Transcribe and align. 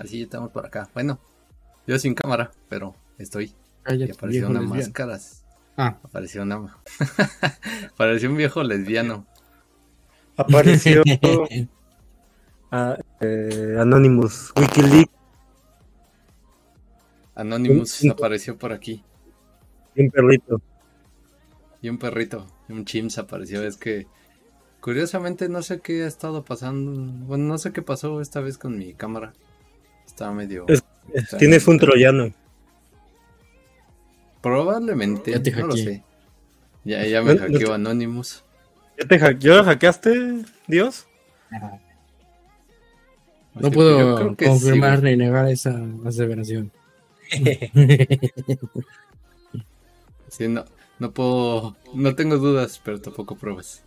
Así 0.00 0.22
estamos 0.22 0.50
por 0.50 0.64
acá. 0.64 0.88
Bueno, 0.94 1.20
yo 1.86 1.98
sin 1.98 2.14
cámara, 2.14 2.50
pero 2.70 2.96
estoy. 3.18 3.52
y 3.86 4.10
apareció 4.10 4.48
una 4.48 4.62
máscara. 4.62 5.18
Ah. 5.76 5.98
Apareció 6.02 6.42
una. 6.42 6.74
apareció 7.94 8.30
un 8.30 8.36
viejo 8.38 8.62
lesbiano. 8.62 9.26
Apareció. 10.36 11.02
Ah, 12.72 12.96
eh, 13.20 13.74
Anonymous, 13.80 14.52
Wikileaks. 14.56 15.10
Anonymous 17.34 18.04
apareció 18.08 18.56
por 18.56 18.72
aquí. 18.72 19.02
Y 19.96 20.02
un 20.02 20.10
perrito. 20.12 20.62
Y 21.82 21.88
un 21.88 21.98
perrito. 21.98 22.46
un 22.68 22.84
chimps 22.84 23.18
apareció. 23.18 23.64
Es 23.64 23.76
que 23.76 24.06
curiosamente 24.80 25.48
no 25.48 25.62
sé 25.62 25.80
qué 25.80 26.04
ha 26.04 26.06
estado 26.06 26.44
pasando. 26.44 26.92
Bueno, 27.26 27.46
no 27.46 27.58
sé 27.58 27.72
qué 27.72 27.82
pasó 27.82 28.20
esta 28.20 28.38
vez 28.38 28.56
con 28.56 28.78
mi 28.78 28.94
cámara. 28.94 29.32
Medio. 30.32 30.66
tienes 31.38 31.66
un 31.66 31.78
troyano. 31.78 32.32
Probablemente. 34.42 35.32
Ya 35.32 35.42
te 35.42 35.50
no 35.52 35.68
lo 35.68 35.76
sé. 35.76 36.02
Ya, 36.84 37.04
ya 37.04 37.22
me 37.22 37.36
hackeó 37.36 37.74
Anonymous. 37.74 38.44
¿Ya 38.98 39.06
te 39.06 39.18
hackeó? 39.18 39.64
hackeaste, 39.64 40.44
Dios? 40.66 41.06
No 43.54 43.70
puedo 43.70 44.36
confirmar 44.36 45.02
ni 45.02 45.16
negar 45.16 45.48
esa 45.48 45.80
aseveración. 46.06 46.70
sí, 50.28 50.48
no, 50.48 50.64
no 50.98 51.12
puedo, 51.12 51.76
no 51.94 52.14
tengo 52.14 52.38
dudas, 52.38 52.80
pero 52.84 53.00
tampoco 53.00 53.36
pruebas. 53.36 53.82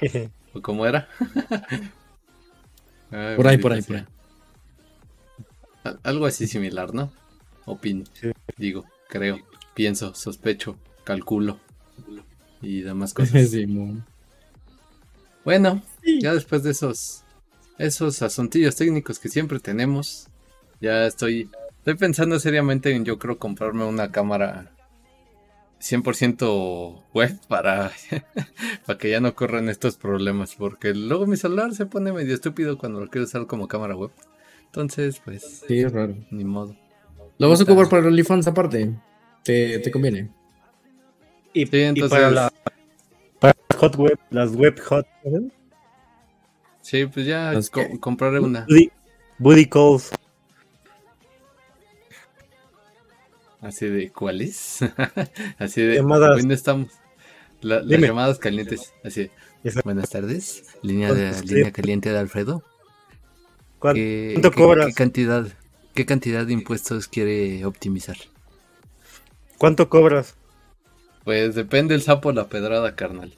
¿O 0.54 0.60
cómo 0.60 0.86
era? 0.86 1.08
por 3.36 3.46
ahí, 3.46 3.58
por 3.58 3.72
ahí, 3.72 3.82
por 3.82 3.96
ahí. 3.96 4.04
Algo 6.02 6.26
así 6.26 6.46
similar, 6.46 6.94
¿no? 6.94 7.12
Opino. 7.64 8.04
Digo, 8.56 8.84
creo, 9.08 9.38
pienso, 9.74 10.14
sospecho, 10.14 10.76
calculo 11.04 11.58
y 12.60 12.82
demás 12.82 13.14
cosas. 13.14 13.50
bueno, 15.44 15.82
ya 16.20 16.34
después 16.34 16.62
de 16.62 16.70
esos 16.70 17.24
esos 17.78 18.22
asuntillos 18.22 18.76
técnicos 18.76 19.18
que 19.18 19.28
siempre 19.28 19.58
tenemos, 19.58 20.28
ya 20.80 21.06
estoy 21.06 21.50
estoy 21.78 21.94
pensando 21.96 22.38
seriamente 22.38 22.94
en 22.94 23.04
yo 23.04 23.18
creo 23.18 23.38
comprarme 23.38 23.84
una 23.84 24.12
cámara 24.12 24.70
100% 25.80 27.02
web 27.12 27.40
para, 27.48 27.90
para 28.86 28.98
que 28.98 29.10
ya 29.10 29.20
no 29.20 29.34
corran 29.34 29.68
estos 29.68 29.96
problemas, 29.96 30.54
porque 30.54 30.94
luego 30.94 31.26
mi 31.26 31.36
celular 31.36 31.74
se 31.74 31.86
pone 31.86 32.12
medio 32.12 32.34
estúpido 32.34 32.78
cuando 32.78 33.00
lo 33.00 33.10
quiero 33.10 33.24
usar 33.24 33.46
como 33.46 33.66
cámara 33.66 33.96
web. 33.96 34.12
Entonces, 34.72 35.20
pues. 35.22 35.64
Sí, 35.68 35.80
es 35.80 35.92
raro. 35.92 36.16
Ni 36.30 36.44
modo. 36.44 36.74
¿Lo 37.36 37.50
vas 37.50 37.60
a 37.60 37.64
ocupar 37.64 37.90
para 37.90 38.00
el 38.00 38.08
OnlyFans 38.08 38.46
aparte? 38.46 38.90
¿Te, 39.42 39.80
te 39.80 39.90
conviene? 39.90 40.30
Y, 41.52 41.66
para 41.66 42.30
la 42.30 42.52
para 43.38 43.54
hot 43.76 43.96
web, 43.96 44.18
las 44.30 44.56
web 44.56 44.80
hot. 44.80 45.06
Sí, 46.80 47.04
pues 47.04 47.26
ya 47.26 47.52
compraré 48.00 48.40
una. 48.40 48.66
Booty, 49.36 49.66
calls. 49.66 50.10
Así 53.60 53.86
de, 53.88 54.10
¿cuáles? 54.10 54.78
Así 55.58 55.82
de, 55.82 55.96
llamadas. 55.96 56.38
¿dónde 56.38 56.54
estamos? 56.54 56.88
las 57.60 57.84
llamadas 57.84 58.38
calientes. 58.38 58.94
Así, 59.04 59.30
buenas 59.84 60.08
tardes. 60.08 60.64
Línea, 60.80 61.12
de, 61.12 61.38
línea 61.42 61.72
caliente 61.72 62.10
de 62.10 62.18
Alfredo. 62.18 62.64
¿Cuánto 63.82 64.52
cobras? 64.52 64.86
Qué, 64.86 64.92
cantidad, 64.94 65.46
¿Qué 65.92 66.06
cantidad 66.06 66.46
de 66.46 66.52
impuestos 66.52 67.08
quiere 67.08 67.64
optimizar? 67.64 68.16
¿Cuánto 69.58 69.88
cobras? 69.88 70.36
Pues 71.24 71.56
depende 71.56 71.96
el 71.96 72.02
sapo 72.02 72.30
la 72.30 72.48
pedrada, 72.48 72.94
carnal. 72.94 73.34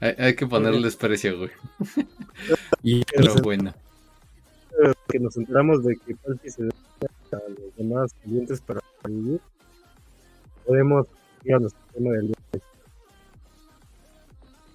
hay, 0.00 0.34
que 0.34 0.46
ponerles 0.48 0.96
precio, 0.96 1.38
güey. 1.38 1.50
Pero 3.14 3.34
bueno. 3.42 3.74
Que 5.08 5.20
nos 5.20 5.36
enteramos 5.36 5.84
de 5.84 5.96
que 6.04 6.16
Palpi 6.16 6.50
se 6.50 6.64
a 6.64 7.38
los 7.48 7.76
demás 7.76 8.12
clientes 8.24 8.60
para 8.60 8.80
vivir, 9.06 9.40
podemos 10.66 11.06
ir 11.44 11.54
a 11.54 11.58
nuestro 11.60 11.82
tema 11.94 12.10
del 12.10 12.26
día. 12.26 12.36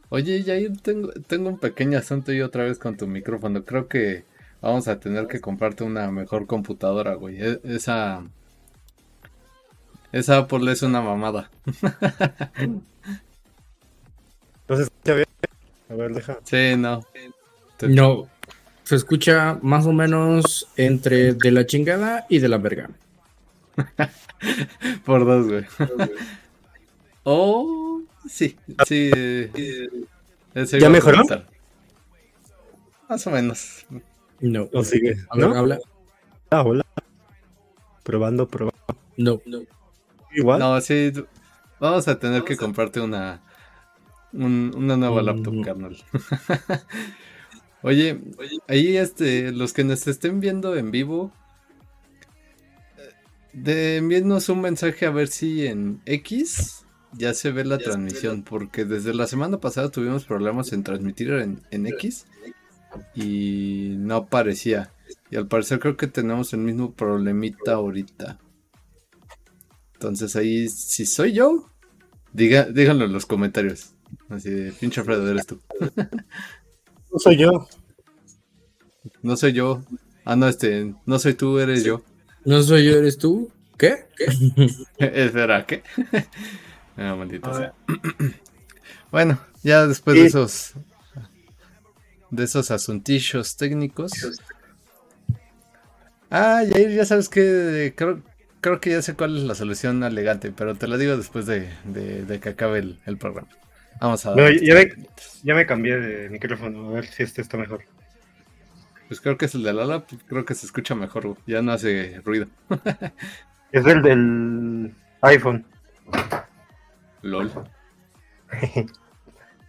Oye, 0.09 0.43
Yair, 0.43 0.77
tengo, 0.81 1.11
tengo 1.27 1.49
un 1.49 1.57
pequeño 1.57 1.97
asunto 1.97 2.31
y 2.31 2.41
otra 2.41 2.63
vez 2.63 2.77
con 2.77 2.95
tu 2.95 3.07
micrófono. 3.07 3.65
Creo 3.65 3.87
que 3.87 4.23
vamos 4.61 4.87
a 4.87 4.99
tener 4.99 5.27
que 5.27 5.41
comprarte 5.41 5.83
una 5.83 6.11
mejor 6.11 6.45
computadora, 6.47 7.15
güey. 7.15 7.41
E, 7.41 7.59
esa. 7.63 8.23
Esa 10.11 10.37
Apple 10.37 10.71
es 10.71 10.81
una 10.83 11.01
mamada. 11.01 11.49
Entonces. 14.61 14.91
A 15.89 15.93
ver, 15.93 16.13
deja. 16.13 16.39
Sí, 16.43 16.75
no. 16.77 17.03
No. 17.81 18.27
Se 18.83 18.95
escucha 18.95 19.57
más 19.63 19.85
o 19.87 19.91
menos 19.93 20.67
entre 20.77 21.33
de 21.33 21.51
la 21.51 21.65
chingada 21.65 22.25
y 22.29 22.39
de 22.39 22.49
la 22.49 22.57
verga. 22.57 22.89
Por 25.05 25.25
dos, 25.25 25.47
güey. 25.47 25.65
oh. 27.23 27.81
Sí, 28.27 28.57
sí. 28.87 29.11
¿Ya 30.79 30.89
mejoró? 30.89 31.23
Más 33.09 33.27
o 33.27 33.31
menos. 33.31 33.85
No. 34.39 34.69
¿O 34.73 34.83
sigue? 34.83 35.17
habla. 35.29 35.79
Ah, 36.49 36.63
hola. 36.63 36.85
Probando, 38.03 38.47
probando. 38.47 38.75
No, 39.17 39.41
no. 39.45 39.61
Igual. 40.33 40.59
No, 40.59 40.81
sí. 40.81 41.11
Vamos 41.79 42.07
a 42.07 42.19
tener 42.19 42.43
que 42.43 42.57
comprarte 42.57 42.99
una. 43.01 43.41
una 44.33 44.97
nueva 44.97 45.21
mm. 45.21 45.25
laptop, 45.25 45.63
carnal. 45.63 45.97
Oye, 47.81 48.19
ahí 48.67 48.97
este, 48.97 49.51
los 49.51 49.71
que 49.73 49.83
nos 49.83 50.07
estén 50.07 50.39
viendo 50.39 50.75
en 50.75 50.89
vivo, 50.89 51.31
eh, 52.97 53.11
de 53.53 53.97
envíenos 53.97 54.49
un 54.49 54.61
mensaje 54.61 55.05
a 55.05 55.11
ver 55.11 55.27
si 55.27 55.67
en 55.67 56.01
X 56.05 56.84
ya 57.17 57.33
se 57.33 57.51
ve 57.51 57.65
la 57.65 57.77
transmisión, 57.77 58.43
porque 58.43 58.85
desde 58.85 59.13
la 59.13 59.27
semana 59.27 59.59
pasada 59.59 59.89
tuvimos 59.89 60.25
problemas 60.25 60.73
en 60.73 60.83
transmitir 60.83 61.31
en, 61.31 61.85
X 61.87 62.25
y 63.15 63.95
no 63.97 64.15
aparecía. 64.15 64.91
Y 65.29 65.35
al 65.35 65.47
parecer 65.47 65.79
creo 65.79 65.97
que 65.97 66.07
tenemos 66.07 66.53
el 66.53 66.59
mismo 66.59 66.93
problemita 66.93 67.73
ahorita. 67.73 68.39
Entonces 69.93 70.35
ahí, 70.35 70.69
si 70.69 71.05
soy 71.05 71.33
yo, 71.33 71.69
diga, 72.33 72.65
díganlo 72.65 73.05
en 73.05 73.13
los 73.13 73.25
comentarios. 73.25 73.93
Así 74.29 74.49
de, 74.49 74.71
pinche 74.71 75.01
Alfredo, 75.01 75.29
eres 75.29 75.45
tú. 75.45 75.59
No 77.11 77.19
soy 77.19 77.37
yo. 77.37 77.69
No 79.21 79.37
soy 79.37 79.53
yo. 79.53 79.81
Ah, 80.25 80.35
no, 80.35 80.49
este, 80.49 80.93
no 81.05 81.17
soy 81.17 81.33
tú, 81.35 81.59
eres 81.59 81.85
yo. 81.85 82.03
No 82.43 82.61
soy 82.61 82.83
yo, 82.83 82.91
eres 82.97 83.17
tú. 83.17 83.49
¿Qué? 83.77 84.05
¿Qué? 84.17 84.25
Espera, 84.99 85.65
¿qué? 85.65 85.81
Ah, 86.97 87.15
bueno, 89.11 89.39
ya 89.63 89.85
después 89.85 90.17
de 90.17 90.25
esos 90.25 90.75
de 92.31 92.43
esos 92.43 92.71
asuntillos 92.71 93.57
técnicos. 93.57 94.11
Ah, 96.29 96.63
Jair, 96.69 96.89
ya 96.91 97.05
sabes 97.05 97.29
que 97.29 97.93
creo, 97.95 98.21
creo 98.61 98.79
que 98.79 98.91
ya 98.91 99.01
sé 99.01 99.13
cuál 99.13 99.37
es 99.37 99.43
la 99.43 99.55
solución 99.55 100.03
elegante, 100.03 100.51
pero 100.51 100.75
te 100.75 100.87
lo 100.87 100.97
digo 100.97 101.17
después 101.17 101.45
de, 101.45 101.69
que 102.41 102.49
acabe 102.49 102.79
el, 103.05 103.17
programa. 103.17 103.47
Vamos 104.01 104.25
a 104.25 104.33
ver. 104.33 104.61
ya, 104.61 105.55
me, 105.55 105.65
cambié 105.65 105.97
de 105.97 106.29
micrófono, 106.29 106.89
a 106.89 106.93
ver 106.93 107.05
si 107.05 107.23
este 107.23 107.41
está 107.41 107.57
mejor. 107.57 107.83
Pues 109.07 109.21
creo 109.21 109.37
que 109.37 109.45
es 109.45 109.53
el 109.53 109.63
de 109.63 109.71
Lala, 109.71 110.05
pues 110.07 110.21
creo 110.27 110.45
que 110.45 110.55
se 110.55 110.65
escucha 110.65 110.95
mejor, 110.95 111.37
ya 111.45 111.61
no 111.61 111.71
hace 111.71 112.21
ruido. 112.25 112.47
es 113.71 113.85
el 113.85 114.01
del 114.01 114.93
iPhone. 115.21 115.65
LOL. 117.25 117.51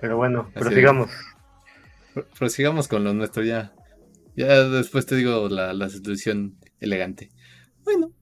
Pero 0.00 0.16
bueno, 0.16 0.50
prosigamos. 0.54 1.10
Prosigamos 2.38 2.88
con 2.88 3.04
lo 3.04 3.14
nuestro 3.14 3.42
ya. 3.42 3.74
Ya 4.36 4.64
después 4.64 5.06
te 5.06 5.16
digo 5.16 5.48
la, 5.48 5.72
la 5.72 5.88
solución 5.88 6.58
elegante. 6.80 7.30
Bueno, 7.84 8.12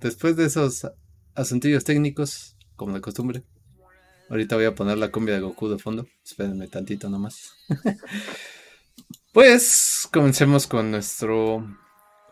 después 0.00 0.36
de 0.36 0.46
esos 0.46 0.90
asuntillos 1.34 1.84
técnicos, 1.84 2.56
como 2.76 2.94
de 2.94 3.02
costumbre, 3.02 3.44
ahorita 4.30 4.56
voy 4.56 4.64
a 4.64 4.74
poner 4.74 4.96
la 4.96 5.10
cumbia 5.10 5.34
de 5.34 5.40
Goku 5.40 5.68
de 5.68 5.78
fondo. 5.78 6.06
Espérenme 6.24 6.68
tantito 6.68 7.10
nomás. 7.10 7.52
pues 9.32 10.08
comencemos 10.10 10.66
con 10.66 10.90
nuestro 10.90 11.66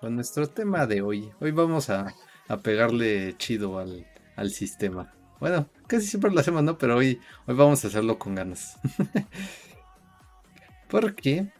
con 0.01 0.15
nuestro 0.15 0.49
tema 0.49 0.87
de 0.87 1.03
hoy. 1.03 1.31
Hoy 1.41 1.51
vamos 1.51 1.91
a, 1.91 2.15
a 2.49 2.57
pegarle 2.57 3.37
chido 3.37 3.79
al, 3.79 4.07
al 4.37 4.51
sistema. 4.51 5.13
Bueno, 5.41 5.69
casi 5.87 6.07
siempre 6.07 6.31
lo 6.31 6.39
hacemos, 6.39 6.63
¿no? 6.63 6.79
Pero 6.79 6.97
hoy, 6.97 7.19
hoy 7.47 7.55
vamos 7.55 7.83
a 7.85 7.89
hacerlo 7.89 8.19
con 8.19 8.35
ganas. 8.35 8.79
Porque 10.89 11.51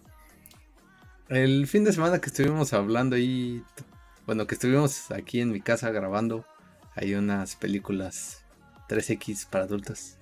el 1.31 1.67
fin 1.67 1.85
de 1.85 1.93
semana 1.93 2.21
que 2.21 2.27
estuvimos 2.27 2.73
hablando 2.73 3.17
ahí, 3.17 3.63
bueno, 4.27 4.47
que 4.47 4.55
estuvimos 4.55 5.11
aquí 5.13 5.41
en 5.41 5.51
mi 5.51 5.61
casa 5.61 5.91
grabando, 5.91 6.45
hay 6.95 7.15
unas 7.15 7.57
películas 7.57 8.45
3X 8.89 9.47
para 9.49 9.65
adultos. 9.65 10.19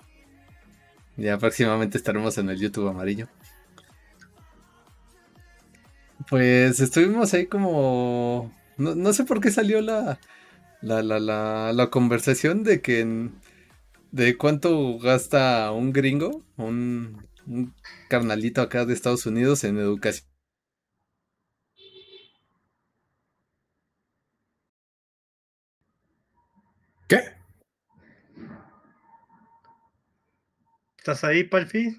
Ya 1.17 1.37
próximamente 1.39 1.99
estaremos 1.99 2.39
en 2.39 2.51
el 2.51 2.61
YouTube 2.61 2.89
amarillo. 2.89 3.27
Pues 6.29 6.79
estuvimos 6.79 7.35
ahí 7.35 7.47
como... 7.47 8.53
No, 8.77 9.13
sé 9.13 9.25
por 9.25 9.41
qué 9.41 9.51
salió 9.51 9.81
la, 9.81 10.21
la, 10.83 11.03
la, 11.03 11.19
la, 11.19 11.73
la 11.73 11.91
conversación 11.91 12.63
de 12.63 12.81
que... 12.81 13.31
de 14.11 14.37
cuánto 14.37 14.99
gasta 14.99 15.71
un 15.73 15.93
gringo, 15.93 16.45
un, 16.57 17.29
un 17.47 17.75
carnalito 18.09 18.61
acá 18.61 18.85
de 18.85 18.95
Estados 18.95 19.27
Unidos 19.27 19.65
en 19.65 19.79
educación. 19.79 20.29
¿Qué? 27.09 27.23
¿Estás 30.99 31.25
ahí, 31.25 31.45
Palfi? 31.45 31.97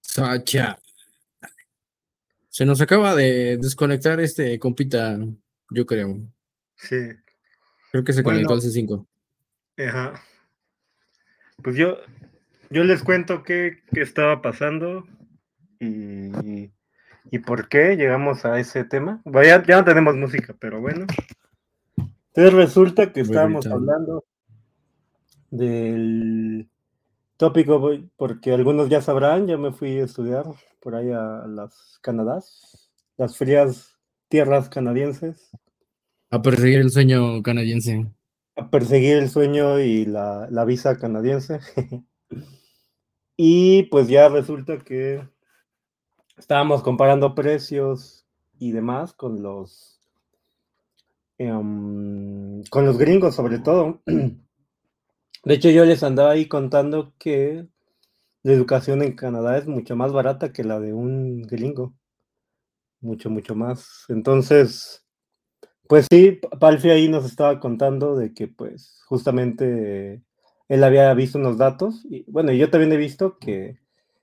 Sacha. 0.00 0.78
Se 2.48 2.64
nos 2.64 2.80
acaba 2.80 3.16
de 3.16 3.56
desconectar 3.56 4.20
este 4.20 4.60
compita, 4.60 5.18
yo 5.70 5.86
creo. 5.86 6.20
Sí. 6.76 6.96
Creo 7.90 8.04
que 8.04 8.12
se 8.12 8.22
conectó 8.22 8.54
al 8.54 8.60
C5. 8.60 9.08
Ajá. 9.78 10.22
Pues 11.62 11.76
yo, 11.76 11.96
yo 12.70 12.84
les 12.84 13.02
cuento 13.02 13.42
qué, 13.42 13.78
qué 13.92 14.02
estaba 14.02 14.42
pasando 14.42 15.06
y, 15.80 16.70
y, 17.30 17.38
por 17.40 17.68
qué 17.68 17.96
llegamos 17.96 18.44
a 18.44 18.58
ese 18.58 18.84
tema. 18.84 19.20
Vaya, 19.24 19.62
ya 19.66 19.78
no 19.78 19.84
tenemos 19.84 20.16
música, 20.16 20.54
pero 20.58 20.80
bueno. 20.80 21.06
Entonces 22.28 22.52
resulta 22.52 23.12
que 23.12 23.20
estábamos 23.20 23.66
hablando 23.66 24.24
del 25.50 26.68
tópico, 27.36 27.90
porque 28.16 28.52
algunos 28.52 28.88
ya 28.88 29.00
sabrán, 29.00 29.46
ya 29.46 29.56
me 29.56 29.72
fui 29.72 29.98
a 29.98 30.04
estudiar 30.04 30.44
por 30.80 30.94
ahí 30.94 31.10
a 31.10 31.46
las 31.46 31.98
Canadás, 32.02 32.90
las 33.16 33.36
frías 33.36 33.96
tierras 34.28 34.68
canadienses. 34.68 35.50
A 36.30 36.42
perseguir 36.42 36.80
el 36.80 36.90
sueño 36.90 37.42
canadiense. 37.42 38.06
Perseguir 38.70 39.16
el 39.16 39.30
sueño 39.30 39.80
y 39.80 40.04
la, 40.04 40.48
la 40.50 40.64
visa 40.64 40.98
canadiense. 40.98 41.60
y 43.36 43.84
pues 43.84 44.08
ya 44.08 44.28
resulta 44.28 44.78
que 44.78 45.28
estábamos 46.36 46.82
comparando 46.82 47.34
precios 47.34 48.26
y 48.58 48.72
demás 48.72 49.12
con 49.12 49.42
los 49.42 49.94
Em, 51.38 52.62
con 52.70 52.86
los 52.86 52.98
gringos 52.98 53.34
sobre 53.34 53.58
todo. 53.58 54.02
De 55.44 55.54
hecho, 55.54 55.68
yo 55.70 55.84
les 55.84 56.02
andaba 56.02 56.30
ahí 56.32 56.46
contando 56.48 57.12
que 57.18 57.68
la 58.42 58.52
educación 58.52 59.02
en 59.02 59.14
Canadá 59.16 59.58
es 59.58 59.66
mucho 59.66 59.96
más 59.96 60.12
barata 60.12 60.52
que 60.52 60.64
la 60.64 60.80
de 60.80 60.92
un 60.92 61.42
gringo. 61.42 61.94
Mucho, 63.00 63.30
mucho 63.30 63.54
más. 63.54 64.06
Entonces, 64.08 65.03
pues 65.94 66.08
sí, 66.10 66.40
Palfi 66.58 66.90
ahí 66.90 67.08
nos 67.08 67.24
estaba 67.24 67.60
contando 67.60 68.16
de 68.16 68.34
que 68.34 68.48
pues 68.48 69.00
justamente 69.06 70.24
él 70.68 70.82
había 70.82 71.14
visto 71.14 71.38
unos 71.38 71.56
datos. 71.56 72.04
Y 72.10 72.28
bueno, 72.28 72.50
yo 72.50 72.68
también 72.68 72.92
he 72.92 72.96
visto 72.96 73.38
que 73.38 73.78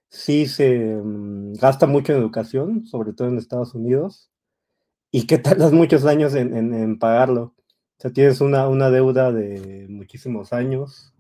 sí 0.10 0.48
se 0.48 0.98
mm, 1.02 1.54
gasta 1.54 1.88
mucho 1.88 2.12
en 2.12 2.20
educación, 2.20 2.86
sobre 2.88 3.14
todo 3.14 3.30
en 3.30 3.38
Estados 3.38 3.74
Unidos 3.74 4.30
y 5.12 5.28
que 5.28 5.38
tardas 5.38 5.72
muchos 5.72 6.04
años 6.04 6.36
en, 6.36 7.00
pagarlo. 7.00 7.56
O 7.98 8.02
sea, 8.02 8.12
tienes 8.12 8.42
una, 8.42 8.68
una 8.68 8.90
deuda 8.90 9.32
de 9.32 9.88
muchísimos 9.88 10.52
años. 10.52 11.14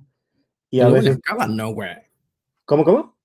Y 0.70 0.81
a 0.81 0.89
veces. 0.89 1.15
acaban, 1.15 1.55
¿no, 1.55 1.70
güey? 1.74 1.91
¿Cómo, 2.65 2.84
cómo? 2.84 3.15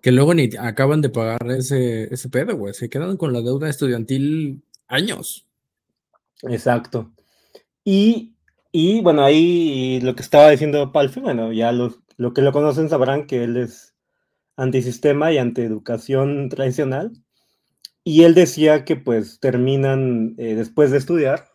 Que 0.00 0.12
luego 0.12 0.32
ni 0.32 0.48
acaban 0.58 1.02
de 1.02 1.10
pagar 1.10 1.50
ese, 1.50 2.04
ese 2.04 2.30
pedo, 2.30 2.56
güey. 2.56 2.72
Se 2.72 2.88
quedan 2.88 3.18
con 3.18 3.34
la 3.34 3.42
deuda 3.42 3.68
estudiantil 3.68 4.62
años. 4.88 5.46
Exacto. 6.42 7.12
Y, 7.84 8.34
y 8.72 9.00
bueno, 9.00 9.22
ahí 9.22 10.00
lo 10.00 10.14
que 10.14 10.22
estaba 10.22 10.50
diciendo 10.50 10.92
Palfi, 10.92 11.20
bueno, 11.20 11.52
ya 11.52 11.72
los, 11.72 12.00
lo 12.16 12.34
que 12.34 12.42
lo 12.42 12.52
conocen 12.52 12.88
sabrán 12.88 13.26
que 13.26 13.44
él 13.44 13.56
es 13.56 13.94
antisistema 14.56 15.32
y 15.32 15.38
antieducación 15.38 16.48
tradicional. 16.48 17.12
Y 18.04 18.22
él 18.24 18.34
decía 18.34 18.84
que 18.84 18.96
pues 18.96 19.40
terminan 19.40 20.34
eh, 20.38 20.54
después 20.54 20.90
de 20.90 20.98
estudiar 20.98 21.48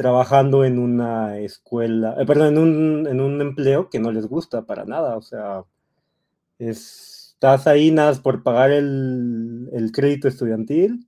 trabajando 0.00 0.64
en 0.64 0.78
una 0.78 1.38
escuela, 1.40 2.16
eh, 2.18 2.24
perdón, 2.24 2.48
en 2.48 2.58
un, 2.58 3.06
en 3.06 3.20
un, 3.20 3.40
empleo 3.42 3.90
que 3.90 3.98
no 3.98 4.12
les 4.12 4.26
gusta 4.26 4.64
para 4.64 4.86
nada, 4.86 5.14
o 5.14 5.20
sea, 5.20 5.64
estás 6.58 7.66
ahí 7.66 7.90
nada 7.90 8.14
por 8.22 8.42
pagar 8.42 8.70
el, 8.70 9.68
el, 9.74 9.92
crédito 9.92 10.26
estudiantil, 10.26 11.06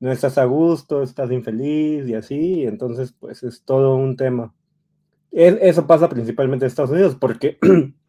no 0.00 0.12
estás 0.12 0.38
a 0.38 0.44
gusto, 0.44 1.02
estás 1.02 1.30
infeliz 1.30 2.08
y 2.08 2.14
así, 2.14 2.64
entonces 2.64 3.12
pues 3.12 3.42
es 3.42 3.64
todo 3.64 3.96
un 3.96 4.16
tema. 4.16 4.54
eso 5.32 5.86
pasa 5.86 6.08
principalmente 6.08 6.64
en 6.64 6.68
Estados 6.68 6.90
Unidos 6.90 7.16
porque 7.18 7.58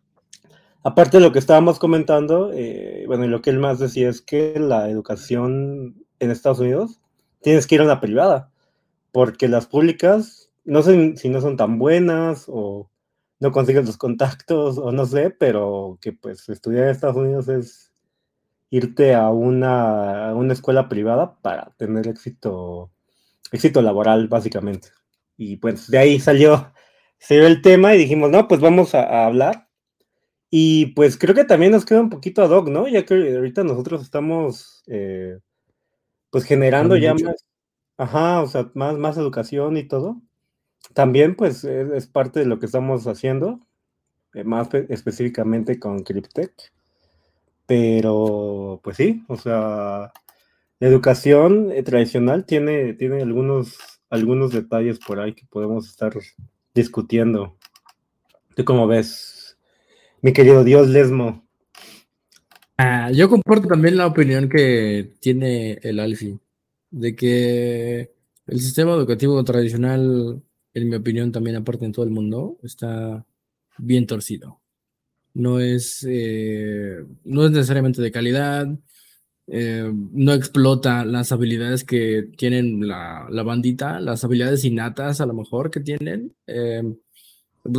Aparte 0.88 1.18
de 1.18 1.24
lo 1.24 1.34
que 1.34 1.40
estábamos 1.40 1.80
comentando, 1.80 2.54
eh, 2.54 3.04
bueno, 3.08 3.26
y 3.26 3.28
lo 3.28 3.42
que 3.42 3.50
él 3.50 3.60
más 3.60 3.78
decía 3.78 4.08
es 4.08 4.22
que 4.22 4.58
la 4.58 4.90
educación 4.90 6.06
en 6.20 6.32
Estados 6.32 6.60
Unidos 6.60 7.02
tienes 7.42 7.68
que 7.68 7.76
ir 7.76 7.82
a 7.82 7.84
una 7.84 8.00
privada, 8.00 8.54
porque 9.12 9.50
las 9.50 9.68
públicas, 9.68 10.50
no 10.64 10.84
sé 10.84 11.18
si 11.18 11.28
no 11.28 11.42
son 11.42 11.58
tan 11.58 11.78
buenas 11.78 12.46
o 12.48 12.90
no 13.42 13.52
consigues 13.52 13.86
los 13.86 13.98
contactos 13.98 14.78
o 14.78 14.94
no 14.94 15.06
sé, 15.06 15.30
pero 15.30 15.98
que 16.00 16.14
pues 16.14 16.48
estudiar 16.48 16.86
en 16.86 16.92
Estados 16.92 17.18
Unidos 17.18 17.50
es 17.50 17.87
irte 18.70 19.16
a 19.16 19.30
una, 19.30 20.30
a 20.30 20.36
una 20.36 20.54
escuela 20.54 20.90
privada 20.90 21.38
para 21.42 21.74
tener 21.78 22.08
éxito, 22.08 22.92
éxito 23.52 23.82
laboral, 23.82 24.28
básicamente. 24.28 24.90
Y 25.38 25.58
pues 25.58 25.90
de 25.90 25.98
ahí 25.98 26.20
salió, 26.20 26.74
salió 27.20 27.48
el 27.48 27.62
tema 27.62 27.96
y 27.96 28.00
dijimos, 28.00 28.30
no, 28.32 28.48
pues 28.48 28.62
vamos 28.62 28.96
a, 28.96 29.04
a 29.04 29.26
hablar 29.26 29.68
y 30.50 30.88
pues 30.88 31.18
creo 31.18 31.36
que 31.36 31.44
también 31.44 31.72
nos 31.72 31.86
queda 31.86 32.02
un 32.02 32.10
poquito 32.10 32.42
ad 32.42 32.52
hoc, 32.52 32.70
¿no? 32.70 32.88
Ya 32.88 33.06
que 33.06 33.36
ahorita 33.36 33.64
nosotros 33.64 34.02
estamos 34.02 34.84
eh, 34.88 35.40
pues 36.30 36.46
generando 36.46 36.96
ya 36.98 37.14
más, 37.14 37.46
ajá, 37.98 38.42
o 38.42 38.48
sea, 38.48 38.72
más, 38.74 38.98
más 38.98 39.18
educación 39.18 39.78
y 39.78 39.88
todo. 39.88 40.22
También 40.94 41.36
pues 41.36 41.64
es, 41.64 42.08
parte 42.08 42.40
de 42.40 42.46
lo 42.46 42.60
que 42.60 42.66
estamos 42.68 43.08
haciendo, 43.08 43.60
eh, 44.34 44.44
más 44.44 44.70
específicamente 44.90 45.80
con 45.80 46.04
Cryptech. 46.04 46.54
Pero 47.68 48.80
pues 48.84 48.98
sí, 48.98 49.24
o 49.28 49.38
sea, 49.38 50.12
la 50.80 50.88
educación 50.88 51.72
eh, 51.72 51.84
tradicional 51.84 52.46
tiene, 52.46 52.94
tiene 52.94 53.22
algunos, 53.22 53.78
algunos 54.10 54.52
detalles 54.52 55.00
por 55.00 55.20
ahí 55.20 55.34
que 55.34 55.46
podemos 55.46 55.88
estar 55.88 56.14
discutiendo. 56.74 57.58
¿Tú 58.56 58.66
cómo 58.66 58.88
ves? 58.88 59.38
mi 60.22 60.34
querido 60.34 60.64
Dios 60.64 60.88
Lesmo. 60.88 61.48
Ah, 62.78 63.12
yo 63.12 63.30
comparto 63.30 63.68
también 63.68 63.98
la 63.98 64.08
opinión 64.08 64.50
que 64.50 65.14
tiene 65.20 65.80
el 65.82 66.00
Alfi, 66.00 66.40
de 66.92 67.16
que 67.16 68.14
el 68.46 68.60
sistema 68.60 68.94
educativo 68.94 69.44
tradicional, 69.44 70.44
en 70.74 70.90
mi 70.90 70.96
opinión, 70.96 71.32
también 71.32 71.56
aparte 71.56 71.86
en 71.86 71.92
todo 71.92 72.06
el 72.06 72.12
mundo, 72.12 72.58
está 72.64 73.26
bien 73.78 74.06
torcido. 74.06 74.60
No 75.38 75.60
es, 75.60 76.04
eh, 76.10 76.98
no 77.24 77.46
es 77.46 77.52
necesariamente 77.52 78.02
de 78.02 78.12
calidad, 78.12 78.68
eh, 79.48 79.92
no 79.94 80.34
explota 80.34 81.06
las 81.06 81.32
habilidades 81.32 81.84
que 81.84 82.30
tienen 82.38 82.88
la, 82.88 83.28
la, 83.30 83.44
bandita, 83.44 84.00
las 84.00 84.24
habilidades 84.24 84.66
innatas 84.66 85.22
a 85.22 85.28
lo 85.28 85.34
mejor 85.34 85.70
que 85.70 85.80
tienen. 85.80 86.36
Eh, 86.48 86.82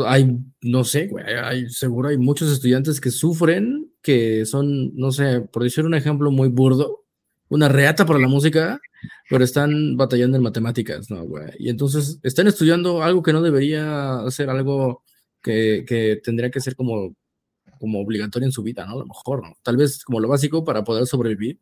hay, 0.06 0.38
no 0.62 0.84
sé, 0.84 1.10
hay, 1.42 1.68
seguro 1.70 2.10
hay 2.10 2.18
muchos 2.18 2.52
estudiantes 2.52 3.00
que 3.00 3.10
sufren, 3.10 3.90
que 4.02 4.44
son, 4.46 4.94
no 4.94 5.10
sé, 5.10 5.40
por 5.40 5.64
decir 5.64 5.84
un 5.84 5.94
ejemplo 5.94 6.30
muy 6.30 6.48
burdo, 6.48 7.04
una 7.48 7.68
reata 7.68 8.06
para 8.06 8.18
la 8.18 8.28
música, 8.28 8.80
pero 9.28 9.44
están 9.44 9.96
batallando 9.96 10.36
en 10.36 10.42
matemáticas, 10.42 11.10
¿no, 11.10 11.24
güey? 11.24 11.50
Y 11.58 11.70
entonces 11.70 12.20
están 12.22 12.46
estudiando 12.46 13.02
algo 13.02 13.22
que 13.22 13.32
no 13.32 13.42
debería 13.42 14.20
ser 14.30 14.50
algo 14.50 15.02
que, 15.42 15.84
que 15.86 16.20
tendría 16.22 16.50
que 16.50 16.60
ser 16.60 16.76
como, 16.76 17.14
como 17.78 18.00
obligatorio 18.00 18.46
en 18.46 18.52
su 18.52 18.62
vida, 18.62 18.86
¿no? 18.86 18.94
A 18.94 18.98
lo 18.98 19.06
mejor, 19.06 19.42
¿no? 19.42 19.54
Tal 19.62 19.76
vez 19.76 20.04
como 20.04 20.20
lo 20.20 20.28
básico 20.28 20.64
para 20.64 20.84
poder 20.84 21.06
sobrevivir, 21.06 21.60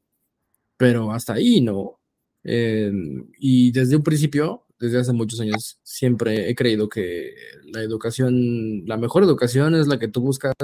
pero 0.76 1.12
hasta 1.12 1.35
ahí, 1.35 1.61
¿no? 1.61 2.00
Eh, 2.44 2.92
y 3.38 3.73
desde 3.73 3.96
un 3.96 4.02
principio, 4.02 4.66
desde 4.78 4.99
hace 5.00 5.12
muchos 5.12 5.40
años 5.40 5.78
siempre 5.82 6.50
he 6.50 6.54
creído 6.54 6.88
que 6.88 7.35
la 7.73 7.82
educación, 7.82 8.85
la 8.87 8.96
mejor 8.99 9.25
educación 9.25 9.75
es 9.75 9.88
la 9.88 9.99
que 9.99 10.08
tú 10.08 10.20
buscas 10.23 10.54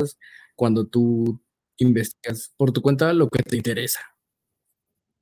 cuando 0.56 0.86
tú 0.86 1.40
investigas 1.78 2.52
por 2.56 2.72
tu 2.72 2.82
cuenta 2.82 3.12
lo 3.14 3.28
que 3.28 3.42
te 3.42 3.56
interesa. 3.56 4.00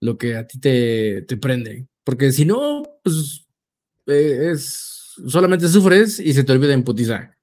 lo 0.00 0.16
que 0.18 0.36
a 0.36 0.46
ti 0.46 0.58
te, 0.60 1.22
te 1.22 1.36
prende. 1.36 1.86
Porque 2.04 2.32
si 2.32 2.44
no, 2.44 2.82
pues 3.04 3.46
eh, 4.06 4.50
es 4.52 5.14
solamente 5.26 5.68
sufres 5.68 6.18
y 6.20 6.32
se 6.32 6.44
te 6.44 6.52
olvida 6.52 6.74
en 6.74 6.84
putiza. 6.84 7.36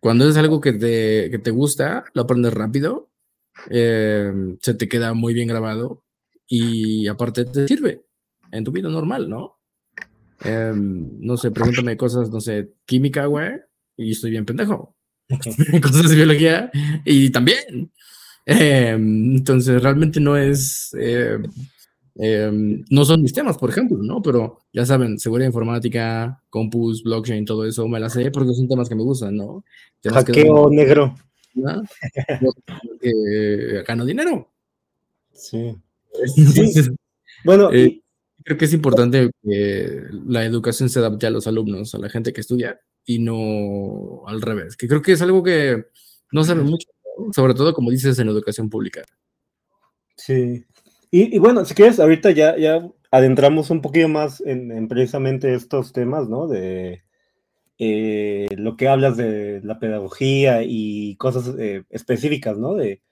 Cuando 0.00 0.28
es 0.28 0.36
algo 0.36 0.60
que 0.60 0.72
te, 0.72 1.30
que 1.30 1.38
te 1.38 1.50
gusta, 1.50 2.04
lo 2.14 2.22
aprendes 2.22 2.54
rápido, 2.54 3.10
eh, 3.68 4.32
se 4.60 4.74
te 4.74 4.88
queda 4.88 5.14
muy 5.14 5.34
bien 5.34 5.48
grabado 5.48 6.04
y 6.46 7.06
aparte 7.06 7.44
te 7.44 7.68
sirve 7.68 8.02
en 8.50 8.64
tu 8.64 8.72
vida 8.72 8.88
normal, 8.88 9.28
¿no? 9.28 9.58
Em, 10.42 11.20
no 11.20 11.36
sé, 11.36 11.50
pregúntame 11.50 11.96
cosas, 11.96 12.30
no 12.30 12.40
sé, 12.40 12.72
química, 12.86 13.26
güey, 13.26 13.52
y 13.96 14.12
estoy 14.12 14.30
bien 14.30 14.46
pendejo. 14.46 14.96
cosas 15.82 16.08
de 16.08 16.16
biología 16.16 16.70
y 17.04 17.30
también. 17.30 17.92
Em, 18.46 19.36
entonces, 19.36 19.82
realmente 19.82 20.18
no 20.18 20.36
es, 20.36 20.94
em, 22.16 22.84
no 22.90 23.04
son 23.04 23.22
mis 23.22 23.32
temas, 23.32 23.58
por 23.58 23.70
ejemplo, 23.70 23.98
¿no? 24.02 24.22
Pero 24.22 24.58
ya 24.72 24.84
saben, 24.86 25.18
seguridad 25.18 25.48
informática, 25.48 26.42
compus, 26.50 27.02
blockchain, 27.02 27.44
todo 27.44 27.64
eso 27.64 27.86
me 27.88 28.00
la 28.00 28.08
sé 28.10 28.30
porque 28.30 28.54
son 28.54 28.68
temas 28.68 28.88
que 28.88 28.94
me 28.94 29.02
gustan, 29.02 29.36
¿no? 29.36 29.64
Hackeo 30.04 30.70
negro. 30.70 31.14
¿no? 31.54 31.82
gano 33.86 34.04
dinero. 34.04 34.48
Sí. 35.32 35.74
Bueno, 37.44 37.72
eh, 37.72 38.02
creo 38.44 38.58
que 38.58 38.66
es 38.66 38.72
importante 38.74 39.30
que 39.42 40.02
la 40.26 40.44
educación 40.44 40.88
se 40.90 40.98
adapte 40.98 41.26
a 41.26 41.30
los 41.30 41.46
alumnos, 41.46 41.94
a 41.94 41.98
la 41.98 42.10
gente 42.10 42.32
que 42.32 42.42
estudia 42.42 42.80
y 43.06 43.18
no 43.18 44.22
al 44.26 44.42
revés, 44.42 44.76
que 44.76 44.86
creo 44.86 45.00
que 45.00 45.12
es 45.12 45.22
algo 45.22 45.42
que 45.42 45.86
no 46.32 46.44
saben 46.44 46.66
mucho, 46.66 46.88
sobre 47.32 47.54
todo 47.54 47.72
como 47.72 47.90
dices 47.90 48.18
en 48.18 48.28
educación 48.28 48.68
pública. 48.68 49.02
Sí. 50.16 50.64
Y, 51.10 51.38
bueno, 51.38 51.64
si 51.64 51.74
quieres, 51.74 51.98
ahorita 51.98 52.30
ya, 52.30 52.56
ya 52.56 52.88
adentramos 53.10 53.70
un 53.70 53.80
poquito 53.82 54.08
más 54.08 54.40
en, 54.40 54.86
precisamente 54.88 55.54
estos 55.54 55.92
temas, 55.92 56.28
¿no? 56.28 56.46
De 56.46 57.02
eh, 57.78 58.46
lo 58.56 58.76
que 58.76 58.88
hablas 58.88 59.16
de 59.16 59.60
la 59.64 59.78
pedagogía 59.78 60.62
y 60.62 61.16
cosas 61.16 61.54
eh, 61.58 61.84
específicas, 61.90 62.58
¿no? 62.58 62.74
De, 62.74 63.02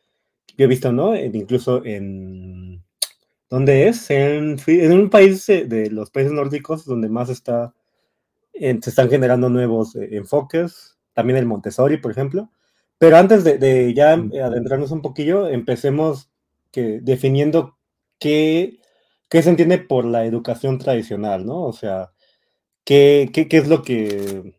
yo 0.56 0.64
he 0.64 0.68
visto, 0.68 0.92
¿no? 0.92 1.16
incluso 1.16 1.84
en 1.84 2.82
¿Dónde 3.50 3.88
es? 3.88 4.10
En, 4.10 4.58
un 4.92 5.08
país 5.08 5.46
de 5.46 5.88
los 5.90 6.10
países 6.10 6.32
nórdicos 6.32 6.84
donde 6.84 7.08
más 7.08 7.30
está, 7.30 7.74
se 8.52 8.90
están 8.90 9.08
generando 9.08 9.48
nuevos 9.48 9.96
eh, 9.96 10.16
enfoques, 10.16 10.98
también 11.14 11.38
el 11.38 11.46
Montessori, 11.46 11.96
por 11.96 12.10
ejemplo. 12.10 12.50
Pero 12.98 13.16
antes 13.16 13.44
de, 13.44 13.94
ya 13.94 14.12
adentrarnos 14.12 14.90
un 14.90 15.00
poquillo, 15.00 15.48
empecemos 15.48 16.30
que, 16.72 17.00
definiendo 17.00 17.77
qué, 18.18 18.78
qué, 19.28 19.42
se 19.42 19.50
entiende 19.50 19.78
por 19.78 20.04
la 20.04 20.24
educación 20.24 20.78
tradicional, 20.78 21.46
¿no? 21.46 21.62
O 21.64 21.72
sea, 21.72 22.12
qué, 22.84 23.30
qué, 23.32 23.48
qué 23.48 23.58
es 23.58 23.68
lo 23.68 23.82
que, 23.82 24.54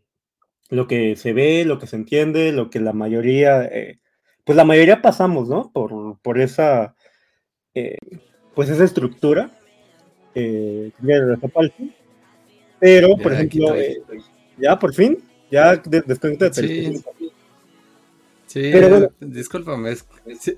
lo 0.70 0.86
que 0.88 1.16
se 1.16 1.32
ve, 1.32 1.64
lo 1.64 1.78
que 1.78 1.86
se 1.86 1.96
entiende, 1.96 2.52
lo 2.52 2.70
que 2.70 2.80
la 2.80 2.92
mayoría, 2.92 3.64
eh, 3.64 4.00
pues 4.44 4.56
la 4.56 4.64
mayoría 4.64 5.02
pasamos, 5.02 5.48
¿no? 5.48 5.70
Por, 5.72 6.18
por 6.20 6.40
esa... 6.40 6.96
Eh, 7.74 7.96
pues 8.54 8.68
esa 8.68 8.84
estructura 8.84 9.50
eh, 10.34 10.92
pero 12.78 13.16
por 13.16 13.32
ejemplo 13.32 13.74
ya 14.58 14.78
por 14.78 14.94
fin 14.94 15.18
ya 15.50 15.76
después 15.76 16.38
de 16.38 16.52
sí. 16.52 17.04
Sí, 18.50 18.70
pero 18.72 19.12
discúlpame, 19.20 19.94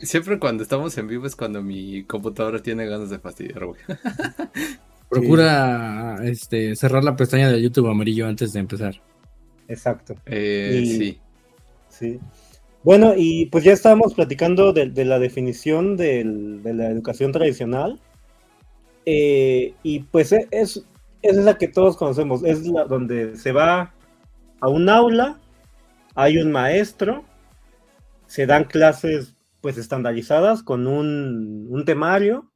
siempre 0.00 0.38
cuando 0.38 0.62
estamos 0.62 0.96
en 0.96 1.08
vivo 1.08 1.26
es 1.26 1.36
cuando 1.36 1.60
mi 1.60 2.04
computadora 2.04 2.62
tiene 2.62 2.86
ganas 2.86 3.10
de 3.10 3.18
fastidiar, 3.18 3.66
güey. 3.66 3.78
Procura 5.10 6.16
este, 6.24 6.74
cerrar 6.74 7.04
la 7.04 7.16
pestaña 7.16 7.52
de 7.52 7.60
YouTube 7.60 7.90
amarillo 7.90 8.26
antes 8.26 8.54
de 8.54 8.60
empezar. 8.60 8.94
Exacto. 9.68 10.14
Eh, 10.24 10.84
sí. 10.86 11.18
Sí. 11.90 12.18
Bueno, 12.82 13.12
y 13.14 13.44
pues 13.52 13.62
ya 13.62 13.74
estábamos 13.74 14.14
platicando 14.14 14.72
de, 14.72 15.04
la 15.04 15.18
definición 15.18 15.98
de 15.98 16.24
la 16.64 16.88
educación 16.88 17.30
tradicional. 17.30 18.00
Eh, 19.04 19.74
y 19.82 19.98
pues 19.98 20.32
e, 20.32 20.48
es, 20.50 20.82
es 21.20 21.36
la 21.36 21.58
que 21.58 21.68
todos 21.68 21.98
conocemos, 21.98 22.42
es 22.42 22.66
la 22.66 22.84
donde 22.84 23.36
se 23.36 23.52
va 23.52 23.92
a 24.60 24.68
un 24.68 24.88
aula, 24.88 25.38
hay 26.14 26.38
un 26.38 26.50
maestro, 26.50 27.26
se 28.32 28.46
dan 28.46 28.64
clases 28.64 29.36
pues 29.60 29.76
estandarizadas 29.76 30.62
con 30.62 30.86
un, 30.86 31.84
temario 31.84 32.50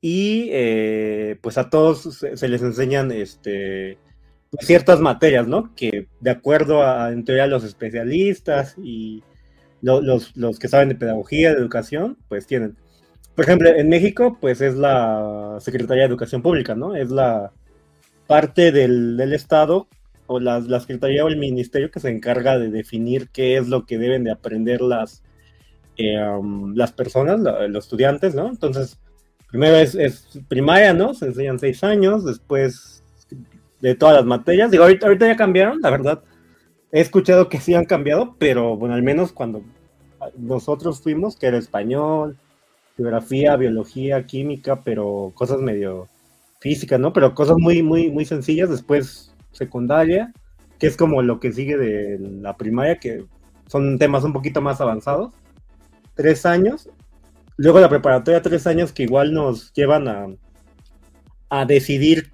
y 0.00 0.48
eh, 0.52 1.38
pues 1.42 1.58
a 1.58 1.70
todos 1.70 2.20
se, 2.36 2.48
les 2.48 2.62
enseñan 2.62 3.10
este, 3.10 3.98
ciertas 4.60 5.00
materias, 5.00 5.48
¿no? 5.48 5.74
Que 5.74 6.06
de 6.20 6.30
acuerdo 6.30 6.84
a, 6.84 7.10
en 7.10 7.24
teoría, 7.24 7.48
los 7.48 7.64
especialistas 7.64 8.76
y 8.78 9.24
los, 9.80 10.36
los, 10.36 10.60
que 10.60 10.68
saben 10.68 10.90
de 10.90 10.94
pedagogía, 10.94 11.50
de 11.50 11.58
educación, 11.58 12.16
pues 12.28 12.46
tienen. 12.46 12.76
Por 13.34 13.44
ejemplo, 13.44 13.70
en 13.70 13.88
México, 13.88 14.38
pues 14.40 14.60
es 14.60 14.76
la 14.76 15.56
Secretaría 15.58 16.04
de 16.04 16.10
Educación 16.10 16.42
Pública, 16.42 16.76
¿no? 16.76 16.94
Es 16.94 17.10
la 17.10 17.50
parte 18.28 18.70
del, 18.70 19.16
del 19.16 19.32
Estado 19.32 19.88
o 20.26 20.40
la, 20.40 20.60
la, 20.60 20.80
Secretaría 20.80 21.24
o 21.24 21.28
el 21.28 21.36
Ministerio 21.36 21.90
que 21.90 22.00
se 22.00 22.10
encarga 22.10 22.58
de 22.58 22.70
definir 22.70 23.28
qué 23.28 23.56
es 23.56 23.68
lo 23.68 23.86
que 23.86 23.98
deben 23.98 24.24
de 24.24 24.30
aprender 24.30 24.80
las, 24.80 25.22
eh, 25.96 26.18
um, 26.20 26.74
las 26.74 26.92
personas, 26.92 27.40
los 27.40 27.84
estudiantes, 27.84 28.34
¿no? 28.34 28.48
Entonces, 28.48 28.98
primero 29.50 29.76
es, 29.76 29.94
es, 29.94 30.40
primaria, 30.48 30.94
¿no? 30.94 31.14
Se 31.14 31.26
enseñan 31.26 31.58
seis 31.58 31.84
años, 31.84 32.24
después 32.24 33.02
de 33.80 33.94
todas 33.94 34.16
las 34.16 34.24
materias. 34.24 34.70
Digo, 34.70 34.84
ahorita, 34.84 35.06
ahorita 35.06 35.26
ya 35.26 35.36
cambiaron, 35.36 35.80
la 35.80 35.90
verdad 35.90 36.22
he 36.92 37.00
escuchado 37.00 37.48
que 37.48 37.58
sí 37.58 37.74
han 37.74 37.86
cambiado, 37.86 38.36
pero 38.38 38.76
bueno, 38.76 38.94
al 38.94 39.02
menos 39.02 39.32
cuando 39.32 39.62
nosotros 40.36 41.00
fuimos, 41.00 41.36
que 41.36 41.46
era 41.46 41.58
español, 41.58 42.36
geografía, 42.96 43.56
biología, 43.56 44.26
química, 44.26 44.82
pero 44.84 45.32
cosas 45.34 45.58
medio 45.60 46.08
físicas, 46.60 47.00
¿no? 47.00 47.12
Pero 47.12 47.34
cosas 47.34 47.56
muy, 47.58 47.82
muy, 47.82 48.10
muy 48.10 48.26
sencillas. 48.26 48.70
Después 48.70 49.31
secundaria, 49.52 50.32
que 50.78 50.86
es 50.86 50.96
como 50.96 51.22
lo 51.22 51.40
que 51.40 51.52
sigue 51.52 51.76
de 51.76 52.18
la 52.18 52.56
primaria, 52.56 52.98
que 52.98 53.24
son 53.68 53.98
temas 53.98 54.24
un 54.24 54.32
poquito 54.32 54.60
más 54.60 54.80
avanzados. 54.80 55.32
Tres 56.14 56.44
años. 56.44 56.88
Luego 57.56 57.80
la 57.80 57.88
preparatoria, 57.88 58.42
tres 58.42 58.66
años 58.66 58.92
que 58.92 59.04
igual 59.04 59.32
nos 59.32 59.72
llevan 59.72 60.08
a, 60.08 60.26
a 61.48 61.64
decidir 61.64 62.32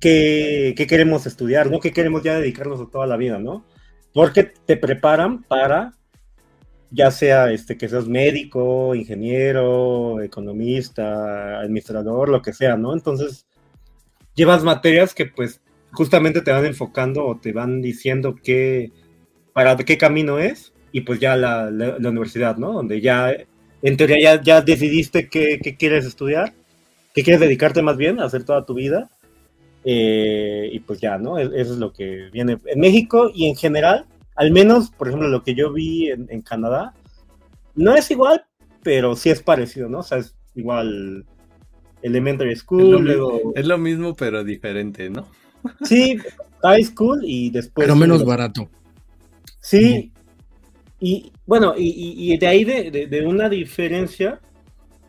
qué, 0.00 0.74
queremos 0.88 1.26
estudiar, 1.26 1.70
¿no? 1.70 1.80
¿Qué 1.80 1.92
queremos 1.92 2.22
ya 2.22 2.36
dedicarnos 2.36 2.80
a 2.80 2.90
toda 2.90 3.06
la 3.06 3.16
vida, 3.16 3.38
¿no? 3.38 3.64
Porque 4.12 4.44
te 4.44 4.76
preparan 4.76 5.42
para, 5.42 5.92
ya 6.90 7.10
sea 7.10 7.50
este, 7.50 7.76
que 7.76 7.88
seas 7.88 8.06
médico, 8.06 8.94
ingeniero, 8.94 10.20
economista, 10.20 11.60
administrador, 11.60 12.28
lo 12.28 12.42
que 12.42 12.52
sea, 12.52 12.76
¿no? 12.76 12.92
Entonces, 12.92 13.46
llevas 14.34 14.64
materias 14.64 15.14
que 15.14 15.26
pues 15.26 15.61
justamente 15.92 16.40
te 16.40 16.52
van 16.52 16.66
enfocando 16.66 17.24
o 17.24 17.38
te 17.38 17.52
van 17.52 17.80
diciendo 17.80 18.36
qué, 18.42 18.90
para 19.52 19.76
qué 19.76 19.98
camino 19.98 20.38
es, 20.38 20.72
y 20.92 21.02
pues 21.02 21.20
ya 21.20 21.36
la, 21.36 21.68
universidad, 21.98 22.56
¿no? 22.56 22.72
Donde 22.72 23.00
ya, 23.00 23.34
en 23.82 23.96
teoría, 23.96 24.18
ya, 24.20 24.42
ya 24.42 24.60
decidiste 24.60 25.28
qué, 25.28 25.58
qué, 25.62 25.76
quieres 25.76 26.04
estudiar, 26.04 26.52
qué 27.14 27.22
quieres 27.22 27.40
dedicarte 27.40 27.82
más 27.82 27.96
bien 27.96 28.20
a 28.20 28.24
hacer 28.24 28.44
toda 28.44 28.66
tu 28.66 28.74
vida, 28.74 29.10
eh, 29.84 30.70
y 30.72 30.78
pues 30.80 31.00
ya, 31.00 31.18
¿no? 31.18 31.38
Eso 31.38 31.72
es 31.72 31.78
lo 31.78 31.92
que 31.92 32.28
viene 32.32 32.58
en 32.66 32.80
México 32.80 33.30
y 33.34 33.48
en 33.48 33.56
general, 33.56 34.06
al 34.36 34.52
menos, 34.52 34.90
por 34.90 35.08
ejemplo, 35.08 35.28
lo 35.28 35.42
que 35.42 35.54
yo 35.54 35.72
vi 35.72 36.10
en, 36.10 36.42
Canadá, 36.42 36.94
no 37.74 37.94
es 37.94 38.10
igual, 38.10 38.44
pero 38.82 39.16
sí 39.16 39.30
es 39.30 39.42
parecido, 39.42 39.88
¿no? 39.88 40.00
O 40.00 40.02
sea, 40.02 40.18
es 40.18 40.36
igual 40.54 41.24
Elementary 42.02 42.54
School. 42.54 43.08
Es 43.54 43.66
lo, 43.66 43.78
mismo, 43.78 44.14
pero 44.14 44.44
diferente, 44.44 45.10
¿no? 45.10 45.26
Sí, 45.84 46.18
High 46.62 46.84
School 46.84 47.20
y 47.24 47.50
después. 47.50 47.86
Pero 47.86 47.96
menos 47.96 48.24
barato. 48.24 48.68
Sí. 49.60 50.12
Y 51.00 51.32
bueno, 51.46 51.74
y, 51.76 52.36
de 52.38 52.46
ahí 52.46 52.64
de, 52.64 53.08
de, 53.08 53.26
una 53.26 53.48
diferencia, 53.48 54.40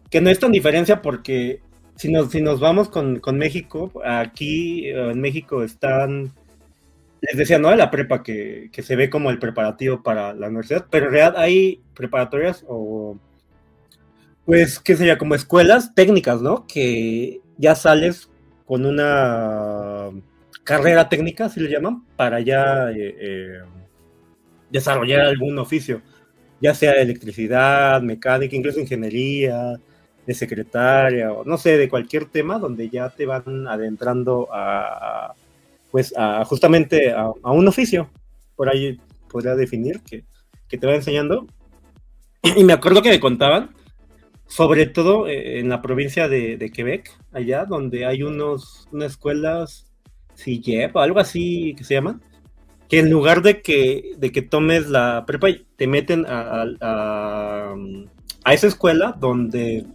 que 0.10 0.22
no 0.22 0.32
es 0.32 0.40
tan 0.40 0.52
diferencia 0.52 1.02
porque 1.04 1.62
si 1.96 2.12
nos, 2.12 2.32
si 2.32 2.42
nos 2.42 2.60
vamos 2.60 2.90
con, 2.90 3.22
México, 3.38 3.92
aquí 4.04 4.88
eh, 4.88 5.12
en 5.12 5.22
México 5.22 5.64
están, 5.64 6.34
les 7.22 7.38
decía, 7.38 7.60
¿no? 7.60 7.70
De 7.70 7.76
la 7.76 7.92
prepa 7.92 8.24
que, 8.24 8.72
se 8.74 8.96
ve 8.96 9.12
como 9.12 9.30
el 9.30 9.38
preparativo 9.38 10.02
para 10.02 10.34
la 10.34 10.48
universidad, 10.48 10.88
pero 10.90 11.06
en 11.06 11.12
realidad 11.12 11.40
hay 11.40 11.82
preparatorias 11.94 12.66
o, 12.68 13.18
pues, 14.46 14.80
¿qué 14.80 14.96
sería? 14.96 15.20
Como 15.20 15.36
escuelas 15.36 15.94
técnicas, 15.94 16.42
¿no? 16.42 16.66
Que 16.66 17.40
ya 17.58 17.76
sales 17.76 18.30
con 18.66 18.88
una 18.88 20.10
carrera 20.64 21.10
técnica, 21.10 21.50
si 21.50 21.60
le 21.60 21.70
llaman, 21.70 22.06
para 22.16 22.40
ya 22.40 22.90
eh, 22.92 23.16
eh, 23.20 23.60
desarrollar 24.70 25.22
algún 25.22 25.58
oficio, 25.60 26.02
ya 26.62 26.74
sea 26.74 26.94
electricidad, 26.94 28.02
mecánica, 28.02 28.56
incluso 28.56 28.80
ingeniería, 28.80 29.78
de 30.26 30.34
secretaria 30.34 31.30
no 31.46 31.58
sé, 31.58 31.78
de 31.78 31.90
cualquier 31.90 32.26
tema 32.26 32.60
donde 32.60 32.90
ya 32.90 33.10
te 33.10 33.26
van 33.26 33.68
adentrando 33.68 34.48
a, 34.52 35.34
pues 35.92 36.14
a, 36.18 36.46
justamente 36.46 37.12
a, 37.12 37.32
un 37.44 37.68
oficio. 37.68 38.10
Por 38.56 38.70
ahí 38.70 39.00
podría 39.30 39.56
definir 39.56 40.02
que, 40.02 40.24
que 40.68 40.78
te 40.78 40.88
va 40.88 40.96
enseñando. 40.96 41.48
Y 42.42 42.64
me 42.64 42.74
acuerdo 42.74 43.02
que 43.02 43.10
me 43.10 43.20
contaban, 43.20 43.72
sobre 44.48 44.86
todo 44.86 45.28
eh, 45.28 45.60
en 45.60 45.70
la 45.70 45.82
provincia 45.82 46.28
de, 46.28 46.58
de 46.58 46.72
Quebec, 46.72 47.10
allá 47.32 47.66
donde 47.66 48.06
hay 48.06 48.24
unos, 48.24 48.88
unas 48.92 49.12
escuelas, 49.12 49.93
CIEP 50.36 50.96
o 50.96 51.00
algo 51.00 51.20
así 51.20 51.74
que 51.78 51.84
se 51.84 51.96
llaman, 51.96 52.22
que 52.90 53.00
en 53.00 53.10
lugar 53.10 53.42
de 53.42 53.62
que, 53.62 54.14
de 54.18 54.32
que 54.32 54.42
tomes 54.42 54.90
la 54.90 55.24
prepa, 55.26 55.48
te 55.76 55.88
meten 55.88 56.26
a, 56.28 56.66
a, 56.82 57.76
a 58.44 58.54
esa 58.54 58.68
escuela 58.68 59.16
donde 59.20 59.86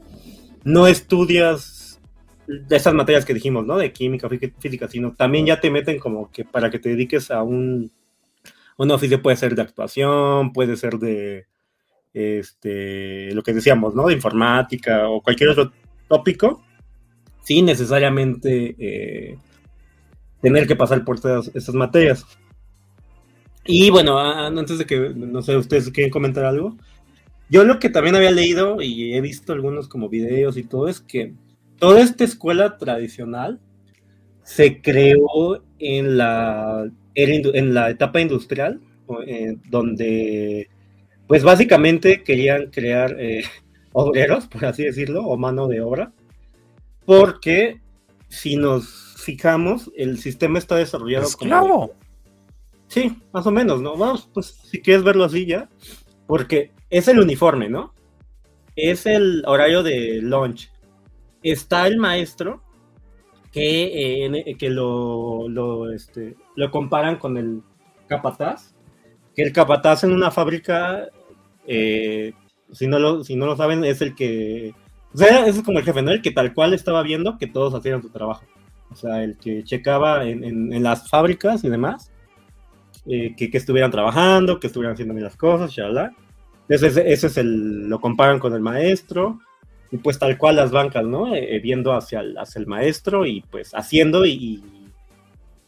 no 0.64 0.86
estudias 0.86 2.00
de 2.46 2.76
esas 2.76 2.94
materias 2.94 3.24
que 3.24 3.34
dijimos, 3.34 3.66
¿no? 3.66 3.76
De 3.76 3.92
química, 3.92 4.28
física, 4.58 4.88
sino 4.88 5.12
también 5.12 5.46
ya 5.46 5.60
te 5.60 5.70
meten 5.70 5.98
como 5.98 6.30
que 6.30 6.44
para 6.44 6.70
que 6.70 6.78
te 6.78 6.88
dediques 6.88 7.30
a 7.30 7.42
un, 7.42 7.90
un 8.78 8.90
oficio, 8.90 9.20
puede 9.20 9.36
ser 9.36 9.54
de 9.54 9.62
actuación, 9.62 10.52
puede 10.52 10.76
ser 10.76 10.98
de, 10.98 11.46
este, 12.14 13.32
lo 13.34 13.42
que 13.42 13.52
decíamos, 13.52 13.94
¿no? 13.94 14.06
De 14.06 14.14
informática 14.14 15.08
o 15.08 15.20
cualquier 15.20 15.50
otro 15.50 15.72
tópico, 16.08 16.64
sin 17.44 17.66
necesariamente 17.66 18.74
eh, 18.78 19.38
tener 20.40 20.66
que 20.66 20.76
pasar 20.76 21.04
por 21.04 21.20
todas 21.20 21.50
esas 21.54 21.74
materias. 21.74 22.24
Y 23.64 23.90
bueno, 23.90 24.18
antes 24.18 24.78
de 24.78 24.86
que, 24.86 25.12
no 25.14 25.42
sé, 25.42 25.56
ustedes 25.56 25.90
quieren 25.90 26.10
comentar 26.10 26.44
algo, 26.44 26.76
yo 27.50 27.64
lo 27.64 27.78
que 27.78 27.90
también 27.90 28.16
había 28.16 28.30
leído 28.30 28.80
y 28.80 29.14
he 29.14 29.20
visto 29.20 29.52
algunos 29.52 29.88
como 29.88 30.08
videos 30.08 30.56
y 30.56 30.62
todo 30.62 30.88
es 30.88 31.00
que 31.00 31.34
toda 31.78 32.00
esta 32.00 32.24
escuela 32.24 32.76
tradicional 32.76 33.60
se 34.42 34.80
creó 34.80 35.62
en 35.78 36.16
la, 36.16 36.90
en 37.14 37.74
la 37.74 37.90
etapa 37.90 38.20
industrial, 38.20 38.80
eh, 39.26 39.56
donde 39.68 40.68
pues 41.26 41.42
básicamente 41.42 42.22
querían 42.22 42.70
crear 42.70 43.16
eh, 43.18 43.44
obreros, 43.92 44.46
por 44.46 44.64
así 44.64 44.84
decirlo, 44.84 45.26
o 45.26 45.36
mano 45.36 45.68
de 45.68 45.80
obra, 45.82 46.12
porque 47.04 47.80
si 48.28 48.56
nos 48.56 49.07
fijamos, 49.18 49.90
el 49.96 50.18
sistema 50.18 50.58
está 50.58 50.76
desarrollado 50.76 51.28
como... 51.38 51.90
Sí, 52.86 53.18
más 53.32 53.46
o 53.46 53.50
menos, 53.50 53.82
¿no? 53.82 53.96
Vamos, 53.96 54.30
pues 54.32 54.46
si 54.46 54.80
quieres 54.80 55.04
verlo 55.04 55.24
así 55.24 55.44
ya, 55.44 55.68
porque 56.26 56.72
es 56.88 57.06
el 57.08 57.18
uniforme, 57.20 57.68
¿no? 57.68 57.92
Es 58.76 59.04
el 59.04 59.42
horario 59.46 59.82
de 59.82 60.20
lunch. 60.22 60.70
Está 61.42 61.86
el 61.86 61.98
maestro 61.98 62.62
que, 63.52 64.24
eh, 64.24 64.56
que 64.56 64.70
lo, 64.70 65.48
lo, 65.48 65.92
este, 65.92 66.36
lo 66.54 66.70
comparan 66.70 67.16
con 67.16 67.36
el 67.36 67.62
capataz, 68.06 68.74
que 69.34 69.42
el 69.42 69.52
capataz 69.52 70.04
en 70.04 70.12
una 70.12 70.30
fábrica, 70.30 71.08
eh, 71.66 72.32
si, 72.72 72.86
no 72.86 72.98
lo, 72.98 73.22
si 73.22 73.36
no 73.36 73.44
lo 73.46 73.56
saben, 73.56 73.84
es 73.84 74.00
el 74.00 74.14
que... 74.14 74.72
O 75.12 75.18
sea, 75.18 75.46
es 75.46 75.60
como 75.62 75.78
el 75.78 75.84
jefe, 75.84 76.00
¿no? 76.00 76.12
El 76.12 76.22
que 76.22 76.30
tal 76.30 76.54
cual 76.54 76.72
estaba 76.72 77.02
viendo 77.02 77.36
que 77.36 77.46
todos 77.46 77.74
hacían 77.74 78.00
su 78.00 78.08
trabajo. 78.10 78.44
O 78.90 78.96
sea, 78.96 79.22
el 79.22 79.36
que 79.36 79.64
checaba 79.64 80.24
en, 80.24 80.72
en, 80.72 80.82
las 80.82 81.08
fábricas 81.08 81.62
y 81.64 81.68
demás, 81.68 82.10
eh, 83.06 83.34
que, 83.36 83.50
que, 83.50 83.58
estuvieran 83.58 83.90
trabajando, 83.90 84.58
que 84.58 84.66
estuvieran 84.66 84.94
haciendo 84.94 85.14
bien 85.14 85.24
las 85.24 85.36
cosas, 85.36 85.70
shalala. 85.70 86.12
Ese, 86.68 86.86
ese 86.86 87.26
es 87.26 87.36
el, 87.36 87.88
lo 87.88 88.00
comparan 88.00 88.38
con 88.38 88.54
el 88.54 88.60
maestro, 88.60 89.40
y 89.90 89.98
pues 89.98 90.18
tal 90.18 90.36
cual 90.36 90.56
las 90.56 90.70
bancas, 90.70 91.04
¿no? 91.04 91.34
Eh, 91.34 91.56
eh, 91.56 91.60
viendo 91.60 91.94
hacia 91.94 92.20
el, 92.20 92.36
hacia 92.36 92.60
el 92.60 92.66
maestro 92.66 93.26
y 93.26 93.42
pues 93.50 93.72
haciendo 93.72 94.26
y, 94.26 94.62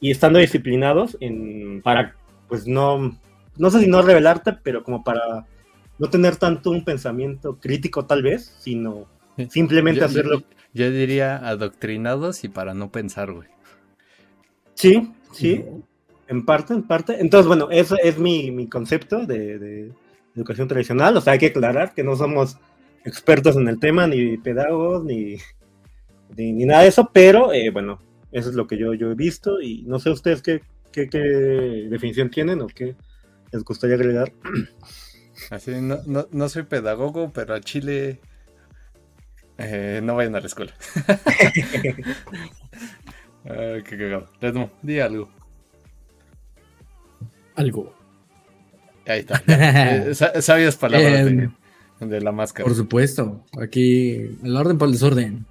y 0.00 0.10
estando 0.10 0.38
disciplinados 0.38 1.16
en, 1.20 1.80
para, 1.82 2.16
pues 2.48 2.66
no, 2.66 3.18
no 3.56 3.70
sé 3.70 3.80
si 3.80 3.86
no 3.86 4.02
revelarte, 4.02 4.52
pero 4.62 4.82
como 4.82 5.04
para 5.04 5.46
no 5.98 6.08
tener 6.08 6.36
tanto 6.36 6.70
un 6.70 6.84
pensamiento 6.84 7.58
crítico 7.60 8.06
tal 8.06 8.22
vez, 8.22 8.56
sino 8.58 9.06
simplemente 9.50 10.04
hacerlo. 10.04 10.42
Yo, 10.72 10.90
diría 10.90 11.36
adoctrinados 11.36 12.44
y 12.44 12.48
para 12.48 12.74
no 12.74 12.92
pensar, 12.92 13.32
güey. 13.32 13.48
Sí, 14.74 15.12
sí, 15.32 15.64
en 16.28 16.44
parte, 16.44 16.74
en 16.74 16.84
parte. 16.84 17.20
Entonces, 17.20 17.46
bueno, 17.46 17.68
ese 17.70 17.96
es 18.02 18.18
mi, 18.18 18.50
mi 18.50 18.68
concepto 18.68 19.26
de, 19.26 19.90
educación 20.34 20.68
tradicional. 20.68 21.16
O 21.16 21.20
sea, 21.20 21.32
hay 21.32 21.38
que 21.40 21.46
aclarar 21.46 21.92
que 21.92 22.04
no 22.04 22.14
somos 22.14 22.56
expertos 23.04 23.56
en 23.56 23.66
el 23.68 23.80
tema, 23.80 24.06
ni 24.06 24.36
pedagogos, 24.38 25.04
ni, 25.04 25.38
ni, 26.36 26.64
nada 26.64 26.82
de 26.82 26.88
eso, 26.88 27.10
pero 27.12 27.52
eh, 27.52 27.70
bueno, 27.70 28.00
eso 28.30 28.48
es 28.48 28.54
lo 28.54 28.66
que 28.66 28.78
yo, 28.78 28.94
yo 28.94 29.10
he 29.10 29.14
visto 29.14 29.60
y 29.60 29.82
no 29.82 29.98
sé 29.98 30.10
ustedes 30.10 30.40
qué, 30.40 30.62
qué, 30.92 31.08
definición 31.90 32.30
tienen 32.30 32.60
o 32.60 32.68
qué 32.68 32.94
les 33.52 33.64
gustaría 33.64 33.96
agregar. 33.96 34.32
Así, 35.50 35.72
no, 35.80 35.98
no, 36.06 36.28
no 36.30 36.48
soy 36.48 36.62
pedagogo, 36.62 37.32
pero 37.34 37.54
a 37.54 37.60
Chile 37.60 38.20
eh, 39.60 40.00
no 40.02 40.16
vayan 40.16 40.36
a 40.36 40.40
la 40.40 40.46
escuela. 40.46 40.72
qué 43.44 43.84
cagado. 43.84 44.26
Redmo, 44.40 44.70
di 44.82 45.00
algo. 45.00 45.28
Algo. 47.54 47.94
Ahí 49.06 49.20
está. 49.20 49.42
Eh, 49.46 50.14
sabias 50.14 50.76
palabras 50.76 51.26
em, 51.26 51.50
de, 52.00 52.20
la 52.20 52.32
máscara. 52.32 52.66
Por 52.66 52.76
supuesto. 52.76 53.44
Aquí, 53.60 54.38
el 54.42 54.56
orden 54.56 54.78
para 54.78 54.88
el 54.88 54.92
desorden. 54.92 55.46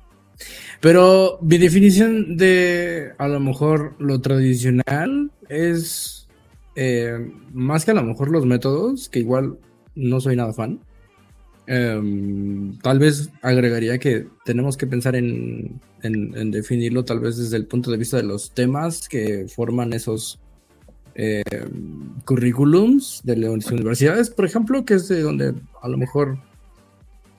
Pero 0.80 1.39
mi 1.41 1.58
definición 1.58 2.38
de 2.38 3.12
a 3.17 3.28
lo 3.28 3.39
mejor 3.39 3.95
lo 4.00 4.22
tradicional 4.22 5.32
es 5.50 6.28
eh, 6.76 7.32
más 7.52 7.84
que 7.84 7.91
a 7.91 7.95
lo 7.95 8.04
mejor 8.04 8.32
los 8.32 8.45
métodos, 8.45 9.10
que 9.10 9.19
igual 9.19 9.58
no 9.95 10.22
soy 10.22 10.38
nada 10.38 10.54
fan. 10.54 10.80
Em, 11.72 12.80
tal 12.80 12.98
vez 12.98 13.30
agregaría 13.44 14.00
que 14.00 14.26
tenemos 14.44 14.76
que 14.76 14.88
pensar 14.88 15.16
en, 15.16 15.80
definirlo 16.50 17.06
tal 17.06 17.20
vez 17.20 17.38
desde 17.38 17.58
el 17.58 17.68
punto 17.68 17.92
de 17.92 17.98
vista 17.98 18.18
de 18.18 18.24
los 18.24 18.50
temas 18.56 19.08
que 19.08 19.46
forman 19.48 19.94
esos 19.94 20.40
eh, 21.14 21.44
currículums 22.26 23.22
de 23.24 23.36
las 23.38 23.68
universidades, 23.68 24.32
por 24.32 24.46
ejemplo, 24.46 24.84
que 24.84 24.96
es 24.96 25.08
de 25.10 25.22
donde 25.22 25.54
a 25.84 25.88
lo 25.88 26.00
mejor 26.00 26.40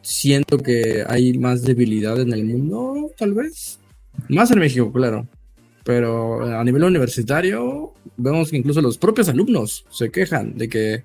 siento 0.00 0.58
que 0.58 1.04
hay 1.08 1.36
más 1.36 1.62
debilidad 1.64 2.20
en 2.20 2.32
el 2.32 2.44
mundo, 2.44 3.10
tal 3.18 3.34
vez. 3.34 3.80
Más 4.28 4.52
en 4.52 4.60
México, 4.60 4.92
claro. 4.92 5.26
Pero 5.82 6.44
a 6.56 6.62
nivel 6.62 6.84
universitario, 6.84 7.94
vemos 8.16 8.50
que 8.50 8.58
incluso 8.58 8.80
los 8.80 8.96
propios 8.96 9.28
alumnos 9.28 9.84
se 9.90 10.12
quejan 10.12 10.56
de 10.56 10.68
que 10.68 11.02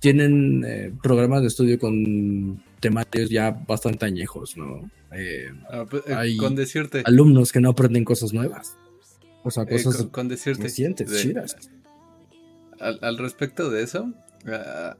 tienen 0.00 0.64
eh, 0.66 0.92
programas 1.02 1.42
de 1.42 1.48
estudio 1.48 1.78
con 1.78 2.62
temarios 2.80 3.30
ya 3.30 3.50
bastante 3.50 4.06
añejos, 4.06 4.56
¿no? 4.56 4.90
Eh, 5.12 5.52
ah, 5.70 5.84
pues, 5.88 6.06
hay 6.08 6.36
con 6.36 6.56
decirte. 6.56 7.02
alumnos 7.04 7.52
que 7.52 7.60
no 7.60 7.70
aprenden 7.70 8.04
cosas 8.04 8.32
nuevas. 8.32 8.76
O 9.42 9.50
sea, 9.50 9.66
cosas 9.66 10.06
con, 10.06 10.28
decirte, 10.28 10.64
recientes, 10.64 11.22
chidas 11.22 11.56
al, 12.80 13.18
respecto 13.18 13.70
de 13.70 13.82
eso, 13.82 14.12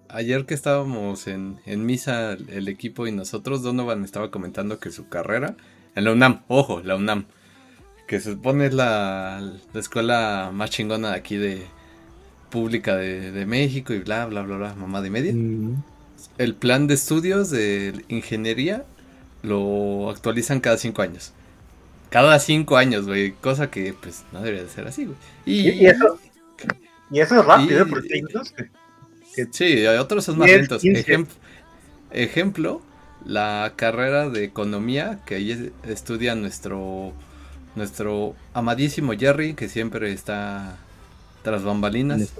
ayer 0.08 0.44
que 0.44 0.54
estábamos 0.54 1.26
en, 1.26 1.58
misa 1.66 2.32
el, 2.32 2.68
equipo 2.68 3.06
y 3.06 3.12
nosotros, 3.12 3.62
Donovan 3.62 4.04
estaba 4.04 4.30
comentando 4.30 4.78
que 4.78 4.90
su 4.90 5.08
carrera 5.08 5.56
en 5.94 6.04
la 6.04 6.12
UNAM, 6.12 6.42
ojo, 6.48 6.82
la 6.82 6.96
UNAM, 6.96 7.24
que 8.06 8.20
se 8.20 8.32
supone 8.32 8.70
la, 8.70 9.56
la 9.72 9.80
escuela 9.80 10.50
más 10.52 10.70
chingona 10.70 11.10
de 11.10 11.16
aquí 11.16 11.36
de 11.36 11.66
pública 12.50 12.96
de, 12.96 13.46
México 13.46 13.92
y 13.92 13.98
bla, 13.98 14.26
bla, 14.26 14.42
bla, 14.42 14.56
bla, 14.56 14.74
mamá 14.74 15.00
de 15.02 15.10
media. 15.10 15.32
Mm. 15.34 15.82
El 16.38 16.54
plan 16.54 16.86
de 16.86 16.94
estudios 16.94 17.50
de 17.50 18.04
ingeniería 18.08 18.84
lo 19.42 20.10
actualizan 20.10 20.60
cada 20.60 20.76
cinco 20.76 21.02
años. 21.02 21.32
Cada 22.10 22.38
cinco 22.38 22.76
años, 22.76 23.06
güey. 23.06 23.32
Cosa 23.32 23.70
que, 23.70 23.94
pues, 23.94 24.24
no 24.32 24.40
debería 24.40 24.64
de 24.64 24.70
ser 24.70 24.86
así, 24.86 25.06
güey. 25.06 25.16
y 25.46 25.86
eso, 25.86 26.18
y 27.10 27.20
eso 27.20 27.40
es 27.40 27.44
rápido, 27.44 27.86
porque 27.86 28.14
hay 28.14 28.22
que, 29.34 29.48
Sí, 29.52 29.86
hay 29.86 29.98
otros 29.98 30.24
son 30.24 30.38
más 30.38 30.48
lentos. 30.48 30.82
ejemplo, 32.10 32.82
la 33.24 33.72
carrera 33.76 34.28
de 34.28 34.44
economía 34.44 35.20
que 35.26 35.36
ahí 35.36 35.72
estudia 35.84 36.34
nuestro 36.34 37.12
nuestro 37.76 38.34
amadísimo 38.52 39.12
Jerry, 39.12 39.54
que 39.54 39.68
siempre 39.68 40.12
está 40.12 40.76
tras 41.42 41.64
bambalinas. 41.64 42.32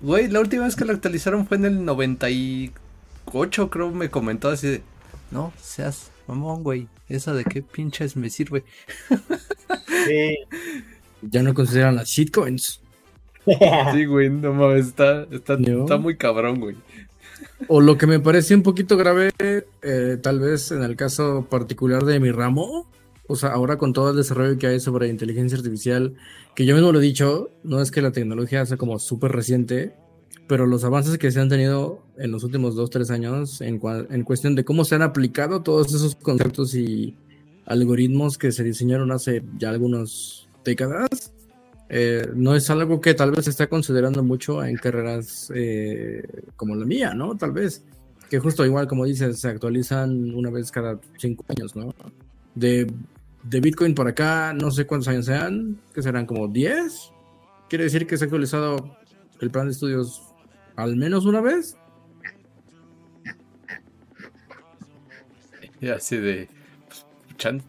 Güey, 0.00 0.28
la 0.28 0.40
última 0.40 0.64
vez 0.64 0.76
que 0.76 0.84
la 0.84 0.92
actualizaron 0.92 1.46
fue 1.46 1.56
en 1.56 1.64
el 1.64 1.84
98, 1.84 3.70
creo, 3.70 3.90
me 3.90 4.10
comentó 4.10 4.48
así 4.48 4.66
de, 4.68 4.82
no, 5.30 5.52
seas 5.60 6.10
mamón, 6.26 6.62
güey, 6.62 6.88
esa 7.08 7.32
de 7.34 7.44
qué 7.44 7.62
pinches 7.62 8.16
me 8.16 8.30
sirve. 8.30 8.64
Sí. 10.06 10.36
ya 11.22 11.42
no 11.42 11.54
consideran 11.54 11.96
las 11.96 12.08
shitcoins. 12.08 12.80
Sí, 13.92 14.04
güey, 14.04 14.30
no 14.30 14.52
mames, 14.52 14.88
está, 14.88 15.26
está, 15.30 15.56
muy 15.98 16.16
cabrón, 16.16 16.60
güey. 16.60 16.76
O 17.68 17.80
lo 17.80 17.96
que 17.96 18.06
me 18.06 18.20
parece 18.20 18.54
un 18.54 18.62
poquito 18.62 18.96
grave, 18.96 19.32
eh, 19.38 20.18
tal 20.22 20.40
vez 20.40 20.70
en 20.70 20.82
el 20.82 20.94
caso 20.94 21.46
particular 21.48 22.04
de 22.04 22.20
mi 22.20 22.30
ramo, 22.30 22.86
o 23.30 23.36
sea, 23.36 23.50
ahora 23.50 23.78
con 23.78 23.92
todo 23.92 24.10
el 24.10 24.16
desarrollo 24.16 24.58
que 24.58 24.66
hay 24.66 24.80
sobre 24.80 25.08
inteligencia 25.08 25.56
artificial, 25.56 26.14
que 26.54 26.66
yo 26.66 26.74
mismo 26.74 26.92
lo 26.92 26.98
he 26.98 27.02
dicho, 27.02 27.50
no 27.62 27.80
es 27.80 27.90
que 27.90 28.02
la 28.02 28.12
tecnología 28.12 28.66
sea 28.66 28.76
como 28.76 28.98
súper 28.98 29.32
reciente, 29.32 29.94
pero 30.46 30.66
los 30.66 30.82
avances 30.84 31.16
que 31.16 31.30
se 31.30 31.40
han 31.40 31.48
tenido 31.48 32.02
en 32.18 32.32
los 32.32 32.42
últimos 32.42 32.74
dos, 32.74 32.90
tres 32.90 33.10
años 33.10 33.60
en, 33.60 33.80
en 34.10 34.24
cuestión 34.24 34.56
de 34.56 34.64
cómo 34.64 34.84
se 34.84 34.96
han 34.96 35.02
aplicado 35.02 35.62
todos 35.62 35.94
esos 35.94 36.16
conceptos 36.16 36.74
y 36.74 37.16
algoritmos 37.66 38.36
que 38.36 38.50
se 38.50 38.64
diseñaron 38.64 39.12
hace 39.12 39.44
ya 39.58 39.70
algunas 39.70 40.48
décadas, 40.64 41.32
eh, 41.88 42.28
no 42.34 42.54
es 42.54 42.70
algo 42.70 43.00
que 43.00 43.14
tal 43.14 43.32
vez 43.32 43.44
se 43.44 43.50
está 43.50 43.68
considerando 43.68 44.22
mucho 44.22 44.64
en 44.64 44.76
carreras 44.76 45.52
eh, 45.54 46.22
como 46.56 46.76
la 46.76 46.86
mía, 46.86 47.14
¿no? 47.14 47.36
Tal 47.36 47.52
vez. 47.52 47.84
Que 48.28 48.38
justo 48.38 48.64
igual, 48.64 48.86
como 48.86 49.04
dices, 49.04 49.40
se 49.40 49.48
actualizan 49.48 50.32
una 50.34 50.50
vez 50.50 50.70
cada 50.70 51.00
cinco 51.18 51.44
años, 51.48 51.74
¿no? 51.74 51.92
De, 52.54 52.86
de 53.42 53.60
Bitcoin 53.60 53.94
por 53.94 54.08
acá, 54.08 54.52
no 54.52 54.70
sé 54.70 54.86
cuántos 54.86 55.08
años 55.08 55.26
sean, 55.26 55.80
que 55.94 56.02
serán 56.02 56.26
como 56.26 56.48
10. 56.48 57.12
Quiere 57.68 57.84
decir 57.84 58.06
que 58.06 58.16
se 58.16 58.24
ha 58.24 58.26
actualizado 58.26 58.96
el 59.40 59.50
plan 59.50 59.66
de 59.66 59.72
estudios 59.72 60.22
al 60.76 60.96
menos 60.96 61.24
una 61.24 61.40
vez. 61.40 61.76
Y 65.82 65.88
así 65.88 66.18
de 66.18 66.46
pues, 66.88 67.06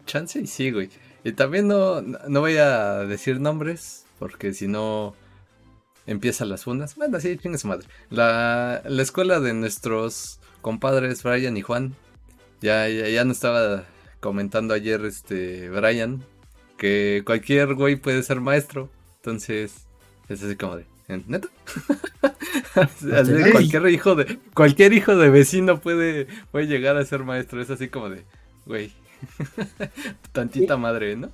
chance 0.04 0.38
y 0.38 0.46
sí, 0.46 0.70
güey. 0.70 0.90
Y 1.24 1.32
también 1.32 1.66
no, 1.66 2.02
no 2.02 2.40
voy 2.40 2.58
a 2.58 3.04
decir 3.04 3.40
nombres, 3.40 4.04
porque 4.18 4.52
si 4.52 4.68
no 4.68 5.14
empiezan 6.06 6.50
las 6.50 6.64
fundas. 6.64 6.94
Bueno, 6.96 7.20
sí, 7.20 7.38
chingue 7.38 7.56
su 7.56 7.68
madre. 7.68 7.86
La, 8.10 8.82
la, 8.84 9.02
escuela 9.02 9.40
de 9.40 9.54
nuestros 9.54 10.40
compadres 10.60 11.22
Brian 11.22 11.56
y 11.56 11.62
Juan. 11.62 11.94
Ya, 12.60 12.86
ya, 12.88 13.08
ya 13.08 13.24
nos 13.24 13.38
estaba 13.38 13.84
comentando 14.22 14.72
ayer 14.72 15.04
este 15.04 15.68
Brian 15.68 16.22
que 16.78 17.22
cualquier 17.26 17.74
güey 17.74 17.96
puede 17.96 18.22
ser 18.22 18.40
maestro. 18.40 18.88
Entonces, 19.16 19.86
es 20.28 20.42
así 20.42 20.56
como 20.56 20.76
de, 20.76 20.86
¿neta? 21.26 21.48
cualquier 23.52 23.88
hijo 23.88 24.14
de 24.14 24.38
cualquier 24.54 24.92
hijo 24.92 25.16
de 25.16 25.28
vecino 25.28 25.80
puede, 25.80 26.28
puede 26.52 26.66
llegar 26.68 26.96
a 26.96 27.04
ser 27.04 27.24
maestro. 27.24 27.60
Es 27.60 27.68
así 27.70 27.88
como 27.88 28.10
de, 28.10 28.22
güey, 28.64 28.92
tantita 30.32 30.76
madre, 30.76 31.16
¿no? 31.16 31.28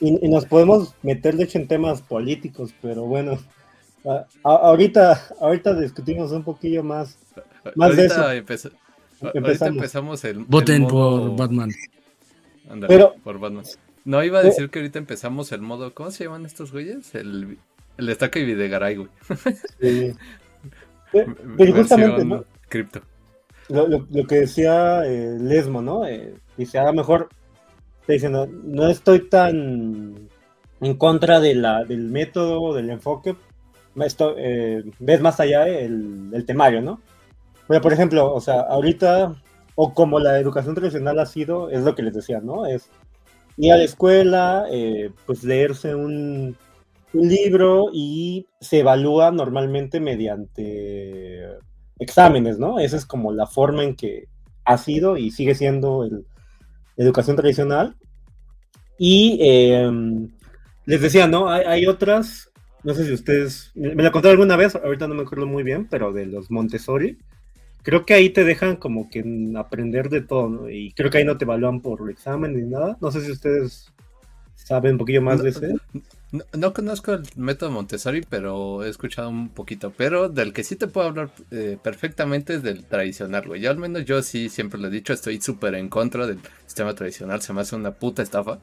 Y, 0.00 0.28
nos 0.28 0.46
podemos 0.46 0.94
meter, 1.02 1.36
de 1.36 1.44
hecho, 1.44 1.58
en 1.58 1.68
temas 1.68 2.02
políticos, 2.02 2.74
pero 2.82 3.04
bueno, 3.04 3.38
ahorita, 4.42 5.28
ahorita 5.40 5.78
discutimos 5.78 6.32
un 6.32 6.42
poquillo 6.42 6.82
más, 6.82 7.18
más 7.74 7.96
de 7.96 8.06
eso. 8.06 8.30
empezamos. 9.34 10.24
el. 10.24 10.44
Voten 10.44 10.86
por 10.86 11.36
Batman. 11.36 11.70
Pero, 12.86 13.14
por 13.22 13.38
Batman. 13.38 13.64
No, 14.04 14.22
iba 14.22 14.38
a 14.38 14.42
eh, 14.42 14.46
decir 14.46 14.70
que 14.70 14.80
ahorita 14.80 14.98
empezamos 14.98 15.52
el 15.52 15.60
modo. 15.60 15.94
¿Cómo 15.94 16.10
se 16.10 16.24
llaman 16.24 16.46
estos 16.46 16.72
güeyes? 16.72 17.14
El, 17.14 17.58
el 17.96 18.08
Estaca 18.08 18.38
y 18.38 18.44
Videgaray, 18.44 18.96
güey. 18.96 19.08
Sí. 19.80 20.12
pero 21.56 21.74
justamente, 21.74 22.24
¿no? 22.24 22.44
Cripto. 22.68 23.00
Lo, 23.68 23.88
lo, 23.88 24.26
que 24.26 24.40
decía 24.40 25.06
eh, 25.06 25.38
Lesmo, 25.40 25.80
¿no? 25.80 26.06
Eh, 26.06 26.34
dice, 26.56 26.78
a 26.78 26.84
lo 26.84 26.92
mejor 26.92 27.28
diciendo, 28.06 28.46
no 28.46 28.88
estoy 28.88 29.28
tan 29.28 30.28
en 30.80 30.94
contra 30.96 31.40
de 31.40 31.54
la, 31.54 31.84
del 31.84 32.10
método, 32.10 32.74
del 32.74 32.90
enfoque, 32.90 33.36
esto, 34.02 34.34
eh, 34.36 34.82
ves 34.98 35.20
más 35.20 35.40
allá 35.40 35.68
el, 35.68 36.44
temario, 36.46 36.82
¿no? 36.82 37.00
Pero, 37.68 37.80
por 37.80 37.92
ejemplo, 37.92 38.34
o 38.34 38.40
sea, 38.40 38.60
ahorita, 38.60 39.34
o 39.74 39.94
como 39.94 40.20
la 40.20 40.38
educación 40.38 40.74
tradicional 40.74 41.18
ha 41.18 41.26
sido, 41.26 41.70
es 41.70 41.82
lo 41.82 41.94
que 41.94 42.02
les 42.02 42.14
decía, 42.14 42.40
¿no? 42.40 42.66
Es 42.66 42.90
ir 43.56 43.72
a 43.72 43.76
la 43.76 43.84
escuela, 43.84 44.66
eh, 44.70 45.10
pues 45.26 45.44
leerse 45.44 45.94
un, 45.94 46.56
libro 47.12 47.90
y 47.92 48.48
se 48.60 48.80
evalúa 48.80 49.30
normalmente 49.30 50.00
mediante 50.00 51.46
exámenes, 52.00 52.58
¿no? 52.58 52.80
Esa 52.80 52.96
es 52.96 53.06
como 53.06 53.32
la 53.32 53.46
forma 53.46 53.84
en 53.84 53.94
que 53.94 54.26
ha 54.64 54.76
sido 54.78 55.16
y 55.16 55.30
sigue 55.30 55.54
siendo 55.54 56.02
el, 56.02 56.26
educación 56.96 57.36
tradicional. 57.36 57.96
Y 58.98 59.38
em, 59.40 60.28
les 60.86 61.00
decía, 61.00 61.26
¿no? 61.26 61.48
Hay, 61.48 61.86
otras, 61.86 62.50
no 62.82 62.94
sé 62.94 63.06
si 63.06 63.12
ustedes, 63.12 63.72
me, 63.74 64.02
la 64.02 64.12
contaron 64.12 64.38
alguna 64.38 64.56
vez, 64.56 64.74
ahorita 64.76 65.08
no 65.08 65.14
me 65.14 65.22
acuerdo 65.22 65.46
muy 65.46 65.62
bien, 65.62 65.88
pero 65.88 66.12
de 66.12 66.26
los 66.26 66.50
Montessori. 66.50 67.18
Creo 67.84 68.06
que 68.06 68.14
ahí 68.14 68.30
te 68.30 68.44
dejan 68.44 68.76
como 68.76 69.10
que 69.10 69.22
aprender 69.56 70.08
de 70.08 70.22
todo, 70.22 70.48
¿no? 70.48 70.70
Y 70.70 70.92
creo 70.92 71.10
que 71.10 71.18
ahí 71.18 71.24
no 71.24 71.36
te 71.36 71.44
evalúan 71.44 71.82
por 71.82 72.10
examen 72.10 72.56
ni 72.56 72.62
nada. 72.62 72.96
No 72.98 73.12
sé 73.12 73.20
si 73.20 73.30
ustedes 73.30 73.92
saben 74.54 74.92
un 74.92 74.98
poquillo 74.98 75.20
más 75.20 75.42
de 75.42 75.50
ese. 75.50 75.74
No, 76.52 76.72
conozco 76.72 77.12
el 77.12 77.22
método 77.36 77.70
Montessori, 77.70 78.22
pero 78.28 78.82
he 78.82 78.88
escuchado 78.88 79.28
un 79.28 79.50
poquito. 79.50 79.92
Pero 79.96 80.30
del 80.30 80.54
que 80.54 80.64
sí 80.64 80.76
te 80.76 80.88
puedo 80.88 81.08
hablar 81.08 81.30
eh, 81.50 81.76
perfectamente 81.80 82.54
es 82.54 82.62
del 82.62 82.84
tradicional, 82.84 83.46
güey. 83.46 83.60
Yo 83.60 83.70
al 83.70 83.76
menos 83.76 84.06
yo 84.06 84.22
sí 84.22 84.48
siempre 84.48 84.80
lo 84.80 84.88
he 84.88 84.90
dicho, 84.90 85.12
estoy 85.12 85.40
súper 85.40 85.74
en 85.74 85.90
contra 85.90 86.26
del 86.26 86.40
sistema 86.66 86.94
tradicional. 86.94 87.42
Se 87.42 87.52
me 87.52 87.60
hace 87.60 87.76
una 87.76 87.92
puta 87.92 88.22
estafa. 88.22 88.60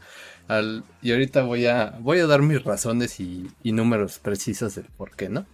y 1.03 1.11
ahorita 1.11 1.43
voy 1.43 1.67
a, 1.67 1.97
voy 2.01 2.19
a 2.19 2.25
dar 2.25 2.41
mis 2.41 2.63
razones 2.63 3.19
y, 3.19 3.47
números 3.63 4.17
precisos 4.17 4.73
del 4.75 4.85
por 4.97 5.15
qué, 5.15 5.29
¿no? 5.29 5.45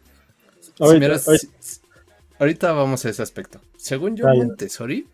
Ahorita, 2.39 2.71
vamos 2.73 3.06
a 3.06 3.10
ese 3.10 3.23
aspecto. 3.23 3.60
Según 3.78 4.15
yo, 4.15 4.28
Montessori, 4.28 5.08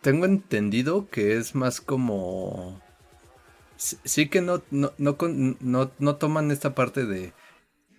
tengo 0.00 0.24
entendido 0.24 1.08
que 1.08 1.36
es 1.36 1.54
más 1.54 1.80
como 1.80 2.80
sí 3.80 4.28
que 4.28 4.40
no, 4.40 4.62
no, 4.70 4.92
no, 4.98 5.90
no, 5.98 6.16
toman 6.16 6.50
esta 6.50 6.74
parte 6.74 7.06
de 7.06 7.32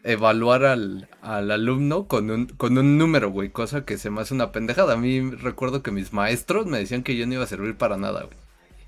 evaluar 0.04 0.66
al, 0.66 1.08
alumno 1.22 2.08
con 2.08 2.30
un, 2.30 2.46
con 2.48 2.78
un 2.78 2.98
número, 2.98 3.32
güey, 3.32 3.50
cosa 3.50 3.86
que 3.86 3.98
se 3.98 4.10
me 4.10 4.22
hace 4.22 4.34
una 4.34 4.52
pendejada. 4.52 4.94
A 4.94 4.98
mí 4.98 5.22
recuerdo 5.32 5.82
que 5.82 5.92
mis 5.92 6.14
maestros 6.14 6.68
me 6.68 6.78
decían 6.78 7.04
que 7.04 7.16
yo 7.16 7.26
no 7.26 7.34
iba 7.34 7.44
a 7.44 7.48
servir 7.48 7.76
para 7.76 7.98
nada, 7.98 8.24
güey. 8.24 8.38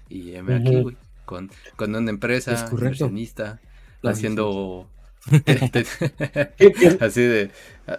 Y 0.10 0.40
me 0.42 0.56
aquí, 0.56 0.82
güey, 0.82 0.98
con, 1.26 1.50
con 1.76 1.96
una 1.96 2.10
empresa, 2.10 2.68
inversionista, 2.72 3.60
haciendo... 4.04 4.88
así 7.00 7.22
de, 7.22 7.52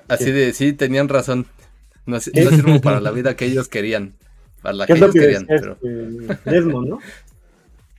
así 0.08 0.30
de, 0.30 0.52
sí, 0.52 0.72
tenían 0.72 1.08
razón. 1.08 1.46
No, 2.06 2.16
no 2.16 2.20
sirvo 2.20 2.80
para 2.80 3.00
la 3.00 3.10
vida 3.10 3.34
que 3.34 3.46
ellos 3.46 3.68
querían. 3.68 4.14
Para 4.62 4.74
la 4.74 4.86
que 4.86 4.92
ellos 4.92 5.12
querían, 5.12 5.46
pero... 5.46 5.78
Este, 5.82 6.60
¿no? 6.60 6.98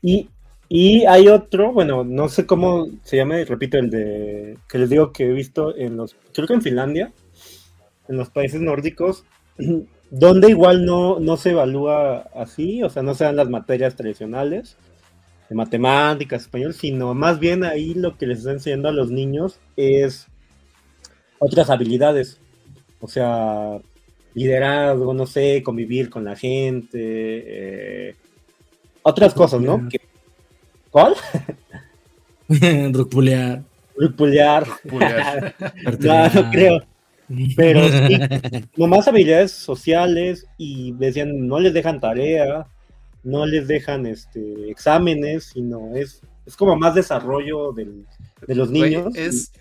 Y 0.01 0.29
y 0.67 1.05
hay 1.05 1.27
otro, 1.27 1.71
bueno, 1.71 2.03
no 2.03 2.27
sé 2.27 2.45
cómo 2.45 2.87
se 3.03 3.17
llama, 3.17 3.35
repito, 3.43 3.77
el 3.77 3.89
de 3.91 4.57
que 4.67 4.79
les 4.79 4.89
digo 4.89 5.11
que 5.11 5.25
he 5.25 5.31
visto 5.31 5.75
en 5.75 5.95
los, 5.95 6.15
creo 6.33 6.47
que 6.47 6.53
en 6.55 6.61
Finlandia, 6.61 7.11
en 8.07 8.17
los 8.17 8.29
países 8.29 8.61
nórdicos, 8.61 9.25
donde 10.09 10.49
igual 10.49 10.85
no, 10.85 11.19
no 11.19 11.37
se 11.37 11.51
evalúa 11.51 12.29
así, 12.33 12.81
o 12.81 12.89
sea, 12.89 13.03
no 13.03 13.13
se 13.13 13.25
dan 13.25 13.35
las 13.35 13.49
materias 13.49 13.95
tradicionales 13.95 14.75
de 15.49 15.55
matemáticas, 15.55 16.43
español, 16.43 16.73
sino 16.73 17.13
más 17.13 17.39
bien 17.39 17.63
ahí 17.63 17.93
lo 17.93 18.17
que 18.17 18.27
les 18.27 18.39
está 18.39 18.51
enseñando 18.51 18.89
a 18.89 18.93
los 18.93 19.11
niños 19.11 19.59
es 19.75 20.27
otras 21.39 21.69
habilidades, 21.69 22.39
o 22.99 23.07
sea, 23.07 23.79
liderazgo, 24.33 25.13
no 25.13 25.25
sé, 25.25 25.61
convivir 25.63 26.09
con 26.09 26.25
la 26.25 26.35
gente, 26.35 26.99
eh, 26.99 28.15
otras 29.03 29.33
cosas, 29.33 29.61
¿no? 29.61 29.87
¿Cuál? 30.89 31.15
Rupulear. 32.93 33.63
Rupulear. 33.95 34.67
no, 35.99 36.29
no 36.29 36.51
creo. 36.51 36.81
Pero 37.55 37.89
sí, 37.89 38.19
nomás 38.75 39.07
habilidades 39.07 39.51
sociales 39.51 40.47
y 40.57 40.91
decían, 40.93 41.47
no 41.47 41.59
les 41.59 41.73
dejan 41.73 41.99
tarea, 41.99 42.67
no 43.25 43.45
les 43.45 43.67
dejan 43.67 44.05
este, 44.05 44.69
exámenes, 44.69 45.51
sino 45.53 45.95
es, 45.95 46.21
es 46.45 46.55
como 46.55 46.75
más 46.75 46.95
desarrollo 46.95 47.73
del, 47.73 48.05
de 48.47 48.55
los 48.55 48.69
niños. 48.69 49.15
es, 49.15 49.51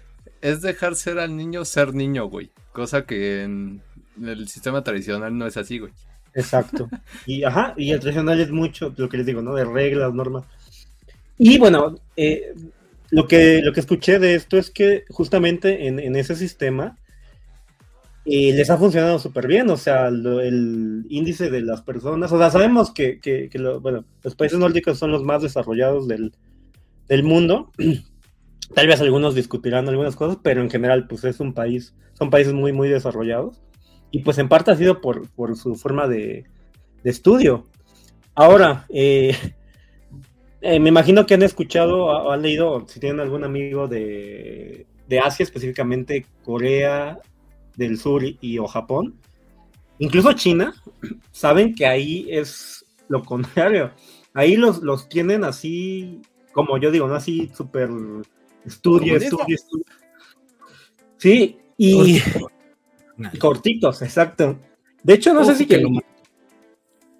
es 0.40 0.60
dejar 0.60 0.94
ser 0.94 1.18
al 1.18 1.36
niño 1.36 1.64
ser 1.64 1.94
niño, 1.94 2.26
güey. 2.26 2.50
Cosa 2.72 3.06
que 3.06 3.42
en 3.42 3.80
el 4.22 4.48
sistema 4.48 4.84
tradicional 4.84 5.36
no 5.36 5.46
es 5.46 5.56
así, 5.56 5.78
güey. 5.78 5.92
Exacto. 6.34 6.88
Y 7.26 7.44
ajá, 7.44 7.74
y 7.76 7.92
el 7.92 8.00
tradicional 8.00 8.40
es 8.40 8.50
mucho 8.50 8.92
lo 8.96 9.08
que 9.08 9.16
les 9.16 9.26
digo, 9.26 9.40
¿no? 9.40 9.54
De 9.54 9.64
reglas, 9.64 10.12
normas. 10.12 10.44
Y 11.38 11.58
bueno, 11.58 11.96
eh, 12.16 12.54
lo, 13.10 13.26
que, 13.26 13.60
lo 13.62 13.72
que 13.72 13.80
escuché 13.80 14.18
de 14.18 14.34
esto 14.34 14.58
es 14.58 14.70
que 14.70 15.04
justamente 15.08 15.86
en, 15.86 16.16
ese 16.16 16.36
sistema 16.36 16.98
eh, 18.26 18.54
les 18.54 18.70
ha 18.70 18.78
funcionado 18.78 19.18
súper 19.18 19.46
bien, 19.46 19.68
o 19.68 19.76
sea, 19.76 20.08
el 20.08 21.04
índice 21.10 21.50
de 21.50 21.60
las 21.60 21.82
personas, 21.82 22.32
o 22.32 22.38
sea, 22.38 22.50
sabemos 22.50 22.90
que, 22.90 23.50
bueno, 23.82 24.06
los 24.22 24.34
países 24.34 24.58
nórdicos 24.58 24.98
son 24.98 25.12
los 25.12 25.22
más 25.22 25.42
desarrollados 25.42 26.08
del, 26.08 26.32
mundo. 27.22 27.70
Tal 28.74 28.86
vez 28.86 29.00
algunos 29.02 29.34
discutirán 29.34 29.88
algunas 29.88 30.16
cosas, 30.16 30.38
pero 30.42 30.62
en 30.62 30.70
general, 30.70 31.06
pues 31.06 31.22
es 31.24 31.38
un 31.38 31.52
país, 31.52 31.94
son 32.14 32.30
países 32.30 32.54
muy, 32.54 32.72
muy 32.72 32.88
desarrollados. 32.88 33.60
y 34.10 34.20
pues 34.20 34.38
en 34.38 34.48
parte 34.48 34.70
ha 34.70 34.76
sido 34.76 35.00
por, 35.02 35.28
su 35.56 35.74
forma 35.76 36.08
de, 36.08 36.44
estudio. 37.04 37.66
Ahora, 38.34 38.86
eh, 38.88 39.36
eh, 40.62 40.80
me 40.80 40.88
imagino 40.88 41.26
que 41.26 41.34
han 41.34 41.42
escuchado 41.42 42.06
o 42.06 42.30
han 42.30 42.40
leído, 42.40 42.86
si 42.88 43.00
tienen 43.00 43.20
algún 43.20 43.44
amigo 43.44 43.86
de, 43.86 44.86
de 45.08 45.18
Asia, 45.20 45.44
específicamente 45.44 46.24
Corea 46.42 47.20
del 47.76 47.98
Sur 47.98 48.22
y, 48.24 48.58
o 48.58 48.66
Japón, 48.66 49.14
incluso 49.98 50.32
China, 50.32 50.74
saben 51.32 51.74
que 51.74 51.86
ahí 51.86 52.26
es 52.30 52.84
lo 53.08 53.22
contrario. 53.22 53.90
Ahí 54.32 54.56
los, 54.56 54.82
los 54.82 55.08
tienen 55.08 55.44
así, 55.44 56.20
como 56.52 56.78
yo 56.78 56.90
digo, 56.90 57.06
¿no? 57.06 57.14
Así 57.14 57.50
súper 57.54 57.88
estudio, 58.64 59.16
estudio, 59.16 59.54
estudio. 59.54 59.84
Sí, 61.16 61.58
y 61.78 62.20
cortitos, 63.38 64.02
exacto. 64.02 64.58
De 65.02 65.14
hecho, 65.14 65.32
no 65.32 65.44
sé 65.44 65.54
si 65.54 65.66
que 65.66 65.78
lo 65.78 65.90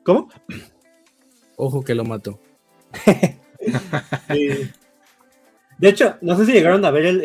¿Cómo? 0.03 0.29
Ojo 1.57 1.83
que 1.83 1.95
lo 1.95 2.05
mató. 2.05 2.41
De 5.79 5.89
hecho, 5.89 6.17
no 6.21 6.37
sé 6.37 6.47
si 6.47 6.53
llegaron 6.53 6.85
a 6.85 6.91
ver 6.91 7.07
el, 7.07 7.25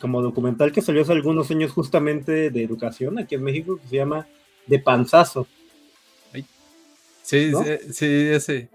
como 0.00 0.22
documental 0.22 0.72
que 0.72 0.82
salió 0.82 1.02
hace 1.02 1.12
algunos 1.12 1.50
años 1.50 1.72
justamente 1.72 2.50
de 2.50 2.62
educación 2.62 3.18
aquí 3.18 3.34
en 3.34 3.42
México, 3.42 3.78
que 3.80 3.88
se 3.88 3.96
llama 3.96 4.26
De 4.66 4.78
Panzazo. 4.78 5.46
Sí, 7.22 7.52
sí, 7.90 8.38
sí, 8.38 8.68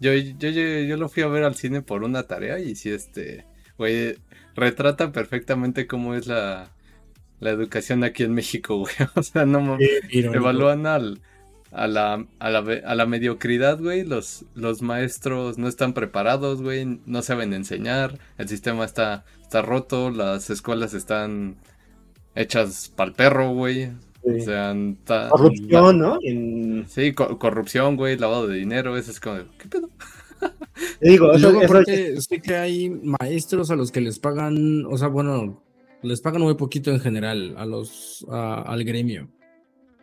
Yo, 0.00 0.12
yo, 0.14 0.50
yo, 0.50 0.96
lo 0.96 1.08
fui 1.08 1.22
a 1.22 1.28
ver 1.28 1.44
al 1.44 1.54
cine 1.54 1.80
por 1.80 2.02
una 2.02 2.24
tarea 2.24 2.58
y 2.58 2.74
sí, 2.74 2.90
este, 2.90 3.44
güey, 3.78 4.16
retrata 4.56 5.12
perfectamente 5.12 5.86
cómo 5.86 6.16
es 6.16 6.26
la, 6.26 6.72
la 7.38 7.50
educación 7.50 8.02
aquí 8.02 8.24
en 8.24 8.34
México, 8.34 8.78
güey. 8.78 8.94
O 9.14 9.22
sea, 9.22 9.46
no 9.46 9.78
evalúan 10.10 10.86
al, 10.86 11.20
a, 11.74 11.86
la, 11.86 12.26
a, 12.38 12.50
la, 12.50 12.58
a 12.58 12.94
la 12.94 13.06
mediocridad, 13.06 13.78
güey. 13.80 14.04
Los, 14.04 14.44
los 14.54 14.82
maestros 14.82 15.58
no 15.58 15.68
están 15.68 15.92
preparados, 15.92 16.62
güey. 16.62 17.00
No 17.06 17.22
saben 17.22 17.52
enseñar. 17.52 18.18
El 18.38 18.48
sistema 18.48 18.84
está, 18.84 19.24
está 19.42 19.62
roto. 19.62 20.10
Las 20.10 20.50
escuelas 20.50 20.94
están 20.94 21.56
hechas 22.34 22.92
para 22.94 23.10
el 23.10 23.16
perro, 23.16 23.50
güey. 23.52 23.90
O 24.24 24.40
sea, 24.40 24.74
corrupción, 25.30 25.98
¿no? 25.98 26.18
Sí, 26.88 27.12
corrupción, 27.12 27.96
güey, 27.96 28.16
lavado 28.16 28.46
de 28.46 28.56
dinero, 28.56 28.96
eso 28.96 29.10
es 29.10 29.20
como, 29.20 29.36
¿qué 29.58 29.68
pedo? 29.68 29.90
digo, 31.02 31.30
sé 31.38 32.40
que 32.40 32.56
hay 32.56 32.88
maestros 32.88 33.70
a 33.70 33.76
los 33.76 33.92
que 33.92 34.00
les 34.00 34.18
pagan, 34.18 34.86
o 34.86 34.96
sea, 34.96 35.08
bueno, 35.08 35.62
les 36.02 36.22
pagan 36.22 36.40
muy 36.40 36.54
poquito 36.54 36.90
en 36.90 37.00
general 37.00 37.54
a 37.58 37.66
los 37.66 38.24
al 38.28 38.82
gremio. 38.84 39.28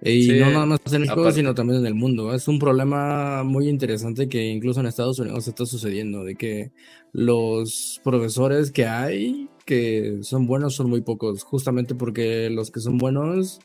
Y 0.04 0.40
no 0.40 0.50
nada 0.50 0.66
más 0.66 0.80
en 0.92 1.02
México, 1.02 1.32
sino 1.32 1.54
también 1.54 1.82
en 1.82 1.86
el 1.86 1.94
mundo. 1.94 2.34
Es 2.34 2.48
un 2.48 2.58
problema 2.58 3.44
muy 3.44 3.70
interesante 3.70 4.28
que 4.28 4.44
incluso 4.46 4.80
en 4.80 4.88
Estados 4.88 5.20
Unidos 5.20 5.48
está 5.48 5.66
sucediendo, 5.66 6.24
de 6.24 6.36
que 6.36 6.72
los 7.14 8.02
profesores 8.04 8.72
que 8.72 8.86
hay 8.86 9.50
que 9.66 10.20
son 10.22 10.48
buenos 10.48 10.76
son 10.76 10.90
muy 10.90 11.02
pocos, 11.02 11.44
justamente 11.44 11.94
porque 11.94 12.50
los 12.50 12.72
que 12.72 12.80
son 12.80 12.98
buenos, 12.98 13.60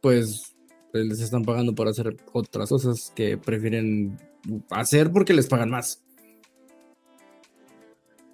pues, 0.00 0.56
pues 0.90 1.06
les 1.06 1.20
están 1.20 1.44
pagando 1.44 1.74
por 1.74 1.86
hacer 1.86 2.16
otras 2.32 2.70
cosas 2.70 3.12
que 3.14 3.36
prefieren 3.36 4.18
hacer 4.70 5.12
porque 5.12 5.34
les 5.34 5.46
pagan 5.46 5.70
más. 5.70 6.02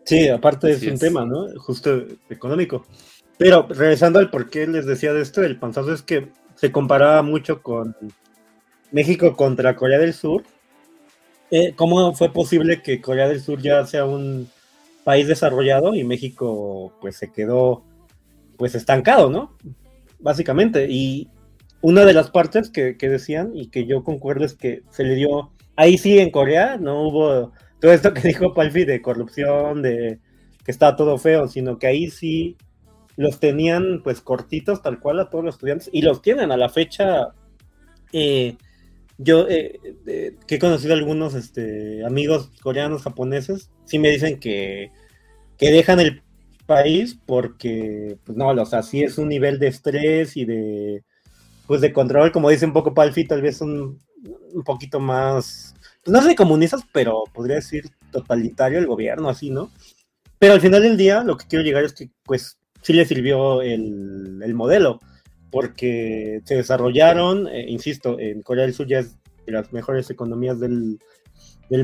Sí, 0.05 0.29
aparte 0.29 0.71
es 0.71 0.83
un 0.83 0.99
tema, 0.99 1.25
¿no? 1.25 1.49
Justo 1.59 2.05
económico. 2.29 2.87
Pero 3.39 3.67
regresando 3.69 4.19
al 4.19 4.31
por 4.31 4.51
qué 4.51 4.67
les 4.67 4.87
decía 4.87 5.13
de 5.13 5.23
esto, 5.23 5.43
el 5.43 5.59
panzazo 5.59 5.93
es 5.93 6.03
que 6.03 6.29
se 6.61 6.71
comparaba 6.71 7.23
mucho 7.23 7.63
con 7.63 7.97
México 8.93 9.35
contra 9.35 9.77
Corea 9.77 9.99
del 9.99 10.13
Sur. 10.13 10.45
Eh, 11.51 11.73
¿Cómo 11.75 12.13
fue 12.13 12.33
posible 12.35 12.83
que 12.83 13.01
Corea 13.01 13.29
del 13.29 13.41
Sur 13.41 13.63
ya 13.63 13.87
sea 13.87 14.05
un 14.05 14.47
país 15.03 15.27
desarrollado 15.27 15.95
y 15.95 16.05
México 16.05 16.93
pues 17.01 17.17
se 17.17 17.33
quedó 17.33 17.83
pues 18.59 18.75
estancado, 18.75 19.31
¿no? 19.31 19.57
Básicamente. 20.19 20.87
Y 20.91 21.31
una 21.81 22.05
de 22.05 22.13
las 22.13 22.31
partes 22.31 22.69
que, 22.69 22.99
que 22.99 23.09
decían 23.09 23.53
y 23.55 23.69
que 23.69 23.87
yo 23.87 24.05
concuerdo 24.05 24.45
es 24.45 24.53
que 24.53 24.83
se 24.91 25.05
le 25.05 25.15
dio, 25.15 25.53
ahí 25.77 25.97
sí 25.97 26.19
en 26.19 26.31
Corea 26.31 26.77
no 26.77 27.09
hubo 27.09 27.53
todo 27.81 27.93
esto 27.93 28.13
que 28.13 28.21
dijo 28.29 28.53
Palfi 28.53 28.85
de 28.85 29.01
corrupción, 29.01 29.81
de 29.81 30.21
que 30.63 30.71
estaba 30.71 30.95
todo 30.95 31.17
feo, 31.17 31.49
sino 31.49 31.79
que 31.79 31.87
ahí 31.87 32.11
sí 32.11 32.59
los 33.21 33.39
tenían 33.39 34.01
pues 34.03 34.23
cortitos 34.23 34.81
tal 34.81 34.99
cual 34.99 35.21
a 35.21 35.29
todos 35.29 35.45
los 35.45 35.57
estudiantes 35.57 35.91
y 35.93 36.01
los 36.01 36.23
tienen 36.23 36.53
a 36.53 36.57
la 36.57 36.71
fecha. 36.71 37.35
Eh, 38.15 38.57
yo 39.19 39.47
eh, 39.47 39.79
que 40.47 40.55
he 40.55 40.59
conocido 40.59 40.95
algunos 40.95 41.35
este, 41.35 42.03
amigos 42.07 42.51
coreanos, 42.63 43.03
japoneses, 43.03 43.71
sí 43.85 43.99
me 43.99 44.09
dicen 44.09 44.41
que, 44.41 44.91
que 45.59 45.71
dejan 45.71 46.01
el 46.01 46.23
país 46.65 47.19
porque, 47.27 48.17
pues 48.25 48.39
no, 48.39 48.49
o 48.49 48.65
sea, 48.65 48.81
es 48.81 49.19
un 49.19 49.29
nivel 49.29 49.59
de 49.59 49.69
estrés 49.69 50.39
y 50.39 50.47
de, 50.47 51.05
pues 51.67 51.83
de 51.83 51.93
control, 51.93 52.33
como 52.33 52.49
dice 52.49 52.65
un 52.65 52.73
poco 52.73 52.95
Palfi, 52.95 53.27
tal 53.27 53.43
vez 53.43 53.61
un, 53.61 53.99
un 54.55 54.65
poquito 54.65 54.99
más, 54.99 55.75
pues 56.03 56.13
no 56.15 56.23
sé 56.23 56.35
comunistas, 56.35 56.85
pero 56.91 57.25
podría 57.35 57.57
decir 57.57 57.91
totalitario 58.11 58.79
el 58.79 58.87
gobierno, 58.87 59.29
así, 59.29 59.51
¿no? 59.51 59.71
Pero 60.39 60.55
al 60.55 60.63
final 60.63 60.81
del 60.81 60.97
día, 60.97 61.23
lo 61.23 61.37
que 61.37 61.47
quiero 61.47 61.63
llegar 61.63 61.85
es 61.85 61.93
que, 61.93 62.09
pues, 62.25 62.60
sí 62.83 62.93
le 62.93 63.05
sirvió 63.05 63.63
el, 63.63 64.55
modelo, 64.55 65.01
porque 65.51 66.41
se 66.45 66.57
desarrollaron, 66.57 67.49
eh, 67.49 67.67
insisto, 67.69 68.19
en 68.19 68.43
Corea 68.43 68.65
del 68.65 68.75
Sur 68.75 68.87
ya 68.87 69.01
es 69.01 69.17
de 69.47 69.53
las 69.53 69.73
mejores 69.73 70.11
economías 70.11 70.59
del, 70.61 70.99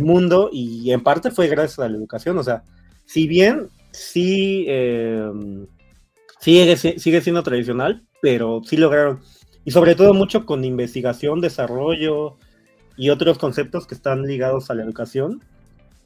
mundo 0.00 0.50
y 0.52 0.90
en 0.90 1.02
parte 1.02 1.30
fue 1.30 1.46
gracias 1.46 1.78
a 1.78 1.88
la 1.88 1.96
educación, 1.96 2.36
o 2.38 2.42
sea, 2.42 2.64
si 3.04 3.28
bien 3.28 3.68
sí 3.92 4.64
eh, 4.66 5.30
sigue, 6.40 6.76
sigue 6.76 7.20
siendo 7.20 7.44
tradicional, 7.44 8.04
pero 8.20 8.62
sí 8.64 8.76
lograron, 8.76 9.20
y 9.64 9.72
sobre 9.72 9.96
todo 9.96 10.14
mucho 10.14 10.46
con 10.46 10.64
investigación, 10.64 11.40
desarrollo 11.40 12.36
y 12.96 13.10
otros 13.10 13.36
conceptos 13.36 13.86
que 13.86 13.96
están 13.96 14.22
ligados 14.22 14.70
a 14.70 14.74
la 14.74 14.84
educación. 14.84 15.42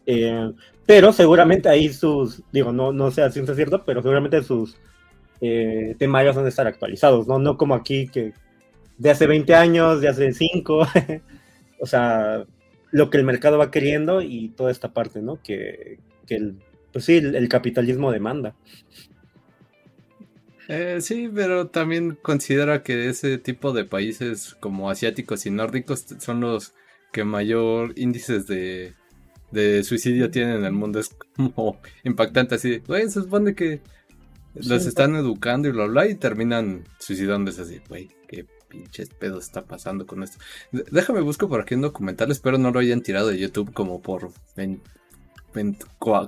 Eh, 0.07 0.53
pero 0.87 1.13
seguramente 1.13 1.69
ahí 1.69 1.93
sus, 1.93 2.43
digo, 2.53 2.73
no, 2.73 2.93
no 2.93 3.11
sé 3.11 3.23
a 3.23 3.31
ciencia 3.31 3.55
cierta, 3.55 3.85
pero 3.85 4.03
seguramente 4.03 4.43
sus 4.43 4.77
eh, 5.41 5.95
temarios 5.99 6.37
van 6.37 6.47
a 6.47 6.49
estar 6.49 6.67
actualizados, 6.67 7.27
¿no? 7.27 7.39
No 7.39 7.57
como 7.57 7.75
aquí 7.75 8.09
que 8.09 8.33
de 8.99 9.11
hace 9.11 9.27
20 9.27 9.55
años, 9.55 10.01
de 10.01 10.09
hace 10.09 10.33
5, 10.33 10.87
o 11.81 11.87
sea, 11.87 12.45
lo 12.91 13.09
que 13.09 13.19
el 13.19 13.25
mercado 13.25 13.57
va 13.57 13.71
queriendo 13.71 14.21
y 14.21 14.51
toda 14.51 14.71
esta 14.71 14.93
parte, 14.93 15.23
¿no? 15.23 15.41
Que, 15.43 15.99
el, 16.29 16.57
pues 16.93 17.07
sí, 17.07 17.17
el, 17.17 17.49
capitalismo 17.49 18.13
demanda. 18.13 18.55
Eh, 20.69 20.99
sí, 21.01 21.31
pero 21.35 21.69
también 21.69 22.19
considera 22.21 22.83
que 22.83 23.09
ese 23.09 23.39
tipo 23.39 23.73
de 23.73 23.85
países 23.85 24.55
como 24.61 24.91
asiáticos 24.91 25.47
y 25.47 25.51
nórdicos 25.51 26.05
son 26.19 26.41
los 26.41 26.75
que 27.13 27.25
mayor 27.25 27.93
índices 27.97 28.47
de 28.47 28.95
de 29.51 29.83
suicidio 29.85 30.31
tienen 30.31 30.57
en 30.57 30.65
el 30.65 30.73
mundo 30.73 31.01
es 31.01 31.11
como 31.37 31.81
impactante 32.05 32.55
así. 32.55 32.79
Güey, 32.87 33.09
se 33.09 33.23
supone 33.23 33.55
que 33.55 33.81
los 34.55 34.87
están 34.87 35.15
educando 35.15 35.69
y 35.69 35.73
bla 35.73 35.87
bla 35.87 36.07
y 36.07 36.15
terminan 36.15 36.85
suicidándose 36.99 37.63
así, 37.63 37.81
güey, 37.89 38.09
qué 38.29 38.47
pinches 38.69 39.11
pedos 39.11 39.45
está 39.45 39.65
pasando 39.65 40.07
con 40.07 40.23
esto. 40.23 40.39
Déjame 40.73 41.21
busco 41.21 41.49
por 41.49 41.61
aquí 41.61 41.75
un 41.75 41.83
documental, 41.83 42.31
espero 42.31 42.59
no 42.59 42.71
lo 42.71 42.81
hayan 42.81 43.03
tirado 43.03 43.29
de 43.29 43.39
YouTube 43.39 43.73
como 43.73 44.01
por 44.01 44.33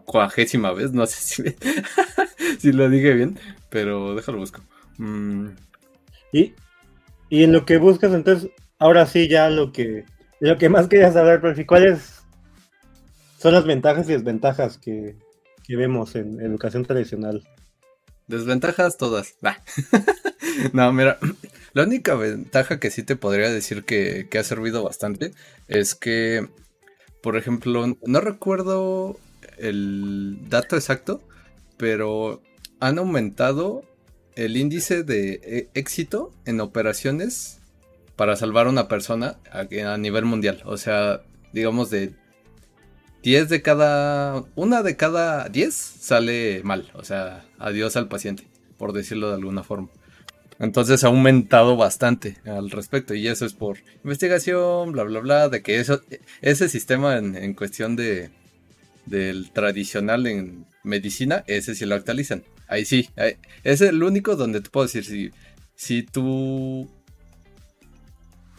cuagésima 0.05 0.73
vez, 0.73 0.93
no 0.93 1.07
sé 1.07 1.45
si, 1.45 2.59
si 2.59 2.73
lo 2.73 2.89
dije 2.89 3.13
bien, 3.15 3.39
pero 3.71 4.15
déjalo 4.15 4.39
busco. 4.39 4.61
Mm. 4.99 5.49
Y, 6.33 6.55
y 7.29 7.45
en 7.45 7.53
lo 7.53 7.65
que 7.65 7.79
buscas 7.79 8.13
entonces, 8.13 8.51
ahora 8.79 9.07
sí 9.07 9.29
ya 9.29 9.49
lo 9.49 9.73
que 9.73 10.05
lo 10.41 10.59
que 10.59 10.69
más 10.69 10.89
querías 10.89 11.15
saber, 11.15 11.41
profe, 11.41 11.67
¿cuáles 11.67 12.12
son 13.43 13.55
las 13.55 13.65
ventajas 13.65 14.09
y 14.09 14.13
desventajas 14.13 14.79
que, 14.79 15.17
vemos 15.69 16.15
en 16.15 16.41
educación 16.41 16.85
tradicional. 16.85 17.43
Desventajas 18.29 18.99
todas. 18.99 19.35
no, 20.73 20.93
mira, 20.93 21.19
la 21.73 21.83
única 21.83 22.15
ventaja 22.15 22.79
que 22.79 22.91
sí 22.91 23.03
te 23.03 23.17
podría 23.17 23.51
decir 23.51 23.85
que, 23.85 24.29
ha 24.39 24.45
servido 24.45 24.85
bastante 24.85 25.33
es 25.67 25.97
que, 25.97 26.47
por 27.21 27.37
ejemplo, 27.37 27.99
no 28.07 28.21
recuerdo 28.21 29.19
el 29.59 30.39
dato 30.49 30.77
exacto, 30.77 31.21
pero 31.79 32.43
han 32.79 32.99
aumentado 32.99 33.83
el 34.37 34.57
índice 34.57 35.03
de 35.03 35.41
e, 35.43 35.69
éxito 35.75 36.33
en 36.45 36.61
operaciones 36.61 37.59
para 38.15 38.37
salvar 38.37 38.67
a 38.67 38.71
una 38.71 38.87
persona 38.87 39.39
a, 39.51 39.67
a 39.93 39.99
nivel 39.99 40.27
mundial. 40.27 40.63
O 40.65 40.77
sea, 40.77 41.23
digamos 41.53 41.91
de 41.91 42.22
10 43.23 43.49
de 43.49 43.63
cada. 43.63 44.45
Una 44.55 44.83
de 44.83 44.97
cada 44.97 45.49
10 45.49 45.75
sale 45.75 46.61
mal. 46.65 46.91
O 46.95 47.05
sea, 47.05 47.45
adiós 47.59 47.97
al 47.97 48.09
paciente, 48.09 48.47
por 48.77 48.93
decirlo 48.93 49.29
de 49.29 49.35
alguna 49.35 49.63
forma. 49.63 49.89
Entonces 50.59 51.03
ha 51.03 51.09
aumentado 51.09 51.77
bastante 51.77 52.37
al 52.45 52.71
respecto 52.71 53.15
y 53.15 53.27
eso 53.27 53.45
es 53.45 53.53
por 53.53 53.79
investigación, 54.05 54.93
bla, 54.93 55.03
bla, 55.03 55.21
bla, 55.21 55.49
de 55.49 55.63
que 55.63 55.81
eso, 55.81 56.01
ese 56.41 56.69
sistema 56.69 57.17
en, 57.17 57.55
cuestión 57.55 57.97
de 57.97 58.31
del 59.07 59.51
tradicional 59.51 60.29
en 60.29 60.67
medicina, 60.85 61.43
ese 61.49 61.75
sí 61.75 61.85
lo 61.85 61.97
actualizan. 61.97 62.45
Ahí 62.69 62.85
sí, 62.85 63.09
es 63.65 63.81
el 63.81 64.03
único 64.05 64.37
donde 64.37 64.61
te 64.61 64.71
puedo 64.71 64.87
decir 64.87 65.05
si, 65.05 65.31
si 65.75 66.05
tu 66.05 66.89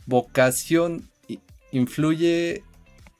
vocación 0.05 1.09
influye 1.71 2.63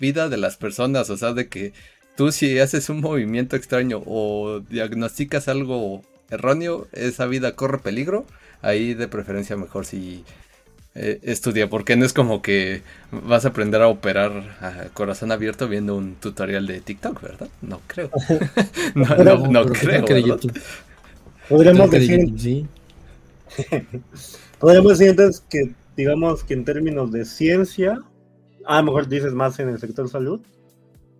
vida 0.04 0.28
de 0.28 0.36
las 0.36 0.58
personas, 0.58 1.10
o 1.10 1.16
sea, 1.16 1.32
de 1.32 1.48
que 1.48 1.72
tú 2.18 2.34
si 2.34 2.60
haces 2.60 2.90
un 2.90 3.00
movimiento 3.00 3.56
extraño 3.56 4.04
o 4.06 4.60
diagnosticas 4.70 5.48
algo 5.48 6.02
erróneo, 6.30 6.88
esa 6.92 7.26
vida 7.26 7.56
corre 7.56 7.80
peligro 7.80 8.26
ahí 8.62 8.94
de 8.94 9.08
preferencia 9.08 9.56
mejor 9.56 9.86
si 9.86 10.26
eh, 10.96 11.20
estudia, 11.24 11.70
porque 11.70 11.96
no 11.96 12.06
es 12.06 12.12
como 12.12 12.42
que 12.42 12.82
vas 13.12 13.46
a 13.46 13.50
aprender 13.50 13.82
a 13.82 13.88
operar 13.88 14.32
a 14.60 14.90
corazón 14.94 15.32
abierto 15.32 15.70
viendo 15.70 15.96
un 15.96 16.16
tutorial 16.16 16.68
de 16.68 16.82
TikTok, 16.82 17.22
¿verdad? 17.22 17.48
No 17.62 17.80
creo. 17.88 18.10
no, 18.96 19.48
no, 19.48 19.66
creo. 19.66 20.06
Podríamos 21.48 21.92
decir, 21.92 22.66
podríamos 24.60 24.98
decir 24.98 25.12
entonces 25.12 25.44
que, 25.50 25.72
digamos 25.96 26.44
que 26.44 26.56
en 26.56 26.66
términos 26.66 27.12
de 27.12 27.24
ciencia, 27.26 28.02
a 28.66 28.78
lo 28.78 28.84
mejor 28.84 29.08
dices 29.08 29.34
más 29.34 29.60
en 29.60 29.70
el 29.70 29.80
sector 29.80 30.10
salud, 30.10 30.42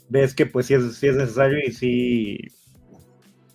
ves 0.10 0.34
que 0.34 0.46
pues 0.46 0.68
sí 0.68 0.74
es, 0.74 0.96
sí 0.96 1.08
es 1.08 1.16
necesario 1.16 1.58
y 1.66 1.72
sí, 1.72 2.38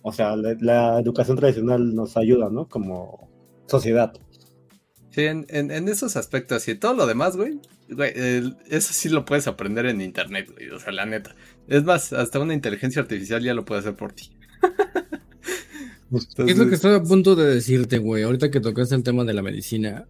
o 0.01 0.11
sea, 0.11 0.35
la 0.35 0.99
educación 0.99 1.37
tradicional 1.37 1.93
nos 1.95 2.17
ayuda, 2.17 2.49
¿no? 2.49 2.67
Como 2.67 3.29
sociedad. 3.67 4.13
Sí, 5.11 5.25
en, 5.25 5.87
esos 5.87 6.15
aspectos 6.15 6.67
y 6.67 6.75
todo 6.75 6.93
lo 6.93 7.07
demás, 7.07 7.35
güey, 7.35 7.59
eso 8.69 8.93
sí 8.93 9.09
lo 9.09 9.25
puedes 9.25 9.47
aprender 9.47 9.87
en 9.87 10.01
internet, 10.01 10.51
güey, 10.53 10.69
o 10.69 10.79
sea, 10.79 10.93
la 10.93 11.05
neta. 11.05 11.35
Es 11.67 11.83
más, 11.83 12.13
hasta 12.13 12.39
una 12.39 12.53
inteligencia 12.53 13.01
artificial 13.01 13.43
ya 13.43 13.53
lo 13.53 13.65
puede 13.65 13.81
hacer 13.81 13.95
por 13.95 14.13
ti. 14.13 14.31
es 16.47 16.57
lo 16.57 16.67
que 16.67 16.75
estoy 16.75 16.93
a 16.93 17.01
punto 17.01 17.35
de 17.35 17.55
decirte, 17.55 17.97
güey? 17.97 18.23
Ahorita 18.23 18.51
que 18.51 18.59
tocaste 18.59 18.95
el 18.95 19.03
tema 19.03 19.23
de 19.23 19.33
la 19.33 19.41
medicina, 19.41 20.05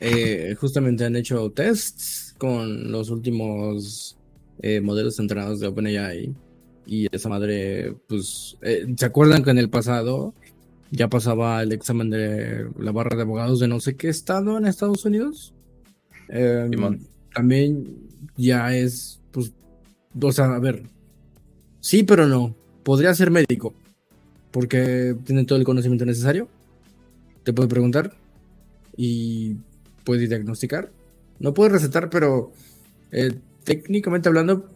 eh, 0.00 0.54
justamente 0.58 1.04
han 1.04 1.16
hecho 1.16 1.50
tests 1.52 2.23
con 2.38 2.90
los 2.90 3.10
últimos 3.10 4.16
eh, 4.60 4.80
modelos 4.80 5.18
entrenados 5.18 5.60
de 5.60 5.66
OpenAI 5.66 6.34
y 6.86 7.08
esa 7.14 7.28
madre, 7.28 7.94
pues, 8.08 8.56
eh, 8.62 8.86
¿se 8.96 9.06
acuerdan 9.06 9.42
que 9.42 9.50
en 9.50 9.58
el 9.58 9.70
pasado 9.70 10.34
ya 10.94 11.08
pasaba 11.08 11.62
el 11.62 11.72
examen 11.72 12.08
de 12.10 12.68
la 12.78 12.92
barra 12.92 13.16
de 13.16 13.22
abogados 13.22 13.58
de 13.58 13.68
no 13.68 13.80
sé 13.80 13.96
qué 13.96 14.08
estado 14.08 14.56
en 14.58 14.66
Estados 14.66 15.04
Unidos. 15.04 15.52
Em, 16.28 17.00
también 17.34 17.96
ya 18.36 18.74
es, 18.74 19.20
pues, 19.32 19.52
o 20.20 20.32
sea, 20.32 20.54
a 20.54 20.58
ver, 20.60 20.84
sí, 21.80 22.04
pero 22.04 22.26
no. 22.26 22.54
Podría 22.84 23.14
ser 23.14 23.30
médico, 23.30 23.74
porque 24.50 25.16
tiene 25.24 25.44
todo 25.44 25.58
el 25.58 25.64
conocimiento 25.64 26.04
necesario. 26.04 26.48
Te 27.42 27.52
puede 27.52 27.68
preguntar 27.68 28.14
y 28.96 29.56
puede 30.04 30.28
diagnosticar. 30.28 30.90
No 31.38 31.54
puede 31.54 31.70
recetar, 31.70 32.10
pero 32.10 32.52
eh, 33.12 33.32
técnicamente 33.64 34.28
hablando, 34.28 34.68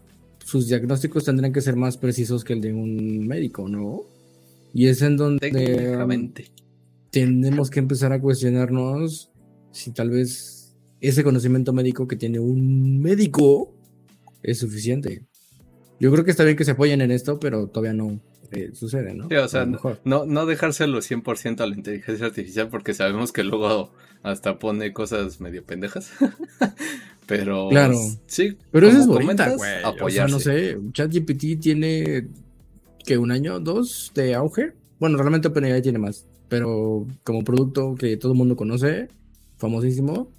sus 0.44 0.68
diagnósticos 0.68 1.24
tendrían 1.24 1.52
que 1.52 1.60
ser 1.60 1.76
más 1.76 1.96
precisos 1.96 2.44
que 2.44 2.54
el 2.54 2.60
de 2.60 2.72
un 2.72 3.26
médico, 3.26 3.68
¿no? 3.68 4.02
Y 4.72 4.86
es 4.86 5.02
en 5.02 5.16
donde 5.16 5.96
um, 5.96 6.32
tenemos 7.10 7.70
que 7.70 7.80
empezar 7.80 8.12
a 8.12 8.20
cuestionarnos 8.20 9.30
si 9.72 9.92
tal 9.92 10.10
vez 10.10 10.74
ese 11.00 11.24
conocimiento 11.24 11.72
médico 11.72 12.08
que 12.08 12.16
tiene 12.16 12.38
un 12.38 13.00
médico 13.00 13.74
es 14.42 14.58
suficiente. 14.58 15.26
Yo 16.00 16.12
creo 16.12 16.24
que 16.24 16.30
está 16.30 16.44
bien 16.44 16.56
que 16.56 16.64
se 16.64 16.72
apoyen 16.72 17.00
en 17.00 17.10
esto, 17.10 17.38
pero 17.40 17.68
todavía 17.68 17.92
no 17.92 18.20
eh, 18.52 18.70
sucede, 18.74 19.14
¿no? 19.14 19.28
Sí, 19.28 19.36
o 19.36 19.48
sea, 19.48 19.66
no, 20.04 20.26
no 20.26 20.46
dejárselo 20.46 20.98
100% 20.98 21.60
a 21.60 21.66
la 21.66 21.74
inteligencia 21.74 22.26
artificial 22.26 22.68
porque 22.68 22.94
sabemos 22.94 23.32
que 23.32 23.44
luego 23.44 23.92
hasta 24.22 24.58
pone 24.58 24.92
cosas 24.92 25.40
medio 25.40 25.64
pendejas. 25.64 26.12
pero 27.26 27.68
claro. 27.68 27.96
sí, 28.26 28.56
pero 28.70 28.88
eso 28.88 29.00
es 29.00 29.06
bonita, 29.06 29.54
güey. 29.54 29.70
O 30.00 30.10
sea, 30.10 30.28
no 30.28 30.40
sé, 30.40 30.78
ChatGPT 30.92 31.60
tiene 31.60 32.28
que 33.04 33.18
un 33.18 33.30
año, 33.30 33.60
dos 33.60 34.12
de 34.14 34.34
auge. 34.34 34.72
Bueno, 34.98 35.18
realmente 35.18 35.48
OpenAI 35.48 35.82
tiene 35.82 35.98
más, 35.98 36.26
pero 36.48 37.06
como 37.24 37.44
producto 37.44 37.94
que 37.94 38.16
todo 38.16 38.32
el 38.32 38.38
mundo 38.38 38.56
conoce, 38.56 39.08
famosísimo, 39.58 40.30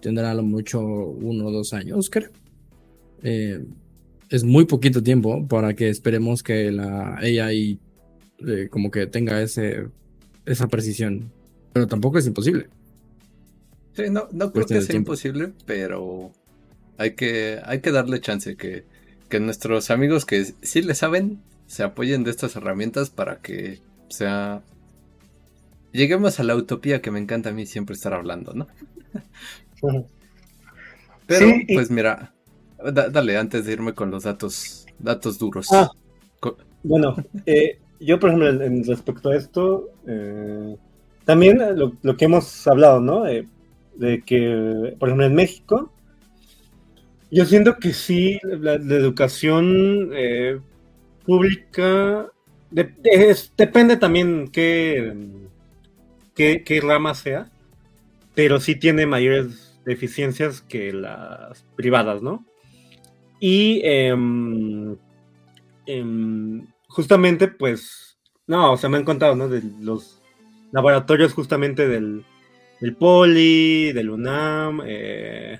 tendrá 0.00 0.30
a 0.30 0.34
lo 0.34 0.42
mucho 0.42 0.80
uno 0.80 1.46
o 1.46 1.52
dos 1.52 1.72
años, 1.74 2.10
creo. 2.10 2.30
Eh, 3.22 3.64
es 4.30 4.44
muy 4.44 4.64
poquito 4.64 5.02
tiempo 5.02 5.46
para 5.48 5.74
que 5.74 5.90
esperemos 5.90 6.42
que 6.42 6.70
la 6.70 7.16
AI 7.16 7.78
eh, 8.46 8.68
como 8.70 8.90
que 8.90 9.06
tenga 9.06 9.42
ese, 9.42 9.88
esa 10.46 10.68
precisión, 10.68 11.32
pero 11.72 11.88
tampoco 11.88 12.18
es 12.18 12.26
imposible. 12.26 12.68
Sí, 13.92 14.04
no, 14.08 14.28
no 14.30 14.52
creo 14.52 14.66
que 14.66 14.80
sea 14.80 14.96
imposible, 14.96 15.52
pero 15.66 16.30
hay 16.96 17.14
que, 17.14 17.60
hay 17.64 17.80
que 17.80 17.90
darle 17.90 18.20
chance 18.20 18.56
que, 18.56 18.84
que 19.28 19.40
nuestros 19.40 19.90
amigos 19.90 20.24
que 20.24 20.44
sí 20.62 20.80
le 20.80 20.94
saben 20.94 21.40
se 21.66 21.82
apoyen 21.82 22.22
de 22.24 22.30
estas 22.30 22.56
herramientas 22.56 23.10
para 23.10 23.40
que 23.40 23.80
sea... 24.08 24.62
Lleguemos 25.92 26.38
a 26.38 26.44
la 26.44 26.54
utopía 26.54 27.02
que 27.02 27.10
me 27.10 27.18
encanta 27.18 27.50
a 27.50 27.52
mí 27.52 27.66
siempre 27.66 27.94
estar 27.94 28.14
hablando, 28.14 28.54
¿no? 28.54 28.68
Pero, 31.26 31.46
pues 31.74 31.90
mira, 31.90 32.32
dale, 32.92 33.36
antes 33.36 33.64
de 33.64 33.72
irme 33.72 33.94
con 33.94 34.10
los 34.10 34.24
datos, 34.24 34.86
datos 34.98 35.38
duros. 35.38 35.68
Ah, 35.72 35.90
bueno, 36.82 37.16
eh, 37.46 37.78
yo 38.00 38.18
por 38.18 38.30
ejemplo, 38.30 38.64
en, 38.64 38.84
respecto 38.84 39.30
a 39.30 39.36
esto, 39.36 39.90
eh, 40.06 40.76
también 41.24 41.60
lo, 41.76 42.16
que 42.16 42.24
hemos 42.24 42.66
hablado, 42.66 43.00
¿no? 43.00 43.26
Eh, 43.26 43.46
de 43.96 44.22
que, 44.22 44.96
por 44.98 45.08
ejemplo, 45.08 45.26
en 45.26 45.34
México, 45.34 45.92
yo 47.30 47.44
siento 47.44 47.76
que 47.76 47.92
sí, 47.92 48.38
la, 48.42 48.78
la 48.78 48.94
educación 48.94 50.10
pública 51.24 52.26
depende 52.70 53.96
también 53.96 54.48
qué, 54.48 55.14
qué, 56.34 56.80
rama 56.82 57.14
sea, 57.14 57.50
pero 58.34 58.60
sí 58.60 58.76
tiene 58.76 59.06
mayores 59.06 59.80
deficiencias 59.84 60.60
que 60.60 60.92
las 60.92 61.64
privadas, 61.76 62.22
¿no? 62.22 62.44
Y 63.40 63.80
em, 63.84 64.96
em, 65.86 66.66
justamente, 66.88 67.48
pues, 67.48 68.18
no, 68.46 68.72
o 68.72 68.76
sea, 68.76 68.90
me 68.90 68.98
han 68.98 69.04
contado, 69.04 69.34
¿no? 69.34 69.48
De 69.48 69.62
los 69.80 70.20
laboratorios 70.72 71.32
justamente 71.32 71.88
del, 71.88 72.24
del 72.80 72.96
Poli, 72.96 73.92
del 73.92 74.10
UNAM, 74.10 74.82
eh, 74.86 75.58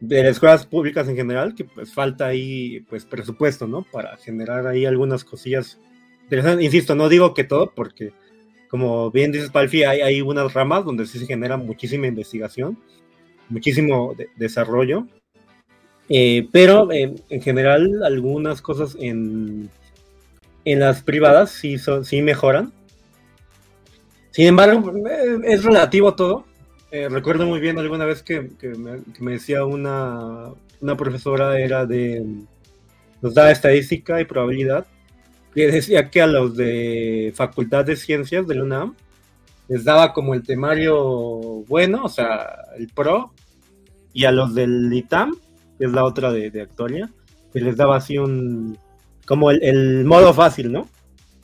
de 0.00 0.22
las 0.22 0.32
escuelas 0.32 0.66
públicas 0.66 1.08
en 1.08 1.16
general, 1.16 1.54
que 1.54 1.64
pues 1.64 1.92
falta 1.92 2.26
ahí 2.26 2.80
pues 2.88 3.04
presupuesto, 3.04 3.66
¿no? 3.66 3.82
Para 3.82 4.16
generar 4.16 4.66
ahí 4.66 4.86
algunas 4.86 5.24
cosillas 5.24 5.78
interesantes. 6.22 6.64
Insisto, 6.64 6.94
no 6.94 7.08
digo 7.08 7.34
que 7.34 7.44
todo, 7.44 7.72
porque 7.74 8.12
como 8.68 9.10
bien 9.10 9.32
dices, 9.32 9.50
Palfi, 9.50 9.84
hay, 9.84 10.00
hay 10.00 10.20
unas 10.20 10.52
ramas 10.52 10.84
donde 10.84 11.06
sí 11.06 11.18
se 11.18 11.26
genera 11.26 11.56
muchísima 11.56 12.06
investigación, 12.06 12.78
muchísimo 13.48 14.14
desarrollo, 14.36 15.06
eh, 16.08 16.48
pero 16.52 16.88
en 16.92 17.40
general 17.40 18.02
algunas 18.04 18.60
cosas 18.60 18.96
en, 19.00 19.70
en 20.64 20.80
las 20.80 21.02
privadas 21.02 21.50
sí, 21.50 21.78
son, 21.78 22.04
sí 22.04 22.22
mejoran. 22.22 22.72
Sin 24.30 24.46
embargo, 24.46 24.92
eh, 25.08 25.38
es 25.44 25.64
relativo 25.64 26.14
todo. 26.14 26.44
Eh, 26.90 27.08
recuerdo 27.08 27.46
muy 27.46 27.60
bien 27.60 27.78
alguna 27.78 28.04
vez 28.04 28.22
que, 28.22 28.48
me, 29.20 29.32
decía 29.32 29.64
una, 29.64 30.50
una, 30.80 30.96
profesora, 30.96 31.58
era 31.58 31.86
de, 31.86 32.24
nos 33.20 33.34
da 33.34 33.50
estadística 33.50 34.20
y 34.20 34.24
probabilidad, 34.24 34.86
que 35.54 35.70
decía 35.70 36.10
que 36.10 36.22
a 36.22 36.26
los 36.26 36.56
de 36.56 37.32
Facultad 37.34 37.84
de 37.84 37.96
Ciencias 37.96 38.46
de 38.46 38.54
la 38.54 38.62
UNAM 38.62 38.94
les 39.68 39.84
daba 39.84 40.12
como 40.12 40.34
el 40.34 40.42
temario 40.42 40.96
bueno, 41.66 42.04
o 42.04 42.08
sea, 42.08 42.58
el 42.78 42.88
pro, 42.88 43.32
y 44.12 44.24
a 44.24 44.30
los 44.30 44.54
del 44.54 44.92
ITAM, 44.92 45.36
que 45.78 45.84
es 45.86 45.92
la 45.92 46.04
otra 46.04 46.32
de, 46.32 46.50
de 46.50 46.62
Actualia, 46.62 47.10
que 47.52 47.60
les 47.60 47.76
daba 47.76 47.96
así 47.96 48.18
un, 48.18 48.78
como 49.26 49.50
el, 49.50 50.04
modo 50.04 50.32
fácil, 50.34 50.72
¿no? 50.72 50.88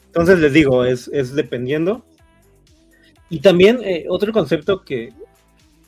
Entonces 0.07 0.39
les 0.39 0.53
digo, 0.53 0.85
es, 0.85 1.09
es 1.13 1.35
dependiendo. 1.35 2.05
Y 3.29 3.41
también 3.41 3.81
eh, 3.83 4.07
otro 4.09 4.33
concepto 4.33 4.83
que, 4.83 5.13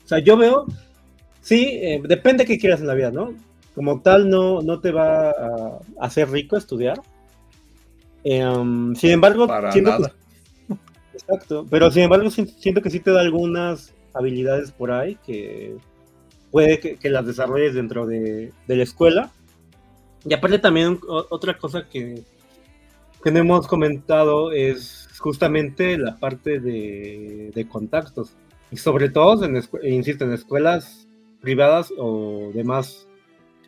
o 0.05 0.07
sea, 0.07 0.19
yo 0.19 0.37
veo, 0.37 0.65
sí, 1.41 1.79
eh, 1.81 2.01
depende 2.07 2.43
de 2.43 2.47
qué 2.47 2.57
quieras 2.57 2.79
en 2.79 2.87
la 2.87 2.93
vida, 2.93 3.11
¿no? 3.11 3.33
Como 3.75 4.01
tal, 4.01 4.29
no, 4.29 4.61
no 4.61 4.79
te 4.79 4.91
va 4.91 5.31
a 5.31 5.79
hacer 5.99 6.29
rico 6.29 6.55
estudiar. 6.55 7.01
Em, 8.23 8.95
sin 8.95 9.11
embargo, 9.11 9.47
Exacto, 11.13 11.67
pero 11.69 11.91
sin 11.91 12.03
embargo 12.03 12.29
siento 12.31 12.81
que 12.81 12.89
sí 12.89 12.99
te 12.99 13.11
da 13.11 13.21
algunas 13.21 13.93
habilidades 14.13 14.71
por 14.71 14.91
ahí 14.91 15.17
que 15.25 15.75
puede 16.53 16.79
que, 16.79 17.09
las 17.09 17.25
desarrolles 17.25 17.73
dentro 17.73 18.05
de, 18.05 18.53
la 18.67 18.83
escuela. 18.83 19.31
Y 20.23 20.35
aparte 20.35 20.59
también 20.59 20.99
otra 21.07 21.57
cosa 21.57 21.89
que, 21.89 22.23
no 23.25 23.39
hemos 23.39 23.67
comentado 23.67 24.51
es 24.51 25.09
justamente 25.17 25.97
la 25.97 26.15
parte 26.17 26.59
de, 26.59 27.67
contactos. 27.69 28.35
Y 28.71 28.77
sobre 28.77 29.09
todo, 29.09 29.43
en, 29.43 29.63
insisto, 29.83 30.25
en 30.25 30.33
escuelas 30.33 31.07
privadas 31.41 31.91
o 31.97 32.51
de 32.53 32.63
más 32.63 33.07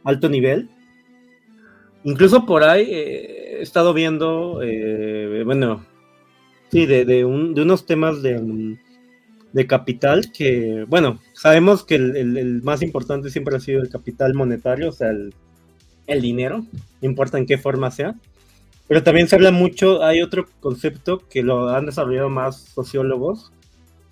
alto 0.04 0.30
nivel. 0.30 0.70
Incluso 2.04 2.46
por 2.46 2.64
ahí 2.64 2.88
eh, 2.88 3.58
he 3.58 3.62
estado 3.64 3.96
viendo, 3.96 4.62
eh, 4.62 5.42
bueno, 5.44 5.84
sí, 6.70 6.86
de, 6.86 7.04
de, 7.04 7.26
unos 7.26 7.88
temas 7.88 8.22
de, 8.22 8.78
de, 9.56 9.68
capital 9.68 10.32
que, 10.32 10.86
bueno, 10.88 11.20
sabemos 11.34 11.84
que 11.84 11.96
el, 11.96 12.62
más 12.64 12.82
importante 12.82 13.30
siempre 13.30 13.56
ha 13.56 13.60
sido 13.60 13.82
el 13.82 13.90
capital 13.90 14.34
monetario, 14.34 14.90
o 14.90 14.92
sea, 14.92 15.10
el, 15.10 15.34
el 16.08 16.22
dinero, 16.22 16.60
no 16.60 17.08
importa 17.08 17.38
en 17.38 17.46
qué 17.46 17.58
forma 17.58 17.92
sea. 17.92 18.16
Pero 18.88 19.02
también 19.02 19.28
se 19.28 19.36
habla 19.36 19.52
mucho, 19.52 20.04
hay 20.04 20.22
otro 20.22 20.46
concepto 20.60 21.24
que 21.30 21.42
lo 21.42 21.70
han 21.70 21.88
desarrollado 21.88 22.30
más 22.30 22.60
sociólogos, 22.60 23.52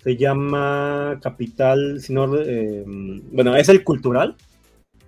se 0.02 0.16
llama 0.16 1.18
capital, 1.22 2.00
sino, 2.00 2.36
eh, 2.36 2.84
bueno, 3.32 3.56
es 3.56 3.68
el 3.68 3.84
cultural, 3.84 4.36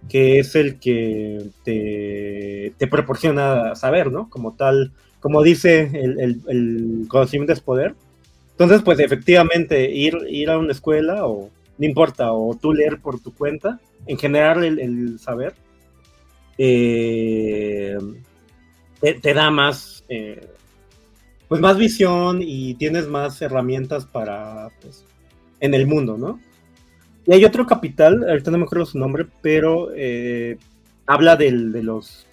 que 0.09 0.39
es 0.39 0.55
el 0.55 0.79
que 0.79 1.51
te, 1.65 2.73
te, 2.79 2.87
proporciona 2.87 3.75
saber, 3.75 4.11
¿no? 4.11 4.31
Como 4.31 4.55
tal, 4.55 4.93
como 5.21 5.43
dice 5.43 5.91
el, 5.93 6.41
el, 6.47 7.07
conocimiento 7.09 7.53
es 7.53 7.61
poder. 7.61 7.95
Entonces, 8.57 8.81
pues 8.83 8.99
efectivamente, 9.01 9.91
ir, 9.91 10.17
ir 10.31 10.49
a 10.49 10.57
una 10.57 10.73
escuela 10.73 11.27
o 11.27 11.51
no 11.77 11.85
importa, 11.85 12.33
o 12.33 12.55
tú 12.55 12.73
leer 12.73 13.01
por 13.01 13.21
tu 13.21 13.35
cuenta, 13.35 13.79
en 14.07 14.17
general 14.17 14.65
el, 14.65 15.19
saber, 15.19 15.55
eh, 16.57 17.99
te, 19.01 19.35
da 19.35 19.51
más, 19.51 20.05
eh, 20.09 20.49
pues 21.49 21.61
más 21.61 21.77
visión 21.77 22.41
y 22.41 22.75
tienes 22.77 23.09
más 23.09 23.43
herramientas 23.43 24.07
para, 24.07 24.71
pues, 24.81 25.05
en 25.61 25.75
el 25.75 25.87
mundo, 25.87 26.17
¿no? 26.17 26.41
Y 27.27 27.35
hay 27.35 27.45
otro 27.45 27.67
capital, 27.67 28.25
ahorita 28.27 28.51
no 28.51 28.57
me 28.57 28.65
acuerdo 28.65 28.87
su 28.87 28.99
nombre, 28.99 29.27
pero 29.43 29.91
eh, 29.95 30.57
habla 31.07 31.37
del, 31.37 31.73
de 31.73 31.83
los, 31.83 32.27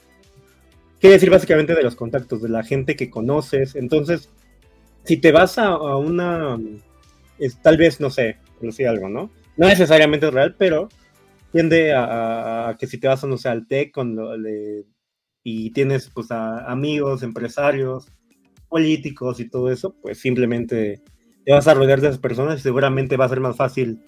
quiere 1.01 1.15
decir 1.15 1.29
básicamente 1.29 1.75
de 1.75 1.83
los 1.83 1.95
contactos, 1.95 2.41
de 2.41 2.47
la 2.47 2.63
gente 2.63 2.95
que 2.95 3.09
conoces. 3.09 3.75
Entonces, 3.75 4.29
si 5.05 5.17
te 5.17 5.31
vas 5.31 5.57
a, 5.57 5.77
una, 5.97 6.57
es, 7.37 7.61
tal 7.61 7.77
vez, 7.77 7.99
no 7.99 8.09
sé, 8.09 8.37
decir 8.61 8.87
algo, 8.87 9.09
¿no? 9.09 9.29
No 9.57 9.67
necesariamente 9.67 10.27
es 10.27 10.33
real, 10.33 10.55
pero 10.57 10.89
tiende 11.51 11.93
a, 11.95 12.75
que 12.79 12.87
si 12.87 12.97
te 12.97 13.07
vas, 13.07 13.23
no 13.23 13.37
sé, 13.37 13.49
al 13.49 13.67
TEC 13.67 13.91
con 13.91 14.15
lo, 14.15 14.31
y 15.43 15.71
tienes 15.71 16.09
pues 16.13 16.31
a 16.31 16.71
amigos, 16.71 17.21
empresarios, 17.21 18.07
políticos 18.69 19.39
y 19.39 19.49
todo 19.49 19.69
eso, 19.69 19.95
pues 20.01 20.17
simplemente 20.17 21.01
te 21.45 21.51
vas 21.51 21.67
a 21.67 21.73
rodear 21.73 21.99
de 22.01 22.07
esas 22.07 22.19
personas 22.19 22.59
y 22.59 22.63
seguramente 22.63 23.17
va 23.17 23.25
a 23.25 23.29
ser 23.29 23.41
más 23.41 23.57
fácil 23.57 24.01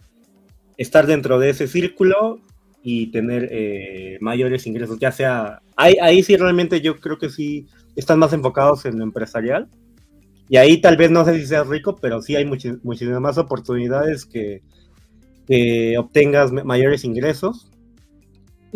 estar 0.77 1.05
dentro 1.05 1.37
de 1.37 1.49
ese 1.49 1.67
círculo 1.67 2.39
y 2.81 3.11
tener 3.11 3.49
eh, 3.51 4.17
mayores 4.21 4.65
ingresos, 4.65 4.97
ya 4.99 5.11
sea, 5.11 5.61
ahí, 5.75 5.95
ahí 6.01 6.23
sí 6.23 6.37
realmente 6.37 6.81
yo 6.81 6.99
creo 6.99 7.17
que 7.17 7.29
sí 7.29 7.67
están 7.95 8.19
más 8.19 8.31
enfocados 8.33 8.85
en 8.85 8.97
lo 8.97 9.03
empresarial 9.03 9.67
y 10.49 10.57
ahí 10.57 10.79
tal 10.79 10.97
vez 10.97 11.11
no 11.11 11.25
sé 11.25 11.39
si 11.39 11.45
seas 11.47 11.67
rico, 11.67 11.95
pero 11.95 12.21
sí 12.21 12.35
hay 12.35 12.45
muchísimas 12.45 13.21
más 13.21 13.37
oportunidades 13.37 14.25
que, 14.25 14.61
que 15.47 15.97
obtengas 15.97 16.51
mayores 16.51 17.03
ingresos 17.03 17.71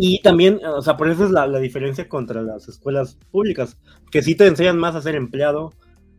y 0.02 0.22
también, 0.22 0.62
o 0.66 0.82
sea, 0.82 0.96
por 0.96 1.10
eso 1.10 1.26
es 1.26 1.32
la, 1.32 1.46
diferencia 1.60 2.08
contra 2.08 2.42
las 2.42 2.70
escuelas 2.70 3.18
públicas, 3.32 3.76
que 4.10 4.22
sí 4.22 4.34
te 4.34 4.48
enseñan 4.48 4.78
más 4.78 4.96
a 4.96 5.02
ser 5.02 5.14
empleado, 5.16 5.74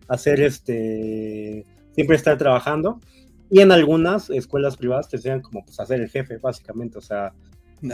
a 0.07 0.18
ser 0.18 0.42
este, 0.42 1.64
siempre 1.94 2.16
estar 2.16 2.36
trabajando. 2.36 3.01
Y 3.51 3.61
en 3.61 3.72
algunas 3.72 4.28
escuelas 4.28 4.76
privadas 4.76 5.09
te 5.09 5.16
enseñan 5.16 5.40
como 5.40 5.64
pues 5.64 5.80
a 5.80 5.86
ser 5.86 6.03
el 6.03 6.11
jefe, 6.11 6.36
básicamente, 6.36 6.98
o 6.98 7.01
sea, 7.01 7.32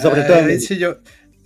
sobre 0.03 0.23
todo... 0.25 0.39
Ahí 0.39 0.59
sí 0.59 0.77
yo, 0.77 0.97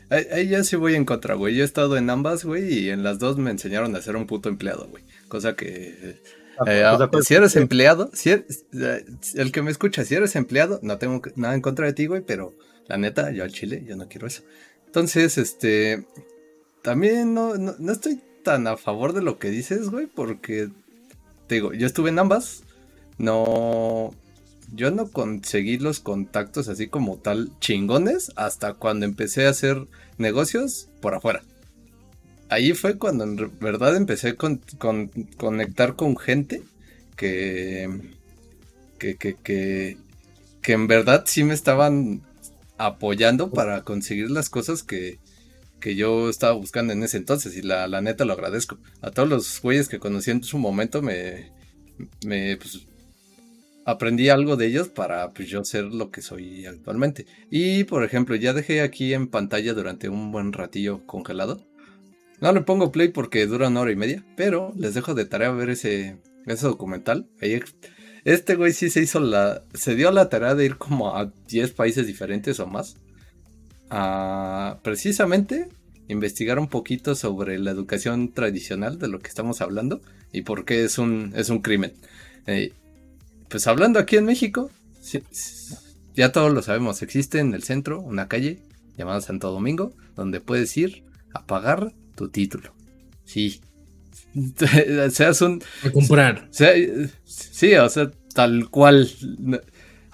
ahí, 0.08 0.48
ya 0.48 0.64
sí 0.64 0.74
voy 0.74 0.94
en 0.94 1.04
contra, 1.04 1.34
güey. 1.34 1.54
Yo 1.54 1.60
he 1.60 1.66
estado 1.66 1.98
en 1.98 2.08
ambas, 2.08 2.42
güey, 2.42 2.72
y 2.72 2.88
en 2.88 3.02
las 3.02 3.18
dos 3.18 3.36
me 3.36 3.50
enseñaron 3.50 3.94
a 3.94 4.00
ser 4.00 4.16
un 4.16 4.26
puto 4.26 4.48
empleado, 4.48 4.88
güey. 4.88 5.04
Cosa 5.30 5.54
que... 5.54 6.20
Ah, 6.58 6.64
eh, 6.66 7.08
pues, 7.10 7.26
si 7.26 7.34
eres 7.34 7.56
empleado, 7.56 8.10
si 8.12 8.30
eres, 8.30 8.66
eh, 8.74 9.06
el 9.36 9.52
que 9.52 9.62
me 9.62 9.70
escucha, 9.70 10.04
si 10.04 10.14
eres 10.14 10.36
empleado, 10.36 10.80
no 10.82 10.98
tengo 10.98 11.22
nada 11.36 11.54
en 11.54 11.62
contra 11.62 11.86
de 11.86 11.94
ti, 11.94 12.04
güey, 12.06 12.20
pero 12.20 12.52
la 12.86 12.98
neta, 12.98 13.30
yo 13.30 13.44
al 13.44 13.52
chile, 13.52 13.82
yo 13.86 13.96
no 13.96 14.08
quiero 14.08 14.26
eso. 14.26 14.42
Entonces, 14.84 15.38
este, 15.38 16.04
también 16.82 17.32
no, 17.32 17.54
no, 17.56 17.92
estoy 17.92 18.20
tan 18.42 18.66
a 18.66 18.76
favor 18.76 19.12
de 19.12 19.22
lo 19.22 19.38
que 19.38 19.48
dices, 19.50 19.88
güey, 19.88 20.06
porque, 20.06 20.68
te 21.46 21.54
digo, 21.54 21.72
yo 21.72 21.86
estuve 21.86 22.10
en 22.10 22.18
ambas, 22.18 22.64
no, 23.16 24.10
yo 24.74 24.90
no 24.90 25.10
conseguí 25.10 25.78
los 25.78 26.00
contactos 26.00 26.68
así 26.68 26.88
como 26.88 27.18
tal 27.18 27.52
chingones 27.60 28.32
hasta 28.34 28.74
cuando 28.74 29.06
empecé 29.06 29.46
a 29.46 29.50
hacer 29.50 29.86
negocios 30.18 30.88
por 31.00 31.14
afuera. 31.14 31.42
Ahí 32.50 32.74
fue 32.74 32.98
cuando 32.98 33.24
en 33.24 33.58
verdad 33.60 33.96
empecé 33.96 34.34
con, 34.34 34.60
con 34.78 35.08
conectar 35.36 35.94
con 35.94 36.16
gente 36.16 36.62
que, 37.16 37.88
que, 38.98 39.16
que, 39.16 39.36
que, 39.36 39.96
que 40.60 40.72
en 40.72 40.86
verdad 40.86 41.24
sí 41.26 41.44
me 41.44 41.54
estaban 41.54 42.22
apoyando 42.76 43.50
para 43.50 43.82
conseguir 43.82 44.30
las 44.30 44.48
cosas 44.48 44.82
que, 44.82 45.18
yo 45.82 46.28
estaba 46.28 46.52
buscando 46.52 46.92
en 46.92 47.02
ese 47.02 47.16
entonces 47.16 47.56
y 47.56 47.62
la, 47.62 47.88
neta 48.00 48.24
lo 48.24 48.34
agradezco. 48.34 48.78
A 49.00 49.10
todos 49.10 49.28
los 49.28 49.60
güeyes 49.62 49.88
que 49.88 49.98
conocí 49.98 50.30
en 50.30 50.42
su 50.42 50.58
momento 50.58 51.00
me, 51.00 51.52
me 52.26 52.56
pues, 52.56 52.80
aprendí 53.86 54.28
algo 54.28 54.56
de 54.56 54.66
ellos 54.66 54.88
para 54.88 55.30
pues, 55.30 55.48
yo 55.48 55.64
ser 55.64 55.84
lo 55.84 56.10
que 56.10 56.20
soy 56.20 56.66
actualmente. 56.66 57.26
Y 57.50 57.84
por 57.84 58.04
ejemplo, 58.04 58.34
ya 58.36 58.52
dejé 58.52 58.82
aquí 58.82 59.14
en 59.14 59.28
pantalla 59.28 59.72
durante 59.72 60.08
un 60.08 60.32
buen 60.32 60.52
ratillo 60.52 61.06
congelado. 61.06 61.69
No 62.40 62.52
le 62.52 62.62
pongo 62.62 62.92
play 62.92 63.08
porque 63.08 63.46
dura 63.46 63.68
una 63.68 63.80
hora 63.80 63.92
y 63.92 63.96
media, 63.96 64.24
pero 64.36 64.72
les 64.76 64.94
dejo 64.94 65.14
de 65.14 65.26
tarea 65.26 65.50
ver 65.50 65.70
ese, 65.70 66.18
ese 66.46 66.66
documental. 66.66 67.28
Este 68.24 68.54
güey 68.54 68.72
sí 68.72 68.90
se 68.90 69.02
hizo 69.02 69.20
la. 69.20 69.62
Se 69.74 69.94
dio 69.94 70.10
la 70.10 70.28
tarea 70.28 70.54
de 70.54 70.64
ir 70.64 70.76
como 70.76 71.16
a 71.16 71.32
10 71.48 71.72
países 71.72 72.06
diferentes 72.06 72.58
o 72.60 72.66
más. 72.66 72.96
A 73.90 74.78
precisamente 74.82 75.68
investigar 76.08 76.58
un 76.58 76.68
poquito 76.68 77.14
sobre 77.14 77.58
la 77.58 77.70
educación 77.70 78.32
tradicional 78.32 78.98
de 78.98 79.08
lo 79.08 79.18
que 79.20 79.28
estamos 79.28 79.60
hablando 79.60 80.00
y 80.32 80.42
por 80.42 80.64
qué 80.64 80.84
es 80.84 80.98
un, 80.98 81.32
es 81.36 81.50
un 81.50 81.60
crimen. 81.60 81.92
Eh, 82.46 82.72
pues 83.48 83.66
hablando 83.66 83.98
aquí 83.98 84.16
en 84.16 84.24
México, 84.24 84.70
ya 86.14 86.32
todos 86.32 86.52
lo 86.52 86.62
sabemos, 86.62 87.02
existe 87.02 87.38
en 87.38 87.54
el 87.54 87.62
centro 87.62 88.00
una 88.00 88.28
calle 88.28 88.60
llamada 88.96 89.20
Santo 89.20 89.50
Domingo 89.50 89.92
donde 90.14 90.40
puedes 90.40 90.76
ir 90.76 91.04
a 91.32 91.46
pagar 91.46 91.92
tu 92.20 92.28
título. 92.28 92.74
Sí, 93.24 93.62
seas 95.10 95.40
un... 95.40 95.62
A 95.82 95.90
comprar. 95.90 96.48
sí, 97.24 97.74
o 97.74 97.88
sea, 97.88 98.10
tal 98.34 98.68
cual. 98.68 99.08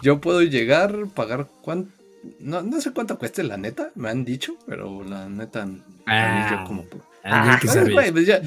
Yo 0.03 0.21
puedo 0.21 0.43
llegar, 0.43 1.09
pagar 1.15 1.49
cuánto... 1.63 1.91
No, 2.39 2.63
no 2.63 2.81
sé 2.81 2.93
cuánto 2.93 3.19
cueste 3.19 3.43
la 3.43 3.57
neta, 3.57 3.91
me 3.97 4.09
han 4.09 4.25
dicho, 4.25 4.57
pero 4.67 5.03
la 5.03 5.29
neta... 5.29 5.69
Ah, 6.07 6.49
yo 6.51 6.65
como... 6.69 6.85
Ah, 7.25 7.59
pues 8.13 8.25
ya, 8.25 8.41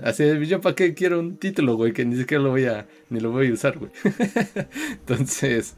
así, 0.00 0.46
yo 0.46 0.60
para 0.60 0.76
qué 0.76 0.94
quiero 0.94 1.18
un 1.18 1.38
título, 1.38 1.74
güey, 1.74 1.92
que 1.92 2.04
ni 2.04 2.16
siquiera 2.16 2.40
lo 2.40 2.50
voy 2.50 2.66
a, 2.66 2.86
ni 3.10 3.18
lo 3.18 3.32
voy 3.32 3.48
a 3.48 3.52
usar, 3.52 3.78
güey. 3.78 3.90
Entonces, 4.92 5.74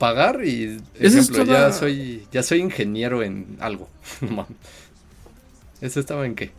pagar 0.00 0.42
y 0.46 0.80
ejemplo, 0.98 1.44
ya 1.44 1.70
soy 1.72 2.22
ya 2.32 2.42
soy 2.42 2.60
ingeniero 2.60 3.22
en 3.22 3.58
algo. 3.60 3.88
¿Eso 5.82 6.00
estaba 6.00 6.26
en 6.26 6.34
qué? 6.34 6.50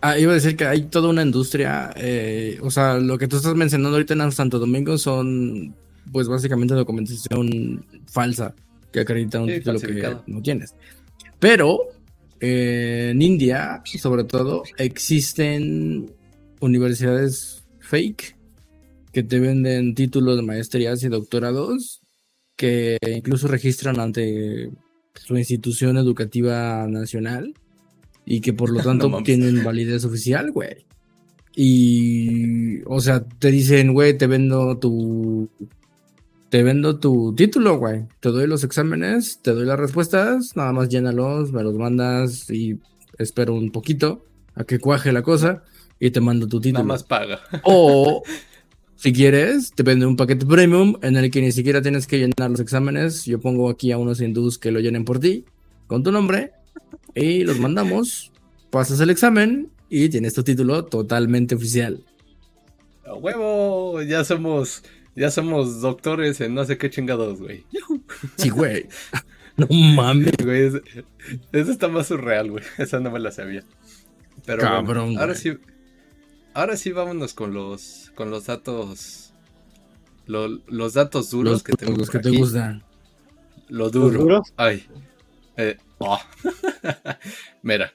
Ah, 0.00 0.18
iba 0.18 0.32
a 0.32 0.34
decir 0.34 0.56
que 0.56 0.66
hay 0.66 0.82
toda 0.82 1.08
una 1.08 1.22
industria, 1.22 1.92
eh, 1.96 2.58
o 2.62 2.70
sea, 2.70 2.98
lo 2.98 3.16
que 3.16 3.28
tú 3.28 3.36
estás 3.36 3.54
mencionando 3.54 3.96
ahorita 3.96 4.14
en 4.14 4.32
Santo 4.32 4.58
Domingo 4.58 4.98
son, 4.98 5.74
pues 6.12 6.28
básicamente 6.28 6.74
documentación 6.74 7.84
falsa 8.06 8.54
que 8.92 9.00
acredita 9.00 9.40
un 9.40 9.48
título 9.48 9.80
que 9.80 10.16
no 10.26 10.42
tienes. 10.42 10.74
Pero 11.38 11.78
eh, 12.40 13.10
en 13.12 13.22
India, 13.22 13.82
sobre 13.84 14.24
todo, 14.24 14.64
existen 14.78 16.10
universidades 16.60 17.64
fake 17.80 18.35
que 19.16 19.22
te 19.22 19.40
venden 19.40 19.94
títulos 19.94 20.36
de 20.36 20.42
maestrías 20.42 21.02
y 21.02 21.08
doctorados 21.08 22.02
que 22.54 22.98
incluso 23.16 23.48
registran 23.48 23.98
ante 23.98 24.70
su 25.14 25.38
institución 25.38 25.96
educativa 25.96 26.86
nacional 26.86 27.54
y 28.26 28.42
que 28.42 28.52
por 28.52 28.68
lo 28.68 28.80
tanto 28.84 29.10
tienen 29.22 29.64
validez 29.64 30.04
oficial, 30.04 30.52
güey. 30.52 30.84
Y, 31.54 32.82
o 32.84 33.00
sea, 33.00 33.24
te 33.24 33.50
dicen, 33.50 33.94
güey, 33.94 34.18
te 34.18 34.26
vendo 34.26 34.76
tu 34.76 35.48
te 36.50 36.62
vendo 36.62 36.98
tu 37.00 37.34
título, 37.34 37.78
güey. 37.78 38.04
Te 38.20 38.28
doy 38.28 38.46
los 38.46 38.64
exámenes, 38.64 39.40
te 39.40 39.52
doy 39.52 39.64
las 39.64 39.78
respuestas, 39.80 40.54
nada 40.56 40.74
más 40.74 40.90
llénalos, 40.90 41.52
me 41.52 41.62
los 41.62 41.76
mandas 41.76 42.50
y 42.50 42.78
espero 43.16 43.54
un 43.54 43.70
poquito 43.70 44.26
a 44.54 44.64
que 44.64 44.78
cuaje 44.78 45.10
la 45.10 45.22
cosa 45.22 45.64
y 45.98 46.10
te 46.10 46.20
mando 46.20 46.46
tu 46.46 46.60
título. 46.60 46.84
Nada 46.84 46.92
más 46.92 47.02
paga. 47.02 47.40
O 47.62 48.22
si 48.96 49.12
quieres, 49.12 49.72
te 49.72 49.82
vende 49.82 50.06
un 50.06 50.16
paquete 50.16 50.46
premium 50.46 50.94
en 51.02 51.16
el 51.16 51.30
que 51.30 51.42
ni 51.42 51.52
siquiera 51.52 51.82
tienes 51.82 52.06
que 52.06 52.18
llenar 52.18 52.50
los 52.50 52.60
exámenes. 52.60 53.24
Yo 53.26 53.40
pongo 53.40 53.68
aquí 53.68 53.92
a 53.92 53.98
unos 53.98 54.20
hindús 54.20 54.58
que 54.58 54.70
lo 54.70 54.80
llenen 54.80 55.04
por 55.04 55.20
ti 55.20 55.44
con 55.86 56.02
tu 56.02 56.10
nombre 56.10 56.52
y 57.14 57.44
los 57.44 57.58
mandamos. 57.60 58.32
Pasas 58.70 59.00
el 59.00 59.10
examen 59.10 59.70
y 59.88 60.08
tienes 60.08 60.34
tu 60.34 60.42
título 60.42 60.84
totalmente 60.86 61.54
oficial. 61.54 62.02
¡A 63.04 63.14
huevo! 63.14 64.02
Ya 64.02 64.24
somos 64.24 64.82
ya 65.14 65.30
somos 65.30 65.80
doctores 65.80 66.40
en 66.40 66.54
no 66.54 66.64
sé 66.64 66.76
qué 66.78 66.90
chingados, 66.90 67.38
güey. 67.38 67.64
Sí, 68.36 68.50
güey. 68.50 68.86
No 69.58 69.66
mames. 69.68 70.34
Güey, 70.44 70.66
eso 71.52 71.70
está 71.72 71.88
más 71.88 72.08
surreal, 72.08 72.50
güey. 72.50 72.62
Esa 72.76 73.00
no 73.00 73.10
me 73.10 73.18
la 73.18 73.32
sabía. 73.32 73.64
Pero 74.44 74.60
Cabrón, 74.60 75.16
ahora 75.16 75.34
sí. 75.34 75.56
Ahora 76.56 76.78
sí 76.78 76.90
vámonos 76.90 77.34
con 77.34 77.52
los 77.52 78.12
con 78.14 78.30
los 78.30 78.46
datos 78.46 79.34
los 80.24 80.94
datos 80.94 81.30
duros 81.30 81.62
que 81.62 81.74
tengo 81.74 81.98
los 81.98 82.08
que 82.08 82.18
te 82.18 82.30
gustan. 82.30 82.82
Lo 83.68 83.90
duro. 83.90 84.42
Ay. 84.56 84.86
Eh, 85.58 85.76
oh. 85.98 86.18
Mira. 87.62 87.92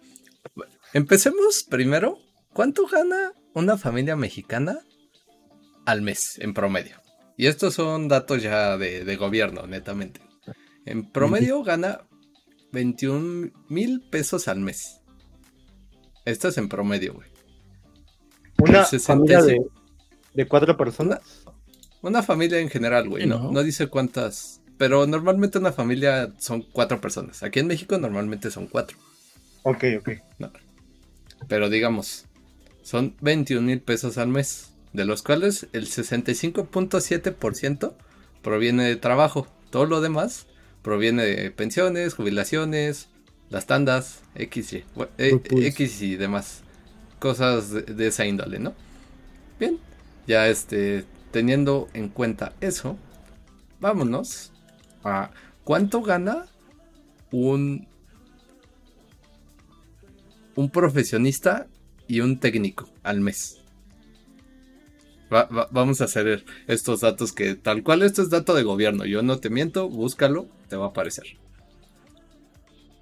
Empecemos 0.93 1.63
primero. 1.63 2.19
¿Cuánto 2.53 2.85
gana 2.85 3.33
una 3.55 3.79
familia 3.79 4.15
mexicana 4.15 4.77
al 5.87 6.03
mes 6.03 6.37
en 6.37 6.53
promedio? 6.53 7.01
Y 7.37 7.47
estos 7.47 7.73
son 7.73 8.09
datos 8.09 8.43
ya 8.43 8.77
de, 8.77 9.15
gobierno, 9.15 9.65
netamente. 9.65 10.21
En 10.85 11.11
promedio 11.11 11.63
gana 11.63 12.01
21 12.73 13.53
mil 13.69 14.01
pesos 14.11 14.47
al 14.47 14.59
mes. 14.59 15.01
Esto 16.25 16.49
es 16.49 16.59
en 16.59 16.69
promedio, 16.69 17.15
güey. 17.15 17.30
¿Una 18.61 18.85
familia 18.85 19.41
de, 20.33 20.47
cuatro 20.47 20.77
personas? 20.77 21.19
Una, 22.01 22.23
familia 22.23 22.59
en 22.59 22.69
general, 22.69 23.09
güey. 23.09 23.25
No, 23.25 23.51
no 23.51 23.63
dice 23.63 23.87
cuántas. 23.87 24.61
Pero 24.77 25.05
normalmente 25.05 25.59
una 25.59 25.71
familia 25.71 26.33
son 26.39 26.63
cuatro 26.63 26.99
personas. 26.99 27.43
Aquí 27.43 27.59
en 27.59 27.67
México 27.67 27.97
normalmente 27.97 28.49
son 28.49 28.67
cuatro. 28.67 28.97
Ok, 29.63 29.83
ok. 29.99 30.09
Pero 31.47 31.69
digamos, 31.69 32.25
son 32.81 33.15
21 33.21 33.61
mil 33.61 33.81
pesos 33.81 34.17
al 34.17 34.29
mes 34.29 34.71
de 34.93 35.05
los 35.05 35.23
cuales 35.23 35.67
el 35.73 35.87
65.7% 35.87 37.93
proviene 38.41 38.85
de 38.85 38.95
trabajo. 38.95 39.47
Todo 39.69 39.85
lo 39.85 40.01
demás 40.01 40.47
proviene 40.81 41.23
de 41.23 41.51
pensiones, 41.51 42.13
jubilaciones, 42.13 43.09
las 43.49 43.67
tandas, 43.67 44.21
X 44.35 44.73
y, 44.73 44.83
eh, 45.17 45.41
X 45.49 46.01
y 46.01 46.15
demás. 46.15 46.63
Cosas 47.21 47.71
de, 47.71 48.07
esa 48.07 48.25
índole, 48.25 48.59
¿no? 48.59 48.73
Bien, 49.59 49.79
ya 50.27 50.49
este, 50.49 51.05
teniendo 51.31 51.87
en 51.93 52.09
cuenta 52.09 52.53
eso, 52.59 52.97
vámonos 53.79 54.51
a 55.05 55.31
cuánto 55.63 56.01
gana 56.01 56.47
un, 57.31 57.87
un 60.55 60.69
profesionista 60.69 61.67
y 62.07 62.19
un 62.19 62.39
técnico 62.39 62.89
al 63.03 63.21
mes 63.21 63.61
vamos 65.71 66.01
a 66.01 66.05
hacer 66.05 66.43
estos 66.67 67.01
datos 67.01 67.31
que 67.31 67.55
tal 67.55 67.83
cual 67.83 68.03
esto 68.03 68.21
es 68.21 68.29
dato 68.29 68.53
de 68.53 68.63
gobierno. 68.63 69.05
Yo 69.05 69.21
no 69.21 69.39
te 69.39 69.49
miento, 69.49 69.89
búscalo, 69.89 70.47
te 70.67 70.75
va 70.75 70.87
a 70.87 70.89
aparecer. 70.89 71.25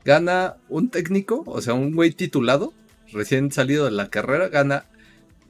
Gana 0.05 0.57
un 0.69 0.89
técnico, 0.89 1.43
o 1.47 1.61
sea, 1.61 1.73
un 1.73 1.93
güey 1.93 2.11
titulado, 2.11 2.73
recién 3.11 3.51
salido 3.51 3.85
de 3.85 3.91
la 3.91 4.09
carrera, 4.09 4.49
gana 4.49 4.85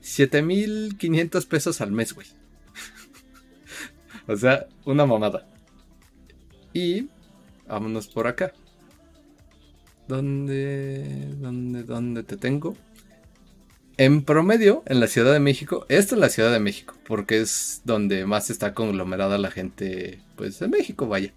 7500 0.01 1.45
pesos 1.45 1.82
al 1.82 1.91
mes, 1.91 2.14
güey. 2.14 2.28
o 4.28 4.36
sea, 4.36 4.68
una 4.86 5.05
mamada. 5.05 5.47
Y 6.74 7.10
vámonos 7.68 8.07
por 8.07 8.28
acá. 8.28 8.53
¿Dónde, 10.07 11.36
dónde, 11.38 11.84
dónde 11.84 12.24
te 12.24 12.38
tengo? 12.38 12.76
En 13.97 14.24
promedio, 14.24 14.82
en 14.86 15.01
la 15.01 15.07
Ciudad 15.07 15.34
de 15.34 15.41
México, 15.41 15.86
esta 15.89 16.16
es 16.16 16.22
la 16.22 16.30
Ciudad 16.30 16.53
de 16.53 16.62
México, 16.62 16.95
porque 17.05 17.41
es 17.41 17.82
donde 17.84 18.26
más 18.26 18.49
está 18.49 18.74
conglomerada 18.74 19.38
la 19.38 19.51
gente, 19.51 20.22
pues, 20.38 20.57
de 20.60 20.70
México, 20.70 21.05
vaya. 21.05 21.34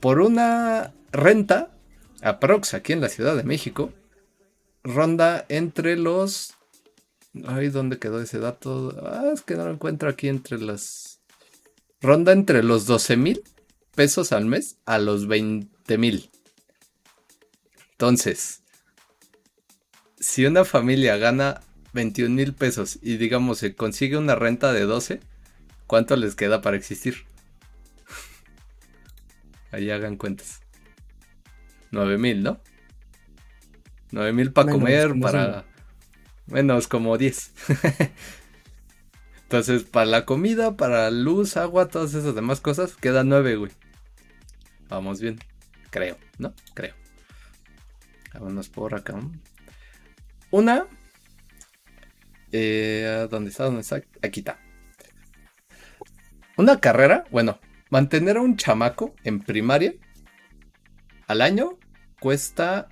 Por 0.00 0.20
una 0.20 0.94
renta, 1.12 1.70
aprox 2.22 2.74
aquí 2.74 2.92
en 2.92 3.00
la 3.00 3.08
Ciudad 3.08 3.36
de 3.36 3.44
México, 3.44 3.92
ronda 4.82 5.44
entre 5.48 5.96
los... 5.96 6.54
Ay, 7.46 7.68
¿dónde 7.68 7.98
quedó 7.98 8.20
ese 8.20 8.38
dato? 8.38 8.94
Ah, 9.02 9.30
es 9.32 9.42
que 9.42 9.56
no 9.56 9.64
lo 9.64 9.72
encuentro 9.72 10.08
aquí 10.08 10.28
entre 10.28 10.58
las... 10.58 11.20
Ronda 12.00 12.32
entre 12.32 12.62
los 12.62 12.86
12 12.86 13.16
mil 13.16 13.42
pesos 13.94 14.32
al 14.32 14.46
mes 14.46 14.76
a 14.86 14.98
los 14.98 15.26
20 15.28 15.98
mil. 15.98 16.30
Entonces, 17.92 18.62
si 20.18 20.46
una 20.46 20.64
familia 20.64 21.16
gana 21.16 21.60
21 21.92 22.34
mil 22.34 22.54
pesos 22.54 22.98
y 23.02 23.18
digamos 23.18 23.58
se 23.58 23.74
consigue 23.74 24.16
una 24.16 24.34
renta 24.34 24.72
de 24.72 24.82
12, 24.82 25.20
¿cuánto 25.86 26.16
les 26.16 26.34
queda 26.34 26.60
para 26.62 26.76
existir? 26.76 27.26
Ahí 29.70 29.90
hagan 29.90 30.16
cuentas. 30.16 30.61
9 31.92 32.18
mil, 32.18 32.42
¿no? 32.42 32.60
9 34.10 34.32
mil 34.32 34.52
para 34.52 34.72
comer, 34.72 35.12
para... 35.20 35.64
Menos 36.46 36.88
como 36.88 37.16
10. 37.16 37.52
Entonces, 39.44 39.84
para 39.84 40.06
la 40.06 40.24
comida, 40.24 40.76
para 40.76 41.10
luz, 41.10 41.56
agua, 41.56 41.88
todas 41.88 42.14
esas 42.14 42.34
demás 42.34 42.60
cosas, 42.60 42.96
queda 42.96 43.22
9, 43.22 43.56
güey. 43.56 43.72
Vamos 44.88 45.20
bien. 45.20 45.38
Creo, 45.90 46.16
¿no? 46.38 46.52
Creo. 46.74 46.94
Vámonos 48.34 48.68
por 48.68 48.94
acá. 48.94 49.14
Una. 50.50 50.86
Eh, 52.50 53.26
¿Dónde 53.30 53.50
está? 53.50 53.64
¿Dónde 53.64 53.82
está? 53.82 54.02
Aquí 54.22 54.40
está. 54.40 54.58
Una 56.56 56.80
carrera, 56.80 57.24
bueno, 57.30 57.58
mantener 57.90 58.36
a 58.36 58.42
un 58.42 58.56
chamaco 58.56 59.14
en 59.24 59.40
primaria 59.40 59.94
al 61.26 61.40
año 61.40 61.78
cuesta 62.20 62.88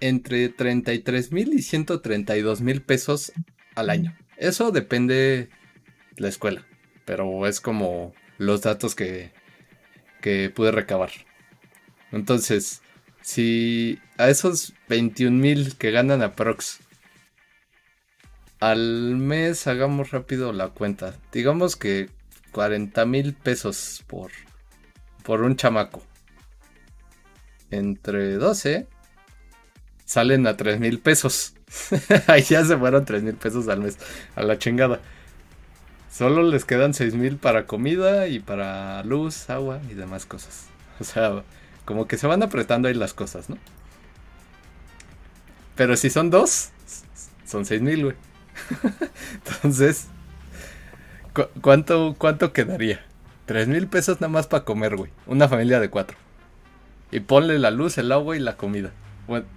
entre 0.00 0.48
33 0.48 1.32
mil 1.32 1.52
y 1.52 1.62
132 1.62 2.60
mil 2.60 2.82
pesos 2.82 3.32
al 3.74 3.90
año. 3.90 4.16
Eso 4.36 4.70
depende 4.70 5.14
de 5.14 5.48
la 6.16 6.28
escuela, 6.28 6.66
pero 7.04 7.46
es 7.46 7.60
como 7.60 8.14
los 8.38 8.62
datos 8.62 8.94
que, 8.94 9.32
que 10.20 10.50
pude 10.50 10.72
recabar. 10.72 11.10
Entonces, 12.12 12.82
si 13.22 13.98
a 14.16 14.28
esos 14.30 14.74
21 14.88 15.36
mil 15.36 15.76
que 15.76 15.90
ganan 15.90 16.22
a 16.22 16.32
Prox 16.32 16.80
al 18.60 19.16
mes 19.16 19.66
hagamos 19.66 20.10
rápido 20.10 20.52
la 20.52 20.68
cuenta. 20.68 21.14
Digamos 21.32 21.76
que 21.76 22.10
40 22.52 23.06
mil 23.06 23.34
pesos 23.34 24.04
por, 24.06 24.30
por 25.22 25.42
un 25.42 25.56
chamaco. 25.56 26.02
Entre 27.70 28.34
12 28.34 28.88
salen 30.04 30.46
a 30.46 30.56
3 30.56 30.80
mil 30.80 30.98
pesos. 30.98 31.54
Ahí 32.26 32.42
ya 32.42 32.64
se 32.64 32.76
fueron 32.76 33.04
3 33.04 33.22
mil 33.22 33.34
pesos 33.34 33.68
al 33.68 33.80
mes. 33.80 33.98
A 34.34 34.42
la 34.42 34.58
chingada. 34.58 35.00
Solo 36.10 36.42
les 36.42 36.64
quedan 36.64 36.94
6 36.94 37.14
mil 37.14 37.36
para 37.36 37.66
comida 37.66 38.26
y 38.26 38.40
para 38.40 39.04
luz, 39.04 39.48
agua 39.48 39.80
y 39.88 39.94
demás 39.94 40.26
cosas. 40.26 40.66
O 40.98 41.04
sea, 41.04 41.44
como 41.84 42.08
que 42.08 42.18
se 42.18 42.26
van 42.26 42.42
apretando 42.42 42.88
ahí 42.88 42.94
las 42.94 43.14
cosas, 43.14 43.48
¿no? 43.48 43.56
Pero 45.76 45.96
si 45.96 46.10
son 46.10 46.30
dos, 46.30 46.70
son 47.46 47.64
6 47.64 47.80
mil, 47.80 48.04
güey. 48.04 48.16
Entonces, 49.34 50.08
cuánto, 51.62 52.16
¿cuánto 52.18 52.52
quedaría? 52.52 53.04
3 53.46 53.68
mil 53.68 53.86
pesos 53.86 54.20
nada 54.20 54.32
más 54.32 54.46
para 54.46 54.64
comer, 54.64 54.96
güey. 54.96 55.10
Una 55.26 55.48
familia 55.48 55.80
de 55.80 55.88
cuatro. 55.88 56.16
Y 57.10 57.20
ponle 57.20 57.58
la 57.58 57.70
luz, 57.70 57.98
el 57.98 58.12
agua 58.12 58.36
y 58.36 58.40
la 58.40 58.56
comida. 58.56 58.92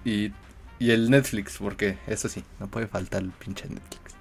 y, 0.06 0.32
y 0.80 0.92
el 0.92 1.10
Netflix, 1.10 1.58
porque 1.58 1.98
eso 2.08 2.28
sí, 2.30 2.44
no 2.60 2.68
puede 2.68 2.88
faltar 2.88 3.22
el 3.22 3.32
pinche 3.32 3.68
Netflix. 3.70 4.16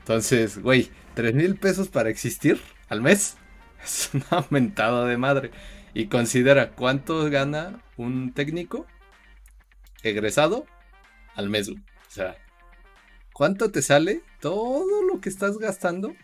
Entonces, 0.00 0.58
güey, 0.58 0.90
3 1.14 1.34
mil 1.34 1.56
pesos 1.56 1.88
para 1.88 2.08
existir 2.10 2.60
al 2.88 3.02
mes. 3.02 3.36
Es 3.84 4.10
una 4.12 4.26
aumentada 4.30 5.04
de 5.06 5.16
madre. 5.16 5.50
Y 5.94 6.06
considera 6.06 6.70
cuánto 6.70 7.28
gana 7.30 7.82
un 7.96 8.32
técnico 8.32 8.86
egresado 10.02 10.66
al 11.34 11.48
mes. 11.48 11.68
O 11.68 11.74
sea, 12.08 12.36
¿cuánto 13.32 13.70
te 13.70 13.82
sale 13.82 14.22
todo 14.40 15.02
lo 15.02 15.20
que 15.20 15.28
estás 15.28 15.58
gastando? 15.58 16.14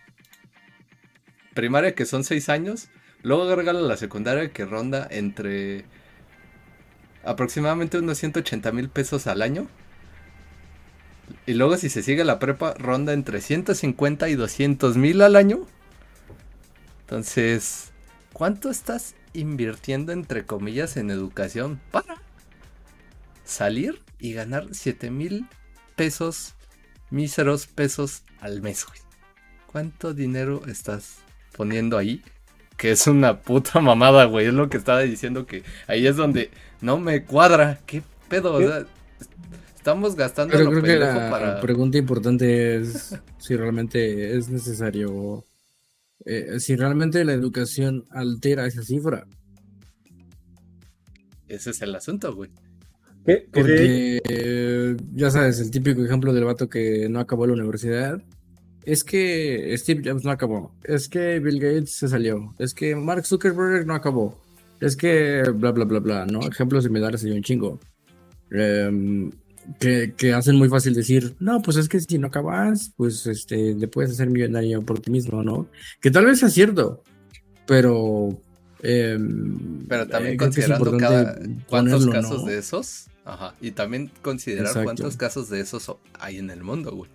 Primaria 1.55 1.95
que 1.95 2.07
son 2.07 2.25
seis 2.25 2.49
años, 2.49 2.89
luego 3.23 3.45
agregale 3.45 3.83
la 3.83 3.97
secundaria 3.97 4.51
que 4.53 4.65
ronda 4.65 5.07
entre 5.11 5.85
aproximadamente 7.25 7.99
unos 7.99 8.19
180 8.19 8.73
mil 8.73 8.89
pesos 8.89 9.27
al 9.27 9.43
año. 9.43 9.67
Y 11.47 11.55
luego 11.55 11.77
si 11.77 11.89
se 11.89 12.03
sigue 12.03 12.25
la 12.25 12.39
prepa, 12.39 12.75
ronda 12.75 13.13
entre 13.13 13.41
150 13.41 14.29
y 14.29 14.35
200 14.35 14.97
mil 14.97 15.23
al 15.23 15.37
año. 15.37 15.67
Entonces, 17.03 17.93
¿cuánto 18.33 18.71
estás 18.71 19.15
invirtiendo 19.33 20.13
entre 20.13 20.47
comillas 20.47 20.97
en 20.97 21.11
educación 21.11 21.81
para 21.91 22.17
salir 23.45 24.01
y 24.19 24.33
ganar 24.33 24.69
7 24.73 25.11
mil 25.11 25.47
pesos, 25.97 26.55
míseros 27.11 27.67
pesos 27.67 28.23
al 28.41 28.63
mes, 28.63 28.87
güey? 28.87 28.99
¿Cuánto 29.67 30.15
dinero 30.15 30.63
estás 30.67 31.17
poniendo 31.57 31.99
ahí? 31.99 32.23
Que 32.77 32.93
es 32.93 33.07
una 33.07 33.41
puta 33.41 33.81
mamada, 33.81 34.25
güey. 34.25 34.47
Es 34.47 34.55
lo 34.55 34.69
que 34.69 34.77
estaba 34.77 35.01
diciendo 35.01 35.47
que 35.47 35.63
ahí 35.87 36.07
es 36.07 36.17
donde 36.17 36.51
no 36.85 36.99
me 36.99 37.25
cuadra. 37.25 37.81
¿Qué 37.87 38.03
pedo? 38.29 38.55
O 38.55 38.61
sea, 38.61 38.87
estamos 39.75 40.15
gastando 40.15 40.53
Pero 40.53 40.65
lo 40.65 40.71
creo 40.71 40.83
que 40.83 40.97
la 40.97 41.31
para. 41.31 41.61
pregunta 41.61 41.99
importante 41.99 42.77
es 42.77 43.15
si 43.39 43.57
realmente 43.57 44.37
es 44.37 44.49
necesario, 44.51 45.45
eh, 46.25 46.61
si 46.61 46.77
realmente 46.77 47.25
la 47.25 47.33
educación 47.33 48.05
altera 48.11 48.67
esa 48.67 48.83
cifra. 48.83 49.27
Ese 51.49 51.71
es 51.71 51.83
el 51.83 51.95
asunto, 51.95 52.35
güey. 52.35 52.51
De- 53.25 53.49
Porque, 53.53 54.21
eh, 54.29 54.97
ya 55.15 55.31
sabes, 55.31 55.59
el 55.61 55.71
típico 55.71 56.05
ejemplo 56.05 56.33
del 56.33 56.45
vato 56.45 56.69
que 56.69 57.09
no 57.09 57.21
acabó 57.21 57.47
la 57.47 57.55
universidad. 57.55 58.23
Es 58.85 59.03
que 59.03 59.75
Steve 59.79 60.03
Jobs 60.05 60.25
no 60.25 60.31
acabó. 60.31 60.75
Es 60.85 61.09
que 61.09 61.39
Bill 61.41 61.59
Gates 61.59 61.95
se 61.97 62.09
salió. 62.09 62.55
Es 62.59 62.75
que 62.75 62.95
Mark 62.95 63.25
Zuckerberg 63.25 63.87
no 63.87 63.95
acabó. 63.95 64.43
Es 64.85 64.97
que 64.97 65.43
bla, 65.55 65.73
bla, 65.73 65.85
bla, 65.85 65.99
bla, 66.01 66.27
¿no? 66.27 66.41
Ejemplos 66.47 66.85
similares 66.85 67.25
hay 67.25 67.31
un 67.31 67.43
chingo. 67.43 67.81
Em, 68.51 69.31
que, 69.81 70.13
que 70.15 70.35
hacen 70.35 70.57
muy 70.57 70.69
fácil 70.69 70.95
decir, 70.95 71.35
no, 71.41 71.63
pues 71.63 71.79
es 71.79 71.89
que 71.89 71.99
si 72.01 72.19
no 72.19 72.27
acabas, 72.27 72.93
pues 72.97 73.27
este, 73.27 73.75
te 73.75 73.89
puedes 73.89 74.11
hacer 74.11 74.29
millonario 74.29 74.83
por 74.83 75.01
ti 75.01 75.11
mismo, 75.11 75.43
¿no? 75.43 75.69
Que 76.03 76.11
tal 76.11 76.27
vez 76.27 76.41
sea 76.41 76.51
cierto, 76.51 77.03
pero... 77.67 78.39
em, 78.83 79.87
Pero 79.89 80.07
también 80.07 80.35
eh, 80.35 80.37
que 80.37 80.45
es 80.45 80.49
considerando 80.49 80.97
cada 80.99 81.39
cuántos 81.67 82.05
ponerlo, 82.05 82.13
casos 82.13 82.43
¿no? 82.43 82.51
de 82.51 82.59
esos. 82.59 83.07
Ajá. 83.25 83.55
Y 83.63 83.71
también 83.71 84.11
considerar 84.21 84.67
Exacto. 84.67 84.85
cuántos 84.85 85.17
casos 85.17 85.49
de 85.49 85.61
esos 85.61 85.91
hay 86.21 86.37
en 86.37 86.51
el 86.51 86.63
mundo, 86.63 86.95
güey. 86.95 87.11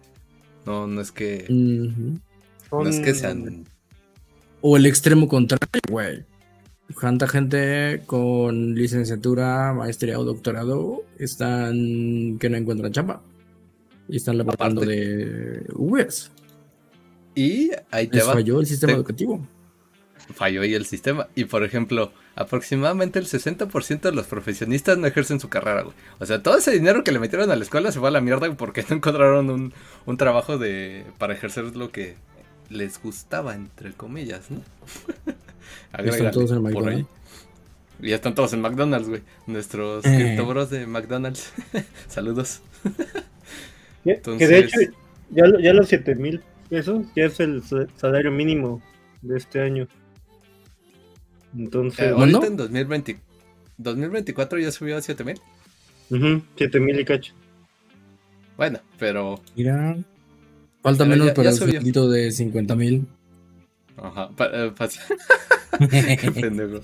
No, 0.66 0.88
no 0.88 1.02
es 1.02 1.12
que. 1.12 1.46
No 2.72 2.90
es 2.90 3.00
que 3.00 3.14
sean. 3.14 3.66
O 4.62 4.76
el 4.76 4.88
extremo 4.88 5.28
contrario, 5.28 5.82
güey. 5.88 6.26
Tanta 7.00 7.28
gente 7.28 8.02
con 8.08 8.74
licenciatura, 8.76 9.74
maestría 9.74 10.20
o 10.20 10.24
doctorado 10.24 11.04
están 11.18 12.38
que 12.40 12.50
no 12.50 12.58
encuentran 12.58 12.92
chamba. 12.92 13.22
Y 14.08 14.18
están 14.18 14.38
levantando 14.38 14.82
de 14.82 15.66
Ubers. 15.76 16.32
Y 17.36 17.70
ahí 17.92 18.08
te 18.08 18.18
Les 18.18 18.28
va. 18.28 18.34
falló 18.34 18.60
el 18.60 18.66
sistema 18.66 18.94
te- 18.94 18.98
educativo. 18.98 19.48
Falló 20.34 20.62
ahí 20.62 20.74
el 20.74 20.86
sistema. 20.86 21.28
Y 21.36 21.46
por 21.46 21.64
ejemplo, 21.64 22.12
aproximadamente 22.36 23.20
el 23.20 23.26
60% 23.28 24.02
de 24.10 24.12
los 24.12 24.26
profesionistas 24.28 24.98
no 24.98 25.06
ejercen 25.08 25.40
su 25.40 25.48
carrera, 25.48 25.84
güey. 25.84 25.96
O 26.20 26.26
sea, 26.26 26.42
todo 26.44 26.58
ese 26.58 26.72
dinero 26.72 27.04
que 27.04 27.12
le 27.12 27.20
metieron 27.20 27.50
a 27.52 27.56
la 27.56 27.64
escuela 27.64 27.92
se 27.92 28.00
fue 28.00 28.10
a 28.10 28.12
la 28.12 28.22
mierda 28.22 28.52
porque 28.56 28.84
no 28.90 28.96
encontraron 28.96 29.50
un, 29.52 29.74
un 30.08 30.18
trabajo 30.18 30.58
de 30.58 31.06
para 31.20 31.34
ejercer 31.34 31.76
lo 31.76 31.92
que 31.92 32.16
les 32.70 33.02
gustaba, 33.02 33.54
entre 33.56 33.94
comillas, 33.94 34.50
¿no? 34.52 34.62
Agrégale 35.92 36.32
todos 36.32 36.52
en 36.52 36.58
por 36.62 36.68
ahí. 36.70 36.74
McDonald's. 36.76 37.10
Ya 38.02 38.16
están 38.16 38.34
todos 38.36 38.54
en 38.54 38.62
McDonald's, 38.62 39.10
güey. 39.10 39.22
Nuestros 39.48 40.06
Eh. 40.06 40.16
criptobros 40.16 40.70
de 40.70 40.88
McDonald's. 40.88 41.52
Saludos. 42.08 42.62
Que, 44.06 44.12
Entonces- 44.14 44.48
que 44.48 44.54
de 44.54 44.60
hecho, 44.62 44.80
ya, 45.32 45.44
ya 45.62 45.74
los 45.74 45.90
7 45.90 46.16
mil 46.16 46.42
pesos 46.70 47.06
ya 47.18 47.26
es 47.26 47.38
el 47.42 47.62
sa- 47.64 47.86
salario 47.98 48.32
mínimo 48.32 48.82
de 49.22 49.38
este 49.38 49.60
año. 49.62 49.88
Entonces, 51.58 52.00
Eh, 52.00 52.14
¿Cuándo? 52.16 52.38
ahorita 52.38 52.48
en 52.48 52.58
2020, 52.58 53.20
2024 53.78 54.58
ya 54.60 54.72
subió 54.72 54.98
a 54.98 55.02
7000. 55.02 55.38
ujú, 56.12 56.42
7 56.56 56.80
mil 56.80 56.98
y 57.00 57.06
cacho. 57.06 57.34
Bueno, 58.56 58.80
pero. 58.98 59.42
Mira. 59.56 59.98
Falta 60.82 61.04
Pero 61.04 61.10
menos 61.10 61.28
ya- 61.28 61.34
para 61.34 61.44
ya 61.46 61.50
el 61.52 61.82
subió. 61.82 62.08
de 62.10 62.32
50 62.32 62.76
mil. 62.76 63.06
Ajá. 63.98 64.30
pa- 64.30 64.50
eh, 64.54 64.72
pa- 64.78 64.88
Qué 66.22 66.32
pendejo. 66.32 66.82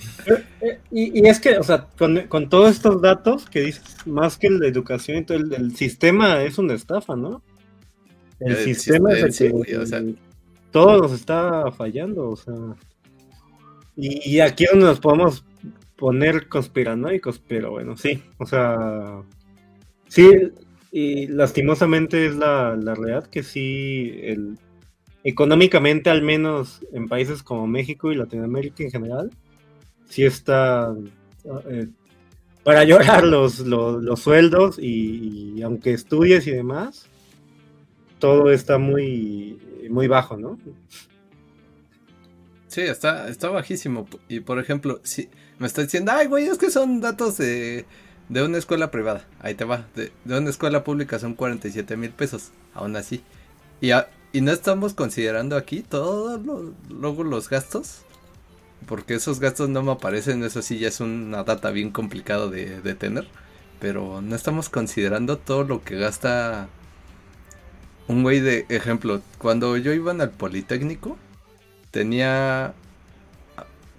Eh, 0.62 0.80
Y, 0.92 1.20
y 1.22 1.28
es 1.28 1.40
que, 1.40 1.58
o 1.58 1.64
sea, 1.64 1.88
con, 1.98 2.28
con 2.28 2.50
todos 2.50 2.72
estos 2.72 3.02
datos 3.02 3.46
que 3.50 3.62
dices, 3.62 3.84
más 4.06 4.38
que 4.38 4.50
la 4.50 4.68
educación 4.68 5.18
y 5.20 5.26
todo, 5.26 5.38
el, 5.38 5.54
el 5.54 5.76
sistema 5.76 6.44
es 6.44 6.58
una 6.58 6.74
estafa, 6.76 7.16
¿no? 7.16 7.44
El 8.40 8.56
El 8.56 8.58
sistema 8.58 9.14
es 9.14 9.24
el 9.24 9.34
sí, 9.34 9.46
que 9.46 9.50
güey, 9.50 9.74
o 9.76 9.86
sea. 9.86 10.02
todo 10.72 11.02
nos 11.04 11.12
está 11.14 11.72
fallando, 11.72 12.30
o 12.32 12.36
sea. 12.36 12.54
Y, 13.96 14.30
y 14.30 14.40
aquí 14.42 14.66
es 14.66 14.72
donde 14.72 14.88
nos 14.88 15.00
podemos 15.00 15.46
poner 15.96 16.48
conspiranoicos, 16.50 17.40
pero 17.40 17.72
bueno, 17.72 17.96
sí, 17.98 18.24
o 18.38 18.46
sea, 18.46 19.22
sí, 20.10 20.30
y 20.92 21.28
lastimosamente 21.28 22.26
es 22.28 22.36
la, 22.36 22.76
la 22.76 22.96
realidad 22.96 23.28
que 23.30 23.44
sí, 23.44 24.20
el, 24.24 24.58
económicamente 25.26 26.10
al 26.10 26.22
menos 26.22 26.82
en 26.94 27.10
países 27.10 27.44
como 27.44 27.68
México 27.68 28.12
y 28.12 28.16
Latinoamérica 28.16 28.84
en 28.84 28.92
general, 28.92 29.32
sí 30.08 30.24
está 30.24 30.96
eh, 31.70 31.88
para 32.64 32.84
llorar 32.86 33.24
los, 33.36 33.60
los, 33.60 34.20
sueldos 34.20 34.78
y, 34.80 35.54
y 35.58 35.62
aunque 35.64 35.94
estudies 35.94 36.48
y 36.48 36.52
demás, 36.52 37.08
todo 38.20 38.52
está 38.52 38.78
muy, 38.78 39.60
muy 39.90 40.08
bajo, 40.08 40.38
¿no? 40.38 40.58
Sí, 42.68 42.82
está, 42.82 43.28
está 43.30 43.50
bajísimo. 43.50 44.08
Y 44.28 44.42
por 44.42 44.60
ejemplo, 44.60 45.00
si 45.04 45.30
me 45.60 45.68
está 45.68 45.82
diciendo, 45.82 46.12
ay, 46.14 46.28
güey, 46.28 46.46
es 46.46 46.58
que 46.58 46.70
son 46.70 47.02
datos 47.02 47.38
de, 47.38 47.86
de 48.30 48.44
una 48.44 48.58
escuela 48.58 48.92
privada. 48.92 49.26
Ahí 49.40 49.56
te 49.56 49.64
va. 49.64 49.88
De, 49.96 50.12
de 50.26 50.38
una 50.38 50.50
escuela 50.50 50.84
pública 50.84 51.18
son 51.20 51.36
47 51.36 51.96
mil 51.98 52.12
pesos. 52.12 52.52
Aún 52.74 52.96
así. 52.96 53.22
Y, 53.82 53.92
a- 53.92 54.10
y 54.36 54.42
no 54.42 54.52
estamos 54.52 54.94
considerando 54.94 55.56
aquí 55.56 55.82
todos 55.82 56.46
los, 56.46 56.74
luego 56.90 57.24
los 57.24 57.48
gastos. 57.50 58.02
Porque 58.86 59.14
esos 59.16 59.40
gastos 59.40 59.70
no 59.70 59.82
me 59.82 59.94
aparecen. 59.94 60.44
Eso 60.44 60.62
sí, 60.62 60.78
ya 60.78 60.90
es 60.90 61.00
una 61.00 61.46
data 61.46 61.72
bien 61.72 61.90
complicado 61.90 62.50
de, 62.50 62.82
de 62.82 62.96
tener. 62.96 63.30
Pero 63.80 64.22
no 64.22 64.36
estamos 64.36 64.68
considerando 64.68 65.38
todo 65.38 65.64
lo 65.64 65.86
que 65.86 65.96
gasta 65.96 66.68
un 68.10 68.24
güey 68.24 68.42
de 68.42 68.66
ejemplo. 68.68 69.22
Cuando 69.38 69.78
yo 69.78 69.94
iba 69.94 70.12
al 70.12 70.32
Politécnico 70.32 71.18
tenía 71.92 72.74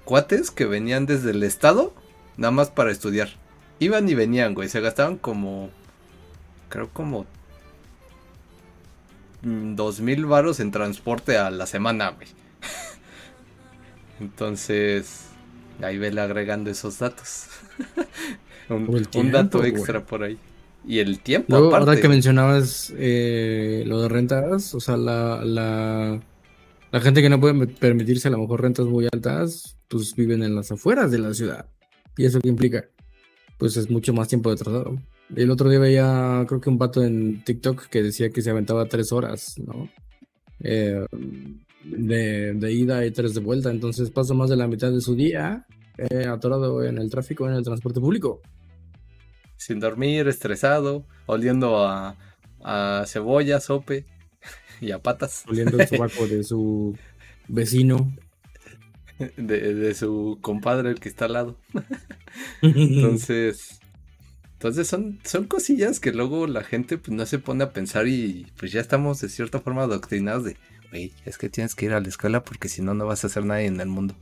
cuates 0.04 0.50
que 0.50 0.66
venían 0.66 1.06
desde 1.06 1.30
el 1.30 1.42
estado 1.44 1.94
nada 2.36 2.50
más 2.50 2.68
para 2.68 2.92
estudiar. 2.92 3.30
Iban 3.78 4.06
y 4.06 4.14
venían, 4.14 4.52
güey. 4.52 4.68
Se 4.68 4.82
gastaban 4.82 5.16
como. 5.16 5.70
Creo 6.68 6.90
como. 6.90 7.24
Mm, 9.46 9.74
Dos 9.74 10.00
mil 10.00 10.26
varos 10.26 10.60
en 10.60 10.70
transporte 10.70 11.36
a 11.36 11.50
la 11.50 11.66
semana, 11.66 12.10
güey. 12.10 12.28
Entonces. 14.20 15.28
Ahí 15.82 15.98
vele 15.98 16.20
agregando 16.20 16.70
esos 16.70 16.98
datos. 16.98 17.48
un, 18.68 19.30
dato 19.30 19.62
extra 19.64 20.04
por 20.04 20.22
ahí. 20.22 20.38
Y 20.86 21.00
el 21.00 21.18
tiempo, 21.20 21.48
Luego, 21.48 21.68
aparte. 21.68 21.90
ahora 21.90 22.00
que 22.00 22.08
mencionabas 22.08 22.94
eh, 22.96 23.82
lo 23.86 24.00
de 24.00 24.08
rentas, 24.08 24.74
o 24.74 24.80
sea, 24.80 24.96
la, 24.96 25.44
la, 25.44 26.20
la 26.92 27.00
gente 27.00 27.22
que 27.22 27.28
no 27.28 27.40
puede 27.40 27.66
permitirse 27.66 28.28
a 28.28 28.30
lo 28.30 28.38
mejor 28.38 28.62
rentas 28.62 28.86
muy 28.86 29.08
altas, 29.12 29.76
pues 29.88 30.14
viven 30.14 30.42
en 30.42 30.54
las 30.54 30.70
afueras 30.70 31.10
de 31.10 31.18
la 31.18 31.34
ciudad. 31.34 31.66
¿Y 32.16 32.24
eso 32.24 32.40
qué 32.40 32.48
implica? 32.48 32.84
Pues 33.58 33.76
es 33.76 33.90
mucho 33.90 34.14
más 34.14 34.28
tiempo 34.28 34.50
de 34.50 34.56
traslado. 34.56 34.96
El 35.34 35.50
otro 35.50 35.68
día 35.68 35.78
veía, 35.80 36.44
creo 36.46 36.60
que 36.60 36.70
un 36.70 36.78
pato 36.78 37.02
en 37.02 37.42
TikTok 37.42 37.88
que 37.88 38.02
decía 38.02 38.30
que 38.30 38.42
se 38.42 38.50
aventaba 38.50 38.86
tres 38.86 39.12
horas, 39.12 39.54
¿no? 39.58 39.88
Eh, 40.60 41.04
de, 41.84 42.54
de 42.54 42.72
ida 42.72 43.04
y 43.04 43.10
tres 43.10 43.34
de 43.34 43.40
vuelta. 43.40 43.70
Entonces 43.70 44.10
pasa 44.10 44.34
más 44.34 44.50
de 44.50 44.56
la 44.56 44.68
mitad 44.68 44.92
de 44.92 45.00
su 45.00 45.14
día 45.14 45.66
eh, 45.98 46.26
atorado 46.26 46.84
en 46.84 46.98
el 46.98 47.10
tráfico, 47.10 47.48
en 47.48 47.54
el 47.54 47.64
transporte 47.64 48.00
público. 48.00 48.40
sin 49.56 49.80
dormir, 49.80 50.28
estresado, 50.28 51.06
oliendo 51.26 51.84
a, 51.86 52.16
a 52.62 53.04
cebolla, 53.06 53.60
sope 53.60 54.04
y 54.80 54.90
a 54.92 54.98
patas 55.02 55.44
oliendo 55.48 55.78
el 55.80 55.88
sobaco 55.88 56.26
de 56.26 56.44
su 56.44 56.96
vecino. 57.48 58.12
de, 59.36 59.74
de 59.74 59.94
su 59.94 60.38
compadre, 60.42 60.90
el 60.90 61.00
que 61.00 61.08
está 61.08 61.24
al 61.26 61.32
lado. 61.32 61.56
Entonces, 62.62 63.80
Entonces 64.56 64.88
son, 64.88 65.20
son 65.22 65.44
cosillas 65.44 66.00
que 66.00 66.12
luego 66.12 66.46
la 66.46 66.64
gente 66.64 66.96
pues, 66.96 67.14
no 67.14 67.26
se 67.26 67.38
pone 67.38 67.62
a 67.62 67.72
pensar 67.74 68.08
y 68.08 68.50
pues 68.56 68.72
ya 68.72 68.80
estamos 68.80 69.20
de 69.20 69.28
cierta 69.28 69.60
forma 69.60 69.82
adoctrinados 69.82 70.44
de, 70.44 70.56
güey, 70.90 71.12
es 71.26 71.36
que 71.36 71.50
tienes 71.50 71.74
que 71.74 71.84
ir 71.84 71.92
a 71.92 72.00
la 72.00 72.08
escuela 72.08 72.42
porque 72.42 72.70
si 72.70 72.80
no, 72.80 72.94
no 72.94 73.06
vas 73.06 73.22
a 73.24 73.26
hacer 73.26 73.44
nadie 73.44 73.66
en 73.66 73.80
el 73.80 73.88
mundo. 73.88 74.16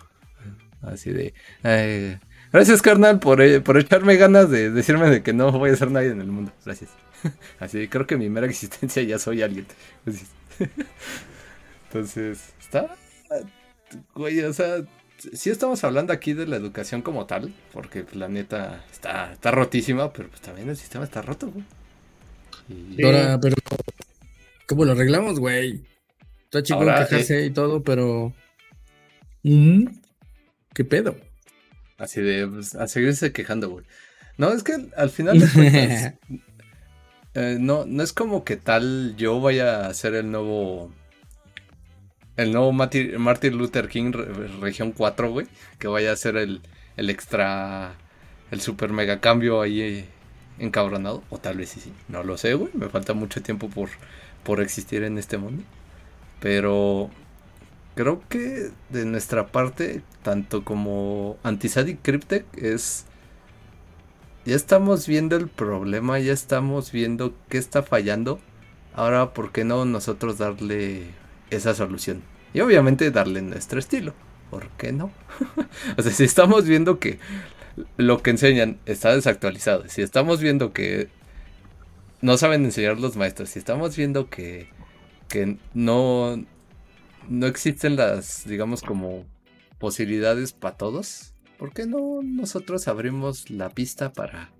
Así 0.82 1.12
de, 1.12 1.34
eh, 1.62 2.18
gracias 2.52 2.82
carnal 2.82 3.20
por, 3.20 3.40
eh, 3.40 3.60
por 3.60 3.78
echarme 3.78 4.16
ganas 4.16 4.50
de 4.50 4.70
decirme 4.70 5.08
de 5.08 5.22
que 5.22 5.32
no 5.32 5.52
voy 5.52 5.70
a 5.70 5.76
ser 5.76 5.92
nadie 5.92 6.10
en 6.10 6.20
el 6.20 6.26
mundo. 6.26 6.52
Gracias. 6.64 6.90
Así 7.60 7.86
creo 7.86 8.06
que 8.06 8.16
mi 8.16 8.28
mera 8.28 8.48
existencia 8.48 9.02
ya 9.04 9.20
soy 9.20 9.42
alguien. 9.42 9.66
Entonces, 11.86 12.52
está, 12.60 12.96
güey, 14.14 14.40
o 14.40 14.52
sea, 14.52 14.84
sí 15.18 15.50
estamos 15.50 15.84
hablando 15.84 16.12
aquí 16.12 16.32
de 16.32 16.46
la 16.46 16.56
educación 16.56 17.02
como 17.02 17.26
tal, 17.26 17.52
porque 17.72 18.04
la 18.12 18.28
neta 18.28 18.84
está, 18.92 19.32
está 19.32 19.50
rotísima, 19.50 20.12
pero 20.12 20.28
pues 20.28 20.40
también 20.40 20.68
el 20.68 20.76
sistema 20.76 21.04
está 21.04 21.22
roto, 21.22 21.50
güey. 21.50 21.64
Ahora, 23.04 23.38
pero 23.40 23.56
¿cómo 24.66 24.84
lo 24.84 24.92
arreglamos, 24.92 25.38
güey? 25.38 25.84
Está 26.44 26.62
chico 26.62 26.80
quejarse 26.80 27.40
eh, 27.40 27.46
y 27.46 27.50
todo, 27.50 27.82
pero... 27.82 28.32
¿Qué 29.42 30.84
pedo? 30.84 31.16
Así 31.98 32.20
de, 32.20 32.46
pues, 32.46 32.74
a 32.74 32.88
seguirse 32.88 33.32
quejando, 33.32 33.68
güey. 33.68 33.84
No, 34.36 34.52
es 34.52 34.62
que 34.62 34.88
al 34.96 35.10
final 35.10 35.38
de 35.38 36.18
eh, 37.34 37.56
no, 37.60 37.84
no 37.86 38.02
es 38.02 38.12
como 38.12 38.44
que 38.44 38.56
tal 38.56 39.14
yo 39.16 39.40
vaya 39.40 39.86
a 39.86 39.94
ser 39.94 40.14
el 40.14 40.30
nuevo 40.30 40.92
el 42.36 42.52
nuevo 42.52 42.72
Martin, 42.72 43.56
Luther 43.56 43.88
King 43.88 44.12
Región 44.60 44.92
4, 44.92 45.30
güey. 45.30 45.46
Que 45.78 45.88
vaya 45.88 46.12
a 46.12 46.16
ser 46.16 46.36
el, 46.36 46.60
el 46.96 47.10
extra. 47.10 47.94
El 48.50 48.60
super 48.60 48.92
mega 48.92 49.20
cambio 49.20 49.60
ahí 49.60 49.80
eh, 49.80 50.04
encabronado. 50.58 51.22
O 51.30 51.38
tal 51.38 51.58
vez 51.58 51.70
sí, 51.70 51.80
sí. 51.80 51.92
No 52.08 52.22
lo 52.24 52.36
sé, 52.36 52.54
güey. 52.54 52.70
Me 52.74 52.88
falta 52.88 53.14
mucho 53.14 53.42
tiempo 53.42 53.68
por, 53.68 53.88
por 54.42 54.60
existir 54.60 55.04
en 55.04 55.18
este 55.18 55.38
mundo. 55.38 55.62
Pero 56.40 57.10
creo 57.94 58.22
que 58.28 58.70
de 58.90 59.04
nuestra 59.04 59.46
parte, 59.48 60.02
tanto 60.22 60.64
como 60.64 61.36
Antisad 61.42 61.86
y 61.86 61.98
es. 62.56 63.06
Ya 64.44 64.56
estamos 64.56 65.06
viendo 65.06 65.36
el 65.36 65.48
problema, 65.48 66.18
ya 66.18 66.34
estamos 66.34 66.92
viendo 66.92 67.34
qué 67.48 67.56
está 67.56 67.82
fallando. 67.82 68.40
Ahora, 68.94 69.32
¿por 69.32 69.52
qué 69.52 69.64
no 69.64 69.86
nosotros 69.86 70.36
darle 70.36 71.06
esa 71.56 71.74
solución. 71.74 72.22
Y 72.52 72.60
obviamente 72.60 73.10
darle 73.10 73.42
nuestro 73.42 73.78
estilo. 73.78 74.14
¿Por 74.50 74.68
qué 74.70 74.92
no? 74.92 75.10
o 75.96 76.02
sea, 76.02 76.12
si 76.12 76.24
estamos 76.24 76.66
viendo 76.66 76.98
que 76.98 77.18
lo 77.96 78.22
que 78.22 78.30
enseñan 78.30 78.78
está 78.86 79.14
desactualizado, 79.14 79.88
si 79.88 80.02
estamos 80.02 80.40
viendo 80.40 80.72
que 80.72 81.08
no 82.20 82.36
saben 82.36 82.64
enseñar 82.64 82.98
los 82.98 83.16
maestros, 83.16 83.50
si 83.50 83.58
estamos 83.58 83.96
viendo 83.96 84.30
que, 84.30 84.68
que 85.28 85.58
no, 85.74 86.42
no 87.28 87.46
existen 87.46 87.96
las, 87.96 88.46
digamos, 88.46 88.82
como 88.82 89.24
posibilidades 89.78 90.52
para 90.52 90.76
todos, 90.76 91.34
¿por 91.58 91.72
qué 91.72 91.86
no 91.86 92.20
nosotros 92.22 92.88
abrimos 92.88 93.50
la 93.50 93.70
pista 93.70 94.12
para, 94.12 94.52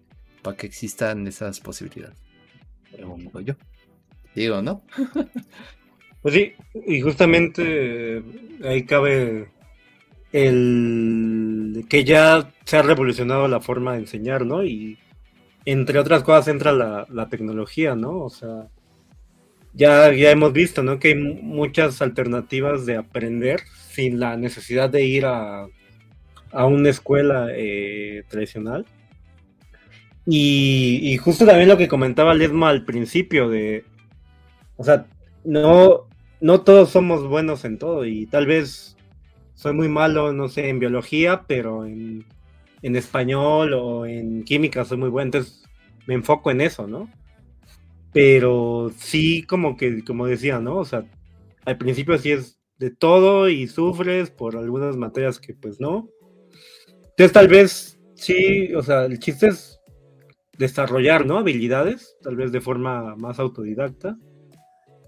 para 0.42 0.56
que 0.56 0.66
existan 0.66 1.26
esas 1.26 1.60
posibilidades? 1.60 2.18
Pregunto 2.90 3.40
yo. 3.40 3.54
Digo, 4.34 4.60
¿no? 4.62 4.82
Pues 6.24 6.36
sí, 6.36 6.54
y 6.86 7.02
justamente 7.02 8.22
ahí 8.64 8.84
cabe 8.84 9.48
el 10.32 11.84
que 11.86 12.02
ya 12.02 12.50
se 12.64 12.78
ha 12.78 12.82
revolucionado 12.82 13.46
la 13.46 13.60
forma 13.60 13.92
de 13.92 13.98
enseñar, 13.98 14.46
¿no? 14.46 14.64
Y 14.64 14.96
entre 15.66 15.98
otras 15.98 16.22
cosas 16.22 16.48
entra 16.48 16.72
la, 16.72 17.28
tecnología, 17.28 17.94
¿no? 17.94 18.22
O 18.22 18.30
sea, 18.30 18.68
ya, 19.74 20.14
ya 20.14 20.30
hemos 20.30 20.54
visto, 20.54 20.82
¿no? 20.82 20.98
Que 20.98 21.08
hay 21.08 21.14
muchas 21.14 22.00
alternativas 22.00 22.86
de 22.86 22.96
aprender 22.96 23.60
sin 23.90 24.18
la 24.18 24.38
necesidad 24.38 24.88
de 24.88 25.04
ir 25.04 25.26
a, 25.26 25.66
una 26.54 26.88
escuela 26.88 27.48
eh, 27.50 28.24
tradicional. 28.28 28.86
Y, 30.24 31.00
y, 31.02 31.18
justo 31.18 31.44
también 31.44 31.68
lo 31.68 31.76
que 31.76 31.86
comentaba 31.86 32.32
Lesma 32.32 32.70
al 32.70 32.86
principio 32.86 33.50
de, 33.50 33.84
o 34.78 34.84
sea, 34.84 35.04
no, 35.44 36.06
no 36.40 36.60
todos 36.62 36.90
somos 36.90 37.26
buenos 37.26 37.64
en 37.64 37.78
todo 37.78 38.04
y 38.04 38.26
tal 38.26 38.46
vez 38.46 38.96
soy 39.54 39.72
muy 39.72 39.88
malo, 39.88 40.32
no 40.32 40.48
sé, 40.48 40.68
en 40.68 40.78
biología, 40.78 41.44
pero 41.46 41.86
en, 41.86 42.26
español 42.82 43.72
o 43.72 44.04
en 44.04 44.44
química 44.44 44.84
soy 44.84 44.98
muy 44.98 45.08
bueno, 45.08 45.28
entonces 45.28 45.62
me 46.06 46.14
enfoco 46.14 46.50
en 46.50 46.60
eso, 46.60 46.86
¿no? 46.86 47.08
Pero 48.12 48.92
sí, 48.98 49.42
como 49.42 49.76
que, 49.76 50.04
como 50.04 50.26
decía, 50.26 50.60
¿no? 50.60 50.76
O 50.76 50.84
sea, 50.84 51.04
al 51.64 51.78
principio 51.78 52.18
sí 52.18 52.32
es 52.32 52.60
de 52.78 52.90
todo 52.90 53.48
y 53.48 53.66
sufres 53.66 54.30
por 54.30 54.56
algunas 54.56 54.96
materias 54.96 55.40
que 55.40 55.54
pues 55.54 55.80
no. 55.80 56.10
Entonces 57.02 57.32
tal 57.32 57.48
vez 57.48 57.98
sí, 58.16 58.74
o 58.74 58.82
sea, 58.82 59.06
el 59.06 59.18
chiste 59.18 59.48
es 59.48 59.80
desarrollar, 60.58 61.24
¿no? 61.24 61.38
Habilidades, 61.38 62.16
tal 62.22 62.36
vez 62.36 62.52
de 62.52 62.60
forma 62.60 63.16
más 63.16 63.38
autodidacta 63.38 64.18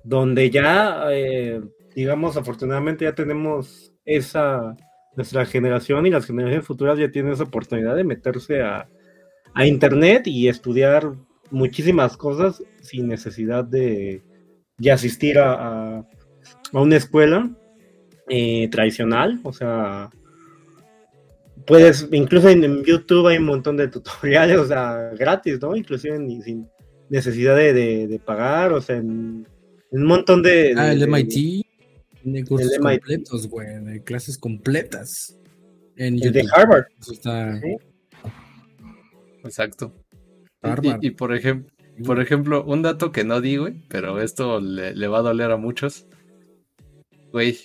donde 0.07 0.51
ya, 0.51 1.07
eh, 1.11 1.61
digamos, 1.97 2.37
afortunadamente 2.37 3.05
ya 3.05 3.15
tenemos 3.15 3.93
esa, 4.05 4.77
nuestra 5.17 5.45
generación 5.45 6.07
y 6.07 6.11
las 6.11 6.27
generaciones 6.27 6.65
futuras 6.65 6.97
ya 6.97 7.11
tienen 7.11 7.33
esa 7.33 7.43
oportunidad 7.43 7.97
de 7.97 8.05
meterse 8.05 8.63
a, 8.63 8.89
Internet 9.59 10.27
y 10.27 10.49
estudiar 10.49 11.15
muchísimas 11.51 12.19
cosas 12.19 12.63
sin 12.83 13.09
necesidad 13.09 13.65
de, 13.65 14.23
asistir 14.93 15.39
a, 15.39 16.05
una 16.73 16.97
escuela 16.97 17.51
eh, 18.29 18.69
tradicional, 18.71 19.41
o 19.45 19.55
sea, 19.55 20.11
puedes, 21.67 22.07
incluso 22.13 22.51
en, 22.51 22.85
YouTube 22.85 23.29
hay 23.29 23.39
un 23.39 23.47
montón 23.47 23.79
de 23.79 23.89
tutoriales, 23.89 24.59
o 24.61 24.67
sea, 24.67 25.11
gratis, 25.19 25.59
¿no? 25.63 25.75
Inclusive 25.75 26.19
sin 26.43 26.69
necesidad 27.09 27.57
de, 27.57 28.07
de 28.07 28.19
pagar, 28.19 28.75
o 28.75 28.83
sea, 28.83 28.97
en, 28.97 29.47
un 29.91 30.05
montón 30.05 30.43
de. 30.43 30.74
ah, 30.76 30.93
el 30.93 31.09
MIT. 31.09 31.66
De 32.24 32.45
cursos 32.45 32.78
completos, 32.78 33.47
güey. 33.49 33.84
De 33.84 34.03
clases 34.03 34.39
completas. 34.39 35.39
En 35.97 36.22
el 36.22 36.32
de 36.32 36.47
Harvard. 36.53 36.87
Exacto. 39.45 39.95
Y, 41.01 41.11
por 41.11 41.34
ejemplo. 41.34 41.72
Por 42.05 42.20
ejemplo, 42.20 42.62
un 42.64 42.82
dato 42.82 43.11
que 43.11 43.24
no 43.24 43.41
di, 43.41 43.57
güey, 43.57 43.82
pero 43.89 44.20
esto 44.20 44.61
le, 44.61 45.09
va 45.09 45.20
a 45.20 45.22
doler 45.22 45.51
a 45.51 45.57
muchos. 45.57 46.07
Güey, 47.32 47.57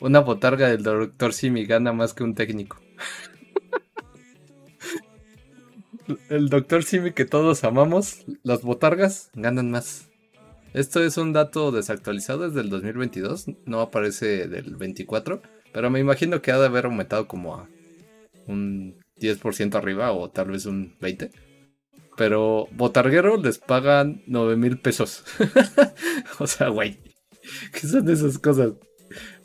una 0.00 0.20
botarga 0.20 0.70
del 0.70 0.82
doctor 0.82 1.34
Simi 1.34 1.66
gana 1.66 1.92
más 1.92 2.14
que 2.14 2.24
un 2.24 2.34
técnico. 2.34 2.80
El 6.30 6.48
doctor 6.48 6.82
Simi 6.82 7.12
que 7.12 7.26
todos 7.26 7.62
amamos, 7.64 8.24
las 8.42 8.62
botargas 8.62 9.30
ganan 9.34 9.70
más. 9.70 10.08
Esto 10.74 11.04
es 11.04 11.16
un 11.18 11.32
dato 11.32 11.70
desactualizado, 11.70 12.46
es 12.46 12.54
del 12.54 12.68
2022, 12.68 13.46
no 13.64 13.80
aparece 13.80 14.48
del 14.48 14.74
24, 14.74 15.40
pero 15.72 15.88
me 15.88 16.00
imagino 16.00 16.42
que 16.42 16.50
ha 16.50 16.58
de 16.58 16.66
haber 16.66 16.86
aumentado 16.86 17.28
como 17.28 17.54
a 17.54 17.68
un 18.48 19.00
10% 19.20 19.76
arriba 19.76 20.12
o 20.12 20.30
tal 20.30 20.50
vez 20.50 20.66
un 20.66 20.98
20%. 20.98 21.30
Pero 22.16 22.66
Botarguero 22.72 23.36
les 23.36 23.58
pagan 23.58 24.22
9 24.26 24.56
mil 24.56 24.80
pesos. 24.80 25.24
o 26.40 26.46
sea, 26.48 26.68
güey, 26.68 26.98
¿qué 27.72 27.86
son 27.86 28.08
esas 28.10 28.38
cosas 28.38 28.72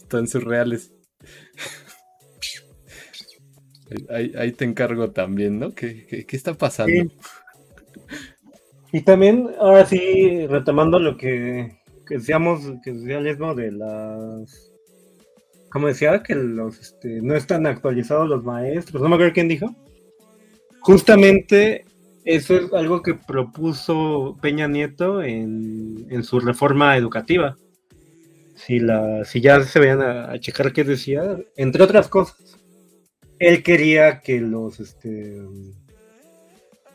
tan 0.08 0.28
surreales? 0.28 0.92
ahí, 4.10 4.52
te 4.52 4.66
encargo 4.66 5.12
también, 5.12 5.60
¿no? 5.60 5.76
¿Qué, 5.76 6.26
está 6.32 6.56
pasando? 6.56 7.12
Y 8.92 9.02
también, 9.02 9.50
ahora 9.60 9.86
sí, 9.86 10.48
retomando 10.48 11.00
lo 11.00 11.16
que, 11.18 11.80
decíamos, 12.10 12.62
que 12.84 12.94
decía 12.94 13.20
Lesmo 13.20 13.54
de 13.54 13.72
las. 13.72 14.72
Como 15.72 15.88
decía, 15.88 16.24
que 16.24 16.34
los 16.34 16.80
este, 16.80 17.22
no 17.22 17.36
están 17.36 17.68
actualizados 17.68 18.28
los 18.28 18.44
maestros. 18.44 19.02
No 19.02 19.10
me 19.10 19.16
acuerdo 19.16 19.34
quién 19.34 19.48
dijo. 19.48 19.76
Justamente 20.82 21.86
eso 22.26 22.56
es 22.56 22.74
algo 22.74 23.04
que 23.04 23.14
propuso 23.14 24.38
Peña 24.42 24.68
Nieto 24.68 25.22
en, 25.22 26.24
su 26.24 26.40
reforma 26.40 26.98
educativa. 26.98 27.56
Si, 28.56 28.80
la, 28.80 29.24
si 29.24 29.40
ya 29.42 29.62
se 29.62 29.80
veían 29.80 30.02
a, 30.02 30.32
a 30.32 30.40
checar 30.40 30.74
qué 30.74 30.84
decía, 30.84 31.38
entre 31.56 31.84
otras 31.84 32.08
cosas, 32.08 32.60
él 33.38 33.64
quería 33.64 34.20
que 34.20 34.42
los 34.42 34.80
este, 34.80 35.38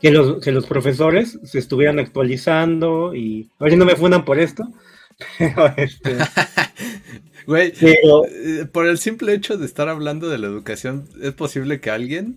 que 0.05 0.11
los, 0.11 0.39
que 0.45 0.53
los 0.53 0.67
profesores 0.67 1.39
se 1.45 1.59
estuvieran 1.59 1.99
actualizando 1.99 3.15
y 3.15 3.51
a 3.59 3.65
ver 3.65 3.73
si 3.73 3.79
no 3.79 3.87
me 3.87 3.97
fundan 3.97 4.27
por 4.27 4.39
esto. 4.39 4.63
Este, 5.79 6.19
Güey, 7.47 7.73
eh, 7.81 8.67
por 8.71 8.87
el 8.87 8.99
simple 8.99 9.33
hecho 9.33 9.57
de 9.57 9.65
estar 9.65 9.89
hablando 9.89 10.29
de 10.29 10.37
la 10.37 10.47
educación, 10.47 11.09
es 11.23 11.33
posible 11.33 11.81
que 11.81 11.91
alguien 11.91 12.37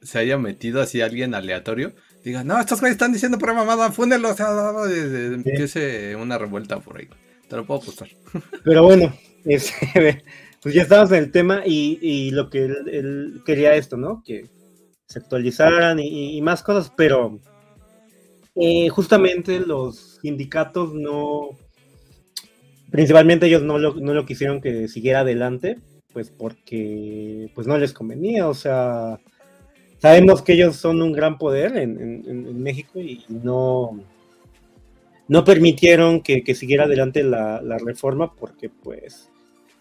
se 0.00 0.18
haya 0.18 0.38
metido 0.38 0.80
así, 0.80 1.02
alguien 1.02 1.34
aleatorio, 1.34 1.92
digan, 2.24 2.46
no, 2.46 2.58
estos 2.58 2.80
güeyes 2.80 2.94
están 2.94 3.12
diciendo 3.12 3.36
pura 3.36 3.52
mamada, 3.52 3.92
fúndelos, 3.92 4.38
empiece 4.40 6.16
una 6.16 6.38
revuelta 6.38 6.80
por 6.80 7.00
ahí. 7.00 7.08
Te 7.50 7.56
lo 7.56 7.66
puedo 7.66 7.82
apostar. 7.82 8.08
Pero 8.64 8.82
bueno, 8.82 9.14
pues 9.44 10.74
ya 10.74 10.82
estamos 10.82 11.12
en 11.12 11.18
el 11.18 11.32
tema 11.32 11.64
y, 11.66 12.30
lo 12.30 12.48
que 12.48 12.64
él, 12.64 13.42
quería 13.44 13.74
esto, 13.74 13.98
¿no? 13.98 14.22
Que 14.24 14.46
se 15.08 15.18
actualizaran 15.18 15.98
y, 15.98 16.40
más 16.42 16.62
cosas, 16.62 16.92
pero 16.94 17.38
eh, 18.54 18.88
justamente 18.90 19.58
los 19.58 20.18
sindicatos 20.22 20.92
no, 20.92 21.50
principalmente 22.90 23.46
ellos 23.46 23.62
no 23.62 23.78
lo, 23.78 23.94
no 23.94 24.12
lo 24.12 24.26
quisieron 24.26 24.60
que 24.60 24.86
siguiera 24.86 25.20
adelante, 25.20 25.78
pues 26.12 26.30
porque 26.30 27.50
pues 27.54 27.66
no 27.66 27.78
les 27.78 27.92
convenía, 27.92 28.48
o 28.48 28.54
sea, 28.54 29.18
sabemos 29.98 30.42
que 30.42 30.54
ellos 30.54 30.76
son 30.76 31.00
un 31.00 31.12
gran 31.12 31.38
poder 31.38 31.76
en, 31.76 32.62
México 32.62 33.00
y 33.00 33.24
no, 33.28 34.00
no 35.26 35.44
permitieron 35.44 36.20
que, 36.22 36.54
siguiera 36.54 36.84
adelante 36.84 37.22
la, 37.22 37.78
reforma 37.84 38.34
porque 38.34 38.68
pues, 38.68 39.30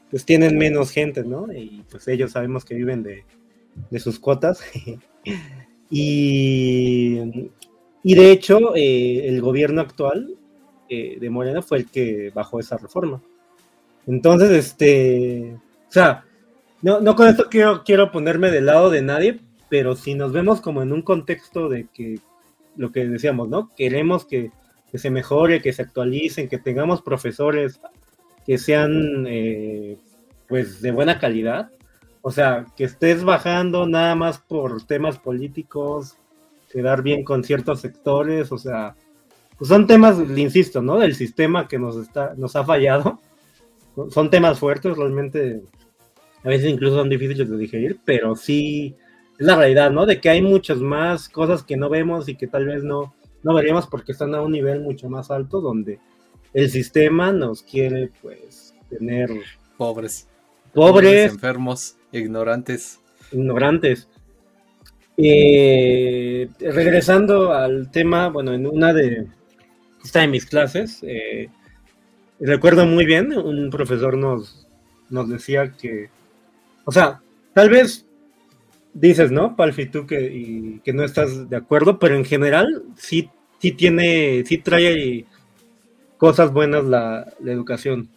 pues 0.09 0.25
tienen 0.25 0.57
menos 0.57 0.91
gente, 0.91 1.23
¿no? 1.23 1.51
Y 1.51 1.83
pues 1.89 2.07
ellos 2.07 2.31
sabemos 2.31 2.65
que 2.65 2.75
viven 2.75 3.03
de, 3.03 3.99
sus 3.99 4.19
cuotas. 4.19 4.61
y, 5.89 7.19
y, 8.03 8.15
de 8.15 8.31
hecho, 8.31 8.75
eh, 8.75 9.27
el 9.27 9.41
gobierno 9.41 9.81
actual 9.81 10.35
eh, 10.89 11.17
de 11.19 11.29
Morena 11.29 11.61
fue 11.61 11.79
el 11.79 11.89
que 11.89 12.31
bajó 12.33 12.59
esa 12.59 12.77
reforma. 12.77 13.21
Entonces, 14.05 14.51
este, 14.51 15.53
o 15.87 15.91
sea, 15.91 16.23
no, 16.81 17.01
no 17.01 17.15
con 17.15 17.27
esto 17.27 17.47
quiero, 17.49 17.83
quiero 17.83 18.11
ponerme 18.11 18.51
del 18.51 18.67
lado 18.67 18.89
de 18.89 19.01
nadie, 19.01 19.39
pero 19.69 19.95
si 19.95 20.13
nos 20.13 20.31
vemos 20.31 20.61
como 20.61 20.81
en 20.81 20.93
un 20.93 21.01
contexto 21.01 21.69
de 21.69 21.87
que 21.93 22.19
lo 22.77 22.91
que 22.91 23.07
decíamos, 23.07 23.49
¿no? 23.49 23.69
Queremos 23.75 24.25
que, 24.25 24.51
se 24.93 25.09
mejore, 25.09 25.61
que 25.61 25.73
se 25.73 25.81
actualicen, 25.81 26.47
que 26.47 26.57
tengamos 26.57 27.01
profesores 27.01 27.81
que 28.45 28.57
sean 28.57 29.25
eh, 29.27 29.97
pues 30.47 30.81
de 30.81 30.91
buena 30.91 31.19
calidad. 31.19 31.71
O 32.27 32.31
sea, 32.31 32.65
que 32.75 32.83
estés 32.83 33.23
bajando 33.23 33.87
nada 33.87 34.13
más 34.13 34.37
por 34.37 34.85
temas 34.85 35.17
políticos, 35.17 36.17
quedar 36.69 37.01
bien 37.01 37.23
con 37.23 37.41
ciertos 37.41 37.79
sectores, 37.79 38.51
o 38.51 38.57
sea, 38.57 38.97
pues 39.57 39.69
son 39.69 39.87
temas, 39.87 40.17
le 40.17 40.41
insisto, 40.41 40.81
¿no? 40.81 40.97
Del 40.99 41.15
sistema 41.15 41.69
que 41.69 41.79
nos 41.79 41.95
está, 41.95 42.33
nos 42.35 42.57
ha 42.57 42.65
fallado. 42.65 43.21
Son 44.09 44.29
temas 44.29 44.59
fuertes, 44.59 44.97
realmente 44.97 45.61
a 46.43 46.49
veces 46.49 46.69
incluso 46.69 46.97
son 46.97 47.07
difíciles 47.07 47.49
de 47.49 47.57
digerir, 47.57 48.01
pero 48.03 48.35
sí 48.35 48.97
es 49.39 49.45
la 49.45 49.55
realidad, 49.55 49.91
¿no? 49.91 50.05
De 50.05 50.19
que 50.19 50.27
hay 50.27 50.41
muchas 50.41 50.79
más 50.79 51.29
cosas 51.29 51.63
que 51.63 51.77
no 51.77 51.87
vemos 51.87 52.27
y 52.27 52.35
que 52.35 52.47
tal 52.47 52.65
vez 52.65 52.83
no, 52.83 53.15
no 53.41 53.53
veríamos 53.53 53.87
porque 53.87 54.11
están 54.11 54.35
a 54.35 54.41
un 54.41 54.51
nivel 54.51 54.81
mucho 54.81 55.07
más 55.09 55.31
alto 55.31 55.61
donde 55.61 55.97
el 56.53 56.69
sistema 56.69 57.31
nos 57.31 57.63
quiere, 57.63 58.11
pues, 58.21 58.75
tener... 58.89 59.29
Pobres. 59.77 60.27
Pobres. 60.73 61.31
enfermos, 61.31 61.96
ignorantes. 62.11 62.99
Ignorantes. 63.31 64.07
Eh, 65.17 66.49
regresando 66.59 67.53
al 67.53 67.89
tema, 67.91 68.29
bueno, 68.29 68.53
en 68.53 68.67
una 68.67 68.93
de, 68.93 69.27
esta 70.03 70.21
de 70.21 70.27
mis 70.27 70.45
clases, 70.45 70.99
eh, 71.01 71.49
recuerdo 72.39 72.85
muy 72.85 73.05
bien, 73.05 73.35
un 73.35 73.69
profesor 73.69 74.15
nos, 74.17 74.67
nos 75.09 75.27
decía 75.27 75.71
que, 75.71 76.09
o 76.85 76.91
sea, 76.91 77.21
tal 77.53 77.69
vez 77.69 78.05
dices, 78.93 79.31
¿no, 79.31 79.55
Palfi, 79.55 79.87
tú 79.87 80.05
que, 80.05 80.79
que 80.83 80.93
no 80.93 81.03
estás 81.03 81.49
de 81.49 81.55
acuerdo, 81.55 81.99
pero 81.99 82.15
en 82.15 82.25
general 82.25 82.83
sí, 82.95 83.29
sí 83.59 83.71
tiene, 83.71 84.43
sí 84.45 84.57
trae 84.57 85.25
cosas 86.17 86.51
buenas 86.51 86.85
la, 86.85 87.31
educación. 87.45 88.09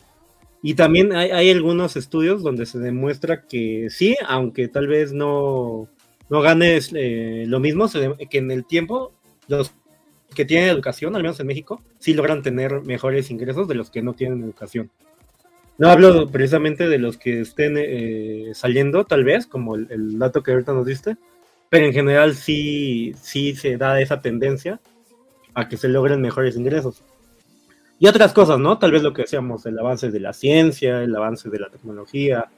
Y 0.62 0.74
también 0.74 1.12
hay, 1.14 1.50
algunos 1.50 1.96
estudios 1.96 2.42
donde 2.42 2.66
se 2.66 2.78
demuestra 2.78 3.46
que 3.46 3.88
sí, 3.88 4.16
aunque 4.26 4.68
tal 4.68 4.88
vez 4.88 5.12
no, 5.12 5.88
no 6.28 6.40
ganes 6.42 6.90
eh, 6.94 7.44
lo 7.46 7.60
mismo, 7.60 7.88
que 8.28 8.38
en 8.38 8.50
el 8.50 8.66
tiempo 8.66 9.12
los 9.48 9.72
que 10.34 10.44
tienen 10.44 10.68
educación, 10.68 11.16
al 11.16 11.22
menos 11.22 11.40
en 11.40 11.46
México, 11.46 11.82
sí 11.98 12.14
logran 12.14 12.42
tener 12.42 12.82
mejores 12.82 13.30
ingresos 13.30 13.68
de 13.68 13.74
los 13.74 13.90
que 13.90 14.02
no 14.02 14.12
tienen 14.12 14.42
educación. 14.42 14.90
No 15.78 15.88
hablo 15.88 16.28
precisamente 16.28 16.88
de 16.88 16.98
los 16.98 17.16
que 17.16 17.40
estén 17.40 17.76
eh, 17.78 18.52
saliendo, 18.54 19.04
tal 19.04 19.24
vez, 19.24 19.46
como 19.46 19.76
el, 19.76 20.18
dato 20.18 20.42
que 20.42 20.52
ahorita 20.52 20.74
nos 20.74 20.84
diste, 20.84 21.16
pero 21.70 21.86
en 21.86 21.94
general 21.94 22.34
sí, 22.34 23.14
sí 23.20 23.54
se 23.56 23.78
da 23.78 23.98
esa 24.00 24.20
tendencia 24.20 24.78
a 25.54 25.68
que 25.68 25.78
se 25.78 25.88
logren 25.88 26.20
mejores 26.20 26.56
ingresos. 26.56 27.02
Y 28.00 28.08
otras 28.08 28.32
cosas, 28.32 28.58
¿no? 28.58 28.78
Tal 28.78 28.90
vez 28.90 29.02
lo 29.02 29.12
que 29.12 29.22
decíamos, 29.22 29.64
el 29.66 29.78
avance 29.78 30.10
de 30.10 30.18
la 30.18 30.32
ciencia, 30.32 31.02
el 31.02 31.14
avance 31.14 31.48
de 31.48 31.60
la 31.60 31.70
tecnología, 31.70 32.50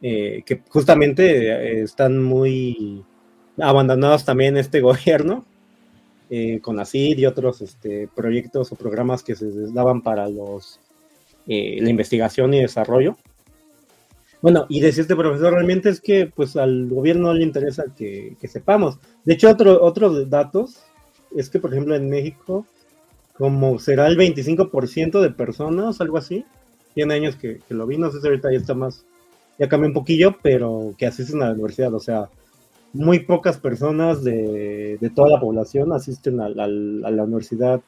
eh, 0.00 0.42
que 0.46 0.62
justamente 0.68 1.48
eh, 1.48 1.82
están 1.82 2.22
muy 2.22 3.04
abandonados 3.58 4.24
también 4.24 4.56
este 4.56 4.80
gobierno, 4.82 5.44
con 6.60 6.76
la 6.76 6.84
y 6.92 7.24
otros 7.24 7.62
este, 7.62 8.08
proyectos 8.14 8.72
o 8.72 8.76
programas 8.76 9.22
que 9.22 9.36
se 9.36 9.46
daban 9.72 10.02
para 10.02 10.28
los 10.28 10.80
eh, 11.48 11.78
la 11.80 11.90
investigación 11.90 12.54
y 12.54 12.60
desarrollo. 12.60 13.16
Bueno, 14.42 14.66
y 14.68 14.80
decía 14.80 15.02
este 15.02 15.14
profesor 15.14 15.52
realmente 15.52 15.88
es 15.88 16.00
que 16.00 16.26
pues 16.26 16.56
al 16.56 16.88
gobierno 16.88 17.28
no 17.28 17.34
le 17.34 17.44
interesa 17.44 17.84
que, 17.96 18.36
sepamos. 18.48 18.98
De 19.24 19.34
hecho, 19.34 19.48
otro, 19.48 19.80
otros 19.82 20.28
datos 20.28 20.82
es 21.36 21.48
que, 21.48 21.60
por 21.60 21.72
ejemplo, 21.72 21.94
en 21.94 22.10
México, 22.10 22.66
como 23.38 23.78
será 23.78 24.06
el 24.06 24.16
25% 24.16 25.20
de 25.20 25.30
personas, 25.30 26.00
algo 26.00 26.18
así, 26.18 26.44
tiene 26.94 27.14
años 27.14 27.36
que, 27.36 27.60
lo 27.68 27.86
vi, 27.86 27.98
no 27.98 28.10
sé 28.10 28.20
si 28.20 28.26
ahorita 28.26 28.50
ya 28.50 28.58
está 28.58 28.74
más, 28.74 29.04
ya 29.58 29.68
cambió 29.68 29.88
un 29.88 29.94
poquillo, 29.94 30.36
pero 30.42 30.94
que 30.96 31.06
asisten 31.06 31.42
a 31.42 31.46
la 31.46 31.52
universidad, 31.52 31.92
o 31.94 32.00
sea, 32.00 32.28
muy 32.92 33.20
pocas 33.20 33.58
personas 33.58 34.24
de, 34.24 34.98
toda 35.14 35.28
la 35.28 35.40
población 35.40 35.92
asisten 35.92 36.40
a 36.40 36.48
la 36.48 37.24
universidad 37.24 37.82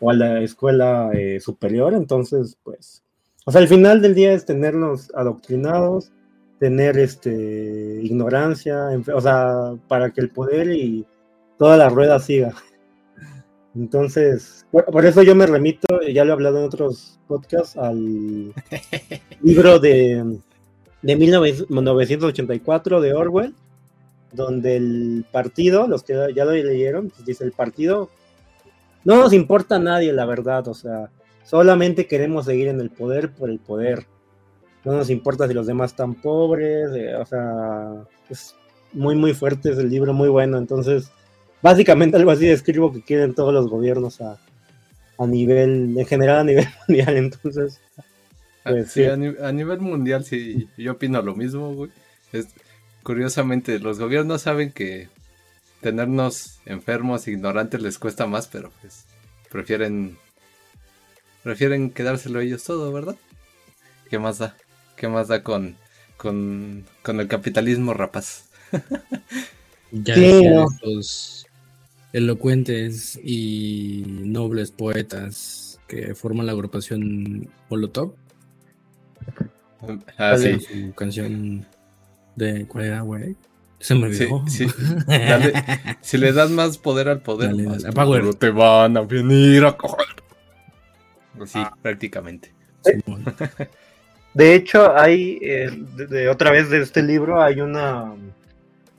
o 0.00 0.10
a 0.10 0.14
la 0.14 0.42
escuela 0.42 1.10
eh, 1.12 1.38
superior. 1.40 1.94
Entonces, 1.94 2.56
pues, 2.64 3.02
o 3.44 3.52
sea, 3.52 3.60
al 3.60 3.68
final 3.68 4.02
del 4.02 4.14
día 4.14 4.32
es 4.32 4.44
tenernos 4.44 5.12
adoctrinados, 5.14 6.10
tener 6.58 6.98
este 6.98 8.00
ignorancia, 8.02 8.88
o 9.14 9.20
sea, 9.20 9.74
para 9.88 10.10
que 10.10 10.20
el 10.20 10.30
poder 10.30 10.72
y 10.72 11.06
toda 11.58 11.76
la 11.76 11.88
rueda 11.88 12.18
siga. 12.18 12.54
Entonces, 13.74 14.66
por, 14.72 15.04
eso 15.06 15.22
yo 15.22 15.34
me 15.34 15.46
remito, 15.46 15.86
ya 16.12 16.24
lo 16.24 16.30
he 16.30 16.32
hablado 16.32 16.58
en 16.58 16.64
otros 16.64 17.18
podcasts, 17.28 17.76
al 17.76 18.52
libro 19.42 19.78
de, 19.78 20.40
de 21.02 21.16
1984 21.16 23.00
de 23.00 23.14
Orwell, 23.14 23.54
donde 24.32 24.76
el 24.76 25.24
partido, 25.30 25.86
los 25.86 26.02
que 26.02 26.14
ya 26.34 26.44
lo 26.44 26.52
leyeron, 26.52 27.10
pues 27.10 27.24
dice 27.24 27.44
el 27.44 27.52
partido 27.52 28.10
no 29.04 29.16
nos 29.16 29.32
importa 29.32 29.76
a 29.76 29.78
nadie, 29.78 30.12
la 30.12 30.26
verdad, 30.26 30.68
o 30.68 30.74
sea, 30.74 31.10
solamente 31.44 32.06
queremos 32.06 32.44
seguir 32.44 32.68
en 32.68 32.80
el 32.80 32.90
poder 32.90 33.32
por 33.32 33.50
el 33.50 33.58
poder. 33.58 34.06
No 34.84 34.92
nos 34.92 35.10
importa 35.10 35.48
si 35.48 35.54
los 35.54 35.66
demás 35.66 35.92
están 35.92 36.14
pobres, 36.14 36.90
eh, 36.94 37.14
o 37.14 37.24
sea, 37.24 38.04
es 38.28 38.54
muy, 38.92 39.14
muy 39.14 39.32
fuerte, 39.32 39.70
es 39.70 39.78
el 39.78 39.90
libro 39.90 40.12
muy 40.12 40.28
bueno. 40.28 40.58
Entonces, 40.58 41.10
básicamente 41.62 42.16
algo 42.16 42.30
así 42.30 42.46
describo 42.46 42.92
que 42.92 43.02
quieren 43.02 43.34
todos 43.34 43.52
los 43.52 43.68
gobiernos 43.68 44.20
a, 44.20 44.38
nivel, 45.26 45.96
en 45.98 46.06
general 46.06 46.38
a 46.38 46.44
nivel 46.44 46.68
mundial. 46.88 47.16
Entonces, 47.16 47.80
pues, 48.62 48.92
sí, 48.92 49.04
A, 49.04 49.16
nivel 49.16 49.80
mundial 49.80 50.24
sí, 50.24 50.68
yo 50.76 50.92
opino 50.92 51.22
lo 51.22 51.34
mismo, 51.34 51.74
güey. 51.74 51.90
Es, 52.32 52.48
curiosamente, 53.02 53.78
los 53.78 53.98
gobiernos 53.98 54.42
saben 54.42 54.72
que 54.72 55.08
tenernos 55.80 56.60
enfermos, 56.66 57.26
ignorantes 57.26 57.80
les 57.82 57.98
cuesta 57.98 58.26
más, 58.26 58.48
pero 58.48 58.70
pues 58.80 59.06
prefieren 59.50 60.18
prefieren 61.42 61.90
quedárselo 61.90 62.40
ellos 62.40 62.64
todo, 62.64 62.92
¿verdad? 62.92 63.16
¿Qué 64.10 64.18
más 64.18 64.38
da? 64.38 64.56
¿Qué 64.96 65.08
más 65.08 65.28
da 65.28 65.42
con 65.42 65.76
con, 66.16 66.84
el 67.06 67.28
capitalismo 67.28 67.94
rapaz? 67.94 68.44
ya 69.90 70.14
los 70.82 71.46
elocuentes 72.12 73.18
y 73.22 74.04
nobles 74.06 74.70
poetas 74.70 75.80
que 75.86 76.14
forman 76.14 76.46
la 76.46 76.52
agrupación 76.52 77.48
Molotov. 77.68 78.14
Ah, 80.18 80.36
sí. 80.36 80.60
Su 80.60 80.94
canción 80.94 81.66
de 82.36 82.66
¿cuál 82.66 82.84
era, 82.84 83.00
güey? 83.00 83.36
Se 83.78 83.94
me 83.94 84.06
olvidó. 84.06 84.44
si 86.00 86.18
le 86.18 86.32
das 86.32 86.50
más 86.50 86.76
poder 86.76 87.08
al 87.08 87.22
poder, 87.22 87.54
más 87.54 87.84
te 88.38 88.50
van 88.50 88.96
a 88.96 89.00
venir 89.00 89.64
a 89.64 89.76
coger. 89.76 90.06
Sí, 91.46 91.58
ah. 91.58 91.74
prácticamente. 91.80 92.52
De 94.34 94.54
hecho, 94.54 94.96
hay, 94.96 95.38
eh, 95.42 95.70
de, 95.96 96.28
otra 96.28 96.52
vez 96.52 96.70
de 96.70 96.80
este 96.82 97.02
libro, 97.02 97.42
hay 97.42 97.60
una. 97.60 98.14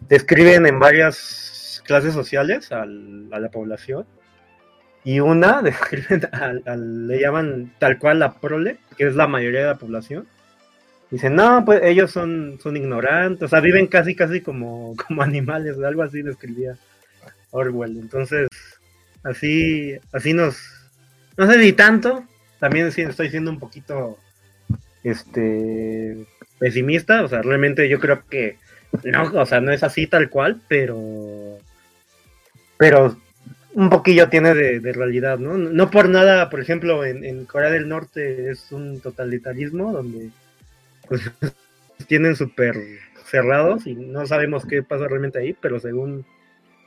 Describen 0.09 0.65
en 0.65 0.77
varias 0.77 1.50
clases 1.81 2.13
sociales 2.13 2.71
a 2.71 2.85
la 2.85 3.49
población. 3.49 4.05
Y 5.03 5.19
una 5.19 5.61
le 6.75 7.19
llaman 7.19 7.73
tal 7.79 7.97
cual 7.97 8.19
la 8.19 8.33
prole, 8.33 8.77
que 8.97 9.07
es 9.07 9.15
la 9.15 9.27
mayoría 9.27 9.61
de 9.61 9.67
la 9.67 9.77
población. 9.77 10.27
Dicen, 11.09 11.35
no, 11.35 11.65
pues 11.65 11.81
ellos 11.83 12.11
son, 12.11 12.57
son 12.63 12.77
ignorantes, 12.77 13.43
o 13.43 13.47
sea, 13.49 13.59
viven 13.59 13.87
casi, 13.87 14.15
casi 14.15 14.41
como, 14.41 14.95
como 15.07 15.21
animales, 15.21 15.77
algo 15.79 16.03
así 16.03 16.21
describía 16.21 16.77
Orwell. 17.49 17.97
Entonces, 17.97 18.47
así, 19.23 19.97
así 20.13 20.33
nos, 20.33 20.57
no 21.35 21.51
sé 21.51 21.57
ni 21.57 21.73
tanto, 21.73 22.23
también 22.59 22.87
estoy 22.87 23.29
siendo 23.29 23.51
un 23.51 23.59
poquito, 23.59 24.17
este, 25.03 26.25
pesimista, 26.59 27.23
o 27.23 27.27
sea, 27.27 27.41
realmente 27.41 27.89
yo 27.89 27.99
creo 27.99 28.23
que 28.29 28.57
no, 29.03 29.23
o 29.23 29.45
sea, 29.45 29.61
no 29.61 29.71
es 29.71 29.83
así 29.83 30.07
tal 30.07 30.29
cual, 30.29 30.61
pero, 30.67 31.57
pero 32.81 33.15
un 33.75 33.91
poquillo 33.91 34.27
tiene 34.29 34.55
de, 34.55 34.91
realidad, 34.91 35.37
¿no? 35.37 35.55
No 35.55 35.91
por 35.91 36.09
nada, 36.09 36.49
por 36.49 36.59
ejemplo, 36.59 37.05
en, 37.05 37.45
Corea 37.45 37.69
del 37.69 37.87
Norte 37.87 38.49
es 38.49 38.71
un 38.71 38.99
totalitarismo 39.01 39.93
donde 39.93 40.31
pues, 41.07 41.29
tienen 42.07 42.35
súper 42.35 42.75
cerrados 43.23 43.85
y 43.85 43.93
no 43.93 44.25
sabemos 44.25 44.65
qué 44.65 44.81
pasa 44.81 45.07
realmente 45.07 45.37
ahí, 45.37 45.55
pero 45.61 45.79
según 45.79 46.25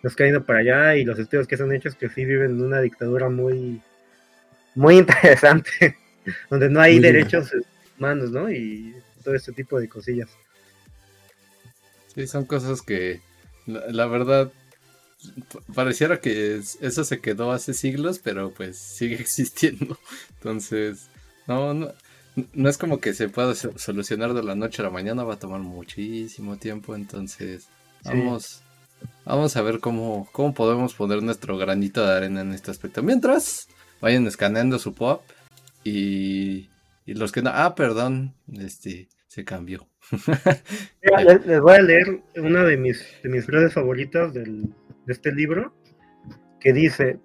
los 0.03 0.17
que 0.17 0.25
han 0.25 0.31
ido 0.31 0.45
para 0.45 0.59
allá 0.59 0.97
y 0.97 1.05
los 1.05 1.17
estudios 1.17 1.47
que 1.47 1.57
se 1.57 1.63
han 1.63 1.73
hecho 1.73 1.91
es 1.91 1.95
que 1.95 2.09
sí 2.09 2.25
viven 2.25 2.51
en 2.51 2.63
una 2.63 2.81
dictadura 2.81 3.29
muy, 3.29 3.81
muy 4.75 4.97
interesante, 4.99 5.97
donde 6.51 6.71
no 6.71 6.81
hay 6.81 6.99
derechos 6.99 7.53
humanos, 7.97 8.33
¿no? 8.33 8.51
Y 8.51 8.97
todo 9.23 9.37
este 9.37 9.53
tipo 9.53 9.79
de 9.79 9.89
cosillas. 9.89 10.31
Sí, 12.13 12.27
son 12.27 12.47
cosas 12.47 12.83
que 12.83 13.21
la 13.69 14.07
verdad 14.07 14.51
pareciera 15.75 16.21
que 16.21 16.61
eso 16.81 17.05
se 17.05 17.21
quedó 17.21 17.53
hace 17.53 17.75
siglos, 17.75 18.19
pero 18.19 18.51
pues 18.51 18.79
sigue 18.79 19.15
existiendo. 19.21 19.99
Entonces, 20.37 21.09
no, 21.47 21.75
no, 21.75 21.93
no 22.53 22.69
es 22.69 22.79
como 22.79 23.01
que 23.01 23.15
se 23.15 23.29
pueda 23.29 23.55
solucionar 23.55 24.35
de 24.35 24.43
la 24.43 24.55
noche 24.55 24.83
a 24.83 24.87
la 24.87 24.91
mañana, 24.91 25.25
va 25.25 25.35
a 25.35 25.39
tomar 25.39 25.61
muchísimo 25.61 26.57
tiempo, 26.57 26.95
entonces 26.95 27.69
vamos, 28.05 28.63
vamos 29.25 29.57
a 29.57 29.63
ver 29.63 29.81
cómo, 29.81 30.29
cómo 30.33 30.55
podemos 30.55 30.95
poner 30.95 31.23
nuestro 31.23 31.57
granito 31.57 32.05
de 32.05 32.17
arena 32.17 32.41
en 32.41 32.53
este 32.53 32.71
aspecto. 32.71 33.03
Mientras, 33.03 33.69
vayan 34.01 34.27
escaneando 34.27 34.79
su 34.79 34.95
pop 34.95 35.23
y, 35.85 36.69
y 37.07 37.15
los 37.15 37.33
que 37.33 37.43
no, 37.43 37.51
ah, 37.53 37.75
perdón, 37.75 38.35
este, 38.53 39.09
se 39.29 39.45
cambió. 39.45 39.89
les, 41.47 41.61
voy 41.61 41.75
a 41.75 41.83
leer 41.83 42.21
una 42.37 42.65
de 42.65 42.77
mis, 42.77 43.05
de 43.23 43.29
mis 43.29 43.47
frases 43.47 43.73
favoritas 43.73 44.35
del, 44.35 44.75
de 45.07 45.13
este 45.13 45.33
libro, 45.33 45.75
que 46.61 46.73
dice, 46.73 47.19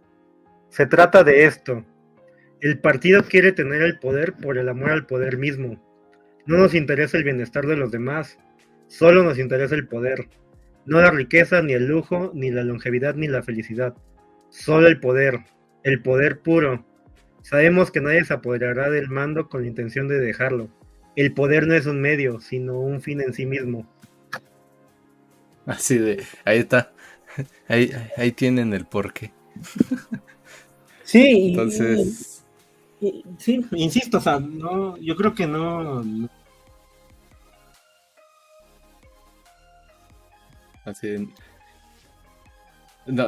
se 0.69 0.85
trata 0.85 1.23
de 1.23 1.45
esto, 1.45 1.85
el 2.61 2.79
partido 2.79 3.23
quiere 3.23 3.53
tener 3.53 3.81
el 3.81 3.99
poder 3.99 4.33
por 4.33 4.57
el 4.57 4.67
amor 4.67 4.91
al 4.91 5.05
poder 5.05 5.37
mismo. 5.37 5.81
No 6.45 6.57
nos 6.57 6.73
interesa 6.73 7.17
el 7.17 7.23
bienestar 7.23 7.65
de 7.65 7.77
los 7.77 7.89
demás, 7.89 8.37
solo 8.87 9.23
nos 9.23 9.39
interesa 9.39 9.75
el 9.75 9.87
poder. 9.87 10.27
No 10.85 10.99
la 10.99 11.11
riqueza, 11.11 11.61
ni 11.61 11.73
el 11.73 11.87
lujo, 11.87 12.31
ni 12.33 12.51
la 12.51 12.63
longevidad, 12.63 13.15
ni 13.15 13.27
la 13.27 13.43
felicidad. 13.43 13.95
Solo 14.49 14.87
el 14.87 14.99
poder, 14.99 15.39
el 15.83 16.01
poder 16.01 16.39
puro. 16.39 16.85
Sabemos 17.43 17.91
que 17.91 18.01
nadie 18.01 18.25
se 18.25 18.33
apoderará 18.33 18.89
del 18.89 19.09
mando 19.09 19.47
con 19.47 19.61
la 19.61 19.67
intención 19.67 20.07
de 20.07 20.19
dejarlo. 20.19 20.69
El 21.15 21.33
poder 21.33 21.65
no 21.65 21.75
es 21.75 21.85
un 21.85 22.01
medio, 22.01 22.41
sino 22.41 22.79
un 22.79 23.01
fin 23.01 23.21
en 23.21 23.33
sí 23.33 23.45
mismo. 23.45 23.89
Así 25.65 25.97
de, 25.97 26.23
ahí 26.43 26.59
está. 26.59 26.91
Ahí, 27.67 27.91
ahí 28.17 28.31
tienen 28.31 28.73
el 28.73 28.85
porqué. 28.85 29.31
Sí, 31.03 31.49
entonces. 31.49 32.43
sí, 33.37 33.65
insisto, 33.71 34.17
o 34.17 34.21
sea, 34.21 34.39
no, 34.39 34.97
yo 34.97 35.15
creo 35.15 35.33
que 35.33 35.47
no. 35.47 36.03
Así. 40.85 41.29
No, 43.05 43.27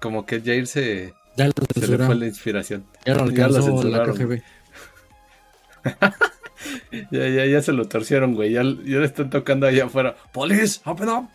como 0.00 0.24
que 0.24 0.40
Jair 0.40 0.66
se, 0.66 1.12
ya 1.38 1.50
se 1.72 1.86
le 1.86 1.98
fue 1.98 2.16
la 2.16 2.26
inspiración. 2.26 2.84
Ya, 3.06 3.14
lo 3.14 3.30
ya 3.30 3.46
lo 3.48 3.62
censuraron. 3.62 4.16
ya, 7.12 7.28
ya, 7.28 7.46
ya 7.46 7.62
se 7.62 7.72
lo 7.72 7.86
torcieron, 7.86 8.34
güey. 8.34 8.50
Ya, 8.52 8.62
ya 8.62 8.98
le 8.98 9.04
están 9.04 9.30
tocando 9.30 9.68
allá 9.68 9.84
afuera. 9.84 10.16
¡Police! 10.32 10.80
¡Open 10.84 11.08
up! 11.08 11.28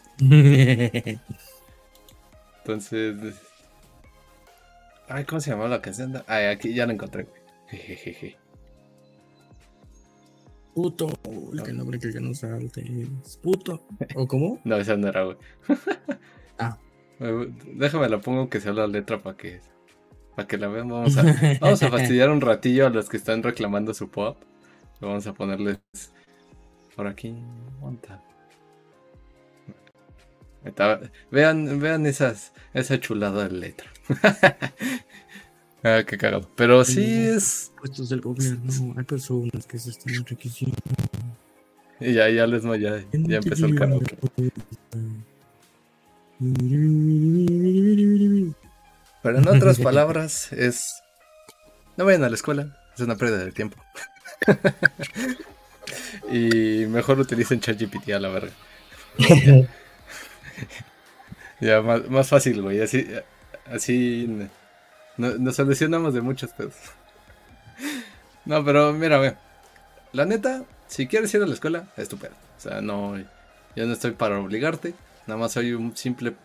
Entonces. 2.63 3.41
Ay, 5.09 5.25
¿cómo 5.25 5.41
se 5.41 5.51
llamaba 5.51 5.69
la 5.69 5.81
canción? 5.81 6.23
Ay, 6.27 6.45
aquí 6.45 6.73
ya 6.73 6.87
la 6.87 6.93
encontré, 6.93 7.27
Jejeje. 7.67 8.37
Puto. 10.73 11.09
El 11.67 11.77
nombre 11.77 11.99
que 11.99 12.07
no 12.19 12.33
salte. 12.33 12.83
Puto. 13.41 13.85
¿O 14.15 14.27
cómo? 14.27 14.59
no, 14.63 14.77
esa 14.77 14.95
no 14.95 15.09
era, 15.09 15.23
güey. 15.23 15.37
ah. 16.57 16.77
Déjame 17.75 18.09
la 18.09 18.19
pongo 18.19 18.49
que 18.49 18.59
sea 18.59 18.73
la 18.73 18.87
letra 18.87 19.21
para 19.21 19.37
que. 19.37 19.59
Para 20.35 20.47
que 20.47 20.57
la 20.57 20.69
vean. 20.69 20.87
Vamos 20.87 21.17
a, 21.17 21.23
vamos 21.61 21.83
a 21.83 21.89
fastidiar 21.89 22.29
un 22.29 22.41
ratillo 22.41 22.87
a 22.87 22.89
los 22.89 23.09
que 23.09 23.17
están 23.17 23.43
reclamando 23.43 23.93
su 23.93 24.09
pop. 24.09 24.37
Vamos 25.01 25.27
a 25.27 25.33
ponerles. 25.33 25.79
Por 26.95 27.07
aquí. 27.07 27.35
Monta 27.81 28.23
vean, 31.31 31.79
vean 31.79 32.05
esas, 32.05 32.53
esa 32.73 32.99
chulada 32.99 33.47
de 33.47 33.55
letra. 33.55 33.89
ah, 35.83 36.03
qué 36.05 36.17
cagado. 36.17 36.49
Pero 36.55 36.83
sí 36.85 37.27
es. 37.27 37.71
Puestos 37.79 38.09
del 38.09 38.21
gobierno, 38.21 38.95
hay 38.97 39.03
personas 39.03 39.65
que 39.65 39.79
se 39.79 39.91
están 39.91 40.13
enriqueciendo. 40.15 40.77
Y 41.99 42.13
ya, 42.13 42.29
ya 42.29 42.47
les 42.47 42.63
ya, 42.63 43.03
ya 43.11 43.37
empezó 43.37 43.65
el 43.65 43.75
karaoke. 43.75 44.17
Pero 49.21 49.37
en 49.37 49.47
otras 49.47 49.79
palabras, 49.83 50.51
es. 50.51 51.01
No 51.95 52.05
vayan 52.05 52.23
a 52.23 52.29
la 52.29 52.35
escuela, 52.35 52.75
es 52.95 53.01
una 53.01 53.15
pérdida 53.15 53.45
de 53.45 53.51
tiempo. 53.51 53.77
y 56.31 56.85
mejor 56.87 57.19
utilicen 57.19 57.59
ChatGPT 57.59 58.09
a 58.09 58.19
la 58.19 58.29
verga. 58.29 58.51
Ya, 61.59 61.81
más, 61.81 62.27
fácil, 62.27 62.61
güey. 62.61 62.81
Así, 62.81 63.07
así 63.65 64.27
nos 65.17 65.55
solucionamos 65.55 66.13
de 66.13 66.21
muchos 66.21 66.51
pedos. 66.51 66.75
no, 68.45 68.63
pero 68.63 68.93
mira, 68.93 69.17
güey. 69.17 69.33
La 70.11 70.25
neta, 70.25 70.63
si 70.87 71.07
quieres 71.07 71.33
ir 71.33 71.41
a 71.41 71.47
la 71.47 71.53
escuela, 71.53 71.87
estupendo. 71.97 72.37
O 72.57 72.59
sea, 72.59 72.81
no, 72.81 73.17
yo 73.17 73.85
no 73.85 73.93
estoy 73.93 74.11
para 74.11 74.39
obligarte. 74.39 74.93
Nada 75.25 75.39
más 75.39 75.53
soy 75.53 75.73
un 75.73 75.95
simple 75.95 76.35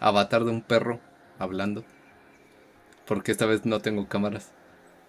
avatar 0.00 0.44
de 0.44 0.50
un 0.50 0.62
perro 0.62 1.00
hablando. 1.38 1.84
Porque 3.06 3.32
esta 3.32 3.46
vez 3.46 3.64
no 3.64 3.80
tengo 3.80 4.08
cámaras. 4.08 4.52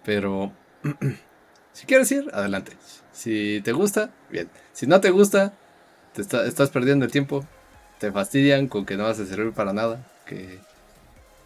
Pero 0.03 0.53
si 1.74 1.86
quieres 1.86 2.12
ir, 2.12 2.30
adelante. 2.34 2.72
Si 3.12 3.62
te 3.64 3.74
gusta, 3.74 4.12
bien. 4.30 4.49
Si 4.74 4.88
no 4.88 5.01
te 5.01 5.12
gusta, 5.12 5.53
te 6.14 6.22
estás 6.22 6.70
perdiendo 6.70 7.05
el 7.05 7.12
tiempo 7.12 7.45
te 8.00 8.12
fastidian 8.12 8.68
con 8.68 8.86
que 8.86 8.97
no 8.97 9.04
vas 9.04 9.20
a 9.20 9.26
servir 9.26 9.54
para 9.54 9.74
nada, 9.74 10.06
que, 10.26 10.58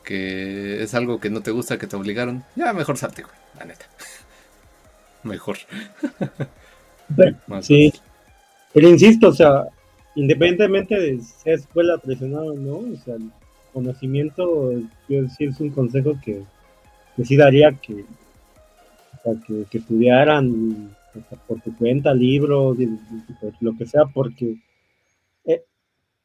que 0.04 0.84
es 0.84 0.94
algo 0.94 1.20
que 1.20 1.30
no 1.30 1.42
te 1.42 1.52
gusta, 1.52 1.78
que 1.78 1.88
te 1.88 1.96
obligaron, 1.96 2.44
ya 2.56 2.74
mejor 2.74 2.98
salte, 2.98 3.24
güey, 3.24 3.36
la 3.60 3.66
neta. 3.66 3.86
mejor. 5.24 5.58
sí. 7.62 7.94
Pero 8.74 8.90
insisto, 8.90 9.30
o 9.30 9.34
sea, 9.34 9.68
independientemente 10.16 11.00
de 11.00 11.22
ser 11.22 11.54
escuela 11.56 11.98
tradicional 11.98 12.50
o 12.50 12.54
no, 12.54 12.76
o 12.78 12.98
sea, 13.04 13.16
el 13.16 13.32
conocimiento, 13.72 14.74
yo 15.08 15.28
sí 15.30 15.46
es 15.46 15.60
un 15.60 15.70
consejo 15.70 16.14
que, 16.24 16.44
que 17.16 17.26
sí 17.26 17.36
daría 17.36 17.72
que, 17.74 18.06
que, 19.70 19.78
estudiaran 19.78 20.96
por 21.48 21.62
tu 21.62 21.76
cuenta, 21.78 22.14
libros, 22.14 22.78
lo 23.60 23.78
que 23.78 23.86
sea, 23.86 24.06
porque 24.06 24.56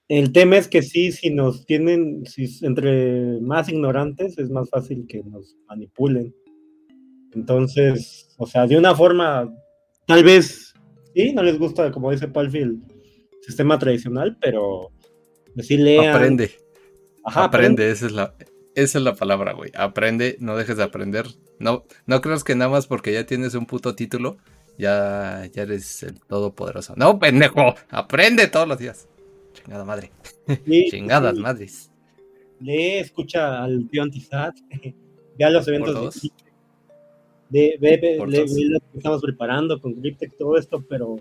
el 0.09 0.32
tema 0.32 0.56
es 0.56 0.68
que 0.68 0.82
sí, 0.82 1.12
si 1.12 1.30
nos 1.30 1.66
tienen, 1.66 2.24
si 2.24 2.48
entre 2.64 3.40
más 3.40 3.68
ignorantes, 3.68 4.38
es 4.38 4.50
más 4.50 4.70
fácil 4.70 5.06
que 5.06 5.22
nos 5.22 5.56
manipulen. 5.68 6.34
Entonces, 7.34 8.34
o 8.38 8.46
sea, 8.46 8.66
de 8.66 8.78
una 8.78 8.94
forma, 8.94 9.52
tal 10.06 10.24
vez, 10.24 10.72
sí, 11.14 11.32
no 11.34 11.42
les 11.42 11.59
gusta, 11.59 11.92
como 11.92 12.11
dice 12.11 12.26
Palfi, 12.26 12.59
el 12.59 12.78
sistema 13.42 13.78
tradicional, 13.78 14.38
pero 14.40 14.90
decirle. 15.54 16.09
Aprende. 16.09 16.52
Ajá, 17.24 17.44
aprende, 17.44 17.90
Esa, 17.90 18.06
es 18.06 18.12
la, 18.12 18.34
esa 18.74 18.98
es 18.98 19.04
la 19.04 19.14
palabra, 19.14 19.52
güey. 19.52 19.70
Aprende, 19.74 20.38
no 20.40 20.56
dejes 20.56 20.78
de 20.78 20.84
aprender. 20.84 21.26
No, 21.59 21.84
no 22.06 22.20
creas 22.22 22.44
que 22.44 22.54
nada 22.54 22.70
más 22.70 22.86
porque 22.86 23.12
ya 23.12 23.26
tienes 23.26 23.54
un 23.54 23.66
puto 23.66 23.94
título, 23.94 24.38
ya, 24.78 25.46
ya 25.52 25.62
eres 25.64 26.02
el 26.02 26.18
todopoderoso. 26.20 26.94
No, 26.96 27.18
pendejo, 27.18 27.74
aprende 27.90 28.46
todos 28.46 28.66
los 28.66 28.78
días. 28.78 29.06
Chingada 29.62 29.84
madre. 29.84 30.11
Chingadas 30.90 31.38
madres. 31.38 31.90
lee, 32.61 32.99
escucha 32.99 33.62
al 33.62 33.88
tío 33.88 34.03
Antisat, 34.03 34.54
vea 35.37 35.50
los 35.50 35.66
eventos 35.68 36.30
de, 37.50 37.78
ve, 37.80 37.96
ve, 38.00 38.18
ve, 38.18 38.45
lo 38.68 38.80
que 38.80 38.99
estamos 38.99 39.22
preparando 39.22 39.80
con 39.80 39.95
Cryptech, 39.95 40.37
todo 40.37 40.58
esto, 40.58 40.84
pero 40.88 41.16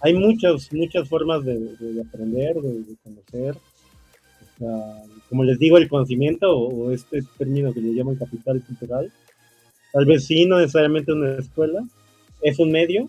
hay 0.00 0.14
muchas, 0.14 0.72
muchas 0.72 1.08
formas 1.08 1.44
de, 1.44 1.58
de 1.58 2.00
aprender, 2.02 2.56
de, 2.56 2.96
conocer. 3.02 3.56
O 3.56 4.58
sea, 4.58 5.02
como 5.28 5.44
les 5.44 5.58
digo, 5.58 5.78
el 5.78 5.88
conocimiento 5.88 6.54
o, 6.54 6.90
este 6.90 7.22
término 7.38 7.72
que 7.72 7.80
le 7.80 7.94
llaman 7.94 8.16
capital 8.16 8.62
cultural, 8.62 9.10
tal 9.92 10.04
vez 10.04 10.26
sí, 10.26 10.44
no 10.44 10.58
necesariamente 10.58 11.12
una 11.12 11.36
escuela, 11.38 11.82
es 12.42 12.58
un 12.58 12.70
medio, 12.70 13.08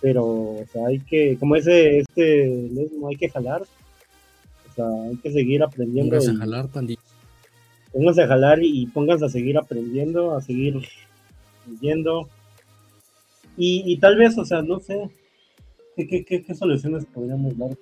pero 0.00 0.26
o 0.26 0.64
sea, 0.72 0.88
hay 0.88 1.00
que, 1.00 1.36
como 1.38 1.56
ese, 1.56 2.00
este, 2.00 2.70
hay 3.08 3.16
que 3.16 3.30
jalar, 3.30 3.62
sea, 4.78 5.10
hay 5.10 5.16
que 5.16 5.32
seguir 5.32 5.62
aprendiendo. 5.62 6.16
Pónganse 6.16 6.30
a 6.30 6.36
jalar, 6.36 6.68
pandilla. 6.68 7.00
Pónganse 7.92 8.22
a 8.22 8.26
jalar 8.26 8.58
y, 8.62 8.86
pónganse 8.86 9.24
a 9.24 9.28
seguir 9.28 9.58
aprendiendo, 9.58 10.36
a 10.36 10.40
seguir 10.40 10.80
leyendo. 11.68 12.28
Y, 13.56 13.82
y 13.86 13.96
tal 13.98 14.16
vez, 14.16 14.38
o 14.38 14.44
sea, 14.44 14.62
no 14.62 14.78
sé, 14.80 15.10
¿qué, 15.96 16.06
qué, 16.06 16.24
qué, 16.24 16.42
qué 16.44 16.54
soluciones 16.54 17.06
podríamos 17.06 17.56
dar? 17.58 17.76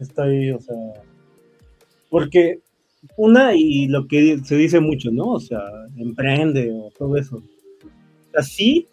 Estoy, 0.00 0.50
o 0.50 0.60
sea, 0.60 0.76
porque 2.10 2.60
una 3.16 3.54
y 3.54 3.88
lo 3.88 4.06
que 4.06 4.38
se 4.44 4.56
dice 4.56 4.80
mucho, 4.80 5.10
¿no? 5.10 5.32
O 5.32 5.40
sea, 5.40 5.60
emprende 5.96 6.70
o 6.72 6.90
todo 6.96 7.16
eso. 7.16 7.42
Así, 8.34 8.86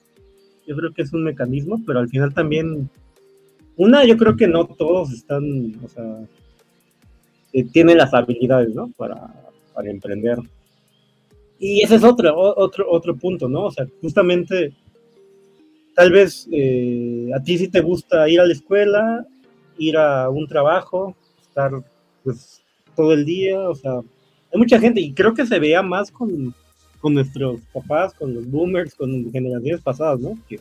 yo 0.67 0.75
creo 0.75 0.93
que 0.93 1.01
es 1.01 1.13
un 1.13 1.23
mecanismo, 1.23 1.81
pero 1.85 1.99
al 1.99 2.09
final 2.09 2.33
también, 2.33 2.89
una, 3.77 4.05
yo 4.05 4.17
creo 4.17 4.35
que 4.35 4.47
no 4.47 4.65
todos 4.65 5.11
están, 5.11 5.75
o 5.83 5.87
sea, 5.87 6.27
tienen 7.71 7.97
las 7.97 8.13
habilidades, 8.13 8.73
¿no? 8.73 8.89
Para, 8.97 9.33
para 9.73 9.89
emprender. 9.89 10.37
Y 11.59 11.81
ese 11.83 11.95
es 11.95 12.03
otro, 12.03 12.33
otro, 12.35 12.85
otro 12.89 13.15
punto, 13.15 13.47
¿no? 13.47 13.65
O 13.65 13.71
sea, 13.71 13.85
justamente, 14.01 14.73
tal 15.95 16.11
vez 16.11 16.47
eh, 16.51 17.29
a 17.35 17.41
ti 17.41 17.57
sí 17.57 17.67
te 17.67 17.81
gusta 17.81 18.27
ir 18.27 18.39
a 18.39 18.45
la 18.45 18.53
escuela, 18.53 19.25
ir 19.77 19.97
a 19.97 20.29
un 20.29 20.47
trabajo, 20.47 21.15
estar 21.41 21.71
pues 22.23 22.61
todo 22.95 23.13
el 23.13 23.25
día, 23.25 23.59
o 23.69 23.75
sea, 23.75 23.99
hay 24.51 24.59
mucha 24.59 24.79
gente 24.79 25.01
y 25.01 25.13
creo 25.13 25.33
que 25.33 25.45
se 25.45 25.59
vea 25.59 25.81
más 25.81 26.11
con, 26.11 26.53
con 26.99 27.13
nuestros 27.13 27.61
papás, 27.73 28.13
con 28.13 28.33
los 28.33 28.49
boomers, 28.49 28.95
con 28.95 29.31
generaciones 29.31 29.81
pasadas, 29.81 30.19
¿no? 30.19 30.37
Que 30.47 30.59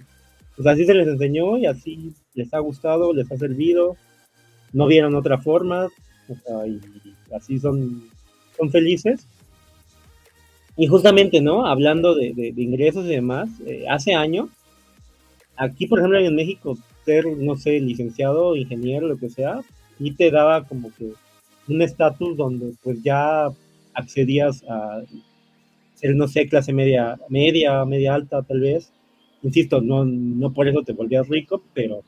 pues 0.57 0.67
así 0.67 0.85
se 0.85 0.95
les 0.95 1.09
enseñó 1.09 1.57
y 1.57 1.67
así 1.67 2.13
les 2.35 2.53
ha 2.53 2.59
gustado, 2.59 3.13
les 3.13 3.31
ha 3.33 3.37
servido, 3.37 3.97
no 4.73 4.87
vieron 4.87 5.15
otra 5.15 5.39
forma, 5.39 5.89
o 6.31 6.37
sea, 6.37 6.67
y 6.67 6.81
así 7.35 7.59
son, 7.59 8.03
son 8.57 8.71
felices. 8.71 9.27
Y 10.77 10.87
justamente, 10.87 11.41
¿no? 11.41 11.67
Hablando 11.67 12.15
de, 12.15 12.33
de, 12.33 12.63
ingresos 12.63 13.05
y 13.05 13.09
demás, 13.09 13.51
eh, 13.67 13.85
hace 13.89 14.15
años, 14.15 14.49
aquí, 15.57 15.87
por 15.87 15.99
ejemplo, 15.99 16.19
en 16.19 16.35
México, 16.35 16.79
ser, 17.05 17.27
no 17.27 17.57
sé, 17.57 17.81
licenciado, 17.81 18.57
ingeniero, 18.57 19.09
lo 19.09 19.19
que 19.19 19.29
sea, 19.29 19.61
y 19.99 20.13
te 20.13 20.31
daba 20.31 20.65
como 20.65 20.91
que 20.95 21.13
un 21.69 21.83
estatus 21.83 22.37
donde 22.37 22.73
pues 22.83 23.03
ya 23.03 23.49
accedías 23.95 24.65
a 24.69 25.03
ser, 25.95 26.17
no 26.17 26.29
sé, 26.29 26.49
clase 26.49 26.73
media, 26.73 27.19
media, 27.29 27.85
media 27.85 28.15
alta 28.15 28.43
tal 28.43 28.61
vez. 28.61 28.91
Insisto, 29.43 29.81
no, 29.81 30.05
no 30.05 30.53
por 30.53 30.69
eso 30.69 30.83
te 30.83 30.93
volvías 30.93 31.29
rico, 31.29 31.63
pero, 31.75 32.03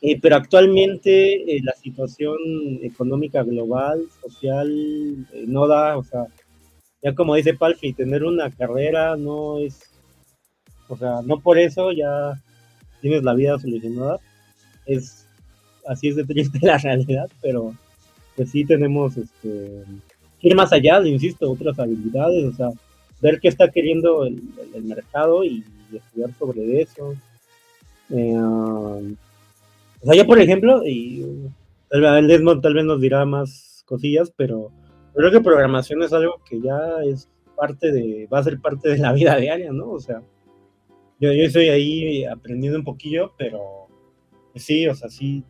eh, 0.00 0.18
pero 0.20 0.36
actualmente 0.36 1.56
eh, 1.56 1.60
la 1.62 1.72
situación 1.72 2.36
económica 2.82 3.42
global, 3.42 4.06
social, 4.22 4.70
eh, 5.32 5.44
no 5.48 5.66
da, 5.66 5.98
o 5.98 6.04
sea, 6.04 6.26
ya 7.02 7.14
como 7.14 7.34
dice 7.34 7.54
Palfi, 7.54 7.92
tener 7.92 8.22
una 8.22 8.50
carrera 8.50 9.16
no 9.16 9.58
es, 9.58 9.80
o 10.88 10.96
sea, 10.96 11.20
no 11.24 11.40
por 11.40 11.58
eso 11.58 11.90
ya 11.92 12.40
tienes 13.00 13.24
la 13.24 13.34
vida 13.34 13.58
solucionada. 13.58 14.18
Es, 14.86 15.26
así 15.86 16.08
es 16.08 16.16
de 16.16 16.24
triste 16.24 16.58
la 16.62 16.78
realidad, 16.78 17.28
pero 17.42 17.74
pues 18.36 18.50
sí 18.52 18.64
tenemos 18.64 19.16
este, 19.16 19.82
ir 20.42 20.54
más 20.54 20.72
allá, 20.72 21.00
insisto, 21.06 21.50
otras 21.50 21.76
habilidades, 21.78 22.44
o 22.44 22.52
sea, 22.52 22.68
ver 23.20 23.40
qué 23.40 23.48
está 23.48 23.68
queriendo 23.68 24.24
el, 24.24 24.40
mercado 24.84 25.42
y, 25.42 25.64
estudiar 25.92 26.30
sobre 26.38 26.82
eso. 26.82 27.16
Eh, 28.10 29.16
o 30.08 30.10
sea, 30.10 30.22
yo, 30.22 30.26
por 30.26 30.40
ejemplo, 30.40 30.86
y 30.86 31.22
el 31.90 32.28
Desmond 32.28 32.62
tal 32.62 32.72
vez 32.72 32.84
nos 32.86 32.98
dirá 32.98 33.26
más 33.26 33.84
cosillas, 33.84 34.32
pero 34.34 34.72
creo 35.12 35.30
que 35.30 35.42
programación 35.42 36.02
es 36.02 36.14
algo 36.14 36.40
que 36.48 36.62
ya 36.62 36.78
es 37.04 37.28
parte 37.54 37.92
de, 37.92 38.26
va 38.32 38.38
a 38.38 38.42
ser 38.42 38.58
parte 38.58 38.88
de 38.88 38.96
la 38.96 39.12
vida 39.12 39.36
diaria, 39.36 39.70
¿no? 39.70 39.90
O 39.90 40.00
sea, 40.00 40.22
yo, 41.20 41.30
yo 41.30 41.42
estoy 41.42 41.68
ahí 41.68 42.24
aprendiendo 42.24 42.78
un 42.78 42.86
poquillo, 42.86 43.34
pero 43.36 43.60
pues 44.52 44.64
sí, 44.64 44.86
o 44.86 44.94
sea, 44.94 45.10
sí, 45.10 45.44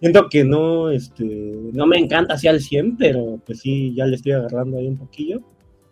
siento 0.00 0.28
que 0.28 0.42
no, 0.42 0.90
este, 0.90 1.24
no 1.24 1.86
me 1.86 1.98
encanta 1.98 2.34
así 2.34 2.48
al 2.48 2.60
100, 2.60 2.96
pero 2.96 3.40
pues 3.46 3.60
sí, 3.60 3.94
ya 3.94 4.04
le 4.04 4.16
estoy 4.16 4.32
agarrando 4.32 4.78
ahí 4.78 4.88
un 4.88 4.98
poquillo. 4.98 5.42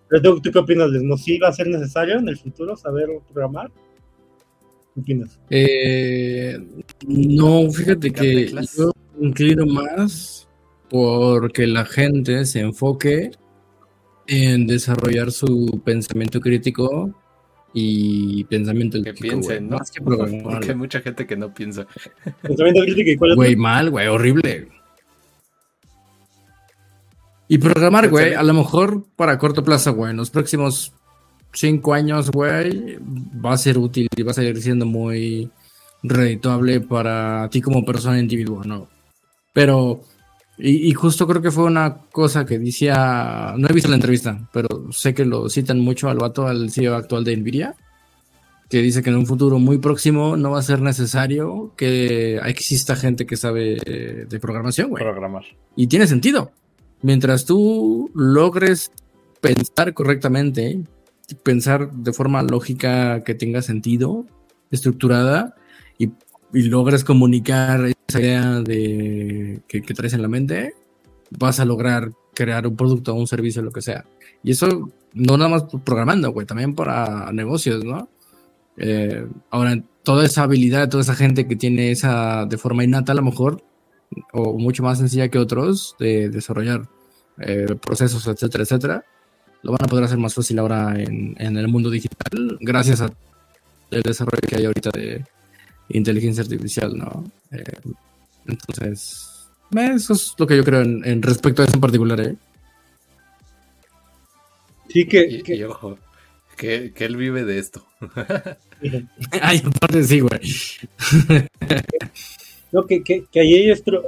Pero 0.08 0.40
¿tú, 0.40 0.50
qué 0.50 0.58
opinas? 0.58 0.90
¿No 0.90 1.16
sí 1.16 1.38
va 1.38 1.46
a 1.46 1.52
ser 1.52 1.68
necesario 1.68 2.18
en 2.18 2.28
el 2.28 2.36
futuro 2.36 2.76
saber 2.76 3.08
programar? 3.32 3.70
¿Qué 4.96 5.00
opinas? 5.02 5.38
Eh, 5.50 6.58
no, 7.06 7.70
fíjate 7.70 8.10
que 8.10 8.48
yo 8.48 8.92
inclino 9.20 9.66
más 9.66 10.48
porque 10.88 11.66
la 11.66 11.84
gente 11.84 12.46
se 12.46 12.60
enfoque 12.60 13.30
en 14.26 14.66
desarrollar 14.66 15.32
su 15.32 15.82
pensamiento 15.84 16.40
crítico 16.40 17.14
y 17.74 18.44
pensamiento 18.44 19.02
que 19.02 19.12
piensen, 19.12 19.68
¿no? 19.68 19.76
Porque 20.02 20.70
hay 20.70 20.74
mucha 20.74 21.00
gente 21.02 21.26
que 21.26 21.36
no 21.36 21.52
piensa. 21.52 21.86
Pensamiento 22.40 22.80
crítico 22.80 23.10
y 23.10 23.16
cuál 23.18 23.30
es. 23.32 23.36
Güey, 23.36 23.56
mal, 23.56 23.90
güey, 23.90 24.06
horrible. 24.06 24.68
Y 27.48 27.58
programar, 27.58 28.08
güey, 28.08 28.32
a 28.32 28.42
lo 28.42 28.54
mejor 28.54 29.04
para 29.14 29.36
corto 29.36 29.62
plazo, 29.62 29.92
güey, 29.92 30.12
en 30.12 30.16
los 30.16 30.30
próximos 30.30 30.94
cinco 31.56 31.94
años, 31.94 32.30
güey, 32.30 32.98
va 33.44 33.54
a 33.54 33.58
ser 33.58 33.78
útil 33.78 34.08
y 34.16 34.22
va 34.22 34.30
a 34.30 34.34
seguir 34.34 34.60
siendo 34.62 34.86
muy 34.86 35.50
redituable 36.02 36.80
para 36.80 37.48
ti 37.50 37.60
como 37.60 37.84
persona 37.84 38.18
individual, 38.18 38.68
¿no? 38.68 38.88
Pero 39.52 40.02
y, 40.58 40.92
justo 40.94 41.26
creo 41.26 41.42
que 41.42 41.50
fue 41.50 41.64
una 41.64 41.98
cosa 42.10 42.46
que 42.46 42.58
decía, 42.58 43.54
no 43.58 43.68
he 43.68 43.72
visto 43.74 43.90
la 43.90 43.96
entrevista, 43.96 44.48
pero 44.52 44.90
sé 44.90 45.12
que 45.12 45.26
lo 45.26 45.50
citan 45.50 45.80
mucho 45.80 46.08
al 46.08 46.16
vato, 46.16 46.46
al 46.46 46.70
CEO 46.70 46.94
actual 46.94 47.24
de 47.24 47.36
Nvidia, 47.36 47.74
que 48.70 48.80
dice 48.80 49.02
que 49.02 49.10
en 49.10 49.16
un 49.16 49.26
futuro 49.26 49.58
muy 49.58 49.78
próximo 49.78 50.36
no 50.36 50.52
va 50.52 50.60
a 50.60 50.62
ser 50.62 50.80
necesario 50.80 51.72
que 51.76 52.36
exista 52.38 52.96
gente 52.96 53.26
que 53.26 53.36
sabe 53.36 53.76
de 54.28 54.40
programación, 54.40 54.90
güey. 54.90 55.04
Programar. 55.04 55.44
Y 55.76 55.88
tiene 55.88 56.06
sentido. 56.06 56.50
Mientras 57.02 57.44
tú 57.44 58.10
logres 58.14 58.90
pensar 59.42 59.92
correctamente, 59.92 60.80
pensar 61.42 61.90
de 61.92 62.12
forma 62.12 62.42
lógica 62.42 63.24
que 63.24 63.34
tenga 63.34 63.62
sentido, 63.62 64.26
estructurada, 64.70 65.54
y, 65.98 66.10
y 66.52 66.62
logres 66.62 67.04
comunicar 67.04 67.86
esa 68.08 68.20
idea 68.20 68.60
de 68.60 69.62
que, 69.66 69.80
traes 69.80 70.12
en 70.12 70.22
la 70.22 70.28
mente, 70.28 70.74
vas 71.30 71.60
a 71.60 71.64
lograr 71.64 72.12
crear 72.34 72.66
un 72.66 72.76
producto 72.76 73.14
un 73.14 73.26
servicio, 73.26 73.62
lo 73.62 73.72
que 73.72 73.82
sea. 73.82 74.04
Y 74.42 74.52
eso 74.52 74.90
no 75.14 75.36
nada 75.36 75.50
más 75.50 75.64
programando, 75.84 76.30
güey, 76.30 76.46
también 76.46 76.74
para 76.74 77.32
negocios, 77.32 77.84
¿no? 77.84 78.08
Eh, 78.76 79.26
ahora, 79.50 79.82
toda 80.02 80.24
esa 80.24 80.42
habilidad, 80.42 80.88
toda 80.88 81.02
esa 81.02 81.14
gente 81.14 81.48
que 81.48 81.56
tiene 81.56 81.90
esa 81.90 82.46
de 82.46 82.58
forma 82.58 82.84
innata, 82.84 83.12
a 83.12 83.16
lo 83.16 83.22
mejor, 83.22 83.62
o 84.32 84.58
mucho 84.58 84.82
más 84.82 84.98
sencilla 84.98 85.28
que 85.28 85.38
otros, 85.38 85.96
de 85.98 86.28
desarrollar 86.28 86.88
eh, 87.38 87.74
procesos, 87.80 88.26
etcétera, 88.26 88.64
etcétera, 88.64 89.04
lo 89.66 89.72
van 89.72 89.84
a 89.84 89.88
poder 89.88 90.04
hacer 90.04 90.18
más 90.18 90.32
fácil 90.32 90.60
ahora 90.60 90.94
en, 90.96 91.34
en 91.38 91.56
el 91.56 91.66
mundo 91.66 91.90
digital, 91.90 92.56
gracias 92.60 93.00
al 93.00 93.12
desarrollo 93.90 94.46
que 94.48 94.56
hay 94.56 94.64
ahorita 94.64 94.90
de, 94.90 95.24
inteligencia 95.88 96.42
artificial, 96.42 96.96
¿no? 96.96 97.24
Eh, 97.52 97.64
entonces, 98.46 99.48
eso 99.74 100.12
es 100.12 100.34
lo 100.38 100.46
que 100.46 100.56
yo 100.56 100.64
creo 100.64 100.82
en, 100.82 101.22
respecto 101.22 101.62
a 101.62 101.64
eso 101.64 101.74
en 101.74 101.80
particular, 101.80 102.20
¿eh? 102.20 102.36
Sí, 104.88 105.06
que, 105.06 105.42
y, 105.46 105.62
ojo, 105.64 105.98
que, 106.56 106.92
él 106.96 107.16
vive 107.16 107.44
de 107.44 107.58
esto. 107.58 107.84
Ay, 109.42 109.62
aparte 109.64 110.04
sí, 110.04 110.20
güey. 110.20 110.40
no, 112.72 112.86
que, 112.86 113.02
que, 113.02 113.24
que, 113.30 113.40
ahí 113.40 113.70
otro, 113.70 114.04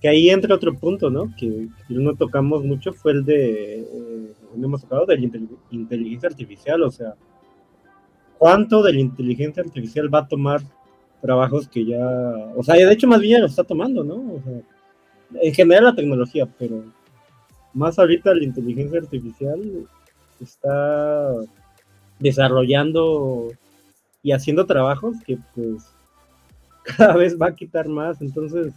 que 0.00 0.08
ahí 0.08 0.30
entra 0.30 0.54
otro 0.54 0.74
punto, 0.74 1.10
¿no? 1.10 1.34
Que, 1.38 1.68
no 1.88 2.14
tocamos 2.14 2.64
mucho 2.64 2.92
fue 2.92 3.12
el 3.12 3.24
de, 3.24 3.80
eh, 3.80 4.13
hemos 4.62 4.82
tocado 4.82 5.06
de 5.06 5.18
la 5.18 5.30
inteligencia 5.70 6.28
artificial, 6.28 6.82
o 6.82 6.90
sea, 6.90 7.14
¿cuánto 8.38 8.82
de 8.82 8.92
la 8.92 9.00
inteligencia 9.00 9.62
artificial 9.62 10.12
va 10.12 10.20
a 10.20 10.28
tomar 10.28 10.60
trabajos 11.20 11.68
que 11.68 11.84
ya, 11.84 12.06
o 12.54 12.62
sea, 12.62 12.74
de 12.74 12.92
hecho 12.92 13.06
más 13.06 13.20
bien 13.20 13.32
ya 13.32 13.38
lo 13.40 13.46
está 13.46 13.64
tomando, 13.64 14.04
¿no? 14.04 14.16
O 14.16 14.42
sea, 14.44 14.60
en 15.42 15.54
general 15.54 15.84
la 15.84 15.94
tecnología, 15.94 16.46
pero 16.58 16.84
más 17.72 17.98
ahorita 17.98 18.34
la 18.34 18.44
inteligencia 18.44 19.00
artificial 19.00 19.88
está 20.40 21.34
desarrollando 22.18 23.48
y 24.22 24.32
haciendo 24.32 24.66
trabajos 24.66 25.16
que 25.26 25.38
pues 25.54 25.84
cada 26.96 27.16
vez 27.16 27.40
va 27.40 27.48
a 27.48 27.54
quitar 27.54 27.88
más, 27.88 28.20
entonces 28.20 28.74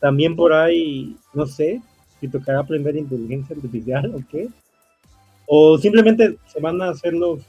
también 0.00 0.36
por 0.36 0.52
ahí, 0.52 1.16
no 1.32 1.46
sé, 1.46 1.80
si 2.20 2.28
tocará 2.28 2.60
aprender 2.60 2.96
inteligencia 2.96 3.56
artificial 3.56 4.14
o 4.14 4.20
qué, 4.30 4.48
o 5.46 5.78
simplemente 5.78 6.38
se 6.46 6.60
van 6.60 6.80
a 6.82 6.90
hacer 6.90 7.12
los, 7.14 7.40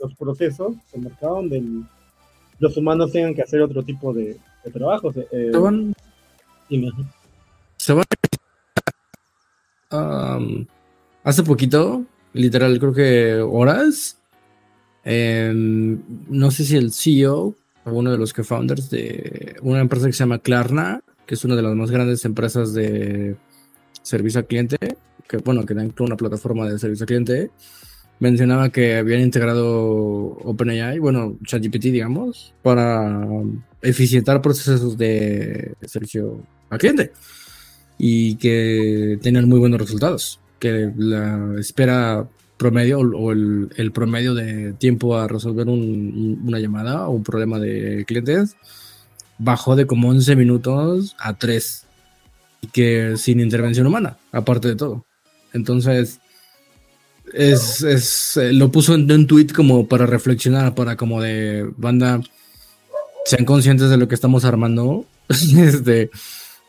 los 0.00 0.14
procesos 0.14 0.74
el 0.92 1.02
mercado 1.02 1.36
donde 1.36 1.62
los 2.58 2.76
humanos 2.76 3.12
tengan 3.12 3.34
que 3.34 3.42
hacer 3.42 3.60
otro 3.60 3.82
tipo 3.82 4.12
de, 4.12 4.38
trabajos. 4.72 5.16
Eh, 5.16 5.50
se 5.52 5.58
van, 5.58 5.94
se 7.76 7.92
van 7.92 8.04
hace 11.22 11.42
poquito, 11.42 12.04
literal, 12.32 12.78
creo 12.78 12.92
que 12.92 13.40
horas, 13.40 14.18
no 15.04 16.50
sé 16.50 16.64
si 16.64 16.76
el 16.76 16.92
CEO 16.92 17.54
o 17.84 17.90
uno 17.90 18.10
de 18.10 18.18
los 18.18 18.32
que 18.32 18.42
founders 18.42 18.90
de 18.90 19.56
una 19.62 19.80
empresa 19.80 20.06
que 20.06 20.12
se 20.12 20.20
llama 20.20 20.40
Klarna, 20.40 21.00
que 21.26 21.34
es 21.34 21.44
una 21.44 21.54
de 21.54 21.62
las 21.62 21.74
más 21.74 21.90
grandes 21.90 22.24
empresas 22.24 22.74
de 22.74 23.36
servicio 24.02 24.40
al 24.40 24.46
cliente, 24.46 24.76
que 25.28 25.38
bueno, 25.38 25.64
que 25.64 25.74
dan 25.74 25.92
una 25.98 26.16
plataforma 26.16 26.68
de 26.68 26.78
servicio 26.78 27.04
al 27.04 27.08
cliente, 27.08 27.50
mencionaba 28.18 28.70
que 28.70 28.96
habían 28.96 29.20
integrado 29.20 30.38
OpenAI, 30.44 30.98
bueno, 30.98 31.38
ChatGPT, 31.44 31.84
digamos, 31.86 32.54
para 32.62 33.26
eficientar 33.82 34.42
procesos 34.42 34.96
de 34.96 35.74
servicio 35.82 36.42
al 36.70 36.78
cliente 36.78 37.12
y 37.98 38.36
que 38.36 39.18
tenían 39.22 39.48
muy 39.48 39.58
buenos 39.58 39.80
resultados, 39.80 40.40
que 40.58 40.92
la 40.96 41.54
espera 41.58 42.28
promedio 42.56 43.00
o 43.00 43.32
el, 43.32 43.92
promedio 43.92 44.34
de 44.34 44.72
tiempo 44.72 45.16
a 45.16 45.28
resolver 45.28 45.68
una 45.68 46.58
llamada 46.58 47.06
o 47.08 47.12
un 47.12 47.22
problema 47.22 47.58
de 47.58 48.04
clientes 48.06 48.56
bajó 49.38 49.76
de 49.76 49.86
como 49.86 50.08
11 50.08 50.36
minutos 50.36 51.14
a 51.18 51.34
3 51.34 51.86
y 52.62 52.66
que 52.68 53.16
sin 53.16 53.40
intervención 53.40 53.86
humana, 53.86 54.16
aparte 54.32 54.68
de 54.68 54.76
todo. 54.76 55.05
Entonces, 55.56 56.20
es, 57.32 57.82
es 57.82 58.36
eh, 58.36 58.52
lo 58.52 58.70
puso 58.70 58.94
en 58.94 59.10
un 59.10 59.26
tweet 59.26 59.48
como 59.48 59.88
para 59.88 60.06
reflexionar, 60.06 60.74
para 60.74 60.96
como 60.96 61.20
de 61.20 61.68
banda, 61.76 62.20
sean 63.24 63.44
conscientes 63.44 63.90
de 63.90 63.96
lo 63.96 64.06
que 64.06 64.14
estamos 64.14 64.44
armando. 64.44 65.04
este, 65.28 66.10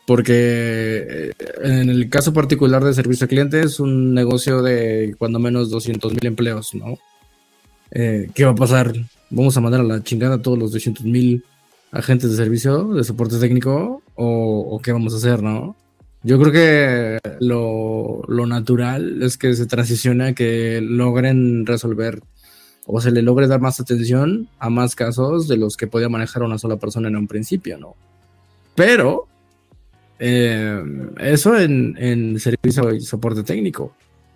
porque 0.06 0.32
eh, 0.34 1.32
en 1.62 1.90
el 1.90 2.08
caso 2.08 2.32
particular 2.32 2.82
de 2.82 2.94
servicio 2.94 3.24
al 3.24 3.28
cliente 3.28 3.60
es 3.60 3.78
un 3.78 4.14
negocio 4.14 4.62
de 4.62 5.14
cuando 5.18 5.38
menos 5.38 5.70
200 5.70 6.12
mil 6.14 6.26
empleos, 6.26 6.74
¿no? 6.74 6.98
Eh, 7.90 8.28
¿Qué 8.34 8.44
va 8.44 8.52
a 8.52 8.56
pasar? 8.56 8.92
¿Vamos 9.30 9.56
a 9.56 9.60
mandar 9.60 9.82
a 9.82 9.84
la 9.84 10.02
chingada 10.02 10.36
a 10.36 10.42
todos 10.42 10.58
los 10.58 10.72
200 10.72 11.04
mil 11.04 11.44
agentes 11.92 12.30
de 12.30 12.36
servicio, 12.36 12.94
de 12.94 13.04
soporte 13.04 13.38
técnico? 13.38 14.02
¿O, 14.14 14.60
o 14.70 14.78
qué 14.80 14.92
vamos 14.92 15.14
a 15.14 15.18
hacer, 15.18 15.42
no? 15.42 15.76
Yo 16.22 16.38
creo 16.38 16.52
que 16.52 17.18
lo, 17.40 18.22
natural 18.46 19.22
es 19.22 19.38
que 19.38 19.54
se 19.54 19.66
transicione 19.66 20.28
a 20.28 20.34
que 20.34 20.80
logren 20.82 21.64
resolver 21.64 22.20
o 22.86 23.00
se 23.00 23.10
le 23.10 23.22
logre 23.22 23.46
dar 23.46 23.60
más 23.60 23.80
atención 23.80 24.48
a 24.58 24.70
más 24.70 24.94
casos 24.94 25.46
de 25.46 25.56
los 25.56 25.76
que 25.76 25.86
podía 25.86 26.08
manejar 26.08 26.42
una 26.42 26.58
sola 26.58 26.76
persona 26.76 27.08
en 27.08 27.16
un 27.16 27.28
principio, 27.28 27.78
¿no? 27.78 27.94
Pero 28.74 29.26
eh, 30.18 30.82
eso 31.18 31.56
en, 31.58 31.96
en 31.98 32.40
servicio 32.40 32.92
y 32.92 33.00
soporte 33.00 33.42
técnico. 33.42 33.92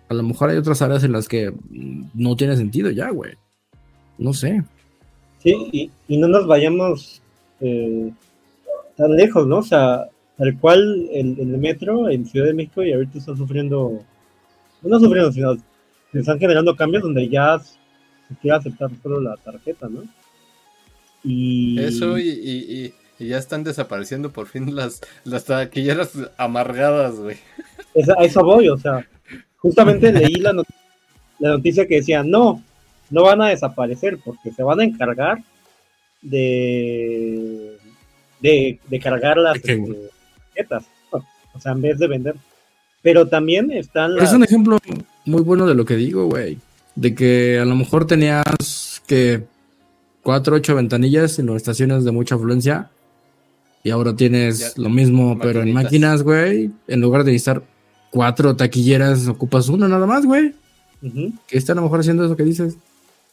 A 0.09 0.13
lo 0.13 0.23
mejor 0.23 0.49
hay 0.49 0.57
otras 0.57 0.81
áreas 0.81 1.03
en 1.03 1.11
las 1.11 1.27
que 1.27 1.51
no 2.13 2.35
tiene 2.35 2.55
sentido 2.55 2.91
ya, 2.91 3.09
güey. 3.09 3.33
No 4.17 4.33
sé. 4.33 4.63
Sí, 5.39 5.91
y, 6.07 6.17
no 6.17 6.27
nos 6.27 6.47
vayamos 6.47 7.21
eh, 7.59 8.11
tan 8.95 9.15
lejos, 9.15 9.45
¿no? 9.45 9.57
O 9.57 9.63
sea, 9.63 10.07
Tal 10.37 10.57
cual 10.59 11.09
el, 11.11 11.39
el, 11.39 11.57
metro 11.59 12.09
en 12.09 12.25
Ciudad 12.25 12.47
de 12.47 12.53
México 12.53 12.83
y 12.83 12.91
ahorita 12.91 13.19
está 13.19 13.35
sufriendo, 13.35 14.03
no 14.81 14.99
sufriendo, 14.99 15.31
sino 15.31 15.55
se 16.11 16.19
están 16.19 16.39
generando 16.39 16.75
cambios 16.75 17.03
donde 17.03 17.29
ya 17.29 17.59
se 17.59 18.35
quiere 18.41 18.57
aceptar 18.57 18.89
solo 19.01 19.21
la 19.21 19.35
tarjeta, 19.37 19.87
¿no? 19.89 20.03
Y... 21.23 21.79
Eso 21.79 22.17
y, 22.17 22.93
ya 23.19 23.37
están 23.37 23.63
desapareciendo 23.63 24.31
por 24.31 24.47
fin 24.47 24.75
las, 24.75 25.01
las 25.23 25.45
taquilleras 25.45 26.11
amargadas, 26.35 27.15
güey. 27.15 27.37
a 28.17 28.23
eso 28.23 28.43
voy, 28.43 28.67
o 28.67 28.77
sea, 28.77 29.07
justamente 29.57 30.11
leí 30.11 30.35
la, 30.35 30.51
la 31.39 31.49
noticia 31.49 31.87
que 31.87 31.95
decía, 31.97 32.23
no, 32.23 32.61
no 33.09 33.23
van 33.23 33.41
a 33.41 33.49
desaparecer 33.49 34.17
porque 34.25 34.51
se 34.51 34.63
van 34.63 34.79
a 34.79 34.83
encargar 34.83 35.37
de, 36.21 37.77
de, 38.41 38.79
de 38.87 38.99
cargar 38.99 39.37
las, 39.37 39.61
o 41.53 41.59
sea, 41.59 41.71
en 41.71 41.81
vez 41.81 41.99
de 41.99 42.07
vender. 42.07 42.35
Pero 43.01 43.27
también 43.27 43.71
están 43.71 44.17
Es 44.17 44.31
un 44.31 44.43
ejemplo 44.43 44.77
muy 45.25 45.41
bueno 45.41 45.67
de 45.67 45.75
lo 45.75 45.85
que 45.85 45.95
digo, 45.95 46.25
güey. 46.25 46.57
De 46.95 47.13
que 47.13 47.59
a 47.59 47.65
lo 47.65 47.75
mejor 47.75 48.07
tenías 48.07 49.01
que 49.05 49.43
cuatro, 50.21 50.55
ocho 50.55 50.75
ventanillas 50.75 51.37
en 51.37 51.47
las 51.47 51.57
estaciones 51.57 52.05
de 52.05 52.11
mucha 52.11 52.35
afluencia. 52.35 52.89
Y 53.83 53.89
ahora 53.89 54.15
tienes 54.15 54.77
lo 54.77 54.89
mismo, 54.89 55.37
pero 55.39 55.61
en 55.61 55.73
máquinas, 55.73 56.23
güey. 56.23 56.71
En 56.87 57.01
lugar 57.01 57.25
de 57.25 57.33
necesitar 57.33 57.63
cuatro 58.09 58.55
taquilleras, 58.55 59.27
ocupas 59.27 59.67
una 59.67 59.89
nada 59.89 60.07
más, 60.07 60.25
güey. 60.25 60.53
Que 61.47 61.57
está 61.57 61.73
a 61.73 61.75
lo 61.75 61.81
mejor 61.81 61.99
haciendo 61.99 62.23
eso 62.23 62.37
que 62.37 62.43
dices. 62.43 62.77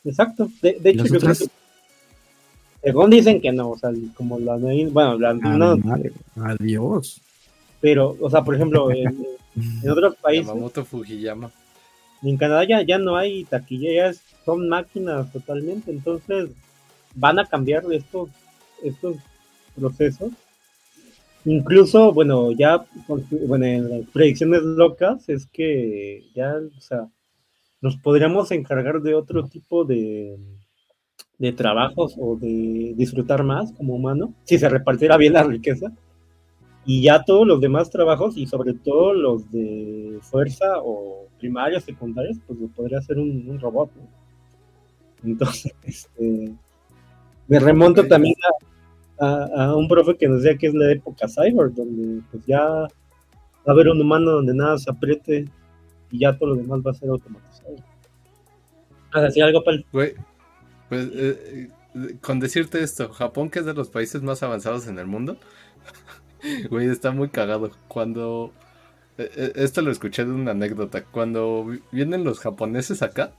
Exacto. 0.05 0.51
De, 0.61 0.81
hecho, 0.85 1.05
yo 1.05 1.21
creo 1.21 1.35
que 1.35 1.45
según 2.83 3.11
dicen 3.11 3.41
que 3.41 3.53
no, 3.53 3.71
o 3.71 3.79
sea, 3.79 3.91
como 4.15 4.39
la 4.39 4.57
bueno, 4.57 5.19
la, 5.19 5.35
no, 5.35 5.77
adiós. 6.37 7.21
Pero, 7.81 8.17
o 8.21 8.31
sea, 8.31 8.43
por 8.43 8.55
ejemplo, 8.55 8.91
en, 8.91 9.27
otros 9.91 10.17
países. 10.17 10.47
Yamamoto 10.47 10.85
Fujiyama. 10.85 11.51
En 12.23 12.37
Canadá 12.37 12.65
ya, 12.65 12.83
ya 12.83 12.99
no 12.99 13.17
hay 13.17 13.45
taquillas, 13.45 14.23
son 14.45 14.69
máquinas 14.69 15.33
totalmente, 15.33 15.91
entonces 15.91 16.51
van 17.15 17.39
a 17.39 17.47
cambiar 17.47 17.85
estos, 17.93 18.29
estos 18.83 19.17
procesos. 19.75 20.33
Incluso, 21.45 22.13
bueno, 22.13 22.53
ya, 22.53 22.85
bueno, 23.31 23.65
en 23.65 23.91
las 23.91 24.09
predicciones 24.11 24.63
locas 24.63 25.27
es 25.29 25.47
que 25.47 26.23
ya, 26.35 26.55
o 26.57 26.81
sea, 26.81 27.09
nos 27.81 27.97
podríamos 27.97 28.51
encargar 28.51 29.01
de 29.01 29.15
otro 29.15 29.47
tipo 29.47 29.85
de, 29.85 30.37
de 31.41 31.53
trabajos 31.53 32.17
o 32.19 32.37
de 32.37 32.93
disfrutar 32.97 33.43
más 33.43 33.73
como 33.73 33.95
humano, 33.95 34.35
si 34.45 34.59
se 34.59 34.69
repartiera 34.69 35.17
bien 35.17 35.33
la 35.33 35.43
riqueza. 35.43 35.91
Y 36.85 37.03
ya 37.03 37.25
todos 37.25 37.47
los 37.47 37.61
demás 37.61 37.91
trabajos, 37.91 38.37
y 38.37 38.47
sobre 38.47 38.75
todo 38.75 39.15
los 39.15 39.51
de 39.51 40.19
fuerza 40.21 40.67
o 40.83 41.29
primarios, 41.39 41.85
secundarios, 41.85 42.37
pues 42.47 42.59
lo 42.61 42.69
podría 42.69 42.99
hacer 42.99 43.19
un, 43.19 43.59
robot. 43.59 43.91
Entonces, 45.25 45.75
este, 45.83 46.53
me 47.49 47.59
remonto 47.59 48.07
también 48.07 48.35
a, 49.19 49.75
un 49.75 49.89
profe 49.89 50.17
que 50.17 50.29
nos 50.29 50.43
decía 50.43 50.59
que 50.59 50.67
es 50.67 50.75
la 50.75 50.93
época 50.93 51.27
cyber, 51.27 51.73
donde 51.75 52.23
pues 52.31 52.45
ya 52.47 52.63
va 52.63 52.89
a 53.67 53.71
haber 53.71 53.89
un 53.89 54.01
humano 54.01 54.31
donde 54.31 54.55
nada 54.55 54.79
se 54.79 54.91
apriete 54.91 55.47
y 56.11 56.19
ya 56.19 56.37
todo 56.37 56.51
lo 56.51 56.57
demás 56.57 56.81
va 56.87 56.91
a 56.91 56.95
ser 56.95 57.09
automatizado. 57.09 57.77
¿Así 59.13 59.41
algo, 59.41 59.63
para 59.65 59.79
pues 60.91 61.09
eh, 61.15 61.71
eh, 61.95 62.17
con 62.21 62.41
decirte 62.41 62.83
esto, 62.83 63.11
Japón, 63.13 63.49
que 63.49 63.61
es 63.61 63.65
de 63.65 63.75
los 63.75 63.89
países 63.89 64.23
más 64.23 64.43
avanzados 64.43 64.89
en 64.89 64.99
el 64.99 65.07
mundo, 65.07 65.39
güey, 66.69 66.89
está 66.89 67.13
muy 67.13 67.31
cagado. 67.31 67.71
Cuando. 67.89 68.53
Eh, 69.17 69.53
esto 69.55 69.83
lo 69.83 69.93
escuché 69.93 70.25
de 70.25 70.33
una 70.33 70.51
anécdota. 70.51 71.05
Cuando 71.05 71.67
vienen 71.93 72.25
los 72.25 72.41
japoneses 72.41 73.03
acá, 73.03 73.33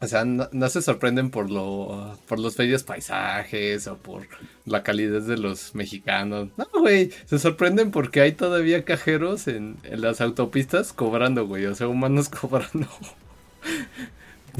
o 0.00 0.06
sea, 0.08 0.24
no, 0.24 0.68
se 0.68 0.82
sorprenden 0.82 1.30
por 1.30 1.50
lo 1.50 2.18
por 2.26 2.40
los 2.40 2.56
bellos 2.56 2.82
paisajes 2.82 3.86
o 3.86 3.96
por 3.98 4.26
la 4.64 4.82
calidez 4.82 5.26
de 5.26 5.38
los 5.38 5.74
mexicanos. 5.76 6.48
No, 6.56 6.66
güey, 6.80 7.12
se 7.26 7.38
sorprenden 7.38 7.92
porque 7.92 8.22
hay 8.22 8.32
todavía 8.32 8.84
cajeros 8.84 9.46
en, 9.46 9.76
en 9.84 10.00
las 10.00 10.20
autopistas 10.20 10.92
cobrando, 10.92 11.46
güey, 11.46 11.66
o 11.66 11.74
sea, 11.76 11.86
humanos 11.86 12.28
cobrando. 12.40 12.88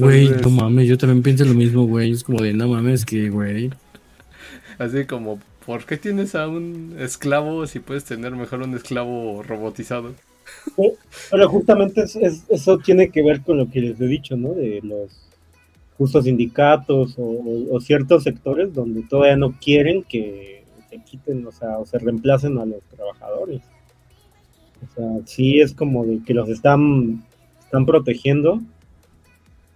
Güey, 0.01 0.29
no 0.29 0.49
mames, 0.49 0.87
yo 0.87 0.97
también 0.97 1.21
pienso 1.21 1.45
lo 1.45 1.53
mismo, 1.53 1.85
güey. 1.85 2.11
Es 2.11 2.23
como 2.23 2.41
de, 2.41 2.53
no 2.53 2.67
mames, 2.67 3.05
que, 3.05 3.29
güey. 3.29 3.69
Así 4.79 5.05
como, 5.05 5.39
¿por 5.65 5.85
qué 5.85 5.97
tienes 5.97 6.33
a 6.33 6.47
un 6.47 6.95
esclavo 6.99 7.67
si 7.67 7.79
puedes 7.79 8.03
tener 8.05 8.35
mejor 8.35 8.61
un 8.63 8.75
esclavo 8.75 9.43
robotizado? 9.43 10.13
pero 11.29 11.47
justamente 11.49 12.03
eso 12.49 12.77
tiene 12.79 13.09
que 13.09 13.21
ver 13.21 13.41
con 13.41 13.57
lo 13.57 13.69
que 13.69 13.79
les 13.79 14.01
he 14.01 14.07
dicho, 14.07 14.35
¿no? 14.35 14.53
De 14.53 14.81
los 14.83 15.11
justos 15.97 16.25
sindicatos 16.25 17.15
o, 17.17 17.79
ciertos 17.79 18.23
sectores 18.23 18.73
donde 18.73 19.03
todavía 19.03 19.37
no 19.37 19.53
quieren 19.59 20.03
que 20.03 20.63
se 20.89 20.97
quiten, 20.97 21.45
o 21.45 21.51
sea, 21.51 21.77
o 21.77 21.85
se 21.85 21.99
reemplacen 21.99 22.57
a 22.57 22.65
los 22.65 22.81
trabajadores. 22.95 23.61
O 24.83 24.95
sea, 24.95 25.07
sí 25.25 25.59
es 25.59 25.73
como 25.73 26.05
de 26.05 26.23
que 26.25 26.33
los 26.33 26.49
están, 26.49 27.23
están 27.59 27.85
protegiendo. 27.85 28.61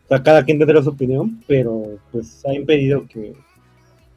O 0.06 0.08
sea, 0.08 0.22
cada 0.22 0.46
quien 0.46 0.60
tendrá 0.60 0.82
su 0.84 0.90
opinión, 0.90 1.42
pero 1.48 1.98
pues 2.12 2.46
ha 2.46 2.54
impedido 2.54 3.08
que, 3.08 3.34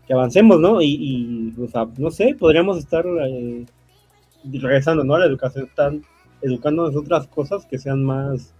que 0.06 0.12
avancemos, 0.12 0.60
¿no? 0.60 0.82
Y, 0.82 1.54
y 1.56 1.60
o 1.60 1.66
sea, 1.66 1.88
no 1.96 2.10
sé, 2.10 2.34
podríamos 2.38 2.78
estar 2.78 3.06
eh, 3.06 3.64
regresando, 4.44 5.02
¿no? 5.02 5.14
A 5.14 5.20
la 5.20 5.26
educación, 5.26 5.64
están 5.64 6.02
educándonos 6.42 6.94
otras 6.94 7.26
cosas 7.26 7.64
que 7.64 7.78
sean 7.78 8.04
más, 8.04 8.52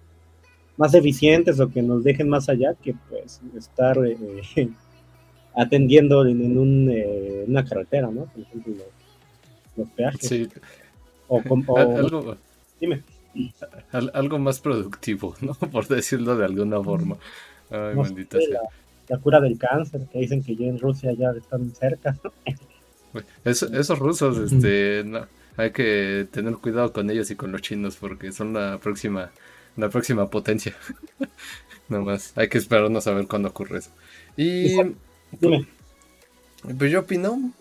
más 0.78 0.94
eficientes 0.94 1.60
o 1.60 1.68
que 1.68 1.82
nos 1.82 2.02
dejen 2.02 2.28
más 2.28 2.48
allá 2.48 2.74
que 2.82 2.94
pues 3.08 3.40
estar 3.56 3.98
eh, 4.06 4.16
atendiendo 5.54 6.26
en, 6.26 6.58
un, 6.58 6.88
eh, 6.90 7.44
una 7.46 7.64
carretera, 7.64 8.08
¿no? 8.10 8.24
Por 8.24 8.42
ejemplo, 8.42 8.74
los, 9.76 9.88
peajes. 9.90 10.28
Sí. 10.28 10.48
O, 11.28 11.42
algo, 11.76 12.36
dime. 12.80 13.02
Algo 13.92 14.38
más 14.38 14.60
productivo, 14.60 15.34
¿no? 15.40 15.54
Por 15.54 15.86
decirlo 15.88 16.36
de 16.36 16.44
alguna 16.44 16.82
forma. 16.82 17.16
Ay, 17.70 17.94
maldita 17.94 18.38
sea. 18.38 18.60
La, 19.08 19.18
cura 19.18 19.40
del 19.40 19.58
cáncer, 19.58 20.06
que 20.12 20.18
dicen 20.18 20.42
que 20.42 20.54
ya 20.54 20.66
en 20.66 20.78
Rusia 20.78 21.12
ya 21.12 21.30
están 21.30 21.74
cerca. 21.74 22.18
esos 23.44 23.98
rusos, 23.98 24.52
este, 24.52 25.02
no, 25.04 25.26
hay 25.56 25.72
que 25.72 26.28
tener 26.30 26.54
cuidado 26.54 26.92
con 26.92 27.10
ellos 27.10 27.30
y 27.30 27.36
con 27.36 27.50
los 27.50 27.62
chinos 27.62 27.96
porque 27.96 28.32
son 28.32 28.52
la 28.52 28.78
próxima, 28.78 29.30
la 29.76 29.88
próxima 29.88 30.28
potencia. 30.28 30.76
más 31.88 32.32
hay 32.36 32.48
que 32.48 32.58
esperarnos 32.58 33.06
a 33.06 33.12
ver 33.12 33.26
cuándo 33.26 33.48
ocurre 33.48 33.78
eso. 33.78 33.90
Y 34.36 34.76
pues, 35.40 35.66
pues 36.78 36.92
yo 36.92 37.00
opino 37.00 37.52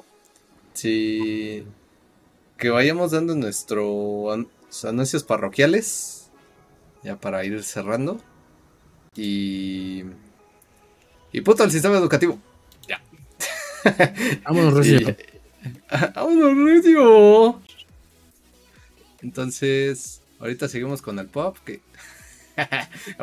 si 0.74 1.64
que 2.58 2.70
vayamos 2.70 3.12
dando 3.12 3.34
anuncios 4.84 5.23
parroquiales 5.23 6.30
ya 7.03 7.15
para 7.15 7.45
ir 7.45 7.64
cerrando 7.64 8.19
y 9.15 10.03
y 11.31 11.41
puto 11.41 11.64
el 11.64 11.72
sistema 11.72 11.98
educativo. 11.98 12.39
Ya. 12.88 13.02
Vámonos, 14.44 14.73
Recio. 14.73 15.15
Vámonos, 16.15 16.57
Recio. 16.65 17.61
Entonces, 19.22 20.22
ahorita 20.39 20.68
seguimos 20.68 21.03
con 21.03 21.19
el 21.19 21.27
pop. 21.27 21.57
Que... 21.65 21.81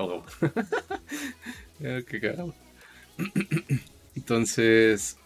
Entonces, 4.14 5.16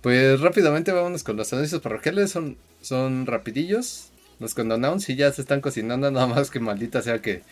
pues 0.00 0.40
rápidamente 0.40 0.92
vámonos 0.92 1.24
con 1.24 1.36
los 1.36 1.52
anuncios 1.52 1.80
parroquiales. 1.80 2.30
Son, 2.30 2.56
son 2.82 3.26
rapidillos. 3.26 4.11
Los 4.42 4.54
condonados 4.54 5.08
y 5.08 5.16
ya 5.16 5.32
se 5.32 5.40
están 5.40 5.62
cocinando. 5.62 6.10
Nada 6.10 6.26
más 6.26 6.50
que 6.50 6.60
maldita 6.60 7.00
sea 7.00 7.22
que 7.22 7.42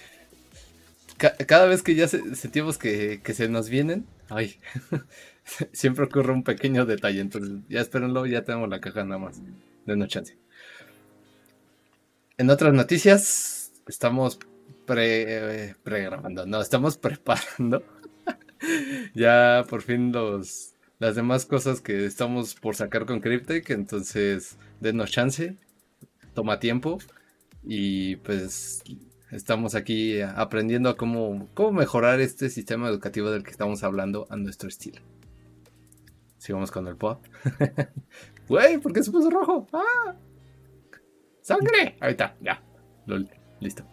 cada 1.47 1.67
vez 1.67 1.83
que 1.83 1.95
ya 1.95 2.09
sentimos 2.09 2.79
que, 2.79 3.21
que, 3.23 3.35
se 3.35 3.49
nos 3.49 3.69
vienen, 3.69 4.07
ay, 4.31 4.59
siempre 5.73 6.07
ocurre 6.07 6.33
un 6.33 6.45
pequeño 6.45 6.85
detalle. 6.85 7.21
Entonces, 7.21 7.59
ya 7.69 7.81
espérenlo, 7.81 8.27
ya 8.27 8.43
tenemos 8.43 8.69
la 8.69 8.81
caja 8.81 9.05
nada 9.05 9.19
más. 9.19 9.41
Denos 9.87 10.09
chance. 10.09 10.37
En 12.39 12.49
otras 12.49 12.73
noticias, 12.73 13.73
estamos 13.87 14.39
pre, 14.87 15.77
grabando, 15.85 16.47
no, 16.47 16.61
estamos 16.61 16.97
preparando 16.97 17.85
ya 19.15 19.65
por 19.69 19.83
fin 19.83 20.11
los 20.11 20.75
las 20.99 21.17
demás 21.17 21.47
cosas 21.47 21.81
que 21.81 22.05
estamos 22.05 22.55
por 22.55 22.77
sacar 22.77 23.07
con 23.07 23.21
Cryptek, 23.21 23.71
entonces 23.71 24.57
denos 24.81 25.11
chance, 25.11 25.57
toma 26.35 26.59
tiempo 26.61 26.98
y 27.62 28.16
pues 28.16 28.82
estamos 29.31 29.74
aquí 29.74 30.20
aprendiendo 30.20 30.89
a 30.89 30.97
cómo, 30.97 31.48
cómo 31.55 31.73
mejorar 31.73 32.20
este 32.20 32.51
sistema 32.51 32.89
educativo 32.89 33.31
del 33.31 33.43
que 33.43 33.51
estamos 33.51 33.82
hablando 33.82 34.27
a 34.31 34.36
nuestro 34.36 34.69
estilo. 34.69 35.01
Sigamos 36.39 36.70
con 36.70 36.86
el 36.89 36.97
pop. 36.97 37.24
Güey, 38.48 38.78
¿por 38.78 38.93
qué 38.93 39.02
se 39.02 39.12
puso 39.12 39.31
rojo? 39.31 39.69
¡Ah! 39.73 40.16
¡Sangre! 41.40 41.97
Ahí 42.01 42.12
está, 42.12 42.35
ya. 42.40 42.61
listo. 43.61 43.85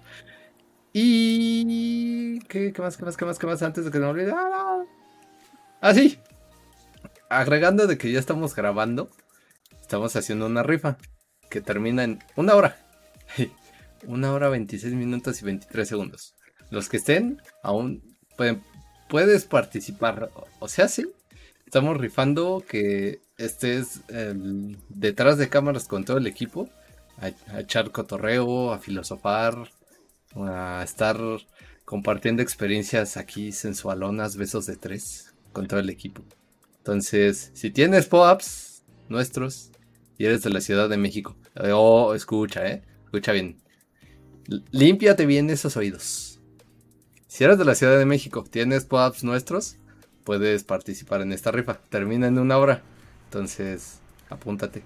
Y. 0.94 2.40
¿Qué, 2.48 2.74
más, 2.80 2.98
qué 2.98 3.06
más, 3.06 3.18
qué 3.18 3.26
más, 3.26 3.38
qué 3.38 3.46
más? 3.46 3.62
Antes 3.62 3.86
de 3.86 3.92
que 3.92 4.00
me 4.00 4.06
olvide. 4.06 4.34
Ah, 4.34 5.94
sí. 5.94 6.18
Agregando 7.30 7.86
de 7.86 8.00
que 8.00 8.12
ya 8.12 8.20
estamos 8.20 8.56
grabando, 8.56 9.12
estamos 9.80 10.16
haciendo 10.16 10.48
una 10.48 10.64
rifa 10.64 10.98
que 11.50 11.62
termina 11.62 12.04
en 12.04 12.20
una 12.36 12.56
hora. 12.56 12.78
una 14.08 14.34
hora 14.34 14.50
26 14.50 14.94
minutos 14.94 15.42
y 15.42 15.46
23 15.46 15.88
segundos. 15.88 16.34
Los 16.70 16.90
que 16.90 16.98
estén, 16.98 17.42
aún 17.64 18.18
pueden, 18.36 18.62
puedes 19.10 19.46
participar. 19.46 20.32
O 20.60 20.68
sea, 20.68 20.88
sí. 20.88 21.12
Estamos 21.66 21.98
rifando 21.98 22.64
que 22.68 23.20
estés 23.38 24.02
detrás 24.90 25.38
de 25.38 25.50
cámaras 25.50 25.88
con 25.88 26.06
todo 26.06 26.18
el 26.18 26.28
equipo 26.28 26.70
a, 27.20 27.60
echar 27.60 27.92
cotorreo, 27.92 28.72
a 28.72 28.80
filosofar, 28.80 29.70
a 30.36 30.82
estar 30.84 31.18
compartiendo 31.84 32.42
experiencias 32.42 33.18
aquí 33.18 33.52
sensualonas, 33.52 34.38
besos 34.38 34.66
de 34.66 34.76
tres, 34.76 35.34
con 35.52 35.68
todo 35.68 35.80
el 35.80 35.90
equipo. 35.90 36.24
Entonces, 36.80 37.52
si 37.54 37.70
tienes 37.70 38.08
POAPs 38.08 38.84
nuestros 39.10 39.72
y 40.18 40.26
eres 40.26 40.44
de 40.44 40.50
la 40.50 40.62
Ciudad 40.62 40.90
de 40.90 40.98
México, 40.98 41.36
oh, 41.74 42.14
escucha, 42.14 42.68
eh, 42.68 42.84
escucha 43.06 43.32
bien. 43.32 43.58
Límpiate 44.72 45.26
bien 45.26 45.50
esos 45.50 45.78
oídos. 45.78 46.40
Si 47.28 47.44
eres 47.44 47.58
de 47.58 47.66
la 47.66 47.76
Ciudad 47.76 47.98
de 47.98 48.06
México, 48.06 48.46
tienes 48.50 48.86
POAPs 48.86 49.24
nuestros, 49.24 49.78
puedes 50.24 50.64
participar 50.64 51.22
en 51.22 51.34
esta 51.34 51.52
rifa. 51.52 51.80
Termina 51.90 52.28
en 52.28 52.40
una 52.40 52.58
hora. 52.58 52.82
Entonces, 53.26 54.00
apúntate 54.30 54.84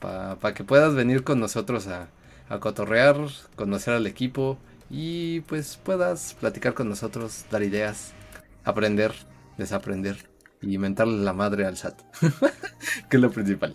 para 0.00 0.54
que 0.54 0.64
puedas 0.64 0.94
venir 0.94 1.24
con 1.24 1.40
nosotros 1.40 1.86
a, 1.86 2.08
a 2.48 2.60
cotorrear, 2.60 3.16
conocer 3.56 3.94
al 3.94 4.06
equipo 4.06 4.58
y 4.90 5.40
pues 5.42 5.76
puedas 5.76 6.34
platicar 6.34 6.74
con 6.74 6.88
nosotros, 6.88 7.44
dar 7.50 7.62
ideas, 7.62 8.12
aprender, 8.64 9.12
desaprender 9.56 10.28
y 10.62 10.78
mentarle 10.78 11.24
la 11.24 11.32
madre 11.32 11.66
al 11.66 11.76
SAT, 11.76 12.00
que 13.10 13.16
es 13.16 13.22
lo 13.22 13.30
principal. 13.30 13.74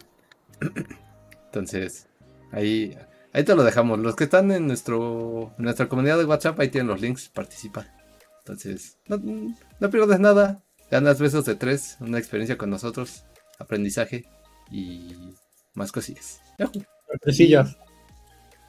Entonces, 1.45 2.07
ahí, 2.51 2.97
ahí 3.31 3.43
te 3.43 3.55
lo 3.55 3.63
dejamos. 3.63 3.99
Los 3.99 4.15
que 4.15 4.25
están 4.25 4.51
en, 4.51 4.67
nuestro, 4.67 5.53
en 5.57 5.65
nuestra 5.65 5.87
comunidad 5.87 6.17
de 6.17 6.25
WhatsApp, 6.25 6.59
ahí 6.59 6.69
tienen 6.69 6.87
los 6.87 7.01
links, 7.01 7.29
participa. 7.29 7.85
Entonces, 8.39 8.97
no, 9.07 9.21
no 9.79 9.89
pierdes 9.89 10.19
nada, 10.19 10.63
ganas 10.91 11.19
besos 11.19 11.45
de 11.45 11.55
tres, 11.55 11.97
una 12.01 12.17
experiencia 12.17 12.57
con 12.57 12.69
nosotros, 12.69 13.23
aprendizaje 13.59 14.25
y 14.71 15.15
más 15.73 15.91
cosillas. 15.91 16.41
Cosillas. 17.23 17.77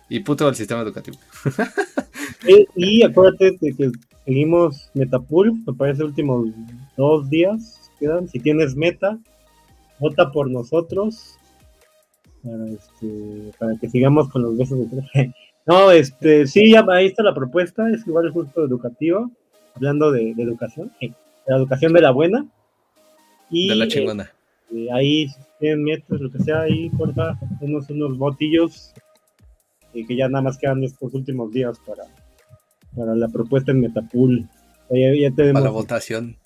Y, 0.09 0.21
puto 0.21 0.49
el 0.49 0.55
sistema 0.55 0.83
educativo. 0.83 1.17
y, 2.77 3.03
acuérdate 3.03 3.57
de 3.61 3.75
que 3.75 3.91
seguimos 4.25 4.91
Metapool, 4.95 5.63
me 5.67 5.73
parece 5.73 6.05
últimos 6.05 6.49
dos 6.97 7.29
días 7.31 7.91
quedan. 7.99 8.29
Si 8.29 8.39
tienes 8.41 8.77
meta, 8.77 9.19
vota 9.99 10.31
por 10.31 10.51
nosotros 10.51 11.37
para, 12.45 12.67
este, 12.67 13.53
para 13.59 13.77
que 13.79 13.89
sigamos 13.89 14.29
con 14.29 14.43
los 14.43 14.57
besos 14.57 14.79
de 14.79 14.87
tres. 14.87 15.35
No, 15.67 15.91
este, 15.91 16.47
sí, 16.47 16.73
ya 16.73 16.85
ahí 16.91 17.07
está 17.07 17.23
la 17.23 17.35
propuesta, 17.35 17.89
es 17.89 18.07
igual 18.07 18.27
el 18.27 18.33
justo 18.33 18.67
educativo, 18.67 19.31
hablando 19.75 20.13
de, 20.13 20.33
educación, 20.33 20.93
de 21.01 21.15
la 21.47 21.57
educación 21.57 21.95
de 21.95 22.03
la 22.03 22.11
buena. 22.11 22.47
Y, 23.49 23.71
de 23.71 23.75
la 23.75 23.89
chingona. 23.89 24.31
Eh, 24.75 24.89
ahí 24.93 25.27
100 25.61 25.83
metros, 25.83 26.21
lo 26.21 26.31
que 26.31 26.41
sea, 26.41 26.63
ahí 26.63 26.91
porfa, 26.91 27.39
unos, 27.63 27.89
unos 27.89 28.19
botillos 28.19 28.93
y 29.95 30.05
que 30.07 30.17
ya 30.17 30.29
nada 30.29 30.43
más 30.43 30.59
quedan 30.59 30.83
estos 30.85 31.15
últimos 31.15 31.51
días 31.53 31.79
para, 31.87 32.05
para 32.95 33.15
la 33.15 33.29
propuesta 33.29 33.73
en 33.73 33.81
Metapool. 33.81 34.49
Ya, 34.91 35.31
tenemos, 35.31 35.55
para 35.55 35.65
la 35.65 35.71
votación. 35.71 36.37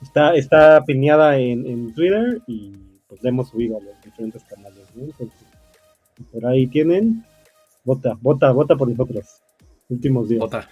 Está, 0.00 0.34
está 0.34 0.84
piñada 0.84 1.36
en, 1.38 1.66
en, 1.66 1.94
Twitter 1.94 2.40
y 2.46 2.72
pues 3.06 3.22
la 3.22 3.28
hemos 3.28 3.50
subido 3.50 3.76
a 3.76 3.82
los 3.82 4.00
diferentes 4.02 4.42
canales. 4.44 4.86
Por 6.22 6.46
ahí 6.46 6.66
tienen. 6.66 7.24
Vota, 7.84 8.16
vota, 8.20 8.52
vota 8.52 8.76
por 8.76 8.88
nosotros. 8.88 9.26
Últimos 9.88 10.28
días. 10.28 10.40
Vota. 10.40 10.68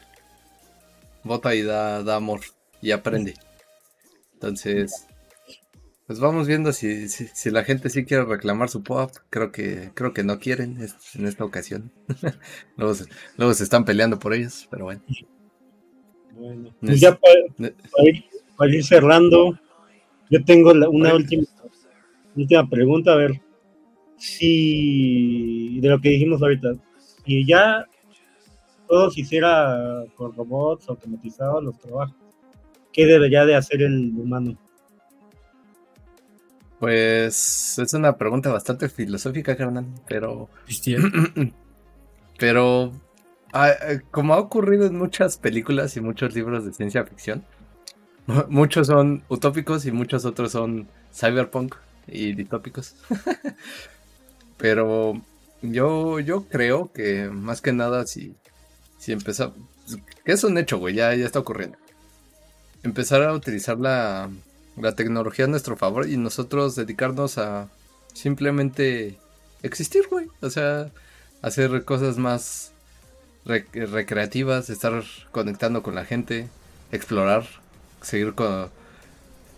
Vota 1.24 1.54
y 1.54 1.62
da, 1.62 2.02
da 2.02 2.16
amor. 2.16 2.40
Y 2.80 2.92
aprende. 2.92 3.34
Entonces, 4.34 5.06
pues 6.10 6.18
vamos 6.18 6.48
viendo 6.48 6.72
si, 6.72 7.08
si, 7.08 7.50
la 7.50 7.62
gente 7.62 7.88
sí 7.88 8.04
quiere 8.04 8.24
reclamar 8.24 8.68
su 8.68 8.82
pop. 8.82 9.12
Creo 9.30 9.52
que, 9.52 9.90
creo 9.94 10.12
que 10.12 10.24
no 10.24 10.40
quieren 10.40 10.78
en 11.14 11.26
esta 11.26 11.44
ocasión. 11.44 11.92
luego, 12.76 13.54
se, 13.54 13.62
están 13.62 13.84
peleando 13.84 14.18
por 14.18 14.34
ellos, 14.34 14.66
pero 14.72 14.86
bueno. 14.86 15.02
Bueno, 16.32 16.74
pues 16.80 16.98
ya 16.98 17.16
para, 17.16 18.72
ir, 18.72 18.84
cerrando, 18.84 19.56
yo 20.30 20.44
tengo 20.44 20.72
una 20.72 21.14
última, 21.14 21.44
última 22.34 22.68
pregunta. 22.68 23.12
A 23.12 23.16
ver, 23.16 23.40
si 24.20 25.80
de 25.80 25.88
lo 25.88 26.00
que 26.00 26.10
dijimos 26.10 26.42
ahorita, 26.42 26.74
si 27.24 27.46
ya 27.46 27.84
todo 28.86 29.10
se 29.10 29.22
hiciera 29.22 30.04
por 30.16 30.36
robots 30.36 30.88
automatizados 30.88 31.64
los 31.64 31.78
trabajos. 31.78 32.14
¿Qué 32.92 33.06
debería 33.06 33.44
de 33.46 33.54
hacer 33.54 33.82
el 33.82 34.12
humano? 34.16 34.56
Pues 36.78 37.78
es 37.78 37.94
una 37.94 38.16
pregunta 38.16 38.50
bastante 38.52 38.88
filosófica, 38.88 39.56
carnal, 39.56 39.86
pero... 40.08 40.48
Pero 42.38 42.92
ah, 43.52 43.68
eh, 43.70 44.00
como 44.10 44.32
ha 44.32 44.38
ocurrido 44.38 44.86
en 44.86 44.96
muchas 44.96 45.36
películas 45.36 45.94
y 45.98 46.00
muchos 46.00 46.34
libros 46.34 46.64
de 46.64 46.72
ciencia 46.72 47.04
ficción, 47.04 47.44
mu- 48.26 48.44
muchos 48.48 48.86
son 48.86 49.22
utópicos 49.28 49.84
y 49.84 49.92
muchos 49.92 50.24
otros 50.24 50.52
son 50.52 50.88
cyberpunk 51.12 51.74
y 52.08 52.32
distópicos. 52.32 52.96
Pero 54.60 55.20
yo, 55.62 56.20
yo 56.20 56.44
creo 56.48 56.92
que 56.92 57.28
más 57.30 57.60
que 57.60 57.72
nada 57.72 58.06
si, 58.06 58.36
si 58.98 59.12
empezamos... 59.12 59.56
Que 60.24 60.32
es 60.32 60.44
un 60.44 60.58
hecho, 60.58 60.78
güey, 60.78 60.94
ya, 60.94 61.14
ya 61.14 61.26
está 61.26 61.38
ocurriendo. 61.38 61.78
Empezar 62.82 63.22
a 63.22 63.32
utilizar 63.32 63.78
la, 63.78 64.30
la 64.76 64.94
tecnología 64.94 65.46
a 65.46 65.48
nuestro 65.48 65.76
favor 65.76 66.08
y 66.08 66.16
nosotros 66.16 66.76
dedicarnos 66.76 67.38
a 67.38 67.68
simplemente 68.12 69.18
existir, 69.62 70.06
güey. 70.08 70.28
O 70.40 70.50
sea, 70.50 70.90
hacer 71.42 71.84
cosas 71.84 72.18
más 72.18 72.72
re- 73.44 73.66
recreativas, 73.72 74.70
estar 74.70 75.02
conectando 75.32 75.82
con 75.82 75.94
la 75.94 76.04
gente, 76.04 76.48
explorar, 76.92 77.46
seguir 78.02 78.34
con, 78.34 78.70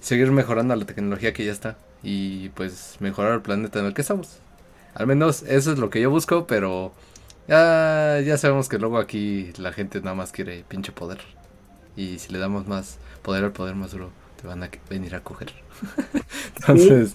seguir 0.01 0.31
mejorando 0.31 0.75
la 0.75 0.87
tecnología 0.87 1.33
que 1.33 1.45
ya 1.45 1.53
está 1.53 1.77
y 2.03 2.49
pues 2.51 2.97
mejorar 3.01 3.35
el 3.35 3.43
planeta 3.43 3.81
en 3.81 3.87
el 3.87 3.95
que 3.95 4.01
estamos. 4.03 4.39
Al 4.95 5.07
menos 5.07 5.43
eso 5.43 5.73
es 5.73 5.79
lo 5.79 5.91
que 5.91 6.01
yo 6.01 6.11
busco, 6.11 6.47
pero 6.47 6.93
ya, 7.49 8.21
ya 8.25 8.37
sabemos 8.39 8.69
que 8.69 8.79
luego 8.79 8.99
aquí 8.99 9.53
la 9.59 9.73
gente 9.73 10.01
nada 10.01 10.15
más 10.15 10.33
quiere 10.33 10.65
pinche 10.69 10.93
poder. 10.93 11.19
Y 11.97 12.19
si 12.19 12.33
le 12.33 12.39
damos 12.39 12.67
más 12.67 12.99
poder 13.23 13.45
al 13.45 13.53
poder 13.53 13.75
más 13.75 13.93
duro, 13.93 14.11
te 14.41 14.47
van 14.47 14.63
a 14.63 14.71
venir 14.89 15.15
a 15.15 15.23
coger. 15.23 15.53
Entonces, 16.57 17.15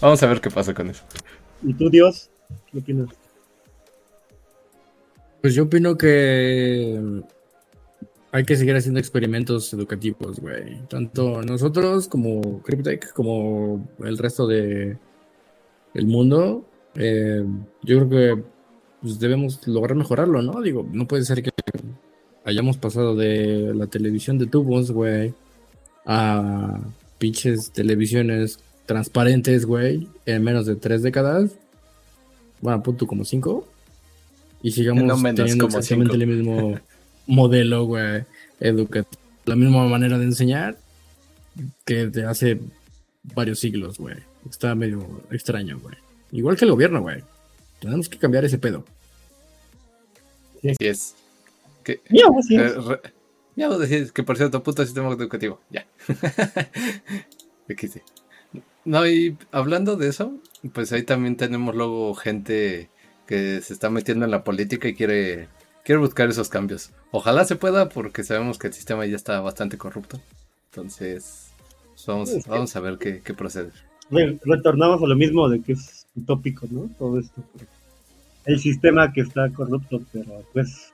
vamos 0.00 0.22
a 0.22 0.26
ver 0.26 0.40
qué 0.40 0.50
pasa 0.50 0.74
con 0.74 0.90
eso. 0.90 1.04
¿Y 1.62 1.74
tú, 1.74 1.90
Dios? 1.90 2.30
¿Qué 2.70 2.78
opinas? 2.78 3.08
Pues 5.40 5.54
yo 5.54 5.64
opino 5.64 5.96
que 5.96 7.22
hay 8.32 8.44
que 8.44 8.56
seguir 8.56 8.76
haciendo 8.76 9.00
experimentos 9.00 9.72
educativos, 9.72 10.40
güey. 10.40 10.80
Tanto 10.88 11.42
nosotros 11.42 12.08
como 12.08 12.62
Cryptech, 12.62 13.12
como 13.12 13.88
el 14.04 14.18
resto 14.18 14.46
de 14.46 14.98
el 15.94 16.06
mundo. 16.06 16.66
Eh, 16.96 17.44
yo 17.82 18.06
creo 18.06 18.08
que 18.08 18.42
pues, 19.02 19.18
debemos 19.18 19.66
lograr 19.66 19.96
mejorarlo, 19.96 20.42
¿no? 20.42 20.60
Digo, 20.62 20.86
no 20.92 21.06
puede 21.06 21.24
ser 21.24 21.42
que 21.42 21.50
hayamos 22.44 22.76
pasado 22.76 23.14
de 23.16 23.72
la 23.74 23.86
televisión 23.86 24.38
de 24.38 24.46
tubos, 24.46 24.90
güey, 24.90 25.34
a 26.04 26.80
pinches 27.18 27.72
televisiones 27.72 28.60
transparentes, 28.86 29.66
güey, 29.66 30.08
en 30.26 30.44
menos 30.44 30.66
de 30.66 30.76
tres 30.76 31.02
décadas. 31.02 31.52
Bueno, 32.60 32.82
punto 32.82 33.06
como 33.06 33.24
cinco. 33.24 33.66
Y 34.62 34.70
sigamos 34.70 35.04
No 35.04 35.14
teniendo 35.34 35.66
exactamente 35.66 36.14
cinco. 36.14 36.14
el 36.14 36.26
mismo 36.26 36.80
modelo, 37.26 37.84
güey, 37.84 38.24
educativo. 38.60 39.22
La 39.44 39.54
misma 39.54 39.86
manera 39.86 40.18
de 40.18 40.24
enseñar 40.24 40.78
que 41.84 42.06
de 42.06 42.24
hace 42.24 42.60
varios 43.34 43.60
siglos, 43.60 43.98
güey. 43.98 44.16
Está 44.48 44.74
medio 44.74 45.22
extraño, 45.30 45.78
güey. 45.80 45.96
Igual 46.32 46.56
que 46.56 46.64
el 46.64 46.70
gobierno, 46.72 47.00
güey. 47.00 47.22
Tenemos 47.80 48.08
que 48.08 48.18
cambiar 48.18 48.44
ese 48.44 48.58
pedo. 48.58 48.84
Así 50.58 50.74
es. 50.80 51.14
Que, 51.84 52.00
eh, 52.10 52.74
re- 52.86 53.78
decir 53.78 54.12
que 54.12 54.22
por 54.22 54.36
cierto, 54.36 54.62
puto 54.62 54.84
sistema 54.84 55.10
educativo. 55.10 55.60
Ya. 55.70 55.86
XD. 57.68 57.98
No, 58.84 59.06
y 59.06 59.36
hablando 59.50 59.96
de 59.96 60.08
eso, 60.08 60.32
pues 60.72 60.92
ahí 60.92 61.02
también 61.02 61.36
tenemos 61.36 61.74
luego 61.74 62.14
gente 62.14 62.88
que 63.26 63.60
se 63.60 63.72
está 63.72 63.90
metiendo 63.90 64.24
en 64.24 64.30
la 64.30 64.44
política 64.44 64.88
y 64.88 64.94
quiere, 64.94 65.48
quiere 65.84 66.00
buscar 66.00 66.28
esos 66.28 66.48
cambios. 66.48 66.90
Ojalá 67.10 67.44
se 67.44 67.56
pueda 67.56 67.88
porque 67.88 68.22
sabemos 68.22 68.58
que 68.58 68.68
el 68.68 68.72
sistema 68.72 69.04
ya 69.06 69.16
está 69.16 69.40
bastante 69.40 69.76
corrupto. 69.78 70.20
Entonces, 70.70 71.48
vamos, 72.06 72.30
vamos 72.46 72.76
a 72.76 72.80
ver 72.80 72.98
qué, 72.98 73.20
qué 73.24 73.34
procede. 73.34 73.70
Re- 74.10 74.38
retornamos 74.44 75.02
a 75.02 75.06
lo 75.06 75.16
mismo 75.16 75.48
de 75.48 75.60
que 75.62 75.72
es 75.72 75.95
utópico, 76.16 76.66
¿no? 76.70 76.88
Todo 76.98 77.18
esto. 77.20 77.42
El 78.44 78.58
sistema 78.60 79.12
que 79.12 79.22
está 79.22 79.48
corrupto, 79.50 80.00
pero 80.12 80.44
pues 80.52 80.92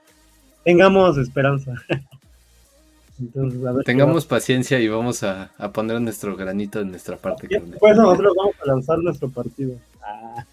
tengamos 0.65 1.19
esperanza. 1.19 1.74
Entonces, 3.20 3.65
a 3.65 3.73
ver. 3.73 3.85
Tengamos 3.85 4.27
paciencia 4.27 4.81
y 4.81 4.89
vamos 4.89 5.23
a, 5.23 5.53
a 5.59 5.73
poner 5.73 6.01
nuestro 6.01 6.35
granito 6.36 6.81
en 6.81 6.90
nuestra 6.90 7.16
parte. 7.16 7.47
Pues 7.78 7.97
nosotros 7.97 8.32
vamos 8.36 8.55
a 8.62 8.66
lanzar 8.66 8.99
nuestro 8.99 9.28
partido. 9.31 9.77
Ah, 10.03 10.44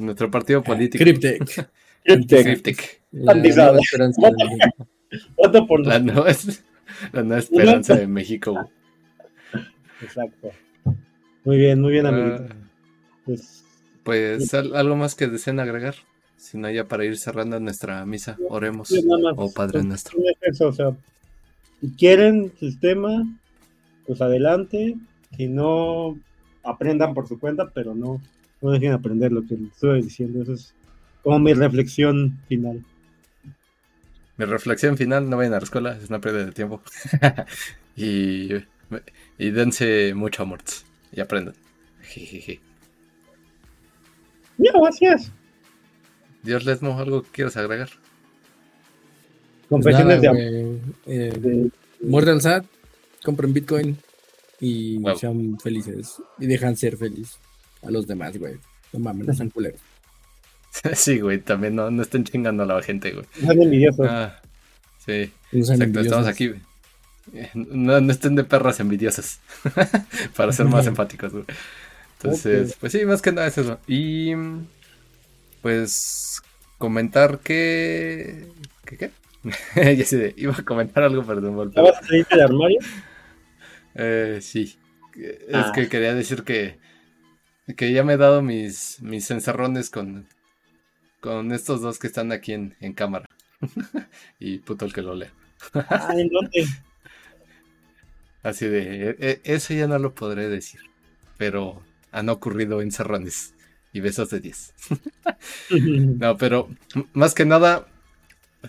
Nuestro 0.00 0.30
partido 0.30 0.62
político. 0.62 1.02
Cryptech. 1.04 1.68
Cryptec. 2.04 2.42
Cryptic. 2.44 3.02
La 3.12 3.32
Candidata. 3.34 3.62
nueva 3.72 3.80
esperanza 3.82 4.30
de 5.52 5.62
por 5.68 5.86
La 5.86 5.98
nueva, 5.98 6.30
es- 6.30 6.64
la 7.12 7.22
nueva 7.22 7.38
esperanza 7.38 7.94
de 7.94 8.06
México. 8.06 8.68
Exacto. 10.00 10.50
Muy 11.44 11.58
bien, 11.58 11.80
muy 11.80 11.92
bien, 11.92 12.06
amiguito. 12.06 12.46
Ah, 12.50 12.54
Pues, 13.26 13.64
pues 14.04 14.52
al- 14.54 14.74
algo 14.74 14.96
más 14.96 15.14
que 15.14 15.26
deseen 15.28 15.60
agregar. 15.60 15.94
Si 16.36 16.58
no, 16.58 16.68
ya 16.70 16.88
para 16.88 17.04
ir 17.04 17.16
cerrando 17.18 17.60
nuestra 17.60 18.04
misa, 18.04 18.36
oremos. 18.48 18.88
sí, 18.88 19.04
más. 19.06 19.34
Oh 19.36 19.52
Padre 19.52 19.84
nuestro. 19.84 20.18
Es 20.18 20.36
eso, 20.54 20.68
o 20.68 20.72
sea, 20.72 20.92
si 21.80 21.90
quieren 21.92 22.52
sistema, 22.58 23.24
pues 24.06 24.20
adelante. 24.20 24.96
Si 25.36 25.48
no, 25.48 26.18
aprendan 26.64 27.14
por 27.14 27.28
su 27.28 27.38
cuenta, 27.38 27.70
pero 27.70 27.94
no, 27.94 28.20
no 28.60 28.70
dejen 28.70 28.92
aprender 28.92 29.32
lo 29.32 29.46
que 29.46 29.54
les 29.56 29.72
estuve 29.72 30.02
diciendo. 30.02 30.42
Eso 30.42 30.54
es 30.54 30.74
como 31.22 31.38
mi 31.38 31.54
reflexión 31.54 32.38
final. 32.48 32.82
Mi 34.36 34.44
reflexión 34.46 34.96
final, 34.96 35.28
no 35.28 35.36
vayan 35.36 35.54
a 35.54 35.58
la 35.58 35.64
escuela, 35.64 35.96
es 35.96 36.08
una 36.08 36.20
pérdida 36.20 36.46
de 36.46 36.52
tiempo. 36.52 36.82
y, 37.96 38.48
y 39.38 39.50
dense 39.50 40.12
mucho 40.14 40.42
amor. 40.42 40.60
Y 41.12 41.20
aprendan. 41.20 41.54
Jejeje. 42.02 42.60
Ya, 44.58 44.70
así 44.88 45.06
es. 45.06 45.30
Dios 46.42 46.64
Lesmo, 46.64 46.98
¿algo 46.98 47.22
que 47.22 47.30
quieras 47.30 47.56
agregar? 47.56 47.88
Pues 49.68 49.84
Confesiones 49.84 50.22
nada, 50.22 50.34
de. 50.34 50.78
Eh, 51.06 51.70
de- 52.00 52.40
SAT, 52.40 52.64
compren 53.24 53.52
Bitcoin 53.52 53.96
y 54.60 54.98
Huevo. 54.98 55.18
sean 55.18 55.58
felices. 55.60 56.16
Y 56.38 56.46
dejan 56.46 56.76
ser 56.76 56.96
feliz 56.96 57.36
a 57.82 57.90
los 57.90 58.06
demás, 58.06 58.36
güey. 58.36 58.54
No 58.92 58.98
mames, 58.98 59.26
no 59.28 59.34
sean 59.34 59.50
culeros. 59.54 59.80
sí, 60.94 61.20
güey, 61.20 61.38
también 61.38 61.74
no, 61.76 61.90
no 61.90 62.02
estén 62.02 62.24
chingando 62.24 62.62
a 62.64 62.66
la 62.66 62.82
gente, 62.82 63.12
güey. 63.12 63.24
Sean 63.38 63.62
envidiosos. 63.62 64.06
Ah, 64.08 64.40
sí. 65.04 65.32
No 65.52 65.64
sean 65.64 65.82
Exacto, 65.82 66.00
estamos 66.00 66.26
envidiosos. 66.26 66.26
aquí. 66.28 66.52
Eh, 67.34 67.50
No, 67.54 68.00
no 68.00 68.12
estén 68.12 68.34
de 68.34 68.44
perras 68.44 68.80
envidiosas. 68.80 69.40
Para 70.36 70.52
ser 70.52 70.66
más 70.66 70.86
empáticos, 70.86 71.32
güey. 71.32 71.44
Entonces, 72.24 72.76
pues 72.78 72.92
sí, 72.92 73.04
más 73.04 73.20
que 73.22 73.32
nada 73.32 73.46
es 73.48 73.58
eso. 73.58 73.80
Y 73.86 74.32
pues 75.60 76.40
comentar 76.78 77.40
que. 77.40 78.46
¿Qué 78.84 78.96
qué? 78.96 79.10
ya 79.96 80.04
sé, 80.04 80.34
iba 80.36 80.52
a 80.54 80.62
comentar 80.64 81.02
algo, 81.02 81.24
perdón. 81.24 81.56
Volpe. 81.56 81.76
¿Ya 81.76 81.82
vas 81.82 81.98
a 82.02 82.06
salir 82.06 82.26
del 82.26 82.40
armario? 82.40 82.78
Eh, 83.94 84.38
sí. 84.40 84.78
Es 85.16 85.54
Ah. 85.54 85.72
que 85.74 85.88
quería 85.88 86.14
decir 86.14 86.42
que. 86.44 86.78
Que 87.76 87.92
ya 87.92 88.02
me 88.04 88.14
he 88.14 88.16
dado 88.16 88.42
mis, 88.42 89.00
mis 89.02 89.30
encerrones 89.30 89.90
con. 89.90 90.26
Con 91.20 91.52
estos 91.52 91.80
dos 91.80 91.98
que 91.98 92.08
están 92.08 92.32
aquí 92.32 92.52
en, 92.52 92.74
en 92.80 92.92
cámara. 92.94 93.26
y 94.40 94.58
puto 94.58 94.84
el 94.84 94.92
que 94.92 95.02
lo 95.02 95.14
lea. 95.14 95.32
Ah, 95.74 96.12
¿en 96.16 96.28
dónde? 96.28 96.66
Así 98.42 98.66
de, 98.66 99.10
e- 99.10 99.16
e- 99.20 99.40
eso 99.44 99.72
ya 99.72 99.86
no 99.86 99.98
lo 100.00 100.14
podré 100.14 100.48
decir, 100.48 100.80
pero 101.38 101.80
han 102.12 102.28
ocurrido 102.28 102.80
encerrones 102.82 103.54
y 103.92 104.00
besos 104.00 104.30
de 104.30 104.40
10. 104.40 104.74
No, 105.70 106.36
pero 106.36 106.68
más 107.14 107.34
que 107.34 107.44
nada, 107.44 107.88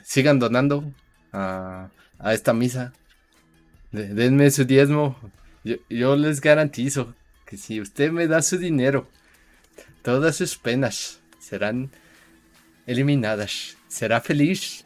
sigan 0.03 0.40
donando 0.40 0.91
a, 1.32 1.90
a 2.20 2.34
esta 2.34 2.53
misa. 2.53 2.94
De- 3.91 4.14
denme 4.14 4.49
su 4.49 4.65
diezmo. 4.65 5.18
Yo, 5.64 5.76
yo 5.90 6.15
les 6.15 6.41
garantizo 6.41 7.14
que 7.45 7.57
si 7.57 7.80
usted 7.80 8.11
me 8.11 8.28
da 8.28 8.41
su 8.41 8.57
dinero, 8.57 9.07
todas 10.02 10.38
sus 10.38 10.57
penas 10.57 11.20
serán 11.40 11.91
eliminadas. 12.88 13.78
Será 13.88 14.20
feliz 14.22 14.86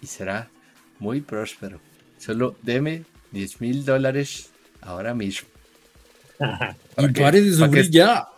y 0.00 0.06
será 0.06 0.48
muy 0.98 1.20
próspero. 1.20 1.80
Solo 2.18 2.56
deme 2.62 3.04
10 3.32 3.60
mil 3.60 3.84
dólares 3.84 4.50
ahora 4.80 5.14
mismo. 5.14 5.48
Y 6.98 7.08
pare 7.08 7.40
de 7.40 7.52
sufrir 7.52 7.90
ya. 7.90 8.28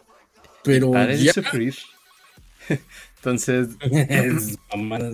Pero 0.63 0.93
Pare 0.93 1.17
de 1.19 1.33
sufrir. 1.33 1.75
Entonces, 3.17 3.69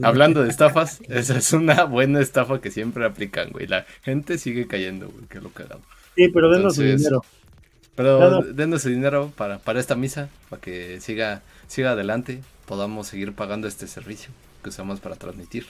hablando 0.03 0.43
de 0.43 0.51
estafas, 0.51 1.01
esa 1.09 1.39
es 1.39 1.53
una 1.55 1.85
buena 1.85 2.21
estafa 2.21 2.61
que 2.61 2.71
siempre 2.71 3.07
aplican, 3.07 3.51
güey. 3.51 3.67
La 3.67 3.87
gente 4.03 4.37
sigue 4.37 4.67
cayendo, 4.67 5.09
güey, 5.09 5.25
que 5.27 5.41
lo 5.41 5.51
cagado. 5.51 5.81
Sí, 6.15 6.29
pero 6.29 6.51
denos 6.51 6.75
su 6.75 6.83
dinero. 6.83 7.25
Pero 7.95 8.43
denos 8.43 8.83
su 8.83 8.91
dinero 8.91 9.33
para, 9.35 9.59
para 9.59 9.81
esta 9.81 9.95
misa, 9.95 10.29
para 10.51 10.61
que 10.61 11.01
siga, 11.01 11.43
siga 11.69 11.93
adelante, 11.93 12.43
podamos 12.67 13.07
seguir 13.07 13.33
pagando 13.33 13.67
este 13.67 13.87
servicio 13.87 14.31
que 14.63 14.69
usamos 14.69 15.01
para 15.01 15.17
transmitir. 15.17 15.67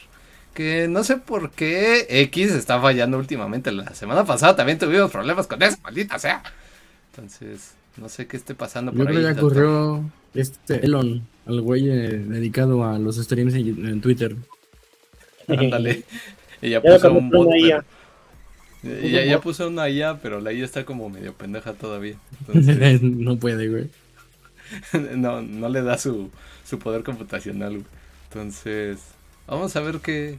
Que 0.52 0.88
no 0.88 1.04
sé 1.04 1.16
por 1.16 1.50
qué 1.52 2.06
X 2.08 2.52
está 2.52 2.80
fallando 2.80 3.18
últimamente. 3.18 3.70
La 3.70 3.94
semana 3.94 4.24
pasada 4.24 4.56
también 4.56 4.78
tuvimos 4.78 5.10
problemas 5.10 5.46
con 5.46 5.62
eso, 5.62 5.78
maldita 5.82 6.18
sea. 6.18 6.42
Entonces, 7.14 7.74
no 7.98 8.08
sé 8.08 8.26
qué 8.26 8.38
esté 8.38 8.54
pasando 8.54 8.90
por 8.90 9.12
Yo 9.12 9.18
ahí. 9.18 9.22
ya 9.22 9.36
corrió 9.38 10.10
este 10.32 10.82
Elon, 10.82 11.22
al 11.44 11.60
güey 11.60 11.90
eh, 11.90 12.08
dedicado 12.08 12.84
a 12.84 12.98
los 12.98 13.16
streams 13.16 13.52
en, 13.52 14.00
Twitter. 14.00 14.34
Ándale. 15.46 16.04
Ella 16.62 16.80
puso 16.80 17.12
un 17.12 17.28
bot. 17.28 17.48
Una 17.48 17.84
Ya, 18.82 19.40
puso 19.42 19.68
una 19.68 19.90
IA, 19.90 20.20
pero 20.22 20.40
la 20.40 20.54
IA 20.54 20.64
está 20.64 20.86
como 20.86 21.10
medio 21.10 21.34
pendeja 21.34 21.74
todavía. 21.74 22.16
no 23.02 23.36
puede, 23.38 23.68
güey. 23.68 23.90
no, 25.14 25.42
no 25.42 25.68
le 25.68 25.82
da 25.82 25.98
su, 25.98 26.30
su 26.64 26.78
poder 26.78 27.02
computacional. 27.02 27.84
Entonces, 28.28 29.00
vamos 29.46 29.76
a 29.76 29.80
ver 29.80 29.98
qué, 29.98 30.38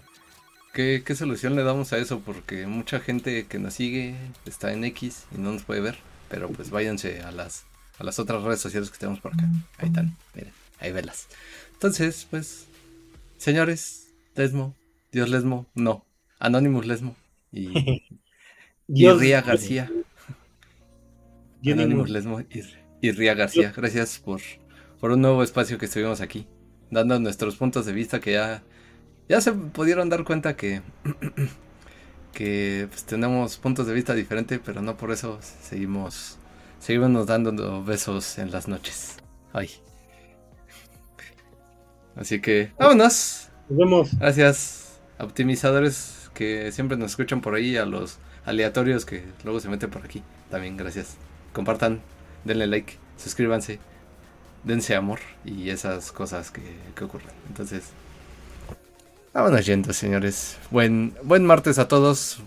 qué, 0.74 1.04
qué 1.06 1.14
solución 1.14 1.56
le 1.56 1.62
damos 1.62 1.94
a 1.94 2.00
eso, 2.00 2.22
porque 2.22 2.66
mucha 2.66 3.00
gente 3.00 3.46
que 3.46 3.60
nos 3.60 3.76
sigue 3.76 4.16
está 4.48 4.74
en 4.74 4.86
X 4.86 5.26
y 5.38 5.40
no 5.40 5.52
nos 5.52 5.62
puede 5.62 5.82
ver. 5.82 6.13
Pero 6.34 6.50
pues 6.50 6.72
váyanse 6.72 7.22
a 7.22 7.32
las, 7.32 7.64
a 8.00 8.04
las 8.04 8.18
otras 8.18 8.42
redes 8.42 8.60
sociales 8.60 8.90
que 8.90 8.98
tenemos 8.98 9.20
por 9.20 9.36
acá. 9.36 9.48
Ahí 9.78 9.90
están, 9.90 10.18
miren, 10.34 10.52
ahí 10.80 10.92
velas. 10.92 11.28
Entonces, 11.74 12.26
pues, 12.28 12.66
señores, 13.38 14.08
Lesmo, 14.34 14.74
Dios 15.12 15.30
Lesmo, 15.30 15.68
no, 15.76 16.08
Anonymous 16.40 16.88
Lesmo 16.88 17.16
y, 17.52 17.68
y 18.88 19.08
Ría 19.12 19.44
García. 19.44 19.92
Anonymous 21.64 22.10
Lesmo 22.10 22.42
y, 23.00 23.12
Ría 23.12 23.36
García, 23.36 23.72
gracias 23.78 24.18
por, 24.18 24.42
por 25.00 25.12
un 25.12 25.22
nuevo 25.22 25.44
espacio 25.44 25.78
que 25.78 25.86
estuvimos 25.86 26.20
aquí, 26.20 26.48
dando 26.90 27.20
nuestros 27.20 27.58
puntos 27.58 27.86
de 27.86 27.94
vista 27.94 28.20
que 28.20 28.32
ya, 28.32 28.64
ya 29.30 29.40
se 29.40 29.54
pudieron 29.54 30.10
dar 30.10 30.24
cuenta 30.24 30.56
que 30.56 30.82
que 32.34 32.88
pues, 32.90 33.06
tenemos 33.06 33.58
puntos 33.58 33.88
de 33.88 33.94
vista 33.94 34.14
diferentes, 34.14 34.60
pero 34.64 34.82
no 34.82 34.98
por 34.98 35.12
eso 35.12 35.40
seguimos, 35.62 36.38
seguimos 36.80 37.28
dando 37.28 37.84
besos 37.84 38.38
en 38.40 38.52
las 38.52 38.68
noches. 38.68 39.18
Ay. 39.54 39.70
Así 42.16 42.42
que, 42.42 42.72
vámonos. 42.78 43.50
Nos 43.70 43.78
vemos. 43.78 44.20
Gracias, 44.20 45.00
optimizadores 45.20 46.30
que 46.34 46.72
siempre 46.72 46.98
nos 46.98 47.12
escuchan 47.12 47.42
por 47.42 47.56
ahí, 47.56 47.78
a 47.78 47.86
los 47.86 48.18
aleatorios 48.46 49.06
que 49.06 49.24
luego 49.44 49.60
se 49.60 49.70
meten 49.70 49.90
por 49.90 50.04
aquí. 50.04 50.24
También, 50.50 50.76
gracias. 50.76 51.16
Compartan, 51.54 52.02
denle 52.44 52.68
like, 52.68 52.98
suscríbanse, 53.18 53.80
dense 54.64 54.96
amor 54.96 55.20
y 55.46 55.70
esas 55.70 56.12
cosas 56.12 56.52
que, 56.52 56.62
que 56.96 57.04
ocurren. 57.04 57.30
Entonces, 57.48 57.92
Vámonos 59.34 59.66
yendo, 59.66 59.94
señores. 59.94 60.58
Buen, 60.70 61.16
buen 61.24 61.44
martes 61.44 61.80
a 61.80 61.88
todos. 61.88 62.38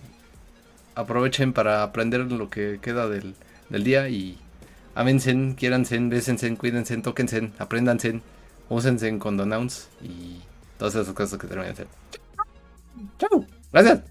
Aprovechen 0.95 1.53
para 1.53 1.83
aprender 1.83 2.21
lo 2.31 2.49
que 2.49 2.79
queda 2.81 3.09
del, 3.09 3.35
día 3.71 4.09
y 4.09 4.39
amense, 4.95 5.55
quiéranse, 5.57 5.99
bésense, 5.99 6.57
cuídense, 6.57 6.97
tóquense, 6.99 7.51
apréndanse, 7.59 8.23
úsense 8.69 9.19
con 9.19 9.37
donouns 9.37 9.89
y 10.01 10.41
todas 10.79 10.95
esas 10.95 11.13
cosas 11.13 11.41
que 11.41 11.49
terminan 11.49 11.73
hacer. 11.73 11.89
Chau. 13.19 13.45
Gracias. 13.73 14.03